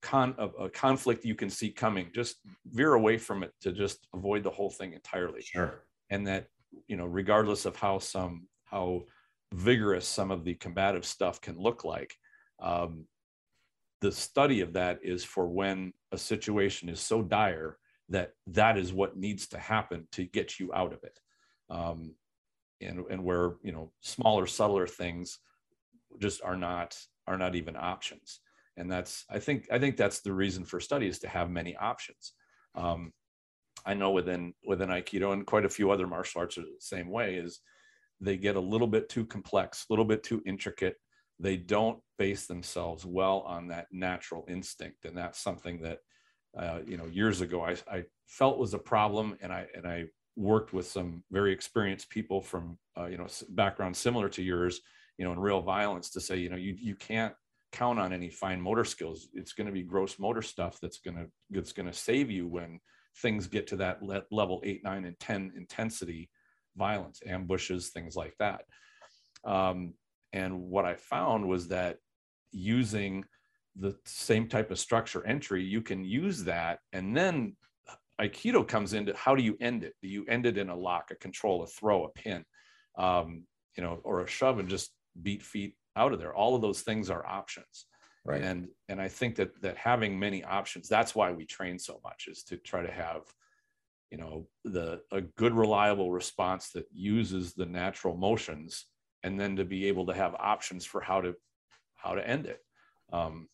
Con, 0.00 0.32
a, 0.38 0.46
a, 0.46 0.70
conflict 0.70 1.24
you 1.24 1.34
can 1.34 1.50
see 1.50 1.70
coming 1.70 2.08
just 2.14 2.36
veer 2.66 2.94
away 2.94 3.18
from 3.18 3.42
it 3.42 3.52
to 3.62 3.72
just 3.72 4.06
avoid 4.14 4.44
the 4.44 4.50
whole 4.50 4.70
thing 4.70 4.92
entirely. 4.92 5.42
Sure. 5.42 5.82
And 6.08 6.24
that 6.28 6.46
you 6.86 6.96
know, 6.96 7.04
regardless 7.06 7.64
of 7.64 7.74
how 7.74 7.98
some 7.98 8.46
how 8.64 9.02
vigorous 9.52 10.06
some 10.06 10.30
of 10.30 10.44
the 10.44 10.54
combative 10.54 11.04
stuff 11.04 11.40
can 11.40 11.58
look 11.58 11.84
like, 11.84 12.14
um, 12.60 13.06
the 14.00 14.12
study 14.12 14.60
of 14.60 14.72
that 14.74 15.00
is 15.02 15.24
for 15.24 15.48
when 15.48 15.92
a 16.12 16.18
situation 16.18 16.88
is 16.88 17.00
so 17.00 17.20
dire 17.20 17.76
that 18.08 18.32
that 18.46 18.78
is 18.78 18.92
what 18.92 19.16
needs 19.16 19.48
to 19.48 19.58
happen 19.58 20.06
to 20.12 20.24
get 20.24 20.58
you 20.58 20.72
out 20.72 20.92
of 20.92 21.02
it. 21.02 21.18
Um, 21.70 22.14
and, 22.80 23.04
and 23.10 23.24
where 23.24 23.54
you 23.62 23.72
know 23.72 23.92
smaller 24.00 24.46
subtler 24.46 24.86
things 24.86 25.40
just 26.20 26.42
are 26.42 26.56
not 26.56 26.96
are 27.26 27.36
not 27.36 27.56
even 27.56 27.74
options 27.76 28.40
and 28.76 28.90
that's 28.90 29.24
i 29.28 29.38
think 29.38 29.66
i 29.72 29.80
think 29.80 29.96
that's 29.96 30.20
the 30.20 30.32
reason 30.32 30.64
for 30.64 30.78
studies 30.78 31.18
to 31.18 31.28
have 31.28 31.50
many 31.50 31.76
options 31.76 32.34
um, 32.76 33.12
I 33.84 33.94
know 33.94 34.10
within 34.10 34.54
within 34.64 34.88
Aikido 34.88 35.32
and 35.32 35.46
quite 35.46 35.64
a 35.64 35.70
few 35.70 35.90
other 35.90 36.06
martial 36.06 36.40
arts 36.40 36.58
are 36.58 36.62
the 36.62 36.76
same 36.78 37.10
way 37.10 37.36
is 37.36 37.60
they 38.20 38.36
get 38.36 38.56
a 38.56 38.60
little 38.60 38.86
bit 38.86 39.08
too 39.08 39.24
complex, 39.24 39.84
a 39.88 39.92
little 39.92 40.04
bit 40.04 40.22
too 40.22 40.42
intricate. 40.44 40.96
They 41.38 41.56
don't 41.56 42.00
base 42.18 42.46
themselves 42.46 43.06
well 43.06 43.40
on 43.40 43.68
that 43.68 43.86
natural 43.92 44.44
instinct, 44.48 45.04
and 45.04 45.16
that's 45.16 45.40
something 45.40 45.82
that 45.82 45.98
uh, 46.56 46.80
you 46.86 46.96
know 46.96 47.06
years 47.06 47.40
ago 47.40 47.64
I, 47.64 47.76
I 47.90 48.04
felt 48.26 48.58
was 48.58 48.74
a 48.74 48.78
problem, 48.78 49.36
and 49.40 49.52
I 49.52 49.66
and 49.74 49.86
I 49.86 50.06
worked 50.36 50.72
with 50.72 50.86
some 50.86 51.24
very 51.30 51.52
experienced 51.52 52.10
people 52.10 52.40
from 52.40 52.78
uh, 52.96 53.06
you 53.06 53.18
know 53.18 53.26
backgrounds 53.50 53.98
similar 53.98 54.28
to 54.30 54.42
yours, 54.42 54.80
you 55.18 55.24
know, 55.24 55.32
in 55.32 55.38
real 55.38 55.60
violence 55.60 56.10
to 56.10 56.20
say 56.20 56.36
you 56.36 56.48
know 56.48 56.56
you 56.56 56.74
you 56.78 56.94
can't 56.94 57.34
count 57.72 57.98
on 57.98 58.12
any 58.12 58.30
fine 58.30 58.60
motor 58.60 58.84
skills. 58.84 59.28
It's 59.34 59.52
going 59.52 59.66
to 59.66 59.72
be 59.72 59.82
gross 59.82 60.18
motor 60.18 60.42
stuff 60.42 60.78
that's 60.80 60.98
going 60.98 61.16
to 61.16 61.26
that's 61.50 61.72
going 61.72 61.86
to 61.86 61.92
save 61.92 62.30
you 62.30 62.46
when 62.46 62.80
things 63.20 63.46
get 63.46 63.66
to 63.68 63.76
that 63.76 64.02
le- 64.02 64.24
level 64.30 64.60
eight, 64.64 64.82
nine, 64.84 65.04
and 65.04 65.18
10 65.18 65.52
intensity 65.56 66.30
violence, 66.76 67.20
ambushes, 67.26 67.88
things 67.88 68.16
like 68.16 68.34
that. 68.38 68.62
Um, 69.44 69.94
and 70.32 70.60
what 70.60 70.84
I 70.84 70.94
found 70.94 71.48
was 71.48 71.68
that 71.68 71.96
using 72.52 73.24
the 73.78 73.96
same 74.04 74.48
type 74.48 74.70
of 74.70 74.78
structure 74.78 75.26
entry, 75.26 75.62
you 75.64 75.80
can 75.80 76.04
use 76.04 76.44
that. 76.44 76.80
And 76.92 77.16
then 77.16 77.56
Aikido 78.20 78.66
comes 78.66 78.92
into 78.92 79.14
how 79.16 79.34
do 79.34 79.42
you 79.42 79.56
end 79.60 79.84
it? 79.84 79.94
Do 80.02 80.08
you 80.08 80.24
end 80.26 80.46
it 80.46 80.58
in 80.58 80.68
a 80.68 80.76
lock, 80.76 81.10
a 81.10 81.14
control, 81.14 81.62
a 81.62 81.66
throw, 81.66 82.04
a 82.04 82.08
pin, 82.10 82.44
um, 82.96 83.44
you 83.76 83.82
know, 83.82 84.00
or 84.02 84.22
a 84.22 84.26
shove 84.26 84.58
and 84.58 84.68
just 84.68 84.90
beat 85.22 85.42
feet 85.42 85.74
out 85.96 86.12
of 86.12 86.18
there. 86.18 86.34
All 86.34 86.54
of 86.54 86.62
those 86.62 86.82
things 86.82 87.10
are 87.10 87.26
options. 87.26 87.86
Right. 88.24 88.42
And 88.42 88.68
and 88.88 89.00
I 89.00 89.08
think 89.08 89.36
that 89.36 89.60
that 89.62 89.76
having 89.76 90.18
many 90.18 90.44
options, 90.44 90.88
that's 90.88 91.14
why 91.14 91.32
we 91.32 91.46
train 91.46 91.78
so 91.78 92.00
much, 92.04 92.26
is 92.28 92.42
to 92.44 92.56
try 92.56 92.82
to 92.82 92.90
have, 92.90 93.22
you 94.10 94.18
know, 94.18 94.46
the 94.64 95.00
a 95.12 95.22
good 95.22 95.54
reliable 95.54 96.12
response 96.12 96.70
that 96.72 96.86
uses 96.92 97.54
the 97.54 97.66
natural 97.66 98.16
motions 98.16 98.86
and 99.22 99.40
then 99.40 99.56
to 99.56 99.64
be 99.64 99.86
able 99.86 100.06
to 100.06 100.14
have 100.14 100.34
options 100.34 100.84
for 100.84 101.00
how 101.00 101.20
to 101.20 101.34
how 101.96 102.14
to 102.14 102.28
end 102.28 102.46
it. 102.46 102.60
Um, 103.12 103.48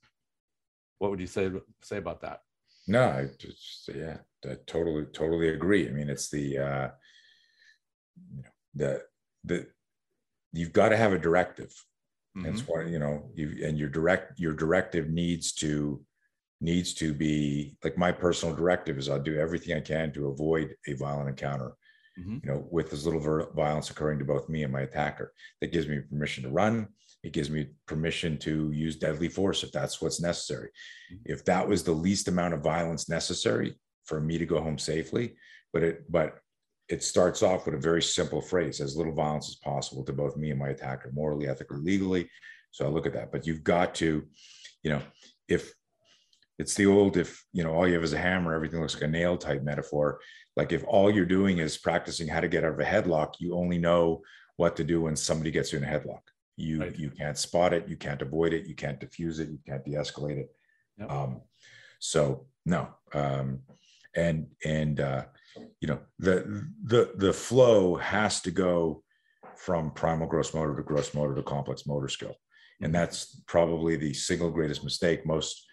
what 1.05 1.10
would 1.10 1.20
you 1.20 1.26
say 1.26 1.51
say 1.82 1.98
about 1.98 2.22
that? 2.22 2.40
No, 2.89 3.05
I 3.05 3.28
just 3.39 3.90
yeah, 3.94 4.16
I 4.43 4.56
totally 4.66 5.05
totally 5.12 5.51
agree. 5.51 5.86
I 5.86 5.93
mean, 5.93 6.09
it's 6.09 6.31
the 6.31 6.59
uh, 6.59 6.89
the 8.74 9.02
the 9.44 9.66
you've 10.55 10.72
got 10.72 10.89
to 10.89 10.97
have 10.97 11.12
a 11.12 11.18
directive. 11.18 11.74
Mm-hmm. 12.35 12.89
You 12.89 12.98
know 12.98 13.31
you 13.35 13.66
and 13.66 13.78
your 13.78 13.90
direct 13.90 14.40
your 14.40 14.55
directive 14.55 15.10
needs 15.10 15.52
to 15.56 16.02
needs 16.62 16.94
to 16.94 17.12
be 17.12 17.76
like 17.85 17.98
my 17.98 18.10
personal 18.10 18.56
directive 18.56 18.97
is 18.97 19.10
I'll 19.10 19.20
do 19.20 19.36
everything 19.39 19.76
I 19.76 19.81
can 19.81 20.10
to 20.14 20.28
avoid 20.28 20.74
a 20.89 20.94
violent 20.94 21.28
encounter. 21.28 21.74
Mm-hmm. 22.18 22.39
You 22.43 22.51
know, 22.51 22.66
with 22.70 22.94
as 22.94 23.05
little 23.05 23.52
violence 23.55 23.90
occurring 23.90 24.20
to 24.20 24.24
both 24.24 24.48
me 24.48 24.62
and 24.62 24.72
my 24.72 24.82
attacker. 24.82 25.35
That 25.60 25.72
gives 25.72 25.86
me 25.86 26.01
permission 26.01 26.44
to 26.44 26.51
run. 26.51 26.89
It 27.25 27.33
gives 27.33 27.51
me 27.51 27.69
permission 27.87 28.39
to 28.39 28.71
use 28.71 28.97
deadly 28.97 29.29
force 29.29 29.63
if 29.65 29.73
that's 29.73 30.01
what's 30.01 30.21
necessary. 30.21 30.69
Mm-hmm. 31.13 31.33
If 31.33 31.45
that 31.47 31.67
was 31.67 31.83
the 31.83 31.93
least 31.93 32.29
amount 32.29 32.55
of 32.55 32.63
violence 32.63 33.09
necessary 33.09 33.75
for 34.05 34.21
me 34.21 34.39
to 34.39 34.47
go 34.47 34.61
home 34.61 34.79
safely, 34.79 35.35
but 35.73 35.83
it 35.83 36.11
but 36.11 36.39
it 36.89 37.03
starts 37.03 37.43
off 37.43 37.65
with 37.65 37.75
a 37.75 37.79
very 37.79 38.03
simple 38.03 38.41
phrase 38.41 38.81
as 38.81 38.97
little 38.97 39.15
violence 39.15 39.49
as 39.49 39.57
possible 39.57 40.05
to 40.05 40.13
both 40.13 40.37
me 40.37 40.51
and 40.51 40.59
my 40.59 40.69
attacker 40.69 41.11
morally 41.15 41.49
ethically 41.49 41.81
legally 41.81 42.29
so 42.71 42.85
i 42.85 42.89
look 42.89 43.07
at 43.07 43.13
that 43.13 43.33
but 43.33 43.47
you've 43.47 43.65
got 43.65 43.95
to 43.95 44.23
you 44.83 44.91
know 44.91 45.01
if 45.49 45.73
it's 46.59 46.75
the 46.75 46.87
old 46.87 47.17
if 47.17 47.43
you 47.53 47.65
know 47.65 47.73
all 47.73 47.89
you 47.89 47.95
have 47.95 48.05
is 48.05 48.13
a 48.13 48.19
hammer 48.19 48.55
everything 48.55 48.81
looks 48.81 48.95
like 48.95 49.05
a 49.05 49.09
nail 49.09 49.37
type 49.37 49.63
metaphor 49.63 50.21
like 50.57 50.73
if 50.73 50.85
all 50.87 51.11
you're 51.11 51.25
doing 51.25 51.59
is 51.59 51.79
practicing 51.79 52.29
how 52.29 52.41
to 52.41 52.49
get 52.49 52.65
out 52.65 52.73
of 52.73 52.81
a 52.81 52.85
headlock 52.85 53.35
you 53.39 53.55
only 53.55 53.79
know 53.79 54.21
what 54.57 54.77
to 54.77 54.85
do 54.85 55.01
when 55.01 55.17
somebody 55.17 55.51
gets 55.51 55.73
you 55.73 55.79
in 55.79 55.85
a 55.85 55.87
headlock 55.87 56.21
you 56.56 56.81
right. 56.81 56.98
you 56.98 57.10
can't 57.10 57.39
spot 57.39 57.72
it 57.72 57.89
you 57.89 57.97
can't 57.97 58.22
avoid 58.22 58.52
it 58.52 58.66
you 58.66 58.74
can't 58.74 59.01
diffuse 59.01 59.40
it 59.40 59.48
you 59.48 59.59
can't 59.66 59.85
de-escalate 59.85 60.39
it 60.39 60.55
yep. 60.98 61.10
um, 61.10 61.40
so 61.98 62.47
no 62.64 62.89
um, 63.12 63.60
and 64.16 64.47
and 64.64 65.01
uh, 65.01 65.24
you 65.81 65.89
know 65.89 65.98
the 66.18 66.66
the 66.85 67.12
the 67.16 67.32
flow 67.32 67.97
has 67.97 68.40
to 68.40 68.51
go 68.51 69.02
from 69.56 69.90
primal 69.90 70.26
gross 70.26 70.55
motor 70.55 70.76
to 70.76 70.82
gross 70.82 71.14
motor 71.14 71.35
to 71.35 71.43
complex 71.43 71.86
motor 71.86 72.09
skill 72.09 72.35
and 72.81 72.93
mm-hmm. 72.93 73.01
that's 73.01 73.40
probably 73.47 73.97
the 73.97 74.12
single 74.12 74.51
greatest 74.51 74.85
mistake 74.85 75.26
most 75.26 75.66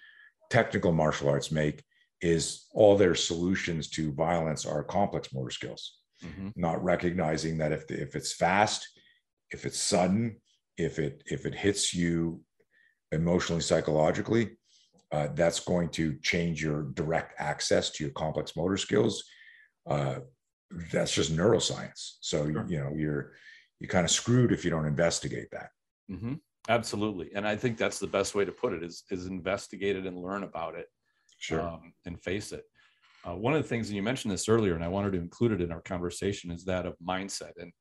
technical 0.49 0.91
martial 0.91 1.29
arts 1.29 1.51
make 1.51 1.83
is 2.21 2.67
all 2.73 2.95
their 2.95 3.15
solutions 3.15 3.89
to 3.89 4.11
violence 4.13 4.65
are 4.65 4.83
complex 4.83 5.33
motor 5.33 5.49
skills 5.49 5.99
mm-hmm. 6.23 6.49
not 6.55 6.83
recognizing 6.83 7.57
that 7.57 7.71
if 7.71 7.89
if 7.91 8.15
it's 8.15 8.33
fast 8.33 8.87
if 9.51 9.65
it's 9.65 9.79
sudden 9.79 10.37
if 10.83 10.99
it 10.99 11.23
if 11.25 11.45
it 11.45 11.55
hits 11.55 11.93
you 11.93 12.41
emotionally 13.11 13.61
psychologically 13.61 14.57
uh, 15.11 15.27
that's 15.33 15.59
going 15.59 15.89
to 15.89 16.17
change 16.19 16.63
your 16.63 16.83
direct 16.93 17.33
access 17.39 17.89
to 17.89 18.03
your 18.03 18.13
complex 18.13 18.55
motor 18.55 18.77
skills 18.77 19.23
uh, 19.89 20.19
that's 20.91 21.13
just 21.13 21.35
neuroscience. 21.35 22.17
So 22.21 22.51
sure. 22.51 22.65
you 22.67 22.79
know 22.79 22.91
you're 22.95 23.33
you're 23.79 23.89
kind 23.89 24.05
of 24.05 24.11
screwed 24.11 24.51
if 24.51 24.63
you 24.63 24.71
don't 24.71 24.85
investigate 24.85 25.47
that. 25.51 25.69
Mm-hmm. 26.09 26.35
Absolutely, 26.69 27.31
and 27.35 27.47
I 27.47 27.55
think 27.55 27.77
that's 27.77 27.99
the 27.99 28.07
best 28.07 28.35
way 28.35 28.45
to 28.45 28.51
put 28.51 28.73
it 28.73 28.83
is 28.83 29.03
is 29.09 29.25
investigate 29.25 29.95
it 29.95 30.05
and 30.05 30.17
learn 30.17 30.43
about 30.43 30.75
it, 30.75 30.87
sure, 31.39 31.61
um, 31.61 31.93
and 32.05 32.21
face 32.21 32.51
it. 32.51 32.63
Uh, 33.27 33.35
one 33.35 33.53
of 33.53 33.61
the 33.61 33.67
things, 33.67 33.87
and 33.87 33.95
you 33.95 34.03
mentioned 34.03 34.33
this 34.33 34.49
earlier, 34.49 34.75
and 34.75 34.83
I 34.83 34.87
wanted 34.87 35.13
to 35.13 35.19
include 35.19 35.51
it 35.51 35.61
in 35.61 35.71
our 35.71 35.81
conversation, 35.81 36.51
is 36.51 36.65
that 36.65 36.85
of 36.85 36.95
mindset. 37.05 37.51
And 37.57 37.71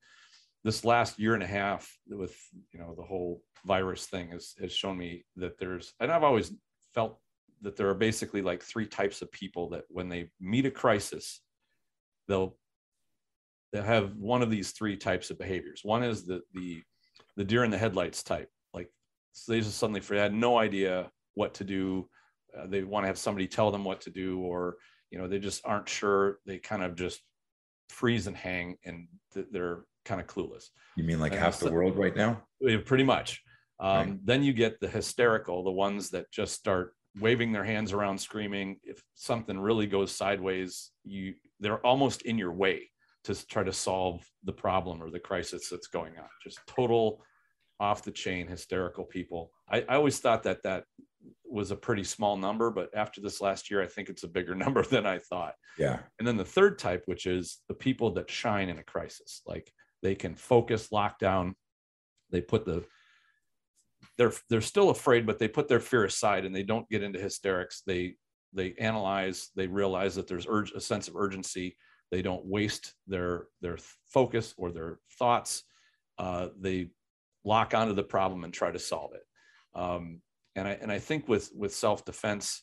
this 0.65 0.85
last 0.85 1.19
year 1.19 1.35
and 1.35 1.43
a 1.43 1.47
half, 1.47 1.91
with 2.09 2.37
you 2.73 2.79
know 2.79 2.95
the 2.97 3.03
whole 3.03 3.43
virus 3.65 4.07
thing, 4.07 4.31
has 4.31 4.55
has 4.61 4.73
shown 4.73 4.97
me 4.97 5.25
that 5.37 5.59
there's, 5.59 5.95
and 6.01 6.13
I've 6.13 6.25
always 6.25 6.53
felt 6.95 7.19
that 7.63 7.77
there 7.77 7.89
are 7.89 7.95
basically 7.95 8.43
like 8.43 8.63
three 8.63 8.87
types 8.87 9.23
of 9.23 9.31
people 9.33 9.71
that 9.71 9.85
when 9.89 10.09
they 10.09 10.31
meet 10.41 10.67
a 10.67 10.71
crisis, 10.71 11.41
they'll 12.29 12.57
they 13.73 13.83
have 13.83 14.17
one 14.17 14.43
of 14.43 14.51
these 14.51 14.73
three 14.73 14.97
types 14.97 15.31
of 15.31 15.39
behaviors. 15.39 15.81
One 15.83 16.03
is 16.03 16.27
the 16.27 16.43
the 16.55 16.83
the 17.37 17.45
deer 17.45 17.65
in 17.65 17.71
the 17.71 17.79
headlights 17.79 18.23
type. 18.23 18.51
Like 18.75 18.91
so 19.33 19.53
they 19.53 19.61
just 19.61 19.79
suddenly 19.79 20.03
had 20.11 20.35
no 20.35 20.59
idea 20.59 21.11
what 21.35 21.55
to 21.55 21.65
do. 21.65 22.09
Uh, 22.57 22.67
they 22.67 22.83
want 22.83 23.05
to 23.05 23.09
have 23.09 23.19
somebody 23.19 23.47
tell 23.47 23.71
them 23.71 23.85
what 23.85 24.01
to 24.03 24.11
do, 24.11 24.41
or 24.41 24.77
you 25.11 25.19
know 25.19 25.29
they 25.29 25.39
just 25.39 25.63
aren't 25.65 25.89
sure. 25.89 26.39
They 26.47 26.59
kind 26.59 26.83
of 26.83 26.97
just 26.97 27.21
freeze 27.89 28.27
and 28.27 28.37
hang, 28.37 28.77
and 28.85 29.07
th- 29.33 29.47
they're 29.53 29.85
kind 30.05 30.21
of 30.21 30.27
clueless. 30.27 30.67
You 30.97 31.05
mean 31.05 31.21
like 31.21 31.33
and 31.33 31.41
half 31.41 31.61
the 31.61 31.73
world 31.73 31.97
right 31.97 32.15
now? 32.15 32.43
Pretty 32.85 33.05
much. 33.05 33.43
Um, 33.79 33.97
right. 33.97 34.27
Then 34.27 34.43
you 34.43 34.53
get 34.53 34.79
the 34.81 34.89
hysterical, 34.89 35.65
the 35.65 35.71
ones 35.71 36.11
that 36.11 36.31
just 36.31 36.55
start 36.55 36.95
waving 37.19 37.53
their 37.53 37.65
hands 37.65 37.93
around, 37.93 38.19
screaming. 38.19 38.79
If 38.83 39.03
something 39.15 39.59
really 39.59 39.87
goes 39.87 40.13
sideways, 40.13 40.91
you 41.05 41.35
they're 41.59 41.85
almost 41.85 42.23
in 42.23 42.39
your 42.39 42.53
way 42.53 42.91
to 43.25 43.47
try 43.47 43.63
to 43.63 43.73
solve 43.73 44.25
the 44.45 44.53
problem 44.53 45.03
or 45.03 45.11
the 45.11 45.21
crisis 45.21 45.69
that's 45.69 45.89
going 45.89 46.19
on. 46.19 46.29
Just 46.43 46.61
total 46.67 47.23
off 47.79 48.03
the 48.03 48.11
chain 48.11 48.47
hysterical 48.47 49.05
people. 49.05 49.51
I, 49.71 49.81
I 49.89 49.95
always 49.95 50.19
thought 50.19 50.43
that 50.45 50.63
that 50.65 50.85
was 51.45 51.71
a 51.71 51.77
pretty 51.77 52.05
small 52.05 52.37
number, 52.37 52.71
but 52.71 52.91
after 52.95 53.21
this 53.21 53.41
last 53.41 53.71
year, 53.71 53.83
I 53.83 53.87
think 53.87 54.09
it's 54.09 54.23
a 54.23 54.29
bigger 54.29 54.55
number 54.65 54.83
than 54.83 55.07
I 55.07 55.19
thought. 55.19 55.55
Yeah. 55.79 56.01
And 56.19 56.29
then 56.29 56.37
the 56.37 56.45
third 56.45 56.79
type, 56.79 57.03
which 57.07 57.27
is 57.27 57.59
the 57.69 57.75
people 57.75 58.13
that 58.13 58.31
shine 58.31 58.69
in 58.69 58.79
a 58.79 58.83
crisis, 58.83 59.43
like 59.47 59.73
they 60.03 60.15
can 60.15 60.35
focus, 60.35 60.93
lock 60.93 61.19
down. 61.19 61.55
They 62.31 62.41
put 62.41 62.65
the 62.65 62.85
they're 64.17 64.33
they're 64.49 64.61
still 64.61 64.91
afraid, 64.91 65.27
but 65.27 65.39
they 65.39 65.49
put 65.49 65.69
their 65.69 65.81
fear 65.81 66.05
aside 66.05 66.45
and 66.45 66.55
they 66.55 66.63
don't 66.63 66.89
get 66.89 67.03
into 67.03 67.19
hysterics. 67.19 67.83
They 67.87 68.17
they 68.53 68.75
analyze, 68.79 69.51
they 69.55 69.67
realize 69.67 70.15
that 70.17 70.27
there's 70.27 70.47
urge, 70.49 70.73
a 70.73 70.81
sense 70.81 71.09
of 71.09 71.17
urgency. 71.17 71.77
They 72.11 72.23
don't 72.23 72.45
waste 72.45 72.95
their 73.07 73.47
their 73.61 73.79
focus 74.07 74.55
or 74.57 74.73
their 74.73 74.99
thoughts. 75.19 75.63
Uh, 76.19 76.49
they 76.59 76.91
lock 77.45 77.75
onto 77.75 77.95
the 77.95 78.03
problem 78.03 78.45
and 78.45 78.53
try 78.53 78.71
to 78.71 78.79
solve 78.79 79.13
it. 79.15 79.23
Um, 79.75 80.21
and 80.57 80.67
I 80.67 80.73
and 80.73 80.91
I 80.91 80.99
think 80.99 81.29
with 81.29 81.51
with 81.55 81.75
self 81.75 82.05
defense, 82.05 82.63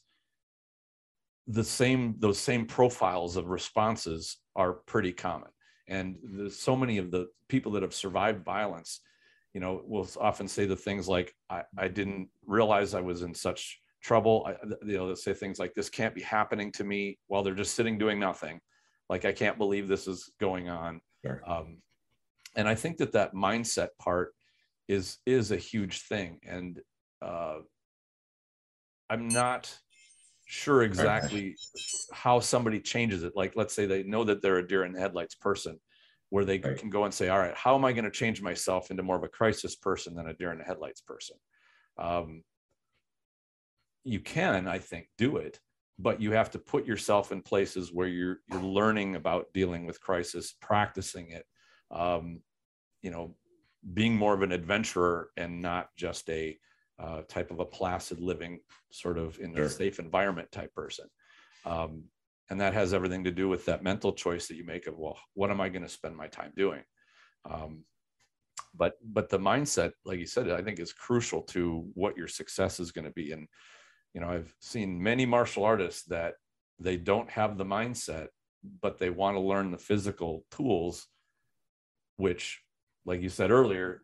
the 1.47 1.63
same 1.63 2.15
those 2.19 2.39
same 2.39 2.65
profiles 2.65 3.37
of 3.37 3.47
responses 3.47 4.37
are 4.55 4.73
pretty 4.73 5.13
common. 5.13 5.49
And 5.87 6.51
so 6.51 6.75
many 6.75 6.97
of 6.97 7.11
the 7.11 7.27
people 7.47 7.71
that 7.73 7.83
have 7.83 7.93
survived 7.93 8.43
violence, 8.43 8.99
you 9.53 9.61
know, 9.61 9.81
will 9.85 10.07
often 10.19 10.47
say 10.47 10.65
the 10.65 10.75
things 10.75 11.07
like, 11.07 11.33
I, 11.49 11.63
I 11.77 11.87
didn't 11.87 12.29
realize 12.45 12.93
I 12.93 13.01
was 13.01 13.21
in 13.21 13.33
such 13.33 13.79
trouble. 14.01 14.47
I, 14.47 14.51
you 14.85 14.97
know, 14.97 15.07
they'll 15.07 15.15
say 15.15 15.33
things 15.33 15.59
like, 15.59 15.73
"This 15.73 15.89
can't 15.89 16.15
be 16.15 16.21
happening 16.21 16.71
to 16.73 16.83
me," 16.83 17.19
while 17.27 17.43
they're 17.43 17.53
just 17.53 17.75
sitting 17.75 17.97
doing 17.97 18.19
nothing. 18.19 18.59
Like, 19.09 19.25
I 19.25 19.31
can't 19.31 19.57
believe 19.57 19.87
this 19.87 20.07
is 20.07 20.31
going 20.39 20.69
on. 20.69 21.01
Sure. 21.25 21.41
Um, 21.45 21.81
and 22.55 22.67
I 22.67 22.75
think 22.75 22.97
that 22.97 23.13
that 23.13 23.33
mindset 23.33 23.89
part 23.99 24.33
is 24.87 25.17
is 25.25 25.51
a 25.51 25.57
huge 25.57 26.01
thing, 26.01 26.39
and 26.47 26.79
uh, 27.21 27.59
I'm 29.09 29.27
not 29.27 29.75
sure 30.47 30.81
exactly 30.81 31.55
how 32.11 32.39
somebody 32.39 32.79
changes 32.79 33.23
it. 33.23 33.33
Like, 33.35 33.55
let's 33.55 33.73
say 33.73 33.85
they 33.85 34.03
know 34.03 34.23
that 34.23 34.41
they're 34.41 34.57
a 34.57 34.67
deer 34.67 34.85
in 34.85 34.93
the 34.93 34.99
headlights 34.99 35.35
person, 35.35 35.79
where 36.29 36.45
they 36.45 36.57
right. 36.59 36.77
can 36.77 36.89
go 36.89 37.03
and 37.03 37.13
say, 37.13 37.29
"All 37.29 37.37
right, 37.37 37.55
how 37.55 37.75
am 37.75 37.85
I 37.85 37.93
going 37.93 38.05
to 38.05 38.11
change 38.11 38.41
myself 38.41 38.89
into 38.89 39.03
more 39.03 39.17
of 39.17 39.23
a 39.23 39.29
crisis 39.29 39.75
person 39.75 40.15
than 40.15 40.27
a 40.27 40.33
deer 40.33 40.51
in 40.51 40.57
the 40.57 40.63
headlights 40.63 41.01
person?" 41.01 41.37
Um, 41.97 42.43
you 44.03 44.21
can, 44.21 44.67
I 44.67 44.79
think, 44.79 45.09
do 45.17 45.37
it, 45.37 45.59
but 45.99 46.21
you 46.21 46.31
have 46.31 46.51
to 46.51 46.59
put 46.59 46.85
yourself 46.85 47.31
in 47.31 47.41
places 47.41 47.93
where 47.93 48.07
you're 48.07 48.39
you're 48.49 48.61
learning 48.61 49.15
about 49.15 49.47
dealing 49.53 49.85
with 49.85 50.01
crisis, 50.01 50.55
practicing 50.61 51.31
it, 51.31 51.45
um, 51.91 52.41
you 53.01 53.11
know, 53.11 53.35
being 53.93 54.15
more 54.15 54.33
of 54.33 54.43
an 54.43 54.53
adventurer 54.53 55.29
and 55.35 55.61
not 55.61 55.89
just 55.97 56.29
a 56.29 56.57
uh, 56.99 57.21
type 57.27 57.51
of 57.51 57.59
a 57.59 57.65
placid 57.65 58.19
living, 58.19 58.59
sort 58.91 59.17
of 59.17 59.39
in 59.39 59.55
sure. 59.55 59.65
a 59.65 59.69
safe 59.69 59.99
environment 59.99 60.51
type 60.51 60.73
person. 60.73 61.05
Um, 61.65 62.05
and 62.49 62.61
that 62.61 62.73
has 62.73 62.93
everything 62.93 63.25
to 63.25 63.31
do 63.31 63.49
with 63.49 63.65
that 63.65 63.83
mental 63.83 64.13
choice 64.13 64.47
that 64.47 64.55
you 64.55 64.65
make 64.65 64.87
of 64.87 64.97
well, 64.97 65.17
what 65.33 65.51
am 65.51 65.59
I 65.59 65.69
going 65.69 65.83
to 65.83 65.89
spend 65.89 66.15
my 66.15 66.27
time 66.27 66.53
doing? 66.55 66.81
Um, 67.49 67.83
but 68.73 68.93
but 69.03 69.29
the 69.29 69.39
mindset, 69.39 69.91
like 70.05 70.19
you 70.19 70.25
said, 70.25 70.49
I 70.49 70.61
think 70.61 70.79
is 70.79 70.93
crucial 70.93 71.41
to 71.43 71.89
what 71.93 72.17
your 72.17 72.27
success 72.27 72.79
is 72.79 72.91
going 72.91 73.05
to 73.05 73.11
be. 73.11 73.31
And 73.31 73.47
you 74.17 74.21
know 74.21 74.29
i've 74.29 74.51
seen 74.59 75.01
many 75.01 75.27
martial 75.27 75.63
artists 75.63 76.03
that 76.05 76.33
they 76.79 76.97
don't 76.97 77.29
have 77.29 77.55
the 77.55 77.65
mindset 77.65 78.29
but 78.81 78.97
they 78.97 79.11
want 79.11 79.35
to 79.35 79.41
learn 79.41 79.69
the 79.69 79.77
physical 79.77 80.43
tools 80.49 81.05
which 82.15 82.59
like 83.07 83.21
you 83.21 83.29
said 83.29 83.49
earlier, 83.49 84.03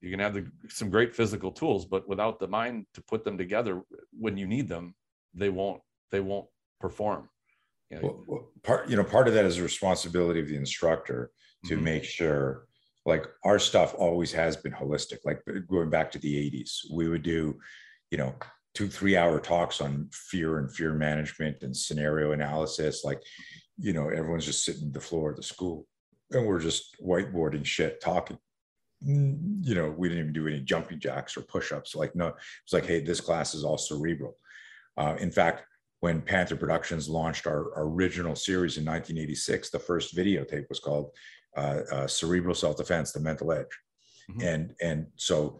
you 0.00 0.10
can 0.10 0.20
have 0.20 0.34
the, 0.34 0.46
some 0.68 0.90
great 0.90 1.16
physical 1.16 1.50
tools, 1.50 1.86
but 1.86 2.06
without 2.06 2.38
the 2.38 2.46
mind 2.46 2.86
to 2.94 3.02
put 3.02 3.24
them 3.24 3.38
together 3.38 3.82
when 4.16 4.36
you 4.36 4.46
need 4.46 4.68
them, 4.68 4.94
they 5.34 5.48
won't 5.48 5.80
they 6.10 6.20
won't 6.20 6.46
perform. 6.78 7.30
You 7.90 7.96
know, 7.96 8.02
well, 8.02 8.24
well, 8.26 8.48
part 8.62 8.90
you 8.90 8.96
know 8.96 9.04
part 9.04 9.26
of 9.26 9.34
that 9.34 9.46
is 9.46 9.56
the 9.56 9.62
responsibility 9.62 10.38
of 10.38 10.48
the 10.48 10.56
instructor 10.56 11.30
to 11.64 11.74
mm-hmm. 11.74 11.84
make 11.84 12.04
sure 12.04 12.66
like 13.06 13.24
our 13.44 13.58
stuff 13.58 13.94
always 13.96 14.32
has 14.32 14.56
been 14.56 14.72
holistic 14.72 15.18
like 15.24 15.40
going 15.68 15.90
back 15.90 16.10
to 16.12 16.18
the 16.18 16.50
80s 16.50 16.80
we 16.92 17.08
would 17.08 17.22
do 17.22 17.58
you 18.10 18.18
know 18.18 18.34
two 18.74 18.88
three 18.88 19.16
hour 19.16 19.40
talks 19.40 19.80
on 19.80 20.08
fear 20.12 20.58
and 20.58 20.72
fear 20.72 20.94
management 20.94 21.62
and 21.62 21.76
scenario 21.76 22.32
analysis 22.32 23.02
like 23.04 23.20
you 23.78 23.92
know 23.92 24.08
everyone's 24.08 24.46
just 24.46 24.64
sitting 24.64 24.92
the 24.92 25.00
floor 25.00 25.30
of 25.30 25.36
the 25.36 25.42
school 25.42 25.86
and 26.34 26.46
we're 26.46 26.60
just 26.60 26.96
whiteboarding 27.02 27.64
shit 27.64 28.00
talking. 28.00 28.38
Mm, 29.06 29.64
you 29.64 29.74
know 29.74 29.90
we 29.96 30.08
didn't 30.08 30.22
even 30.22 30.32
do 30.32 30.46
any 30.46 30.60
jumping 30.60 31.00
jacks 31.00 31.36
or 31.36 31.40
push-ups 31.42 31.96
like 31.96 32.14
no 32.14 32.28
it's 32.62 32.72
like 32.72 32.86
hey 32.86 33.00
this 33.00 33.20
class 33.20 33.54
is 33.54 33.64
all 33.64 33.78
cerebral. 33.78 34.36
Uh, 34.96 35.16
in 35.18 35.30
fact 35.30 35.64
when 36.00 36.20
panther 36.20 36.56
productions 36.56 37.08
launched 37.08 37.46
our, 37.46 37.74
our, 37.76 37.84
original 37.84 38.36
series 38.36 38.76
in 38.76 38.84
1986 38.84 39.70
the 39.70 39.78
first 39.78 40.16
videotape 40.16 40.68
was 40.68 40.78
called 40.78 41.10
uh, 41.56 41.80
uh, 41.90 42.06
cerebral 42.06 42.54
self-defense 42.54 43.10
the 43.12 43.20
mental 43.20 43.50
edge. 43.50 43.66
Mm-hmm. 44.30 44.40
and 44.46 44.74
and 44.80 45.06
so 45.16 45.58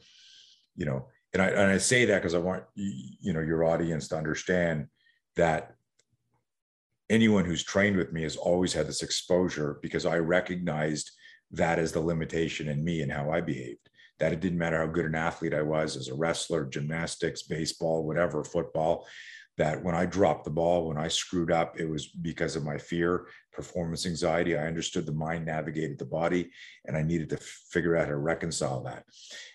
you 0.76 0.86
know 0.86 1.06
and 1.32 1.42
I, 1.42 1.46
and 1.48 1.72
I 1.72 1.78
say 1.78 2.04
that 2.04 2.18
because 2.18 2.34
I 2.34 2.38
want 2.38 2.62
you 2.76 3.32
know 3.32 3.40
your 3.40 3.64
audience 3.64 4.06
to 4.08 4.16
understand 4.16 4.86
that 5.36 5.74
anyone 7.12 7.44
who's 7.44 7.62
trained 7.62 7.96
with 7.96 8.10
me 8.10 8.22
has 8.22 8.36
always 8.36 8.72
had 8.72 8.88
this 8.88 9.02
exposure 9.02 9.78
because 9.82 10.06
I 10.06 10.18
recognized 10.18 11.10
that 11.50 11.78
as 11.78 11.92
the 11.92 12.00
limitation 12.00 12.68
in 12.68 12.82
me 12.82 13.02
and 13.02 13.12
how 13.12 13.30
I 13.30 13.42
behaved. 13.42 13.90
That 14.18 14.32
it 14.32 14.40
didn't 14.40 14.58
matter 14.58 14.78
how 14.78 14.86
good 14.86 15.04
an 15.04 15.14
athlete 15.14 15.52
I 15.52 15.60
was 15.60 15.94
as 15.96 16.08
a 16.08 16.14
wrestler, 16.14 16.64
gymnastics, 16.64 17.42
baseball, 17.42 18.06
whatever, 18.06 18.42
football, 18.44 19.06
that 19.58 19.82
when 19.84 19.94
I 19.94 20.06
dropped 20.06 20.44
the 20.44 20.50
ball, 20.50 20.88
when 20.88 20.96
I 20.96 21.08
screwed 21.08 21.52
up, 21.52 21.78
it 21.78 21.86
was 21.86 22.06
because 22.06 22.56
of 22.56 22.64
my 22.64 22.78
fear, 22.78 23.26
performance 23.52 24.06
anxiety. 24.06 24.56
I 24.56 24.66
understood 24.66 25.04
the 25.04 25.12
mind 25.12 25.44
navigated 25.44 25.98
the 25.98 26.06
body, 26.06 26.50
and 26.86 26.96
I 26.96 27.02
needed 27.02 27.28
to 27.30 27.36
figure 27.36 27.94
out 27.94 28.06
how 28.06 28.12
to 28.12 28.16
reconcile 28.16 28.82
that. 28.84 29.04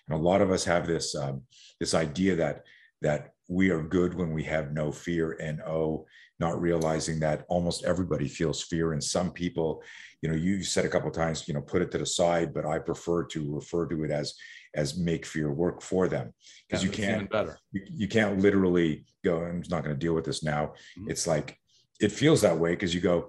And 0.06 0.16
a 0.16 0.22
lot 0.22 0.42
of 0.42 0.52
us 0.52 0.64
have 0.64 0.86
this 0.86 1.16
um, 1.16 1.42
this 1.80 1.94
idea 1.94 2.36
that 2.36 2.62
that 3.02 3.32
we 3.48 3.70
are 3.70 3.82
good 3.82 4.14
when 4.14 4.32
we 4.32 4.44
have 4.44 4.72
no 4.72 4.92
fear, 4.92 5.32
and 5.32 5.60
oh, 5.62 6.06
not 6.40 6.60
realizing 6.60 7.20
that 7.20 7.44
almost 7.48 7.84
everybody 7.84 8.28
feels 8.28 8.62
fear, 8.62 8.92
and 8.92 9.02
some 9.02 9.30
people, 9.32 9.82
you 10.22 10.28
know, 10.28 10.36
you 10.36 10.62
said 10.62 10.84
a 10.84 10.88
couple 10.88 11.10
times, 11.10 11.46
you 11.48 11.54
know, 11.54 11.60
put 11.60 11.82
it 11.82 11.90
to 11.92 11.98
the 11.98 12.06
side, 12.06 12.54
but 12.54 12.66
I 12.66 12.78
prefer 12.78 13.24
to 13.26 13.54
refer 13.54 13.86
to 13.86 14.04
it 14.04 14.10
as 14.10 14.34
as 14.74 14.98
make 14.98 15.24
fear 15.24 15.50
work 15.52 15.82
for 15.82 16.08
them. 16.08 16.32
Because 16.68 16.84
yeah, 16.84 16.90
you 16.90 16.96
can't 16.96 17.30
better. 17.30 17.58
You, 17.72 17.82
you, 17.86 18.08
can't 18.08 18.38
literally 18.38 19.04
go 19.24 19.42
i'm 19.42 19.62
not 19.70 19.82
going 19.82 19.94
to 19.94 20.06
deal 20.06 20.14
with 20.14 20.24
this 20.24 20.42
now. 20.42 20.74
Mm-hmm. 20.98 21.10
it's 21.10 21.26
like 21.26 21.58
it 22.00 22.12
feels 22.12 22.42
that 22.42 22.56
way 22.56 22.70
because 22.72 22.94
you 22.94 23.00
go 23.00 23.28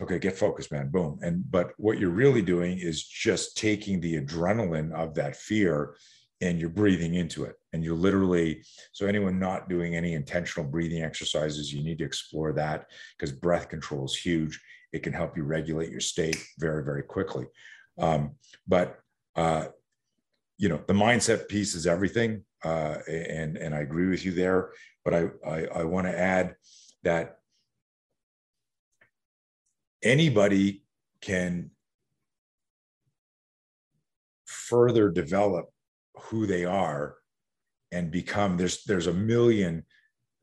okay 0.00 0.18
get 0.18 0.38
focused 0.38 0.70
man. 0.70 0.88
Boom. 0.88 1.18
And 1.22 1.50
but 1.50 1.72
what 1.76 1.98
you're 1.98 2.10
really 2.10 2.42
doing 2.42 2.78
is 2.78 3.02
just 3.04 3.56
taking 3.56 4.00
the 4.00 4.20
adrenaline 4.20 4.92
of 4.92 5.14
that 5.14 5.36
fear 5.36 5.96
and 6.40 6.60
you're 6.60 6.70
breathing 6.70 7.14
into 7.14 7.44
it 7.44 7.56
and 7.72 7.84
you're 7.84 7.96
literally 7.96 8.62
so 8.92 9.06
anyone 9.06 9.38
not 9.38 9.68
doing 9.68 9.94
any 9.94 10.14
intentional 10.14 10.68
breathing 10.68 11.02
exercises 11.02 11.72
you 11.72 11.82
need 11.82 11.98
to 11.98 12.04
explore 12.04 12.52
that 12.52 12.86
because 13.16 13.32
breath 13.32 13.68
control 13.68 14.04
is 14.04 14.16
huge. 14.16 14.60
It 14.92 15.02
can 15.02 15.12
help 15.12 15.36
you 15.36 15.42
regulate 15.42 15.90
your 15.90 16.00
state 16.00 16.42
very 16.58 16.82
very 16.84 17.02
quickly. 17.02 17.46
Um, 17.98 18.36
but 18.66 19.00
uh, 19.36 19.66
you 20.58 20.68
know 20.68 20.80
the 20.86 20.92
mindset 20.92 21.48
piece 21.48 21.74
is 21.74 21.86
everything 21.86 22.44
uh, 22.64 22.96
and 23.08 23.56
and 23.56 23.74
i 23.74 23.78
agree 23.78 24.08
with 24.08 24.24
you 24.24 24.32
there 24.32 24.70
but 25.04 25.14
i 25.14 25.28
i, 25.46 25.66
I 25.66 25.84
want 25.84 26.06
to 26.06 26.18
add 26.18 26.56
that 27.04 27.38
anybody 30.02 30.82
can 31.20 31.70
further 34.46 35.08
develop 35.08 35.66
who 36.16 36.46
they 36.46 36.64
are 36.64 37.17
and 37.92 38.10
become 38.10 38.56
there's 38.56 38.84
there's 38.84 39.06
a 39.06 39.12
million 39.12 39.84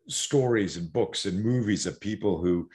stories 0.07 0.77
and 0.77 0.91
books 0.91 1.25
and 1.25 1.43
movies 1.43 1.85
of 1.85 1.99
people 1.99 2.39
who 2.39 2.69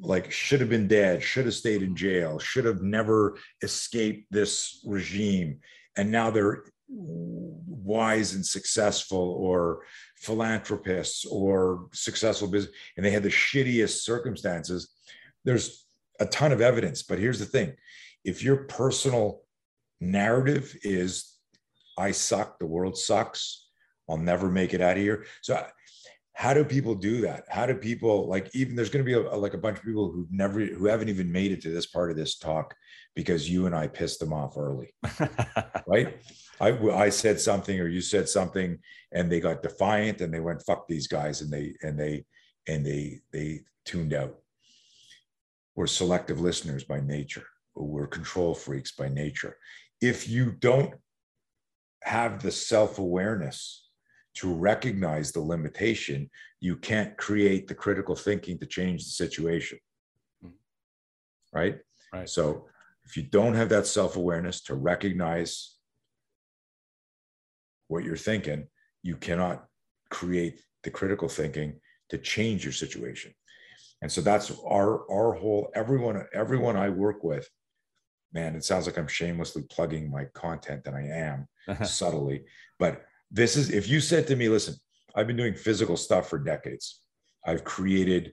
like 0.00 0.30
should 0.32 0.60
have 0.60 0.70
been 0.70 0.88
dead 0.88 1.22
should 1.22 1.44
have 1.44 1.54
stayed 1.54 1.82
in 1.82 1.94
jail 1.94 2.38
should 2.38 2.64
have 2.64 2.82
never 2.82 3.36
escaped 3.62 4.26
this 4.30 4.82
regime. 4.86 5.60
And 5.96 6.10
now 6.10 6.30
they're 6.30 6.64
wise 6.88 8.34
and 8.34 8.46
successful 8.46 9.18
or 9.18 9.82
philanthropists 10.16 11.24
or 11.26 11.88
successful 11.92 12.48
business 12.48 12.74
and 12.96 13.04
they 13.04 13.10
had 13.10 13.22
the 13.22 13.28
shittiest 13.28 14.02
circumstances. 14.02 14.88
There's 15.44 15.86
a 16.20 16.26
ton 16.26 16.52
of 16.52 16.60
evidence 16.60 17.02
but 17.02 17.18
here's 17.18 17.38
the 17.38 17.44
thing. 17.44 17.74
If 18.24 18.42
your 18.42 18.64
personal 18.64 19.42
narrative 20.00 20.76
is 20.82 21.38
i 21.98 22.10
suck 22.10 22.58
the 22.58 22.66
world 22.66 22.98
sucks 22.98 23.65
i'll 24.08 24.16
never 24.16 24.50
make 24.50 24.74
it 24.74 24.80
out 24.80 24.96
of 24.96 25.02
here. 25.02 25.24
So 25.42 25.54
uh, 25.54 25.66
how 26.36 26.52
do 26.52 26.64
people 26.64 26.94
do 26.94 27.22
that? 27.22 27.44
How 27.48 27.64
do 27.64 27.74
people 27.74 28.28
like 28.28 28.54
even 28.54 28.76
there's 28.76 28.90
going 28.90 29.02
to 29.02 29.08
be 29.08 29.14
a, 29.14 29.34
like 29.34 29.54
a 29.54 29.58
bunch 29.58 29.78
of 29.78 29.84
people 29.84 30.12
who've 30.12 30.30
never 30.30 30.60
who 30.60 30.84
haven't 30.84 31.08
even 31.08 31.32
made 31.32 31.50
it 31.50 31.62
to 31.62 31.70
this 31.70 31.86
part 31.86 32.10
of 32.10 32.16
this 32.18 32.36
talk 32.36 32.74
because 33.14 33.48
you 33.48 33.64
and 33.64 33.74
i 33.74 33.86
pissed 33.86 34.20
them 34.20 34.34
off 34.34 34.56
early. 34.56 34.92
Right? 35.88 36.18
I, 36.60 36.72
I 36.72 37.08
said 37.10 37.40
something 37.40 37.80
or 37.80 37.86
you 37.86 38.00
said 38.00 38.28
something 38.28 38.78
and 39.12 39.30
they 39.30 39.40
got 39.40 39.62
defiant 39.62 40.20
and 40.20 40.34
they 40.34 40.40
went 40.40 40.62
fuck 40.66 40.88
these 40.88 41.06
guys 41.06 41.40
and 41.40 41.50
they 41.50 41.74
and 41.82 41.98
they 41.98 42.24
and 42.68 42.84
they 42.84 43.20
they 43.32 43.60
tuned 43.86 44.12
out. 44.12 44.34
We're 45.74 45.86
selective 45.86 46.40
listeners 46.40 46.84
by 46.84 47.00
nature. 47.00 47.46
We're 47.74 48.08
control 48.08 48.54
freaks 48.54 48.92
by 48.92 49.08
nature. 49.08 49.56
If 50.02 50.28
you 50.28 50.50
don't 50.50 50.94
have 52.02 52.42
the 52.42 52.52
self-awareness 52.52 53.85
to 54.36 54.52
recognize 54.52 55.32
the 55.32 55.40
limitation 55.40 56.30
you 56.60 56.76
can't 56.76 57.16
create 57.16 57.66
the 57.66 57.74
critical 57.74 58.14
thinking 58.16 58.58
to 58.58 58.66
change 58.66 59.04
the 59.04 59.10
situation 59.10 59.78
hmm. 60.42 60.50
right 61.52 61.78
right 62.12 62.28
so 62.28 62.66
if 63.06 63.16
you 63.16 63.22
don't 63.22 63.54
have 63.54 63.68
that 63.68 63.86
self-awareness 63.86 64.62
to 64.62 64.74
recognize 64.74 65.76
what 67.88 68.04
you're 68.04 68.16
thinking, 68.16 68.66
you 69.02 69.16
cannot 69.16 69.66
create 70.10 70.60
the 70.82 70.90
critical 70.90 71.28
thinking 71.28 71.80
to 72.10 72.18
change 72.18 72.64
your 72.64 72.72
situation. 72.72 73.32
And 74.02 74.10
so 74.10 74.20
that's 74.20 74.52
our 74.64 75.10
our 75.10 75.32
whole 75.32 75.70
everyone 75.74 76.26
everyone 76.34 76.76
I 76.76 76.90
work 76.90 77.24
with, 77.24 77.48
man, 78.32 78.54
it 78.54 78.64
sounds 78.64 78.86
like 78.86 78.98
I'm 78.98 79.08
shamelessly 79.08 79.62
plugging 79.70 80.10
my 80.10 80.24
content 80.34 80.82
and 80.86 80.96
I 80.96 81.02
am 81.02 81.84
subtly. 81.84 82.44
But 82.78 83.04
this 83.30 83.56
is 83.56 83.70
if 83.70 83.88
you 83.88 84.00
said 84.00 84.26
to 84.28 84.36
me, 84.36 84.48
listen, 84.48 84.74
I've 85.14 85.26
been 85.26 85.36
doing 85.36 85.54
physical 85.54 85.96
stuff 85.96 86.28
for 86.28 86.38
decades. 86.38 87.02
I've 87.44 87.64
created, 87.64 88.32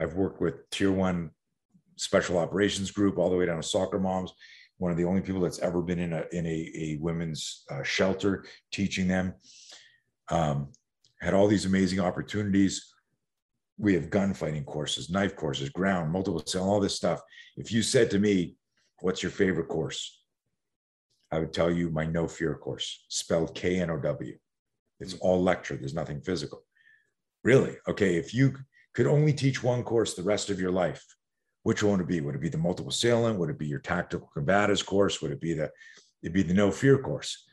I've 0.00 0.14
worked 0.14 0.40
with 0.40 0.68
tier 0.70 0.92
one 0.92 1.30
special 1.96 2.38
operations 2.38 2.90
group 2.90 3.18
all 3.18 3.30
the 3.30 3.36
way 3.36 3.46
down 3.46 3.56
to 3.56 3.62
soccer 3.62 3.98
moms 3.98 4.32
one 4.78 4.90
of 4.90 4.96
the 4.96 5.04
only 5.04 5.22
people 5.22 5.40
that's 5.40 5.58
ever 5.60 5.80
been 5.80 5.98
in 5.98 6.12
a 6.12 6.24
in 6.32 6.46
a, 6.46 6.70
a 6.74 6.98
women's 7.00 7.64
uh, 7.70 7.82
shelter 7.82 8.44
teaching 8.72 9.08
them. 9.08 9.34
Um, 10.30 10.72
had 11.20 11.34
all 11.34 11.48
these 11.48 11.64
amazing 11.64 12.00
opportunities. 12.00 12.92
We 13.78 13.94
have 13.94 14.10
gunfighting 14.10 14.64
courses, 14.64 15.10
knife 15.10 15.36
courses, 15.36 15.70
ground, 15.70 16.12
multiple 16.12 16.42
cell, 16.46 16.68
all 16.68 16.80
this 16.80 16.94
stuff. 16.94 17.20
If 17.56 17.72
you 17.72 17.82
said 17.82 18.10
to 18.10 18.18
me, 18.18 18.56
"What's 19.00 19.22
your 19.22 19.32
favorite 19.32 19.68
course?" 19.68 20.22
I 21.32 21.38
would 21.38 21.52
tell 21.52 21.70
you 21.70 21.90
my 21.90 22.06
know 22.06 22.28
fear 22.28 22.54
course, 22.54 23.04
spelled 23.08 23.54
K 23.54 23.80
N 23.80 23.90
O 23.90 23.98
W. 23.98 24.36
It's 25.00 25.14
mm. 25.14 25.18
all 25.20 25.42
lecture. 25.42 25.76
There's 25.76 25.94
nothing 25.94 26.20
physical. 26.20 26.64
Really? 27.44 27.76
Okay. 27.88 28.16
If 28.16 28.32
you 28.32 28.54
could 28.94 29.06
only 29.06 29.32
teach 29.32 29.62
one 29.62 29.82
course 29.82 30.14
the 30.14 30.22
rest 30.22 30.50
of 30.50 30.60
your 30.60 30.70
life, 30.70 31.04
which 31.64 31.82
one 31.82 31.98
would 31.98 32.02
it 32.02 32.08
be? 32.08 32.20
Would 32.20 32.36
it 32.36 32.40
be 32.40 32.48
the 32.48 32.58
multiple 32.58 32.92
sailing? 32.92 33.38
Would 33.38 33.50
it 33.50 33.58
be 33.58 33.66
your 33.66 33.80
tactical 33.80 34.30
combatives 34.36 34.84
course? 34.84 35.20
Would 35.20 35.32
it 35.32 35.40
be 35.40 35.52
the 35.52 35.70
it'd 36.22 36.32
be 36.32 36.42
the 36.42 36.54
know 36.54 36.70
fear 36.70 36.98
course? 36.98 37.44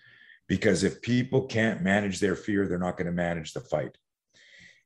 Because 0.47 0.83
if 0.83 1.01
people 1.01 1.47
can't 1.47 1.81
manage 1.81 2.19
their 2.19 2.35
fear, 2.35 2.67
they're 2.67 2.77
not 2.77 2.97
going 2.97 3.07
to 3.07 3.13
manage 3.13 3.53
the 3.53 3.61
fight. 3.61 3.97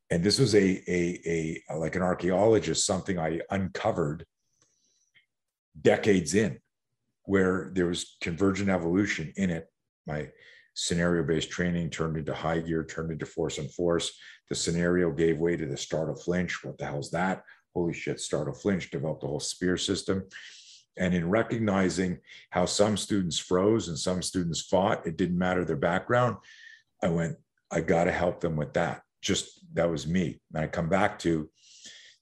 And 0.10 0.24
this 0.24 0.40
was 0.40 0.56
a, 0.56 0.82
a, 0.90 1.62
a 1.70 1.76
like 1.76 1.96
an 1.98 2.02
archaeologist, 2.02 2.86
something 2.86 3.20
I 3.20 3.42
uncovered 3.50 4.26
decades 5.80 6.34
in, 6.34 6.60
where 7.28 7.72
there 7.74 7.86
was 7.86 8.18
convergent 8.20 8.70
evolution 8.70 9.32
in 9.38 9.52
it. 9.52 9.68
My 10.06 10.30
scenario 10.74 11.24
based 11.24 11.52
training 11.52 11.92
turned 11.92 12.18
into 12.18 12.34
high 12.34 12.60
gear, 12.60 12.84
turned 12.84 13.12
into 13.12 13.26
force 13.26 13.60
and 13.60 13.72
force. 13.72 14.12
The 14.50 14.56
scenario 14.56 15.12
gave 15.12 15.40
way 15.40 15.56
to 15.56 15.66
the 15.66 15.78
startle 15.78 16.16
flinch. 16.16 16.64
What 16.64 16.78
the 16.78 16.86
hell's 16.86 17.12
that? 17.12 17.44
holy 17.78 17.94
shit, 17.94 18.20
startle 18.20 18.56
flinch, 18.56 18.90
developed 18.90 19.22
the 19.22 19.28
whole 19.28 19.40
spear 19.40 19.78
system. 19.78 20.24
And 20.98 21.14
in 21.14 21.30
recognizing 21.30 22.18
how 22.50 22.66
some 22.66 22.98
students 22.98 23.38
froze 23.38 23.88
and 23.88 23.98
some 23.98 24.24
students 24.24 24.62
fought, 24.62 25.06
it 25.06 25.16
didn't 25.16 25.38
matter 25.38 25.64
their 25.64 25.76
background. 25.76 26.38
I 27.04 27.10
went, 27.10 27.38
I 27.70 27.82
got 27.82 28.06
to 28.06 28.12
help 28.12 28.40
them 28.40 28.56
with 28.56 28.74
that. 28.74 29.04
Just 29.22 29.62
that 29.76 29.92
was 29.92 30.08
me. 30.08 30.42
And 30.56 30.64
I 30.64 30.68
come 30.68 30.90
back 30.90 31.20
to, 31.20 31.48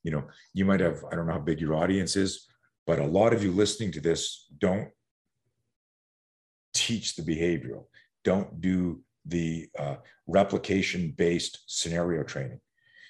you 0.03 0.11
know, 0.11 0.25
you 0.53 0.65
might 0.65 0.81
have, 0.81 1.05
I 1.09 1.15
don't 1.15 1.25
know 1.25 1.33
how 1.33 1.39
big 1.39 1.61
your 1.61 1.75
audience 1.75 2.17
is, 2.17 2.45
but 2.85 2.99
a 2.99 3.07
lot 3.07 3.33
of 3.33 3.41
you 3.41 3.51
listening 3.53 3.93
to 3.93 4.01
this 4.01 4.47
don't 4.57 4.89
teach 6.75 7.15
the 7.15 7.23
behavioral, 7.23 7.85
don't 8.23 8.61
do 8.61 9.01
the 9.25 9.67
uh, 9.79 9.95
replication 10.27 11.13
based 11.17 11.63
scenario 11.65 12.21
training. 12.23 12.59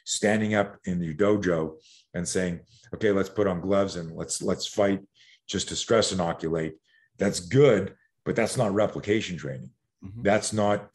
Standing 0.05 0.53
up 0.53 0.77
in 0.85 1.01
your 1.01 1.15
dojo 1.15 1.73
and 2.13 2.27
saying, 2.27 2.59
okay, 2.93 3.11
let's 3.11 3.29
put 3.29 3.47
on 3.47 3.59
gloves 3.59 3.95
and 3.95 4.15
let's 4.15 4.41
let's 4.41 4.67
fight 4.67 5.01
just 5.47 5.67
to 5.69 5.75
stress 5.75 6.11
inoculate. 6.11 6.75
That's 7.17 7.39
good, 7.39 7.95
but 8.23 8.35
that's 8.35 8.55
not 8.55 8.73
replication 8.73 9.35
training. 9.35 9.71
Mm-hmm. 10.03 10.21
That's 10.21 10.53
not 10.53 10.89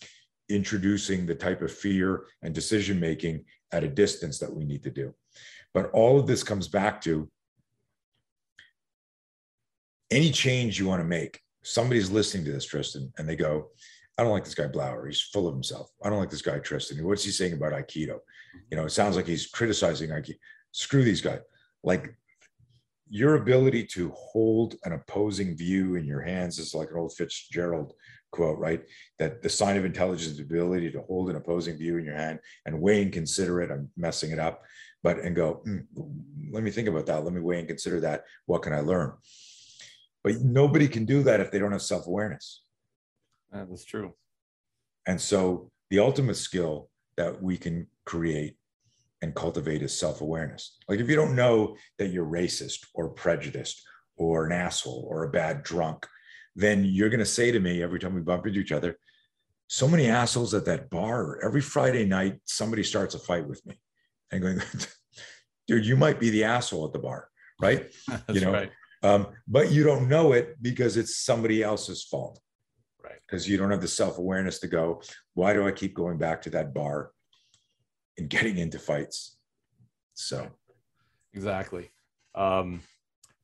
introducing 0.48 1.26
the 1.26 1.34
type 1.34 1.60
of 1.62 1.72
fear 1.72 2.24
and 2.42 2.54
decision 2.54 3.00
making 3.00 3.44
at 3.72 3.84
a 3.84 3.88
distance 3.88 4.38
that 4.38 4.52
we 4.52 4.64
need 4.64 4.82
to 4.84 4.90
do. 4.90 5.14
But 5.74 5.90
all 5.90 6.18
of 6.18 6.26
this 6.26 6.42
comes 6.42 6.68
back 6.68 7.00
to 7.02 7.28
any 10.10 10.30
change 10.30 10.78
you 10.78 10.86
want 10.86 11.00
to 11.00 11.08
make. 11.08 11.40
Somebody's 11.62 12.10
listening 12.10 12.44
to 12.46 12.52
this, 12.52 12.64
Tristan, 12.64 13.12
and 13.18 13.28
they 13.28 13.36
go, 13.36 13.68
I 14.18 14.22
don't 14.22 14.32
like 14.32 14.44
this 14.44 14.54
guy 14.54 14.66
Blauer. 14.66 15.06
He's 15.06 15.20
full 15.20 15.48
of 15.48 15.54
himself. 15.54 15.90
I 16.02 16.10
don't 16.10 16.18
like 16.18 16.30
this 16.30 16.42
guy 16.42 16.58
Tristan. 16.58 17.04
What's 17.06 17.24
he 17.24 17.30
saying 17.30 17.54
about 17.54 17.72
Aikido? 17.72 18.18
You 18.70 18.76
know, 18.76 18.84
it 18.84 18.90
sounds 18.90 19.16
like 19.16 19.26
he's 19.26 19.46
criticizing 19.46 20.10
Aikido. 20.10 20.36
Screw 20.72 21.02
these 21.02 21.20
guys. 21.20 21.40
Like 21.82 22.14
your 23.08 23.36
ability 23.36 23.84
to 23.86 24.10
hold 24.10 24.76
an 24.84 24.92
opposing 24.92 25.56
view 25.56 25.96
in 25.96 26.04
your 26.04 26.20
hands 26.20 26.58
is 26.58 26.74
like 26.74 26.90
an 26.90 26.96
old 26.96 27.14
Fitzgerald 27.14 27.94
quote, 28.30 28.58
right? 28.58 28.82
That 29.18 29.42
the 29.42 29.48
sign 29.48 29.76
of 29.76 29.84
intelligence 29.84 30.32
is 30.32 30.36
the 30.36 30.44
ability 30.44 30.90
to 30.92 31.02
hold 31.02 31.30
an 31.30 31.36
opposing 31.36 31.76
view 31.76 31.98
in 31.98 32.04
your 32.04 32.14
hand 32.14 32.38
and 32.66 32.80
weigh 32.80 33.02
and 33.02 33.12
consider 33.12 33.60
it. 33.60 33.70
I'm 33.70 33.90
messing 33.96 34.30
it 34.30 34.38
up, 34.38 34.62
but 35.02 35.18
and 35.18 35.34
go, 35.34 35.62
mm, 35.66 35.84
let 36.52 36.62
me 36.62 36.70
think 36.70 36.88
about 36.88 37.06
that. 37.06 37.24
Let 37.24 37.32
me 37.32 37.40
weigh 37.40 37.58
and 37.58 37.68
consider 37.68 38.00
that. 38.00 38.24
What 38.46 38.62
can 38.62 38.72
I 38.72 38.80
learn? 38.80 39.12
But 40.22 40.40
nobody 40.42 40.88
can 40.88 41.04
do 41.04 41.22
that 41.22 41.40
if 41.40 41.50
they 41.50 41.58
don't 41.58 41.72
have 41.72 41.82
self 41.82 42.06
awareness. 42.06 42.62
that's 43.52 43.84
true. 43.84 44.14
And 45.06 45.20
so 45.20 45.70
the 45.88 45.98
ultimate 45.98 46.36
skill 46.36 46.90
that 47.16 47.42
we 47.42 47.56
can 47.56 47.86
create 48.04 48.56
and 49.22 49.34
cultivate 49.34 49.82
is 49.82 49.98
self 49.98 50.20
awareness. 50.20 50.76
Like 50.88 51.00
if 51.00 51.08
you 51.08 51.16
don't 51.16 51.36
know 51.36 51.76
that 51.98 52.08
you're 52.08 52.26
racist 52.26 52.86
or 52.94 53.08
prejudiced 53.10 53.82
or 54.16 54.46
an 54.46 54.52
asshole 54.52 55.06
or 55.08 55.24
a 55.24 55.30
bad 55.30 55.62
drunk, 55.62 56.06
then 56.56 56.84
you're 56.84 57.08
going 57.08 57.20
to 57.20 57.26
say 57.26 57.50
to 57.50 57.60
me 57.60 57.82
every 57.82 57.98
time 57.98 58.14
we 58.14 58.20
bump 58.20 58.46
into 58.46 58.60
each 58.60 58.72
other, 58.72 58.98
so 59.68 59.86
many 59.86 60.08
assholes 60.08 60.52
at 60.52 60.64
that 60.64 60.90
bar. 60.90 61.38
Every 61.44 61.60
Friday 61.60 62.04
night, 62.04 62.40
somebody 62.44 62.82
starts 62.82 63.14
a 63.14 63.18
fight 63.18 63.46
with 63.46 63.64
me 63.66 63.78
and 64.32 64.42
going, 64.42 64.60
dude, 65.66 65.86
you 65.86 65.96
might 65.96 66.18
be 66.18 66.30
the 66.30 66.44
asshole 66.44 66.86
at 66.86 66.92
the 66.92 66.98
bar, 66.98 67.28
right? 67.60 67.92
you 68.32 68.40
know, 68.40 68.52
right. 68.52 68.70
Um, 69.02 69.28
but 69.48 69.70
you 69.70 69.82
don't 69.82 70.08
know 70.08 70.32
it 70.32 70.56
because 70.60 70.96
it's 70.96 71.24
somebody 71.24 71.62
else's 71.62 72.04
fault. 72.04 72.38
Right. 73.02 73.18
Because 73.26 73.48
you 73.48 73.56
don't 73.56 73.70
have 73.70 73.80
the 73.80 73.88
self 73.88 74.18
awareness 74.18 74.58
to 74.60 74.68
go, 74.68 75.02
why 75.34 75.52
do 75.52 75.66
I 75.66 75.72
keep 75.72 75.94
going 75.94 76.18
back 76.18 76.42
to 76.42 76.50
that 76.50 76.74
bar 76.74 77.12
and 78.18 78.28
getting 78.28 78.58
into 78.58 78.78
fights? 78.78 79.38
So, 80.14 80.48
exactly. 81.32 81.90
Um, 82.34 82.82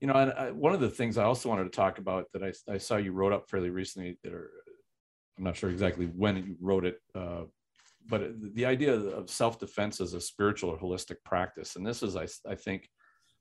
you 0.00 0.06
know, 0.08 0.14
and 0.14 0.32
I, 0.32 0.50
one 0.50 0.74
of 0.74 0.80
the 0.80 0.90
things 0.90 1.16
I 1.16 1.24
also 1.24 1.48
wanted 1.48 1.64
to 1.64 1.70
talk 1.70 1.98
about 1.98 2.26
that 2.34 2.42
I, 2.42 2.52
I 2.72 2.76
saw 2.76 2.96
you 2.96 3.12
wrote 3.12 3.32
up 3.32 3.48
fairly 3.48 3.70
recently 3.70 4.18
that 4.22 4.32
are, 4.32 4.50
I'm 5.38 5.44
not 5.44 5.56
sure 5.56 5.70
exactly 5.70 6.06
when 6.06 6.36
you 6.36 6.56
wrote 6.60 6.84
it, 6.84 6.98
uh, 7.14 7.44
but 8.08 8.30
the 8.54 8.66
idea 8.66 8.94
of 8.94 9.30
self-defense 9.30 10.00
as 10.00 10.14
a 10.14 10.20
spiritual 10.20 10.70
or 10.70 10.78
holistic 10.78 11.16
practice. 11.24 11.76
And 11.76 11.86
this 11.86 12.02
is, 12.02 12.14
I, 12.14 12.26
I 12.48 12.54
think, 12.54 12.88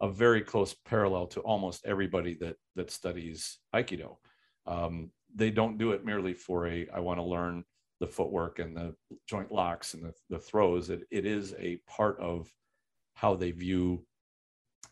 a 0.02 0.10
very 0.10 0.42
close 0.42 0.74
parallel 0.86 1.28
to 1.28 1.40
almost 1.42 1.86
everybody 1.86 2.36
that 2.36 2.58
that 2.76 2.92
studies 2.92 3.60
aikido. 3.74 4.18
Um, 4.68 5.12
they 5.34 5.52
don't 5.52 5.78
do 5.78 5.92
it 5.92 6.06
merely 6.06 6.34
for 6.34 6.68
a 6.68 6.88
i 6.94 7.00
want 7.00 7.20
to 7.20 7.24
learn 7.24 7.64
the 8.00 8.08
footwork 8.08 8.60
and 8.60 8.76
the 8.76 8.94
joint 9.28 9.52
locks 9.52 9.94
and 9.94 10.04
the, 10.04 10.14
the 10.30 10.40
throws. 10.40 10.90
It, 10.90 11.04
it 11.12 11.26
is 11.26 11.56
a 11.58 11.80
part 11.88 12.20
of 12.20 12.50
how 13.14 13.36
they 13.36 13.52
view 13.52 14.06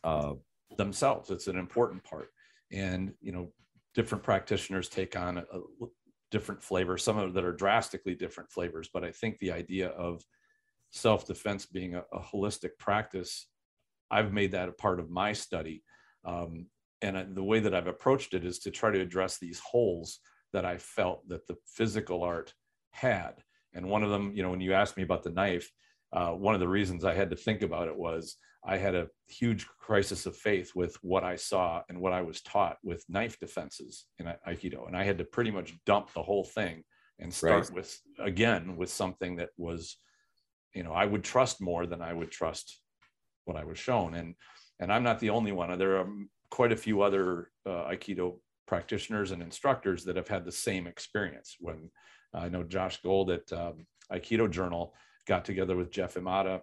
uh, 0.05 0.33
themselves. 0.77 1.29
It's 1.29 1.47
an 1.47 1.57
important 1.57 2.03
part. 2.03 2.29
And 2.71 3.13
you 3.21 3.31
know 3.31 3.51
different 3.93 4.23
practitioners 4.23 4.89
take 4.89 5.15
on 5.15 5.37
a, 5.37 5.41
a 5.41 5.87
different 6.31 6.63
flavor 6.63 6.97
some 6.97 7.17
of 7.17 7.33
that 7.33 7.45
are 7.45 7.53
drastically 7.53 8.15
different 8.15 8.51
flavors 8.51 8.89
but 8.91 9.03
i 9.03 9.11
think 9.11 9.37
the 9.37 9.51
idea 9.51 9.89
of 9.89 10.23
self-defense 10.91 11.67
being 11.67 11.93
a, 11.93 12.03
a 12.11 12.19
holistic 12.19 12.71
practice 12.79 13.47
I've 14.11 14.33
made 14.33 14.51
that 14.51 14.69
a 14.69 14.73
part 14.73 14.99
of 14.99 15.09
my 15.09 15.33
study. 15.33 15.83
Um, 16.25 16.67
and 17.01 17.35
the 17.35 17.43
way 17.43 17.59
that 17.59 17.75
I've 17.75 17.87
approached 17.87 18.33
it 18.33 18.45
is 18.45 18.59
to 18.59 18.71
try 18.71 18.91
to 18.91 19.01
address 19.01 19.37
these 19.37 19.59
holes 19.59 20.19
that 20.53 20.65
I 20.65 20.77
felt 20.77 21.27
that 21.27 21.47
the 21.47 21.57
physical 21.65 22.23
art 22.23 22.53
had. 22.91 23.33
And 23.73 23.89
one 23.89 24.03
of 24.03 24.09
them, 24.09 24.31
you 24.35 24.43
know, 24.43 24.49
when 24.49 24.61
you 24.61 24.73
asked 24.73 24.95
me 24.95 25.03
about 25.03 25.23
the 25.23 25.31
knife, 25.31 25.69
uh, 26.13 26.29
one 26.29 26.53
of 26.53 26.59
the 26.59 26.67
reasons 26.67 27.03
I 27.03 27.15
had 27.15 27.31
to 27.31 27.35
think 27.35 27.61
about 27.61 27.87
it 27.87 27.97
was 27.97 28.37
I 28.65 28.77
had 28.77 28.95
a 28.95 29.07
huge 29.27 29.67
crisis 29.79 30.25
of 30.25 30.37
faith 30.37 30.71
with 30.75 30.95
what 31.01 31.23
I 31.23 31.35
saw 31.35 31.81
and 31.89 31.99
what 31.99 32.13
I 32.13 32.21
was 32.21 32.41
taught 32.41 32.77
with 32.83 33.03
knife 33.09 33.37
defenses 33.39 34.05
in 34.19 34.31
Aikido. 34.47 34.87
And 34.87 34.95
I 34.95 35.03
had 35.03 35.17
to 35.17 35.25
pretty 35.25 35.51
much 35.51 35.73
dump 35.85 36.13
the 36.13 36.23
whole 36.23 36.45
thing 36.45 36.83
and 37.19 37.33
start 37.33 37.65
right. 37.65 37.73
with, 37.73 37.99
again, 38.19 38.77
with 38.77 38.89
something 38.89 39.35
that 39.37 39.49
was, 39.57 39.97
you 40.73 40.83
know, 40.83 40.93
I 40.93 41.05
would 41.05 41.23
trust 41.23 41.61
more 41.61 41.85
than 41.85 42.01
I 42.01 42.13
would 42.13 42.31
trust 42.31 42.79
what 43.45 43.57
I 43.57 43.63
was 43.63 43.77
shown. 43.77 44.15
And 44.15 44.35
and 44.79 44.91
I'm 44.91 45.03
not 45.03 45.19
the 45.19 45.29
only 45.29 45.51
one. 45.51 45.77
There 45.77 45.97
are 45.97 46.07
quite 46.49 46.71
a 46.71 46.77
few 46.77 47.01
other 47.01 47.49
uh, 47.65 47.89
Aikido 47.89 48.37
practitioners 48.67 49.31
and 49.31 49.41
instructors 49.41 50.03
that 50.05 50.15
have 50.15 50.27
had 50.27 50.45
the 50.45 50.51
same 50.51 50.87
experience. 50.87 51.55
When 51.59 51.89
uh, 52.33 52.39
I 52.39 52.49
know 52.49 52.63
Josh 52.63 53.01
Gold 53.01 53.31
at 53.31 53.51
um, 53.53 53.85
Aikido 54.11 54.49
Journal 54.49 54.93
got 55.27 55.45
together 55.45 55.75
with 55.75 55.91
Jeff 55.91 56.15
Imada, 56.15 56.61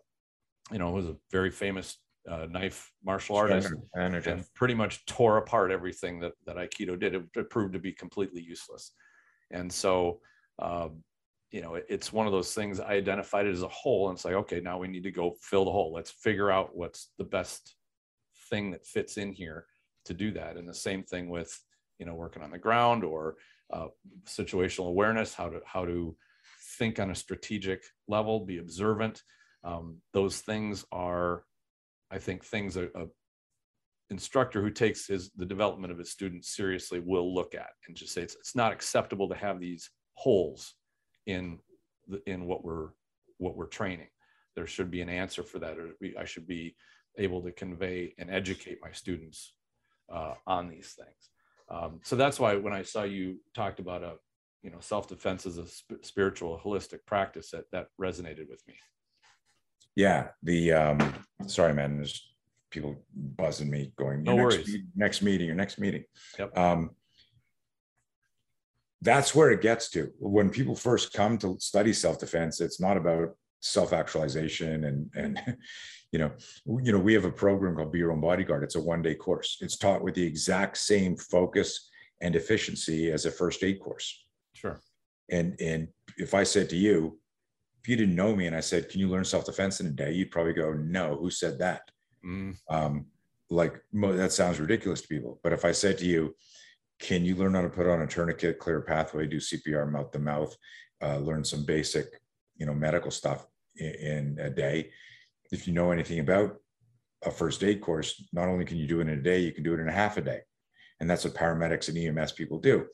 you 0.71 0.79
know, 0.79 0.93
who's 0.93 1.07
a 1.07 1.17
very 1.31 1.51
famous 1.51 1.99
uh, 2.29 2.47
knife 2.51 2.93
martial 3.05 3.37
artist, 3.37 3.73
and 3.95 4.45
pretty 4.55 4.75
much 4.75 5.05
tore 5.07 5.39
apart 5.39 5.71
everything 5.71 6.21
that 6.21 6.33
that 6.47 6.57
Aikido 6.57 6.99
did. 6.99 7.15
It, 7.15 7.23
it 7.37 7.51
proved 7.51 7.73
to 7.73 7.79
be 7.79 7.93
completely 7.93 8.43
useless. 8.43 8.93
And 9.51 9.73
so, 9.73 10.21
um, 10.61 11.03
you 11.51 11.63
know, 11.63 11.75
it's 11.89 12.13
one 12.13 12.27
of 12.27 12.33
those 12.33 12.55
things 12.55 12.79
I 12.79 12.93
identified 12.93 13.47
it 13.47 13.53
as 13.53 13.63
a 13.63 13.69
hole 13.69 14.09
and 14.09 14.17
it's 14.17 14.25
like, 14.25 14.35
okay, 14.35 14.61
now 14.61 14.79
we 14.79 14.89
need 14.89 15.03
to 15.03 15.11
go 15.11 15.35
fill 15.41 15.65
the 15.65 15.73
hole. 15.73 15.93
Let's 15.93 16.11
figure 16.11 16.51
out 16.51 16.77
what's 16.77 17.11
the 17.19 17.25
best 17.25 17.75
thing 18.51 18.71
that 18.71 18.87
fits 18.87 19.17
in 19.17 19.33
here 19.33 19.67
to 20.05 20.15
do 20.15 20.31
that. 20.33 20.57
And 20.57 20.69
the 20.69 20.75
same 20.75 21.03
thing 21.03 21.29
with, 21.29 21.53
you 21.99 22.07
know, 22.07 22.15
working 22.15 22.43
on 22.43 22.53
the 22.53 22.59
ground 22.59 23.03
or 23.03 23.37
uh, 23.73 23.89
situational 24.27 24.89
awareness, 24.89 25.35
how 25.35 25.49
to, 25.49 25.61
how 25.65 25.85
to 25.85 26.17
think 26.79 27.01
on 27.01 27.11
a 27.11 27.17
strategic 27.17 27.83
level, 28.07 28.47
be 28.47 28.59
observant. 28.59 29.23
Um, 29.65 29.99
those 30.13 30.41
things 30.41 30.85
are, 30.93 31.45
I 32.13 32.19
think, 32.19 32.45
things 32.45 32.77
a, 32.77 32.85
a 32.95 33.07
instructor 34.11 34.61
who 34.61 34.71
takes 34.71 35.07
his 35.07 35.31
the 35.37 35.47
development 35.47 35.93
of 35.93 35.99
his 35.99 36.11
students 36.11 36.57
seriously 36.57 37.01
will 37.01 37.33
look 37.33 37.55
at 37.55 37.71
and 37.87 37.97
just 37.97 38.13
say 38.13 38.23
it's, 38.23 38.35
it's 38.35 38.57
not 38.57 38.73
acceptable 38.73 39.29
to 39.29 39.37
have 39.37 39.61
these 39.61 39.89
holes 40.15 40.75
in 41.31 41.59
the, 42.09 42.23
in 42.27 42.47
what 42.47 42.65
we're 42.65 42.89
what 43.39 43.57
we're 43.57 43.67
training. 43.67 44.09
There 44.55 44.67
should 44.67 44.91
be 44.91 45.01
an 45.01 45.09
answer 45.09 45.43
for 45.43 45.59
that, 45.61 45.79
or 45.79 45.91
I 46.19 46.25
should 46.25 46.47
be 46.47 46.77
able 47.17 47.43
to 47.43 47.53
convey 47.53 48.15
and 48.19 48.31
educate 48.31 48.79
my 48.83 48.93
students 48.93 49.55
uh, 50.13 50.35
on 50.47 50.69
these 50.69 50.93
things. 50.93 51.31
Um, 51.69 52.01
so 52.03 52.17
that's 52.17 52.41
why 52.41 52.57
when 52.57 52.73
I 52.73 52.83
saw 52.83 53.05
you 53.05 53.39
talked 53.55 53.81
about 53.81 54.03
a 54.03 54.15
you 54.63 54.71
know 54.71 54.81
self-defense 54.81 55.47
as 55.47 55.59
a 55.59 55.67
sp- 55.67 56.03
spiritual 56.03 56.61
holistic 56.63 57.01
practice 57.07 57.51
that 57.51 57.65
that 57.73 57.87
resonated 58.01 58.49
with 58.49 58.63
me 58.69 58.75
yeah 59.97 60.29
the 60.43 60.73
um 60.73 61.15
sorry 61.47 61.73
man 61.73 61.97
there's 61.97 62.35
people 62.71 63.03
buzzing 63.15 63.71
me 63.71 63.93
going 63.97 64.23
no 64.23 64.37
next, 64.37 64.43
worries. 64.43 64.77
next 64.95 65.23
meeting 65.23 65.47
your 65.47 65.57
next 65.57 65.79
meeting 65.79 66.05
yep. 66.39 66.57
um 66.57 66.91
that's 69.03 69.35
where 69.35 69.51
it 69.51 69.63
gets 69.63 69.89
to. 69.91 70.13
When 70.19 70.51
people 70.51 70.75
first 70.75 71.13
come 71.13 71.39
to 71.39 71.57
study 71.59 71.93
self-defense 71.93 72.61
it's 72.61 72.81
not 72.81 72.97
about 72.97 73.37
self-actualization 73.61 74.85
and 74.85 75.11
and 75.15 75.57
you 76.13 76.19
know 76.19 76.31
you 76.83 76.93
know 76.93 76.99
we 76.99 77.15
have 77.15 77.27
a 77.27 77.33
program 77.33 77.77
called 77.77 77.93
be 77.93 77.99
your 77.99 78.13
own 78.13 78.21
bodyguard. 78.21 78.65
It's 78.65 78.77
a 78.77 78.81
one 78.81 79.03
day 79.03 79.15
course. 79.15 79.59
It's 79.61 79.77
taught 79.77 80.03
with 80.03 80.15
the 80.15 80.27
exact 80.27 80.77
same 80.77 81.17
focus 81.17 81.91
and 82.21 82.37
efficiency 82.37 83.11
as 83.11 83.27
a 83.27 83.31
first 83.31 83.63
aid 83.63 83.81
course. 83.81 84.25
Sure. 84.55 84.81
And 85.31 85.57
and 85.61 85.89
if 86.17 86.35
i 86.35 86.43
said 86.43 86.69
to 86.69 86.77
you 86.77 87.19
if 87.81 87.89
you 87.89 87.97
didn't 87.97 88.17
know 88.17 88.35
me 88.35 88.47
and 88.47 88.57
i 88.57 88.61
said 88.61 88.91
can 88.91 89.01
you 89.01 89.09
learn 89.09 89.25
self-defense 89.25 89.81
in 89.81 89.87
a 89.87 89.91
day? 89.91 90.13
you'd 90.13 90.31
probably 90.31 90.53
go 90.53 90.73
no 90.73 91.17
who 91.17 91.31
said 91.31 91.59
that? 91.59 91.83
Mm. 92.23 92.55
um, 92.69 93.07
like 93.51 93.83
that 93.93 94.33
sounds 94.33 94.61
ridiculous 94.61 95.03
to 95.03 95.09
people. 95.09 95.41
But 95.43 95.53
if 95.53 95.65
I 95.65 95.73
said 95.73 95.99
to 95.99 96.07
you, 96.07 96.37
can 97.01 97.25
you 97.25 97.35
learn 97.35 97.55
how 97.55 97.63
to 97.63 97.69
put 97.69 97.87
on 97.87 98.03
a 98.03 98.07
tourniquet, 98.07 98.59
clear 98.59 98.79
a 98.79 98.83
pathway, 98.83 99.27
do 99.27 99.39
CPR 99.39 99.91
mouth 99.91 100.11
to 100.13 100.19
mouth, 100.19 100.55
uh, 101.03 101.17
learn 101.17 101.45
some 101.45 101.65
basic, 101.65 102.07
you 102.57 102.67
know, 102.67 102.75
medical 102.75 103.11
stuff 103.11 103.47
in, 103.77 103.95
in, 103.95 104.39
a 104.39 104.51
day? 104.51 104.91
If 105.51 105.67
you 105.67 105.73
know 105.73 105.91
anything 105.91 106.21
about 106.21 106.57
a 107.25 107.31
first 107.31 107.65
aid 107.65 107.81
course, 107.81 108.23
not 108.33 108.49
only 108.49 108.65
can 108.65 108.77
you 108.77 108.87
do 108.87 109.01
it 109.01 109.09
in 109.09 109.19
a 109.19 109.23
day, 109.23 109.41
you 109.41 109.53
can 109.53 109.65
do 109.65 109.75
it 109.75 109.81
in 109.81 109.89
a 109.89 109.93
half 109.93 110.17
a 110.19 110.21
day. 110.21 110.41
And 111.01 111.09
that's 111.09 111.25
what 111.25 111.35
paramedics 111.35 111.89
and 111.89 112.19
EMS 112.19 112.33
people 112.33 112.59
do. 112.59 112.87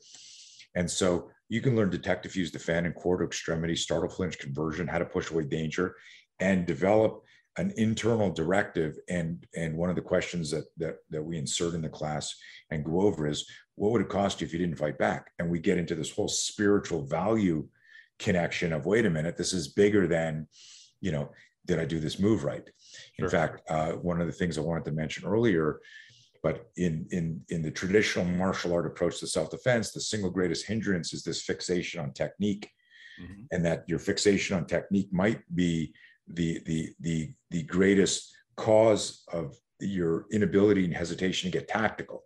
And 0.75 0.89
so 0.89 1.29
you 1.49 1.61
can 1.61 1.75
learn 1.75 1.89
detect, 1.89 2.23
diffuse, 2.23 2.51
defend, 2.51 2.85
and 2.85 2.95
to 2.95 3.23
extremity, 3.23 3.75
startle, 3.75 4.09
flinch, 4.09 4.39
conversion, 4.39 4.87
how 4.87 4.99
to 4.99 5.05
push 5.05 5.31
away 5.31 5.43
danger, 5.43 5.95
and 6.39 6.65
develop 6.65 7.23
an 7.57 7.73
internal 7.77 8.31
directive. 8.31 8.97
And 9.09 9.45
and 9.55 9.75
one 9.75 9.89
of 9.89 9.95
the 9.95 10.01
questions 10.01 10.51
that 10.51 10.65
that 10.77 10.97
that 11.09 11.23
we 11.23 11.37
insert 11.37 11.73
in 11.73 11.81
the 11.81 11.89
class 11.89 12.35
and 12.69 12.85
go 12.85 13.01
over 13.01 13.27
is, 13.27 13.49
what 13.77 13.91
would 13.91 14.01
it 14.01 14.09
cost 14.09 14.41
you 14.41 14.45
if 14.45 14.53
you 14.53 14.59
didn't 14.59 14.77
fight 14.77 14.97
back? 14.97 15.31
And 15.39 15.49
we 15.49 15.59
get 15.59 15.77
into 15.77 15.95
this 15.95 16.11
whole 16.11 16.27
spiritual 16.27 17.05
value 17.05 17.67
connection 18.19 18.73
of, 18.73 18.85
wait 18.85 19.05
a 19.05 19.09
minute, 19.09 19.37
this 19.37 19.53
is 19.53 19.69
bigger 19.69 20.07
than, 20.07 20.47
you 20.99 21.11
know, 21.11 21.31
did 21.65 21.79
I 21.79 21.85
do 21.85 21.99
this 21.99 22.19
move 22.19 22.43
right? 22.43 22.67
Sure. 23.19 23.25
In 23.25 23.29
fact, 23.29 23.61
uh, 23.69 23.91
one 23.91 24.19
of 24.19 24.27
the 24.27 24.33
things 24.33 24.57
I 24.57 24.61
wanted 24.61 24.85
to 24.85 24.91
mention 24.91 25.25
earlier 25.25 25.79
but 26.43 26.69
in, 26.77 27.05
in, 27.11 27.41
in 27.49 27.61
the 27.61 27.71
traditional 27.71 28.23
martial 28.23 28.73
art 28.73 28.85
approach 28.85 29.19
to 29.19 29.27
self-defense, 29.27 29.91
the 29.91 29.99
single 29.99 30.29
greatest 30.29 30.65
hindrance 30.65 31.13
is 31.13 31.23
this 31.23 31.41
fixation 31.41 31.99
on 31.99 32.13
technique. 32.13 32.69
Mm-hmm. 33.21 33.43
And 33.51 33.65
that 33.65 33.83
your 33.87 33.99
fixation 33.99 34.55
on 34.55 34.65
technique 34.65 35.11
might 35.11 35.41
be 35.55 35.93
the, 36.27 36.61
the, 36.65 36.93
the, 36.99 37.33
the 37.49 37.63
greatest 37.63 38.31
cause 38.55 39.23
of 39.33 39.55
your 39.79 40.25
inability 40.31 40.85
and 40.85 40.93
hesitation 40.93 41.51
to 41.51 41.57
get 41.57 41.67
tactical 41.67 42.23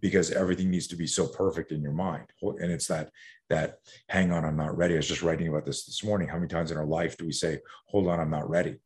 because 0.00 0.30
everything 0.30 0.70
needs 0.70 0.86
to 0.86 0.96
be 0.96 1.06
so 1.06 1.26
perfect 1.26 1.72
in 1.72 1.82
your 1.82 1.92
mind 1.92 2.26
and 2.42 2.70
it's 2.70 2.86
that 2.86 3.10
that 3.48 3.78
hang 4.08 4.32
on 4.32 4.44
i'm 4.44 4.56
not 4.56 4.76
ready 4.76 4.94
i 4.94 4.96
was 4.96 5.08
just 5.08 5.22
writing 5.22 5.48
about 5.48 5.64
this 5.64 5.84
this 5.86 6.04
morning 6.04 6.28
how 6.28 6.36
many 6.36 6.48
times 6.48 6.70
in 6.70 6.76
our 6.76 6.86
life 6.86 7.16
do 7.16 7.24
we 7.24 7.32
say 7.32 7.58
hold 7.86 8.08
on 8.08 8.20
i'm 8.20 8.30
not 8.30 8.48
ready 8.48 8.76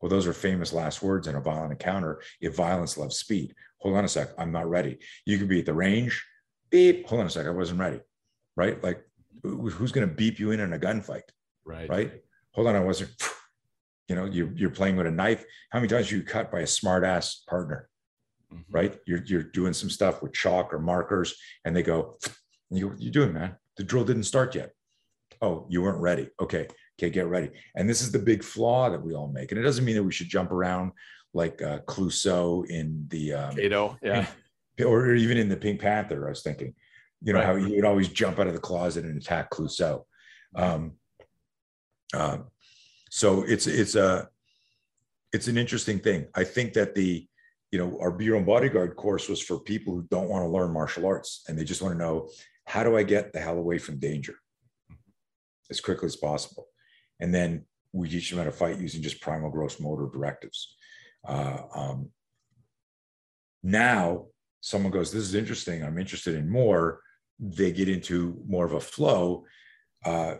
well 0.00 0.10
those 0.10 0.26
are 0.26 0.32
famous 0.32 0.72
last 0.72 1.02
words 1.02 1.26
in 1.26 1.34
a 1.34 1.40
violent 1.40 1.72
encounter 1.72 2.22
if 2.40 2.54
violence 2.54 2.96
loves 2.96 3.16
speed 3.16 3.54
hold 3.80 3.96
on 3.96 4.04
a 4.04 4.08
sec, 4.08 4.30
I'm 4.38 4.52
not 4.52 4.68
ready. 4.68 4.98
You 5.26 5.38
could 5.38 5.48
be 5.48 5.60
at 5.60 5.66
the 5.66 5.74
range, 5.74 6.24
beep, 6.70 7.06
hold 7.06 7.20
on 7.20 7.26
a 7.26 7.30
sec, 7.30 7.46
I 7.46 7.50
wasn't 7.50 7.80
ready. 7.80 8.00
Right? 8.56 8.82
Like 8.82 9.04
who's 9.42 9.92
going 9.92 10.08
to 10.08 10.14
beep 10.14 10.38
you 10.38 10.50
in 10.50 10.60
in 10.60 10.72
a 10.72 10.78
gunfight? 10.78 11.22
Right. 11.64 11.88
Right. 11.88 12.12
Hold 12.52 12.68
on, 12.68 12.76
I 12.76 12.80
wasn't. 12.80 13.10
You 14.08 14.16
know, 14.16 14.24
you're, 14.24 14.50
you're 14.56 14.70
playing 14.70 14.96
with 14.96 15.06
a 15.06 15.10
knife. 15.12 15.44
How 15.70 15.78
many 15.78 15.86
times 15.86 16.10
are 16.10 16.16
you 16.16 16.24
cut 16.24 16.50
by 16.50 16.62
a 16.62 16.66
smart 16.66 17.04
ass 17.04 17.44
partner? 17.48 17.88
Mm-hmm. 18.52 18.76
Right. 18.76 18.98
You're, 19.06 19.22
you're 19.24 19.42
doing 19.42 19.72
some 19.72 19.90
stuff 19.90 20.22
with 20.22 20.32
chalk 20.32 20.74
or 20.74 20.78
markers 20.78 21.34
and 21.64 21.74
they 21.74 21.82
go, 21.82 22.16
you, 22.70 22.94
you're 22.98 23.12
doing, 23.12 23.32
man. 23.32 23.56
The 23.76 23.84
drill 23.84 24.04
didn't 24.04 24.24
start 24.24 24.54
yet. 24.54 24.72
Oh, 25.40 25.66
you 25.68 25.82
weren't 25.82 26.00
ready. 26.00 26.28
Okay. 26.40 26.66
Okay. 26.98 27.10
Get 27.10 27.28
ready. 27.28 27.50
And 27.76 27.88
this 27.88 28.02
is 28.02 28.12
the 28.12 28.18
big 28.18 28.42
flaw 28.42 28.90
that 28.90 29.02
we 29.02 29.14
all 29.14 29.28
make. 29.28 29.52
And 29.52 29.60
it 29.60 29.64
doesn't 29.64 29.84
mean 29.84 29.96
that 29.96 30.04
we 30.04 30.12
should 30.12 30.28
jump 30.28 30.50
around 30.50 30.92
like 31.32 31.62
uh, 31.62 31.78
Clouseau 31.86 32.66
in 32.68 33.06
the 33.08 33.34
um, 33.34 33.56
Cato, 33.56 33.96
yeah, 34.02 34.26
or 34.84 35.14
even 35.14 35.38
in 35.38 35.48
the 35.48 35.56
Pink 35.56 35.80
Panther. 35.80 36.26
I 36.26 36.30
was 36.30 36.42
thinking, 36.42 36.74
you 37.22 37.32
know, 37.32 37.38
right. 37.38 37.46
how 37.46 37.56
he 37.56 37.76
would 37.76 37.84
always 37.84 38.08
jump 38.08 38.38
out 38.38 38.48
of 38.48 38.54
the 38.54 38.60
closet 38.60 39.04
and 39.04 39.16
attack 39.16 39.50
Clouseau. 39.50 40.04
Um, 40.56 40.94
uh, 42.12 42.38
so 43.10 43.42
it's 43.42 43.66
it's 43.66 43.94
a 43.94 44.28
it's 45.32 45.48
an 45.48 45.56
interesting 45.56 46.00
thing. 46.00 46.26
I 46.34 46.44
think 46.44 46.72
that 46.74 46.94
the 46.94 47.28
you 47.70 47.78
know 47.78 47.98
our 48.00 48.10
Be 48.10 48.24
Your 48.24 48.36
Own 48.36 48.44
Bodyguard 48.44 48.96
course 48.96 49.28
was 49.28 49.40
for 49.40 49.58
people 49.58 49.94
who 49.94 50.02
don't 50.10 50.28
want 50.28 50.44
to 50.44 50.48
learn 50.48 50.72
martial 50.72 51.06
arts 51.06 51.44
and 51.48 51.58
they 51.58 51.64
just 51.64 51.82
want 51.82 51.94
to 51.94 51.98
know 51.98 52.28
how 52.66 52.84
do 52.84 52.96
I 52.96 53.02
get 53.02 53.32
the 53.32 53.40
hell 53.40 53.58
away 53.58 53.78
from 53.78 53.98
danger 53.98 54.34
as 55.70 55.80
quickly 55.80 56.06
as 56.06 56.16
possible, 56.16 56.66
and 57.20 57.34
then 57.34 57.64
we 57.92 58.08
teach 58.08 58.30
them 58.30 58.38
how 58.38 58.44
to 58.44 58.52
fight 58.52 58.78
using 58.78 59.02
just 59.02 59.20
primal 59.20 59.50
gross 59.50 59.80
motor 59.80 60.08
directives. 60.12 60.76
Uh, 61.26 61.62
um, 61.74 62.10
now, 63.62 64.26
someone 64.60 64.92
goes, 64.92 65.12
This 65.12 65.22
is 65.22 65.34
interesting. 65.34 65.82
I'm 65.82 65.98
interested 65.98 66.34
in 66.34 66.48
more. 66.48 67.00
They 67.38 67.72
get 67.72 67.88
into 67.88 68.40
more 68.46 68.64
of 68.64 68.74
a 68.74 68.80
flow. 68.80 69.44
Uh, 70.04 70.36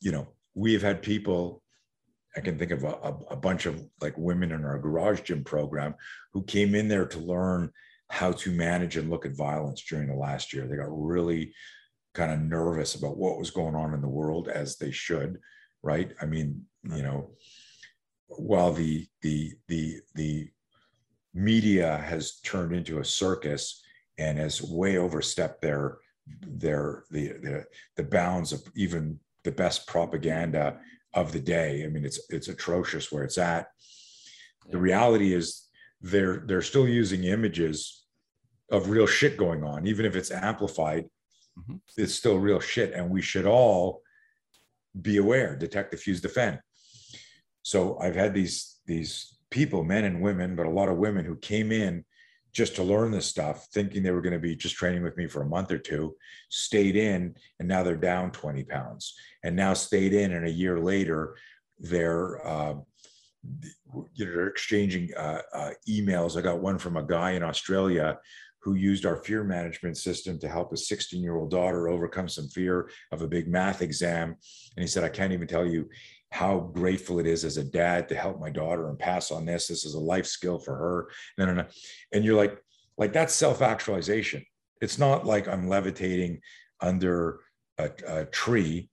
you 0.00 0.12
know, 0.12 0.28
we 0.54 0.72
have 0.72 0.82
had 0.82 1.02
people, 1.02 1.62
I 2.36 2.40
can 2.40 2.58
think 2.58 2.70
of 2.70 2.84
a, 2.84 3.14
a 3.30 3.36
bunch 3.36 3.66
of 3.66 3.84
like 4.00 4.14
women 4.16 4.52
in 4.52 4.64
our 4.64 4.78
garage 4.78 5.22
gym 5.22 5.42
program 5.42 5.94
who 6.32 6.44
came 6.44 6.74
in 6.74 6.88
there 6.88 7.06
to 7.06 7.18
learn 7.18 7.72
how 8.08 8.32
to 8.32 8.50
manage 8.50 8.96
and 8.96 9.10
look 9.10 9.26
at 9.26 9.36
violence 9.36 9.82
during 9.82 10.08
the 10.08 10.14
last 10.14 10.52
year. 10.52 10.66
They 10.66 10.76
got 10.76 10.88
really 10.90 11.54
kind 12.14 12.32
of 12.32 12.40
nervous 12.40 12.94
about 12.94 13.16
what 13.16 13.38
was 13.38 13.50
going 13.50 13.74
on 13.74 13.94
in 13.94 14.00
the 14.00 14.08
world 14.08 14.48
as 14.48 14.76
they 14.76 14.90
should, 14.90 15.38
right? 15.82 16.12
I 16.20 16.26
mean, 16.26 16.64
you 16.84 17.02
know, 17.02 17.30
while 18.26 18.72
the 18.72 19.06
the 19.22 19.54
the 19.68 19.96
the 20.14 20.50
media 21.34 21.96
has 21.98 22.40
turned 22.40 22.74
into 22.74 22.98
a 22.98 23.04
circus 23.04 23.82
and 24.18 24.38
has 24.38 24.62
way 24.62 24.98
overstepped 24.98 25.62
their 25.62 25.98
their 26.46 27.04
the 27.10 27.28
the, 27.28 27.64
the 27.96 28.04
bounds 28.04 28.52
of 28.52 28.62
even 28.74 29.18
the 29.44 29.52
best 29.52 29.86
propaganda 29.86 30.78
of 31.14 31.32
the 31.32 31.40
day. 31.40 31.84
I 31.84 31.88
mean, 31.88 32.04
it's 32.04 32.20
it's 32.30 32.48
atrocious 32.48 33.10
where 33.10 33.24
it's 33.24 33.38
at. 33.38 33.68
The 34.70 34.78
reality 34.78 35.34
is 35.34 35.68
they're 36.00 36.42
they're 36.46 36.62
still 36.62 36.88
using 36.88 37.24
images 37.24 38.04
of 38.70 38.90
real 38.90 39.06
shit 39.06 39.36
going 39.36 39.64
on, 39.64 39.86
even 39.86 40.06
if 40.06 40.14
it's 40.14 40.30
amplified. 40.30 41.04
Mm-hmm. 41.58 41.76
It's 41.96 42.14
still 42.14 42.38
real 42.38 42.60
shit, 42.60 42.92
and 42.92 43.10
we 43.10 43.22
should 43.22 43.46
all 43.46 44.02
be 45.00 45.16
aware. 45.16 45.56
Detect, 45.56 45.90
diffuse, 45.90 46.20
defend. 46.20 46.60
So 47.62 47.98
I've 47.98 48.16
had 48.16 48.34
these 48.34 48.78
these 48.86 49.36
people, 49.50 49.84
men 49.84 50.04
and 50.04 50.22
women, 50.22 50.54
but 50.54 50.66
a 50.66 50.70
lot 50.70 50.88
of 50.88 50.96
women 50.96 51.24
who 51.24 51.36
came 51.36 51.72
in 51.72 52.04
just 52.52 52.74
to 52.76 52.82
learn 52.82 53.10
this 53.10 53.26
stuff, 53.26 53.68
thinking 53.72 54.02
they 54.02 54.10
were 54.10 54.20
going 54.20 54.32
to 54.32 54.38
be 54.38 54.56
just 54.56 54.76
training 54.76 55.02
with 55.02 55.16
me 55.16 55.26
for 55.26 55.42
a 55.42 55.48
month 55.48 55.70
or 55.70 55.78
two, 55.78 56.14
stayed 56.48 56.96
in, 56.96 57.34
and 57.58 57.68
now 57.68 57.82
they're 57.82 57.96
down 57.96 58.30
20 58.30 58.64
pounds, 58.64 59.14
and 59.44 59.54
now 59.54 59.72
stayed 59.72 60.12
in, 60.12 60.32
and 60.32 60.46
a 60.46 60.50
year 60.50 60.78
later, 60.80 61.36
they're 61.78 62.46
uh, 62.46 62.74
you 63.42 64.26
know 64.26 64.32
they're 64.32 64.48
exchanging 64.48 65.08
uh, 65.16 65.40
uh, 65.54 65.70
emails. 65.88 66.36
I 66.36 66.42
got 66.42 66.60
one 66.60 66.78
from 66.78 66.96
a 66.96 67.02
guy 67.02 67.32
in 67.32 67.42
Australia 67.42 68.18
who 68.62 68.74
used 68.74 69.06
our 69.06 69.16
fear 69.16 69.42
management 69.42 69.96
system 69.96 70.38
to 70.38 70.48
help 70.48 70.72
a 70.72 70.76
16 70.76 71.22
year 71.22 71.36
old 71.36 71.50
daughter 71.50 71.88
overcome 71.88 72.28
some 72.28 72.48
fear 72.48 72.90
of 73.12 73.22
a 73.22 73.28
big 73.28 73.48
math 73.48 73.82
exam. 73.82 74.36
And 74.76 74.82
he 74.82 74.86
said, 74.86 75.04
I 75.04 75.08
can't 75.08 75.32
even 75.32 75.48
tell 75.48 75.66
you 75.66 75.88
how 76.32 76.58
grateful 76.58 77.18
it 77.18 77.26
is 77.26 77.44
as 77.44 77.56
a 77.56 77.64
dad 77.64 78.08
to 78.08 78.14
help 78.14 78.40
my 78.40 78.50
daughter 78.50 78.88
and 78.88 78.98
pass 78.98 79.30
on 79.30 79.44
this. 79.44 79.66
This 79.66 79.84
is 79.84 79.94
a 79.94 80.00
life 80.00 80.26
skill 80.26 80.58
for 80.58 80.76
her. 80.76 81.08
No, 81.36 81.46
no, 81.46 81.54
no. 81.54 81.66
And 82.12 82.24
you're 82.24 82.36
like, 82.36 82.58
like 82.96 83.12
that's 83.12 83.34
self-actualization. 83.34 84.44
It's 84.80 84.98
not 84.98 85.26
like 85.26 85.48
I'm 85.48 85.68
levitating 85.68 86.40
under 86.80 87.40
a, 87.78 87.90
a 88.06 88.24
tree 88.26 88.90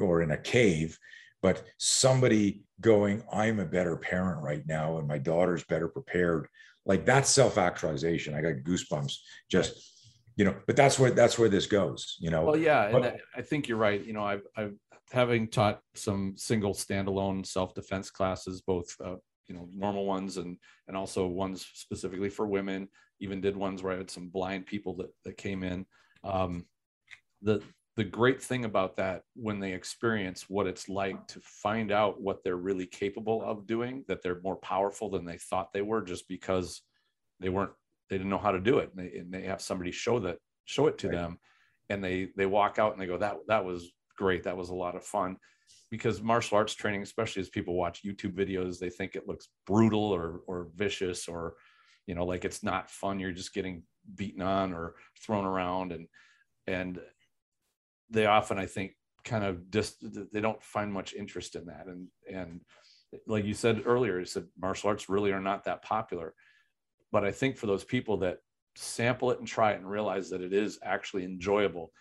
or 0.00 0.22
in 0.22 0.32
a 0.32 0.36
cave, 0.36 0.98
but 1.42 1.62
somebody 1.78 2.64
going, 2.80 3.22
I'm 3.32 3.60
a 3.60 3.64
better 3.64 3.96
parent 3.96 4.42
right 4.42 4.62
now, 4.66 4.98
and 4.98 5.06
my 5.06 5.18
daughter's 5.18 5.64
better 5.64 5.88
prepared. 5.88 6.48
Like 6.86 7.06
that's 7.06 7.30
self-actualization. 7.30 8.34
I 8.34 8.40
got 8.40 8.64
goosebumps 8.64 9.14
just 9.50 9.94
you 10.36 10.44
know 10.44 10.54
but 10.66 10.76
that's 10.76 10.98
where 10.98 11.10
that's 11.10 11.38
where 11.38 11.48
this 11.48 11.66
goes 11.66 12.16
you 12.18 12.30
know 12.30 12.44
well 12.44 12.56
yeah 12.56 12.84
and 12.84 12.92
but, 12.92 13.16
i 13.36 13.42
think 13.42 13.68
you're 13.68 13.78
right 13.78 14.04
you 14.04 14.12
know 14.12 14.24
i've 14.24 14.42
i've 14.56 14.74
having 15.14 15.46
taught 15.46 15.80
some 15.94 16.34
single 16.36 16.74
standalone 16.74 17.46
self-defense 17.46 18.10
classes, 18.10 18.60
both 18.60 18.94
uh, 19.02 19.16
you 19.46 19.54
know 19.54 19.68
normal 19.72 20.06
ones 20.06 20.36
and 20.36 20.58
and 20.88 20.96
also 20.96 21.26
ones 21.26 21.66
specifically 21.74 22.28
for 22.28 22.46
women. 22.46 22.88
Even 23.20 23.40
did 23.40 23.56
ones 23.56 23.82
where 23.82 23.94
I 23.94 23.98
had 23.98 24.10
some 24.10 24.28
blind 24.28 24.66
people 24.66 24.94
that 24.96 25.10
that 25.24 25.36
came 25.36 25.62
in. 25.62 25.86
Um, 26.24 26.66
the 27.42 27.62
the 27.96 28.04
great 28.04 28.42
thing 28.42 28.64
about 28.64 28.96
that 28.96 29.22
when 29.36 29.60
they 29.60 29.72
experience 29.72 30.50
what 30.50 30.66
it's 30.66 30.88
like 30.88 31.28
to 31.28 31.40
find 31.40 31.92
out 31.92 32.20
what 32.20 32.42
they're 32.42 32.56
really 32.56 32.86
capable 32.86 33.40
of 33.42 33.68
doing, 33.68 34.04
that 34.08 34.20
they're 34.20 34.40
more 34.42 34.56
powerful 34.56 35.08
than 35.08 35.24
they 35.24 35.38
thought 35.38 35.72
they 35.72 35.82
were, 35.82 36.02
just 36.02 36.26
because 36.26 36.82
they 37.38 37.50
weren't 37.50 37.70
they 38.10 38.18
didn't 38.18 38.30
know 38.30 38.38
how 38.38 38.50
to 38.50 38.60
do 38.60 38.78
it, 38.78 38.90
and 38.96 39.06
they, 39.06 39.16
and 39.18 39.32
they 39.32 39.42
have 39.42 39.62
somebody 39.62 39.92
show 39.92 40.18
that 40.18 40.38
show 40.64 40.88
it 40.88 40.98
to 40.98 41.08
right. 41.08 41.16
them, 41.16 41.38
and 41.88 42.02
they 42.02 42.30
they 42.36 42.46
walk 42.46 42.80
out 42.80 42.92
and 42.92 43.00
they 43.00 43.06
go 43.06 43.18
that 43.18 43.36
that 43.46 43.64
was 43.64 43.92
great. 44.16 44.44
That 44.44 44.56
was 44.56 44.70
a 44.70 44.74
lot 44.74 44.96
of 44.96 45.04
fun 45.04 45.36
because 45.90 46.22
martial 46.22 46.56
arts 46.58 46.74
training, 46.74 47.02
especially 47.02 47.40
as 47.40 47.48
people 47.48 47.74
watch 47.74 48.02
YouTube 48.04 48.34
videos, 48.34 48.78
they 48.78 48.90
think 48.90 49.14
it 49.14 49.28
looks 49.28 49.48
brutal 49.66 50.04
or 50.04 50.40
or 50.46 50.68
vicious 50.74 51.28
or 51.28 51.54
you 52.06 52.14
know 52.14 52.24
like 52.24 52.44
it's 52.44 52.62
not 52.62 52.90
fun. 52.90 53.18
You're 53.20 53.32
just 53.32 53.54
getting 53.54 53.82
beaten 54.14 54.42
on 54.42 54.72
or 54.74 54.94
thrown 55.20 55.44
around 55.44 55.92
and 55.92 56.08
and 56.66 57.00
they 58.10 58.26
often 58.26 58.58
I 58.58 58.66
think 58.66 58.92
kind 59.24 59.44
of 59.44 59.70
just 59.70 60.04
they 60.32 60.40
don't 60.40 60.62
find 60.62 60.92
much 60.92 61.14
interest 61.14 61.56
in 61.56 61.66
that 61.66 61.86
and 61.86 62.08
and 62.30 62.60
like 63.26 63.44
you 63.44 63.54
said 63.54 63.82
earlier, 63.86 64.18
you 64.18 64.24
said 64.24 64.46
martial 64.60 64.90
arts 64.90 65.08
really 65.08 65.32
are 65.32 65.40
not 65.40 65.64
that 65.64 65.82
popular. 65.82 66.34
but 67.12 67.24
I 67.24 67.30
think 67.30 67.56
for 67.56 67.66
those 67.66 67.84
people 67.84 68.16
that 68.18 68.38
sample 68.76 69.30
it 69.30 69.38
and 69.38 69.46
try 69.46 69.72
it 69.72 69.76
and 69.76 69.88
realize 69.88 70.30
that 70.30 70.40
it 70.42 70.52
is 70.52 70.78
actually 70.82 71.24
enjoyable, 71.24 71.92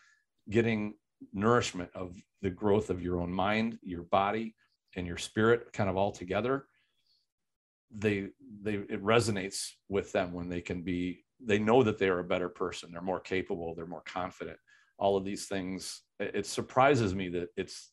getting 0.49 0.95
nourishment 1.33 1.89
of 1.95 2.15
the 2.41 2.49
growth 2.49 2.89
of 2.89 3.01
your 3.01 3.19
own 3.21 3.31
mind, 3.31 3.79
your 3.81 4.03
body, 4.03 4.55
and 4.95 5.07
your 5.07 5.17
spirit 5.17 5.71
kind 5.73 5.89
of 5.89 5.97
all 5.97 6.11
together, 6.11 6.65
they 7.95 8.29
they 8.61 8.75
it 8.75 9.03
resonates 9.03 9.69
with 9.89 10.11
them 10.11 10.33
when 10.33 10.49
they 10.49 10.61
can 10.61 10.81
be 10.81 11.23
they 11.45 11.59
know 11.59 11.83
that 11.83 11.97
they 11.97 12.09
are 12.09 12.19
a 12.19 12.23
better 12.23 12.49
person, 12.49 12.91
they're 12.91 13.01
more 13.01 13.19
capable, 13.19 13.75
they're 13.75 13.85
more 13.85 14.03
confident. 14.05 14.57
All 14.97 15.17
of 15.17 15.25
these 15.25 15.47
things. 15.47 16.01
It 16.19 16.45
surprises 16.45 17.13
me 17.13 17.29
that 17.29 17.49
it's 17.57 17.91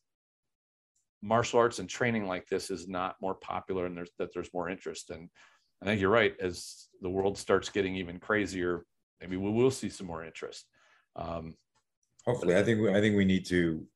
martial 1.23 1.59
arts 1.59 1.79
and 1.79 1.89
training 1.89 2.27
like 2.27 2.47
this 2.49 2.71
is 2.71 2.89
not 2.89 3.17
more 3.21 3.35
popular 3.35 3.87
and 3.87 3.97
there's 3.97 4.11
that 4.19 4.33
there's 4.33 4.53
more 4.55 4.69
interest. 4.69 5.11
And 5.11 5.29
I 5.83 5.87
think 5.87 6.01
you're 6.01 6.11
right. 6.11 6.35
As 6.41 6.89
the 7.01 7.11
world 7.11 7.39
starts 7.39 7.69
getting 7.69 7.97
even 7.97 8.19
crazier, 8.19 8.85
maybe 9.21 9.37
we 9.37 9.51
will 9.51 9.71
see 9.71 9.89
some 9.89 10.07
more 10.07 10.25
interest. 10.25 10.67
Um, 11.17 11.55
Hopefully, 12.27 12.57
I 12.57 12.63
think 12.63 12.81
we, 12.81 12.91
I 12.91 13.01
think 13.01 13.17
we 13.17 13.25
need 13.25 13.47
to 13.47 13.87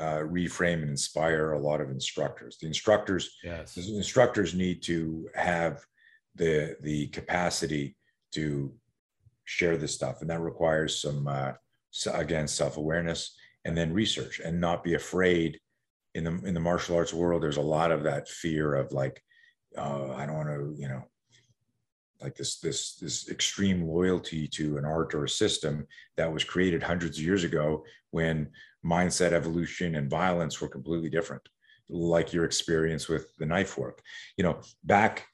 uh, 0.00 0.20
reframe 0.20 0.82
and 0.82 0.90
inspire 0.90 1.52
a 1.52 1.58
lot 1.58 1.80
of 1.80 1.90
instructors. 1.90 2.56
The 2.58 2.66
instructors, 2.66 3.36
yes, 3.44 3.74
the 3.74 3.96
instructors 3.96 4.54
need 4.54 4.82
to 4.84 5.28
have 5.34 5.84
the 6.34 6.76
the 6.80 7.08
capacity 7.08 7.96
to 8.32 8.72
share 9.44 9.76
this 9.76 9.94
stuff, 9.94 10.20
and 10.20 10.30
that 10.30 10.40
requires 10.40 11.00
some 11.00 11.26
uh, 11.28 11.52
again 12.12 12.48
self 12.48 12.76
awareness 12.76 13.36
and 13.64 13.76
then 13.76 13.92
research, 13.92 14.40
and 14.40 14.60
not 14.60 14.82
be 14.82 14.94
afraid. 14.94 15.58
In 16.14 16.24
the 16.24 16.40
in 16.44 16.54
the 16.54 16.60
martial 16.60 16.96
arts 16.96 17.14
world, 17.14 17.42
there's 17.42 17.56
a 17.56 17.62
lot 17.62 17.90
of 17.90 18.02
that 18.02 18.28
fear 18.28 18.74
of 18.74 18.92
like, 18.92 19.22
uh, 19.78 20.12
I 20.12 20.26
don't 20.26 20.36
want 20.36 20.48
to, 20.48 20.74
you 20.78 20.88
know, 20.88 21.04
like 22.22 22.34
this 22.36 22.58
this 22.58 22.94
this 22.96 23.28
extreme 23.28 23.82
loyalty 23.82 24.46
to 24.46 24.78
an 24.78 24.84
art 24.84 25.14
or 25.14 25.24
a 25.24 25.28
system 25.28 25.86
that 26.16 26.32
was 26.32 26.44
created 26.44 26.82
hundreds 26.82 27.18
of 27.18 27.24
years 27.24 27.44
ago 27.44 27.84
when 28.10 28.48
mindset 28.84 29.32
evolution 29.32 29.96
and 29.96 30.10
violence 30.10 30.60
were 30.60 30.68
completely 30.68 31.10
different 31.10 31.42
like 31.88 32.32
your 32.32 32.44
experience 32.44 33.08
with 33.08 33.26
the 33.38 33.46
knife 33.46 33.76
work. 33.76 34.00
You 34.36 34.44
know 34.44 34.60
back 34.84 35.26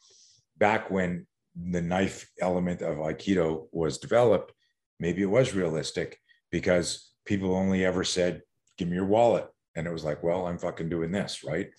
back 0.57 0.91
when 0.91 1.27
the 1.71 1.83
knife 1.83 2.31
element 2.41 2.83
of 2.83 2.99
aikido 2.99 3.67
was 3.73 3.99
developed 3.99 4.53
maybe 5.01 5.23
it 5.23 5.27
was 5.27 5.55
realistic 5.55 6.19
because 6.51 7.13
people 7.25 7.55
only 7.55 7.85
ever 7.85 8.05
said 8.05 8.43
give 8.77 8.89
me 8.89 8.95
your 8.95 9.07
wallet. 9.07 9.47
And 9.77 9.87
it 9.87 9.93
was 9.93 10.05
like 10.05 10.23
well 10.23 10.47
i'm 10.47 10.59
fucking 10.59 10.89
doing 10.89 11.13
this 11.13 11.45
right? 11.45 11.71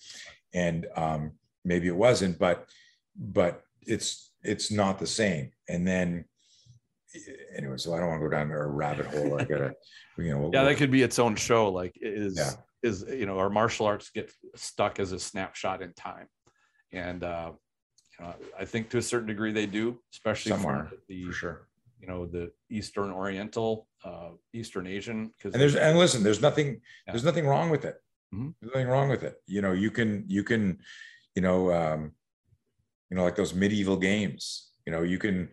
And 0.52 0.86
um, 0.96 1.32
maybe 1.64 1.86
it 1.86 1.96
wasn't 1.96 2.38
but 2.38 2.68
but 3.16 3.62
it's 3.82 4.29
it's 4.42 4.70
not 4.70 4.98
the 4.98 5.06
same. 5.06 5.52
And 5.68 5.86
then 5.86 6.24
anyway, 7.56 7.76
so 7.76 7.94
I 7.94 8.00
don't 8.00 8.08
want 8.08 8.20
to 8.20 8.28
go 8.28 8.30
down 8.30 8.50
a 8.50 8.66
rabbit 8.66 9.06
hole. 9.06 9.40
I 9.40 9.44
gotta, 9.44 9.74
you 10.18 10.30
know. 10.30 10.50
yeah, 10.54 10.64
that 10.64 10.76
could 10.76 10.90
be 10.90 11.02
its 11.02 11.18
own 11.18 11.36
show. 11.36 11.68
Like 11.68 11.96
is 12.00 12.36
yeah. 12.36 12.52
is 12.82 13.04
you 13.08 13.26
know 13.26 13.38
our 13.38 13.50
martial 13.50 13.86
arts 13.86 14.10
get 14.10 14.30
stuck 14.54 15.00
as 15.00 15.12
a 15.12 15.18
snapshot 15.18 15.82
in 15.82 15.92
time, 15.94 16.28
and 16.92 17.24
uh, 17.24 17.52
you 18.18 18.24
know, 18.24 18.34
I 18.58 18.64
think 18.64 18.90
to 18.90 18.98
a 18.98 19.02
certain 19.02 19.28
degree 19.28 19.52
they 19.52 19.66
do, 19.66 19.98
especially 20.12 20.50
Somewhere, 20.50 20.90
the 21.08 21.26
for 21.26 21.32
sure. 21.32 21.66
You 22.00 22.06
know 22.06 22.26
the 22.26 22.50
Eastern 22.70 23.10
Oriental, 23.10 23.86
uh, 24.04 24.30
Eastern 24.54 24.86
Asian. 24.86 25.32
Because 25.36 25.52
and 25.52 25.60
there's 25.60 25.76
and 25.76 25.98
listen, 25.98 26.22
there's 26.22 26.40
nothing, 26.40 26.80
yeah. 27.06 27.12
there's 27.12 27.24
nothing 27.24 27.46
wrong 27.46 27.70
with 27.70 27.84
it. 27.84 27.96
Mm-hmm. 28.34 28.50
There's 28.60 28.72
nothing 28.74 28.88
wrong 28.88 29.08
with 29.08 29.22
it. 29.22 29.36
You 29.46 29.60
know, 29.60 29.72
you 29.72 29.90
can 29.90 30.24
you 30.26 30.42
can, 30.42 30.78
you 31.34 31.42
know, 31.42 31.70
um, 31.72 32.12
you 33.10 33.16
know, 33.16 33.24
like 33.24 33.36
those 33.36 33.54
medieval 33.54 33.96
games. 33.96 34.70
You 34.86 34.92
know, 34.92 35.02
you 35.02 35.18
can 35.18 35.50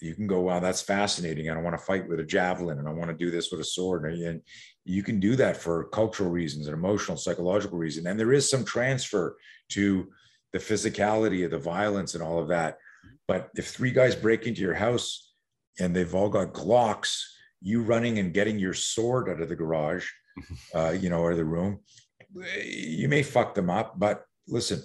you 0.00 0.14
can 0.14 0.26
go, 0.26 0.40
wow, 0.40 0.60
that's 0.60 0.82
fascinating. 0.82 1.48
I 1.48 1.54
don't 1.54 1.64
want 1.64 1.78
to 1.78 1.84
fight 1.84 2.08
with 2.08 2.20
a 2.20 2.24
javelin 2.24 2.78
and 2.78 2.88
I 2.88 2.92
want 2.92 3.10
to 3.10 3.16
do 3.16 3.30
this 3.30 3.50
with 3.50 3.60
a 3.60 3.64
sword. 3.64 4.04
And 4.04 4.42
you 4.84 5.02
can 5.02 5.18
do 5.18 5.36
that 5.36 5.56
for 5.56 5.84
cultural 5.84 6.30
reasons 6.30 6.66
and 6.66 6.74
emotional, 6.74 7.16
psychological 7.16 7.78
reason. 7.78 8.06
And 8.06 8.20
there 8.20 8.32
is 8.32 8.50
some 8.50 8.64
transfer 8.64 9.36
to 9.70 10.08
the 10.52 10.58
physicality 10.58 11.44
of 11.44 11.50
the 11.50 11.58
violence 11.58 12.14
and 12.14 12.22
all 12.22 12.38
of 12.38 12.48
that. 12.48 12.78
But 13.26 13.48
if 13.56 13.68
three 13.68 13.90
guys 13.90 14.14
break 14.14 14.46
into 14.46 14.60
your 14.60 14.74
house 14.74 15.32
and 15.80 15.96
they've 15.96 16.14
all 16.14 16.28
got 16.28 16.52
Glocks, 16.52 17.22
you 17.62 17.82
running 17.82 18.18
and 18.18 18.34
getting 18.34 18.58
your 18.58 18.74
sword 18.74 19.30
out 19.30 19.40
of 19.40 19.48
the 19.48 19.56
garage, 19.56 20.06
uh, 20.74 20.90
you 20.90 21.08
know, 21.08 21.20
or 21.20 21.34
the 21.34 21.44
room, 21.44 21.80
you 22.62 23.08
may 23.08 23.22
fuck 23.22 23.54
them 23.54 23.70
up. 23.70 23.98
But 23.98 24.24
listen, 24.46 24.82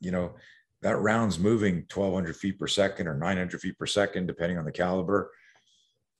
you 0.00 0.10
know, 0.10 0.34
that 0.82 0.98
round's 0.98 1.38
moving 1.38 1.86
1200 1.92 2.36
feet 2.36 2.58
per 2.58 2.66
second 2.66 3.06
or 3.06 3.14
900 3.14 3.60
feet 3.60 3.78
per 3.78 3.86
second, 3.86 4.26
depending 4.26 4.58
on 4.58 4.64
the 4.64 4.72
caliber. 4.72 5.30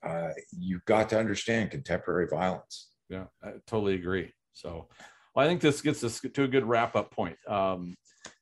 Uh, 0.06 0.30
you've 0.58 0.84
got 0.84 1.08
to 1.10 1.18
understand 1.18 1.70
contemporary 1.70 2.26
violence. 2.26 2.90
Yeah, 3.08 3.24
I 3.42 3.52
totally 3.66 3.94
agree. 3.94 4.32
So, 4.52 4.88
well, 5.34 5.44
I 5.44 5.48
think 5.48 5.60
this 5.60 5.80
gets 5.80 6.04
us 6.04 6.20
to 6.20 6.42
a 6.42 6.48
good 6.48 6.64
wrap 6.64 6.96
up 6.96 7.10
point. 7.10 7.36
Um, 7.48 7.96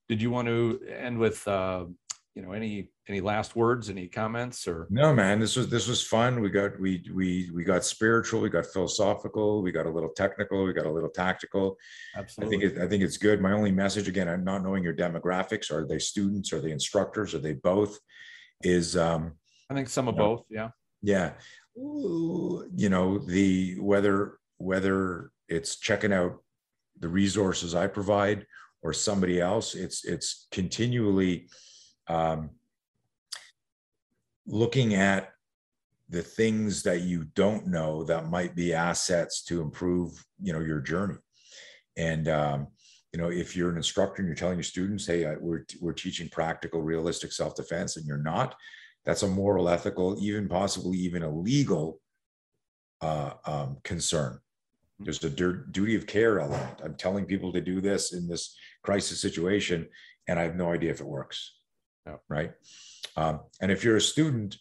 did 0.09 0.23
you 0.23 0.31
want 0.31 0.49
to 0.49 0.81
end 0.89 1.19
with 1.19 1.47
uh, 1.47 1.85
you 2.35 2.43
know 2.43 2.53
any 2.53 2.91
any 3.09 3.21
last 3.21 3.57
words 3.57 3.91
any 3.91 4.07
comments 4.07 4.69
or? 4.69 4.87
No 4.91 5.15
man 5.15 5.41
this 5.41 5.57
was 5.57 5.69
this 5.69 5.89
was 5.89 6.03
fun. 6.03 6.41
We 6.41 6.51
got 6.51 6.79
we 6.79 7.05
we 7.13 7.51
we 7.53 7.65
got 7.65 7.85
spiritual 7.85 8.41
we 8.41 8.49
got 8.49 8.67
philosophical 8.67 9.61
we 9.63 9.73
got 9.73 9.87
a 9.87 9.91
little 9.91 10.11
technical 10.11 10.65
we 10.65 10.73
got 10.73 10.87
a 10.87 10.93
little 10.93 11.09
tactical. 11.09 11.77
Absolutely 12.17 12.57
i 12.57 12.61
think 12.61 12.73
it, 12.77 12.83
i 12.83 12.89
think 12.89 13.03
it's 13.03 13.17
good. 13.17 13.41
My 13.41 13.53
only 13.53 13.73
message 13.73 14.09
again 14.09 14.29
i'm 14.29 14.45
not 14.45 14.63
knowing 14.63 14.85
your 14.85 14.95
demographics. 14.95 15.71
Are 15.73 15.87
they 15.87 15.99
students? 15.99 16.53
Are 16.53 16.61
they 16.61 16.71
instructors? 16.71 17.35
Are 17.35 17.41
they 17.41 17.55
both? 17.55 17.99
Is 18.63 18.97
um 18.97 19.33
i 19.71 19.75
think 19.75 19.89
some 19.89 20.09
of 20.09 20.15
you 20.15 20.21
know, 20.21 20.37
both 20.37 20.47
yeah. 20.49 20.69
yeah. 21.03 21.33
You 21.77 22.89
know 22.89 23.19
the 23.19 23.79
whether 23.81 24.39
whether 24.59 25.31
it's 25.49 25.77
checking 25.77 26.13
out 26.13 26.39
the 27.01 27.09
resources 27.09 27.75
i 27.75 27.87
provide 27.87 28.45
or 28.83 28.93
somebody 28.93 29.41
else 29.41 29.75
it's 29.75 30.05
it's 30.05 30.49
continually 30.51 31.49
um, 32.09 32.51
looking 34.47 34.95
at 34.95 35.33
the 36.09 36.23
things 36.23 36.83
that 36.83 37.03
you 37.03 37.25
don't 37.35 37.67
know 37.67 38.03
that 38.05 38.31
might 38.31 38.55
be 38.55 38.73
assets 38.73 39.43
to 39.45 39.61
improve 39.61 40.25
you 40.41 40.53
know 40.53 40.61
your 40.61 40.81
journey. 40.81 41.17
And 41.97 42.29
um, 42.29 42.69
you 43.13 43.21
know 43.21 43.31
if 43.31 43.57
you're 43.57 43.71
an 43.71 43.77
instructor 43.77 44.21
and 44.21 44.29
you're 44.29 44.37
telling 44.37 44.57
your 44.57 44.65
students 44.65 45.07
hey 45.07 45.27
I, 45.27 45.37
we're, 45.39 45.65
we're 45.81 45.93
teaching 45.93 46.29
practical 46.29 46.83
realistic 46.83 47.33
self-defense 47.33 47.97
and 47.97 48.07
you're 48.07 48.19
not 48.19 48.55
that's 49.05 49.23
a 49.23 49.29
moral 49.29 49.69
ethical 49.69 50.17
even 50.21 50.49
possibly 50.49 50.99
even 50.99 51.23
a 51.23 51.31
legal 51.31 52.01
uh, 53.01 53.33
um, 53.47 53.79
concern. 53.85 54.35
Mm-hmm. 54.35 55.05
there's 55.05 55.25
a 55.25 55.31
duty 55.31 55.95
of 55.95 56.07
care 56.07 56.41
element. 56.41 56.81
I'm 56.85 56.97
telling 56.97 57.25
people 57.25 57.53
to 57.53 57.61
do 57.61 57.81
this 57.81 58.13
in 58.13 58.29
this 58.29 58.57
crisis 58.83 59.21
situation 59.21 59.89
and 60.27 60.39
i 60.39 60.43
have 60.43 60.57
no 60.57 60.73
idea 60.73 60.91
if 60.91 61.01
it 61.01 61.07
works 61.07 61.58
yeah. 62.09 62.17
right? 62.29 62.53
Um, 63.17 63.41
and 63.61 63.71
if 63.71 63.85
you're 63.85 63.97
a 63.97 64.01
student, 64.01 64.57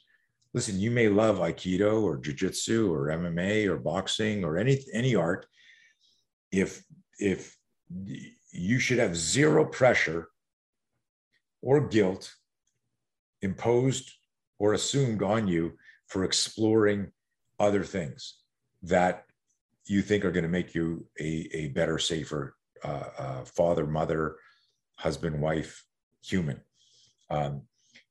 listen, 0.54 0.80
you 0.80 0.92
may 0.92 1.10
love 1.10 1.38
Aikido 1.38 2.02
or 2.02 2.18
Jiu-Jitsu 2.18 2.92
or 2.92 3.08
MMA 3.08 3.68
or 3.68 3.78
boxing 3.78 4.44
or 4.44 4.58
any 4.58 4.80
any 4.94 5.16
art. 5.16 5.46
If 6.52 6.84
if 7.20 7.56
you 8.52 8.80
should 8.80 9.00
have 9.00 9.16
zero 9.16 9.66
pressure 9.66 10.30
or 11.62 11.88
guilt 11.88 12.34
imposed 13.42 14.12
or 14.60 14.74
assumed 14.74 15.22
on 15.22 15.48
you 15.48 15.74
for 16.08 16.24
exploring 16.24 17.12
other 17.60 17.84
things 17.84 18.36
that 18.84 19.26
you 19.86 20.02
think 20.02 20.26
are 20.26 20.32
going 20.32 20.44
to 20.44 20.50
make 20.50 20.76
you 20.76 21.06
a, 21.20 21.50
a 21.54 21.68
better, 21.70 21.98
safer 21.98 22.56
uh, 22.84 23.10
uh, 23.18 23.46
father, 23.46 23.86
mother, 23.86 24.38
husband, 24.96 25.40
wife, 25.40 25.84
human. 26.24 26.60
Um, 27.30 27.64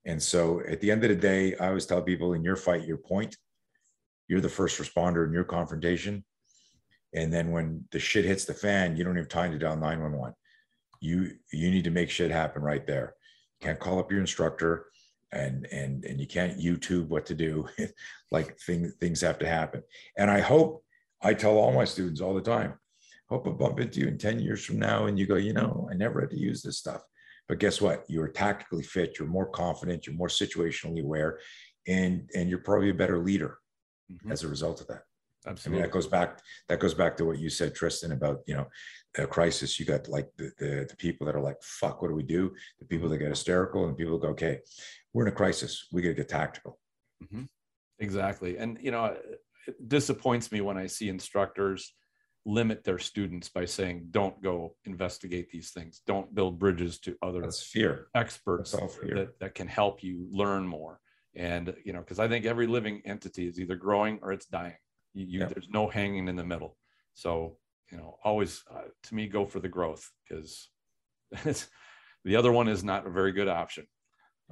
and 0.04 0.22
so 0.22 0.60
at 0.68 0.80
the 0.80 0.90
end 0.90 1.02
of 1.04 1.10
the 1.10 1.16
day, 1.16 1.56
I 1.56 1.68
always 1.68 1.86
tell 1.86 2.02
people 2.02 2.34
in 2.34 2.44
your 2.44 2.56
fight, 2.56 2.86
your 2.86 2.96
point, 2.96 3.36
you're 4.28 4.40
the 4.40 4.48
first 4.48 4.80
responder 4.80 5.26
in 5.26 5.32
your 5.32 5.44
confrontation. 5.44 6.24
And 7.14 7.32
then 7.32 7.50
when 7.50 7.84
the 7.92 7.98
shit 7.98 8.24
hits 8.24 8.44
the 8.44 8.54
fan, 8.54 8.96
you 8.96 9.04
don't 9.04 9.16
have 9.16 9.28
time 9.28 9.52
to 9.52 9.58
dial 9.58 9.76
911. 9.76 10.34
You 11.00 11.32
you 11.52 11.70
need 11.70 11.84
to 11.84 11.90
make 11.90 12.10
shit 12.10 12.30
happen 12.30 12.62
right 12.62 12.86
there. 12.86 13.14
You 13.60 13.66
can't 13.66 13.78
call 13.78 13.98
up 13.98 14.10
your 14.10 14.20
instructor 14.20 14.86
and 15.32 15.66
and 15.66 16.04
and 16.04 16.20
you 16.20 16.26
can't 16.26 16.58
YouTube 16.58 17.08
what 17.08 17.26
to 17.26 17.34
do. 17.34 17.68
like 18.30 18.58
things 18.60 18.94
things 19.00 19.20
have 19.20 19.38
to 19.40 19.46
happen. 19.46 19.82
And 20.16 20.30
I 20.30 20.40
hope 20.40 20.84
I 21.22 21.34
tell 21.34 21.56
all 21.56 21.72
my 21.72 21.84
students 21.84 22.20
all 22.20 22.34
the 22.34 22.40
time, 22.40 22.74
hope 23.28 23.46
I 23.46 23.50
bump 23.50 23.80
into 23.80 24.00
you 24.00 24.08
in 24.08 24.18
10 24.18 24.40
years 24.40 24.64
from 24.64 24.78
now 24.78 25.06
and 25.06 25.18
you 25.18 25.26
go, 25.26 25.36
you 25.36 25.52
know, 25.52 25.88
I 25.90 25.94
never 25.94 26.20
had 26.20 26.30
to 26.30 26.38
use 26.38 26.62
this 26.62 26.78
stuff. 26.78 27.02
But 27.48 27.58
guess 27.58 27.80
what? 27.80 28.04
You're 28.08 28.28
tactically 28.28 28.82
fit. 28.82 29.18
You're 29.18 29.28
more 29.28 29.46
confident. 29.46 30.06
You're 30.06 30.16
more 30.16 30.28
situationally 30.28 31.02
aware, 31.02 31.38
and 31.86 32.28
and 32.34 32.48
you're 32.48 32.58
probably 32.58 32.90
a 32.90 32.94
better 32.94 33.18
leader 33.18 33.58
mm-hmm. 34.12 34.32
as 34.32 34.42
a 34.42 34.48
result 34.48 34.80
of 34.80 34.88
that. 34.88 35.02
Absolutely. 35.46 35.78
I 35.78 35.82
mean, 35.82 35.88
that 35.88 35.92
goes 35.92 36.06
back 36.08 36.40
that 36.68 36.80
goes 36.80 36.94
back 36.94 37.16
to 37.16 37.24
what 37.24 37.38
you 37.38 37.48
said, 37.48 37.74
Tristan, 37.74 38.12
about 38.12 38.40
you 38.46 38.54
know 38.56 38.66
a 39.16 39.26
crisis. 39.26 39.78
You 39.78 39.86
got 39.86 40.08
like 40.08 40.28
the, 40.36 40.50
the, 40.58 40.86
the 40.88 40.96
people 40.96 41.24
that 41.26 41.36
are 41.36 41.40
like, 41.40 41.62
"Fuck, 41.62 42.02
what 42.02 42.08
do 42.08 42.14
we 42.14 42.24
do?" 42.24 42.52
The 42.80 42.86
people 42.86 43.08
that 43.08 43.18
get 43.18 43.28
hysterical, 43.28 43.86
and 43.86 43.96
people 43.96 44.18
go, 44.18 44.28
"Okay, 44.28 44.58
we're 45.12 45.26
in 45.26 45.32
a 45.32 45.36
crisis. 45.36 45.86
We 45.92 46.02
got 46.02 46.08
to 46.08 46.14
get 46.14 46.28
tactical." 46.28 46.80
Mm-hmm. 47.22 47.44
Exactly, 48.00 48.58
and 48.58 48.76
you 48.80 48.90
know, 48.90 49.16
it 49.66 49.88
disappoints 49.88 50.50
me 50.50 50.60
when 50.60 50.76
I 50.76 50.86
see 50.86 51.08
instructors 51.08 51.94
limit 52.46 52.82
their 52.84 52.98
students 52.98 53.50
by 53.50 53.66
saying, 53.66 54.08
"Don't 54.10 54.40
go 54.42 54.76
investigate 54.86 55.50
these 55.50 55.70
things. 55.70 56.00
Don't 56.06 56.34
build 56.34 56.58
bridges 56.58 56.98
to 57.00 57.16
other 57.20 57.42
That's 57.42 57.62
fear 57.62 58.06
experts 58.14 58.74
fear. 59.00 59.14
That, 59.14 59.38
that 59.40 59.54
can 59.54 59.68
help 59.68 60.02
you 60.02 60.26
learn 60.30 60.66
more." 60.66 61.00
And 61.34 61.74
you 61.84 61.92
know, 61.92 62.00
because 62.00 62.18
I 62.18 62.28
think 62.28 62.46
every 62.46 62.66
living 62.66 63.02
entity 63.04 63.46
is 63.46 63.60
either 63.60 63.76
growing 63.76 64.18
or 64.22 64.32
it's 64.32 64.46
dying 64.46 64.76
you, 65.16 65.40
you 65.40 65.46
there's 65.46 65.68
no 65.70 65.88
hanging 65.88 66.28
in 66.28 66.36
the 66.36 66.44
middle. 66.44 66.76
So 67.14 67.56
you 67.90 67.98
know, 67.98 68.18
always 68.22 68.62
uh, 68.70 68.82
to 69.04 69.14
me 69.14 69.26
go 69.26 69.44
for 69.44 69.60
the 69.60 69.68
growth 69.68 70.10
because 70.28 70.68
the 72.24 72.36
other 72.36 72.52
one 72.52 72.68
is 72.68 72.84
not 72.84 73.06
a 73.06 73.10
very 73.10 73.32
good 73.32 73.48
option. 73.48 73.86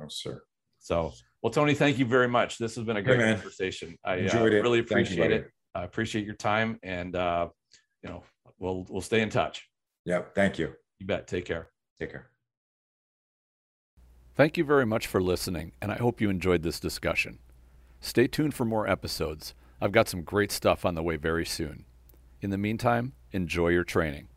Oh, 0.00 0.08
sir. 0.08 0.42
So, 0.78 1.12
well, 1.42 1.52
Tony, 1.52 1.74
thank 1.74 1.98
you 1.98 2.04
very 2.04 2.28
much. 2.28 2.58
This 2.58 2.76
has 2.76 2.84
been 2.84 2.96
a 2.96 3.02
great 3.02 3.20
hey, 3.20 3.34
conversation. 3.34 3.96
I 4.04 4.20
uh, 4.20 4.44
really 4.44 4.80
appreciate 4.80 5.30
you, 5.30 5.36
it. 5.36 5.50
I 5.74 5.84
appreciate 5.84 6.24
your 6.24 6.36
time, 6.36 6.78
and 6.82 7.16
uh, 7.16 7.48
you 8.04 8.10
know, 8.10 8.22
we'll 8.58 8.86
we'll 8.88 9.00
stay 9.00 9.22
in 9.22 9.30
touch. 9.30 9.68
Yep. 10.04 10.34
Thank 10.34 10.58
you. 10.58 10.74
You 11.00 11.06
bet. 11.06 11.26
Take 11.26 11.46
care. 11.46 11.68
Take 11.98 12.10
care. 12.10 12.28
Thank 14.36 14.56
you 14.56 14.64
very 14.64 14.84
much 14.84 15.06
for 15.06 15.22
listening, 15.22 15.72
and 15.80 15.90
I 15.90 15.96
hope 15.96 16.20
you 16.20 16.28
enjoyed 16.28 16.62
this 16.62 16.80
discussion. 16.80 17.38
Stay 18.00 18.26
tuned 18.26 18.54
for 18.54 18.64
more 18.64 18.88
episodes. 18.88 19.54
I've 19.80 19.92
got 19.92 20.08
some 20.08 20.22
great 20.22 20.52
stuff 20.52 20.84
on 20.84 20.94
the 20.94 21.02
way 21.02 21.16
very 21.16 21.46
soon. 21.46 21.84
In 22.40 22.50
the 22.50 22.58
meantime, 22.58 23.12
enjoy 23.32 23.68
your 23.68 23.84
training. 23.84 24.28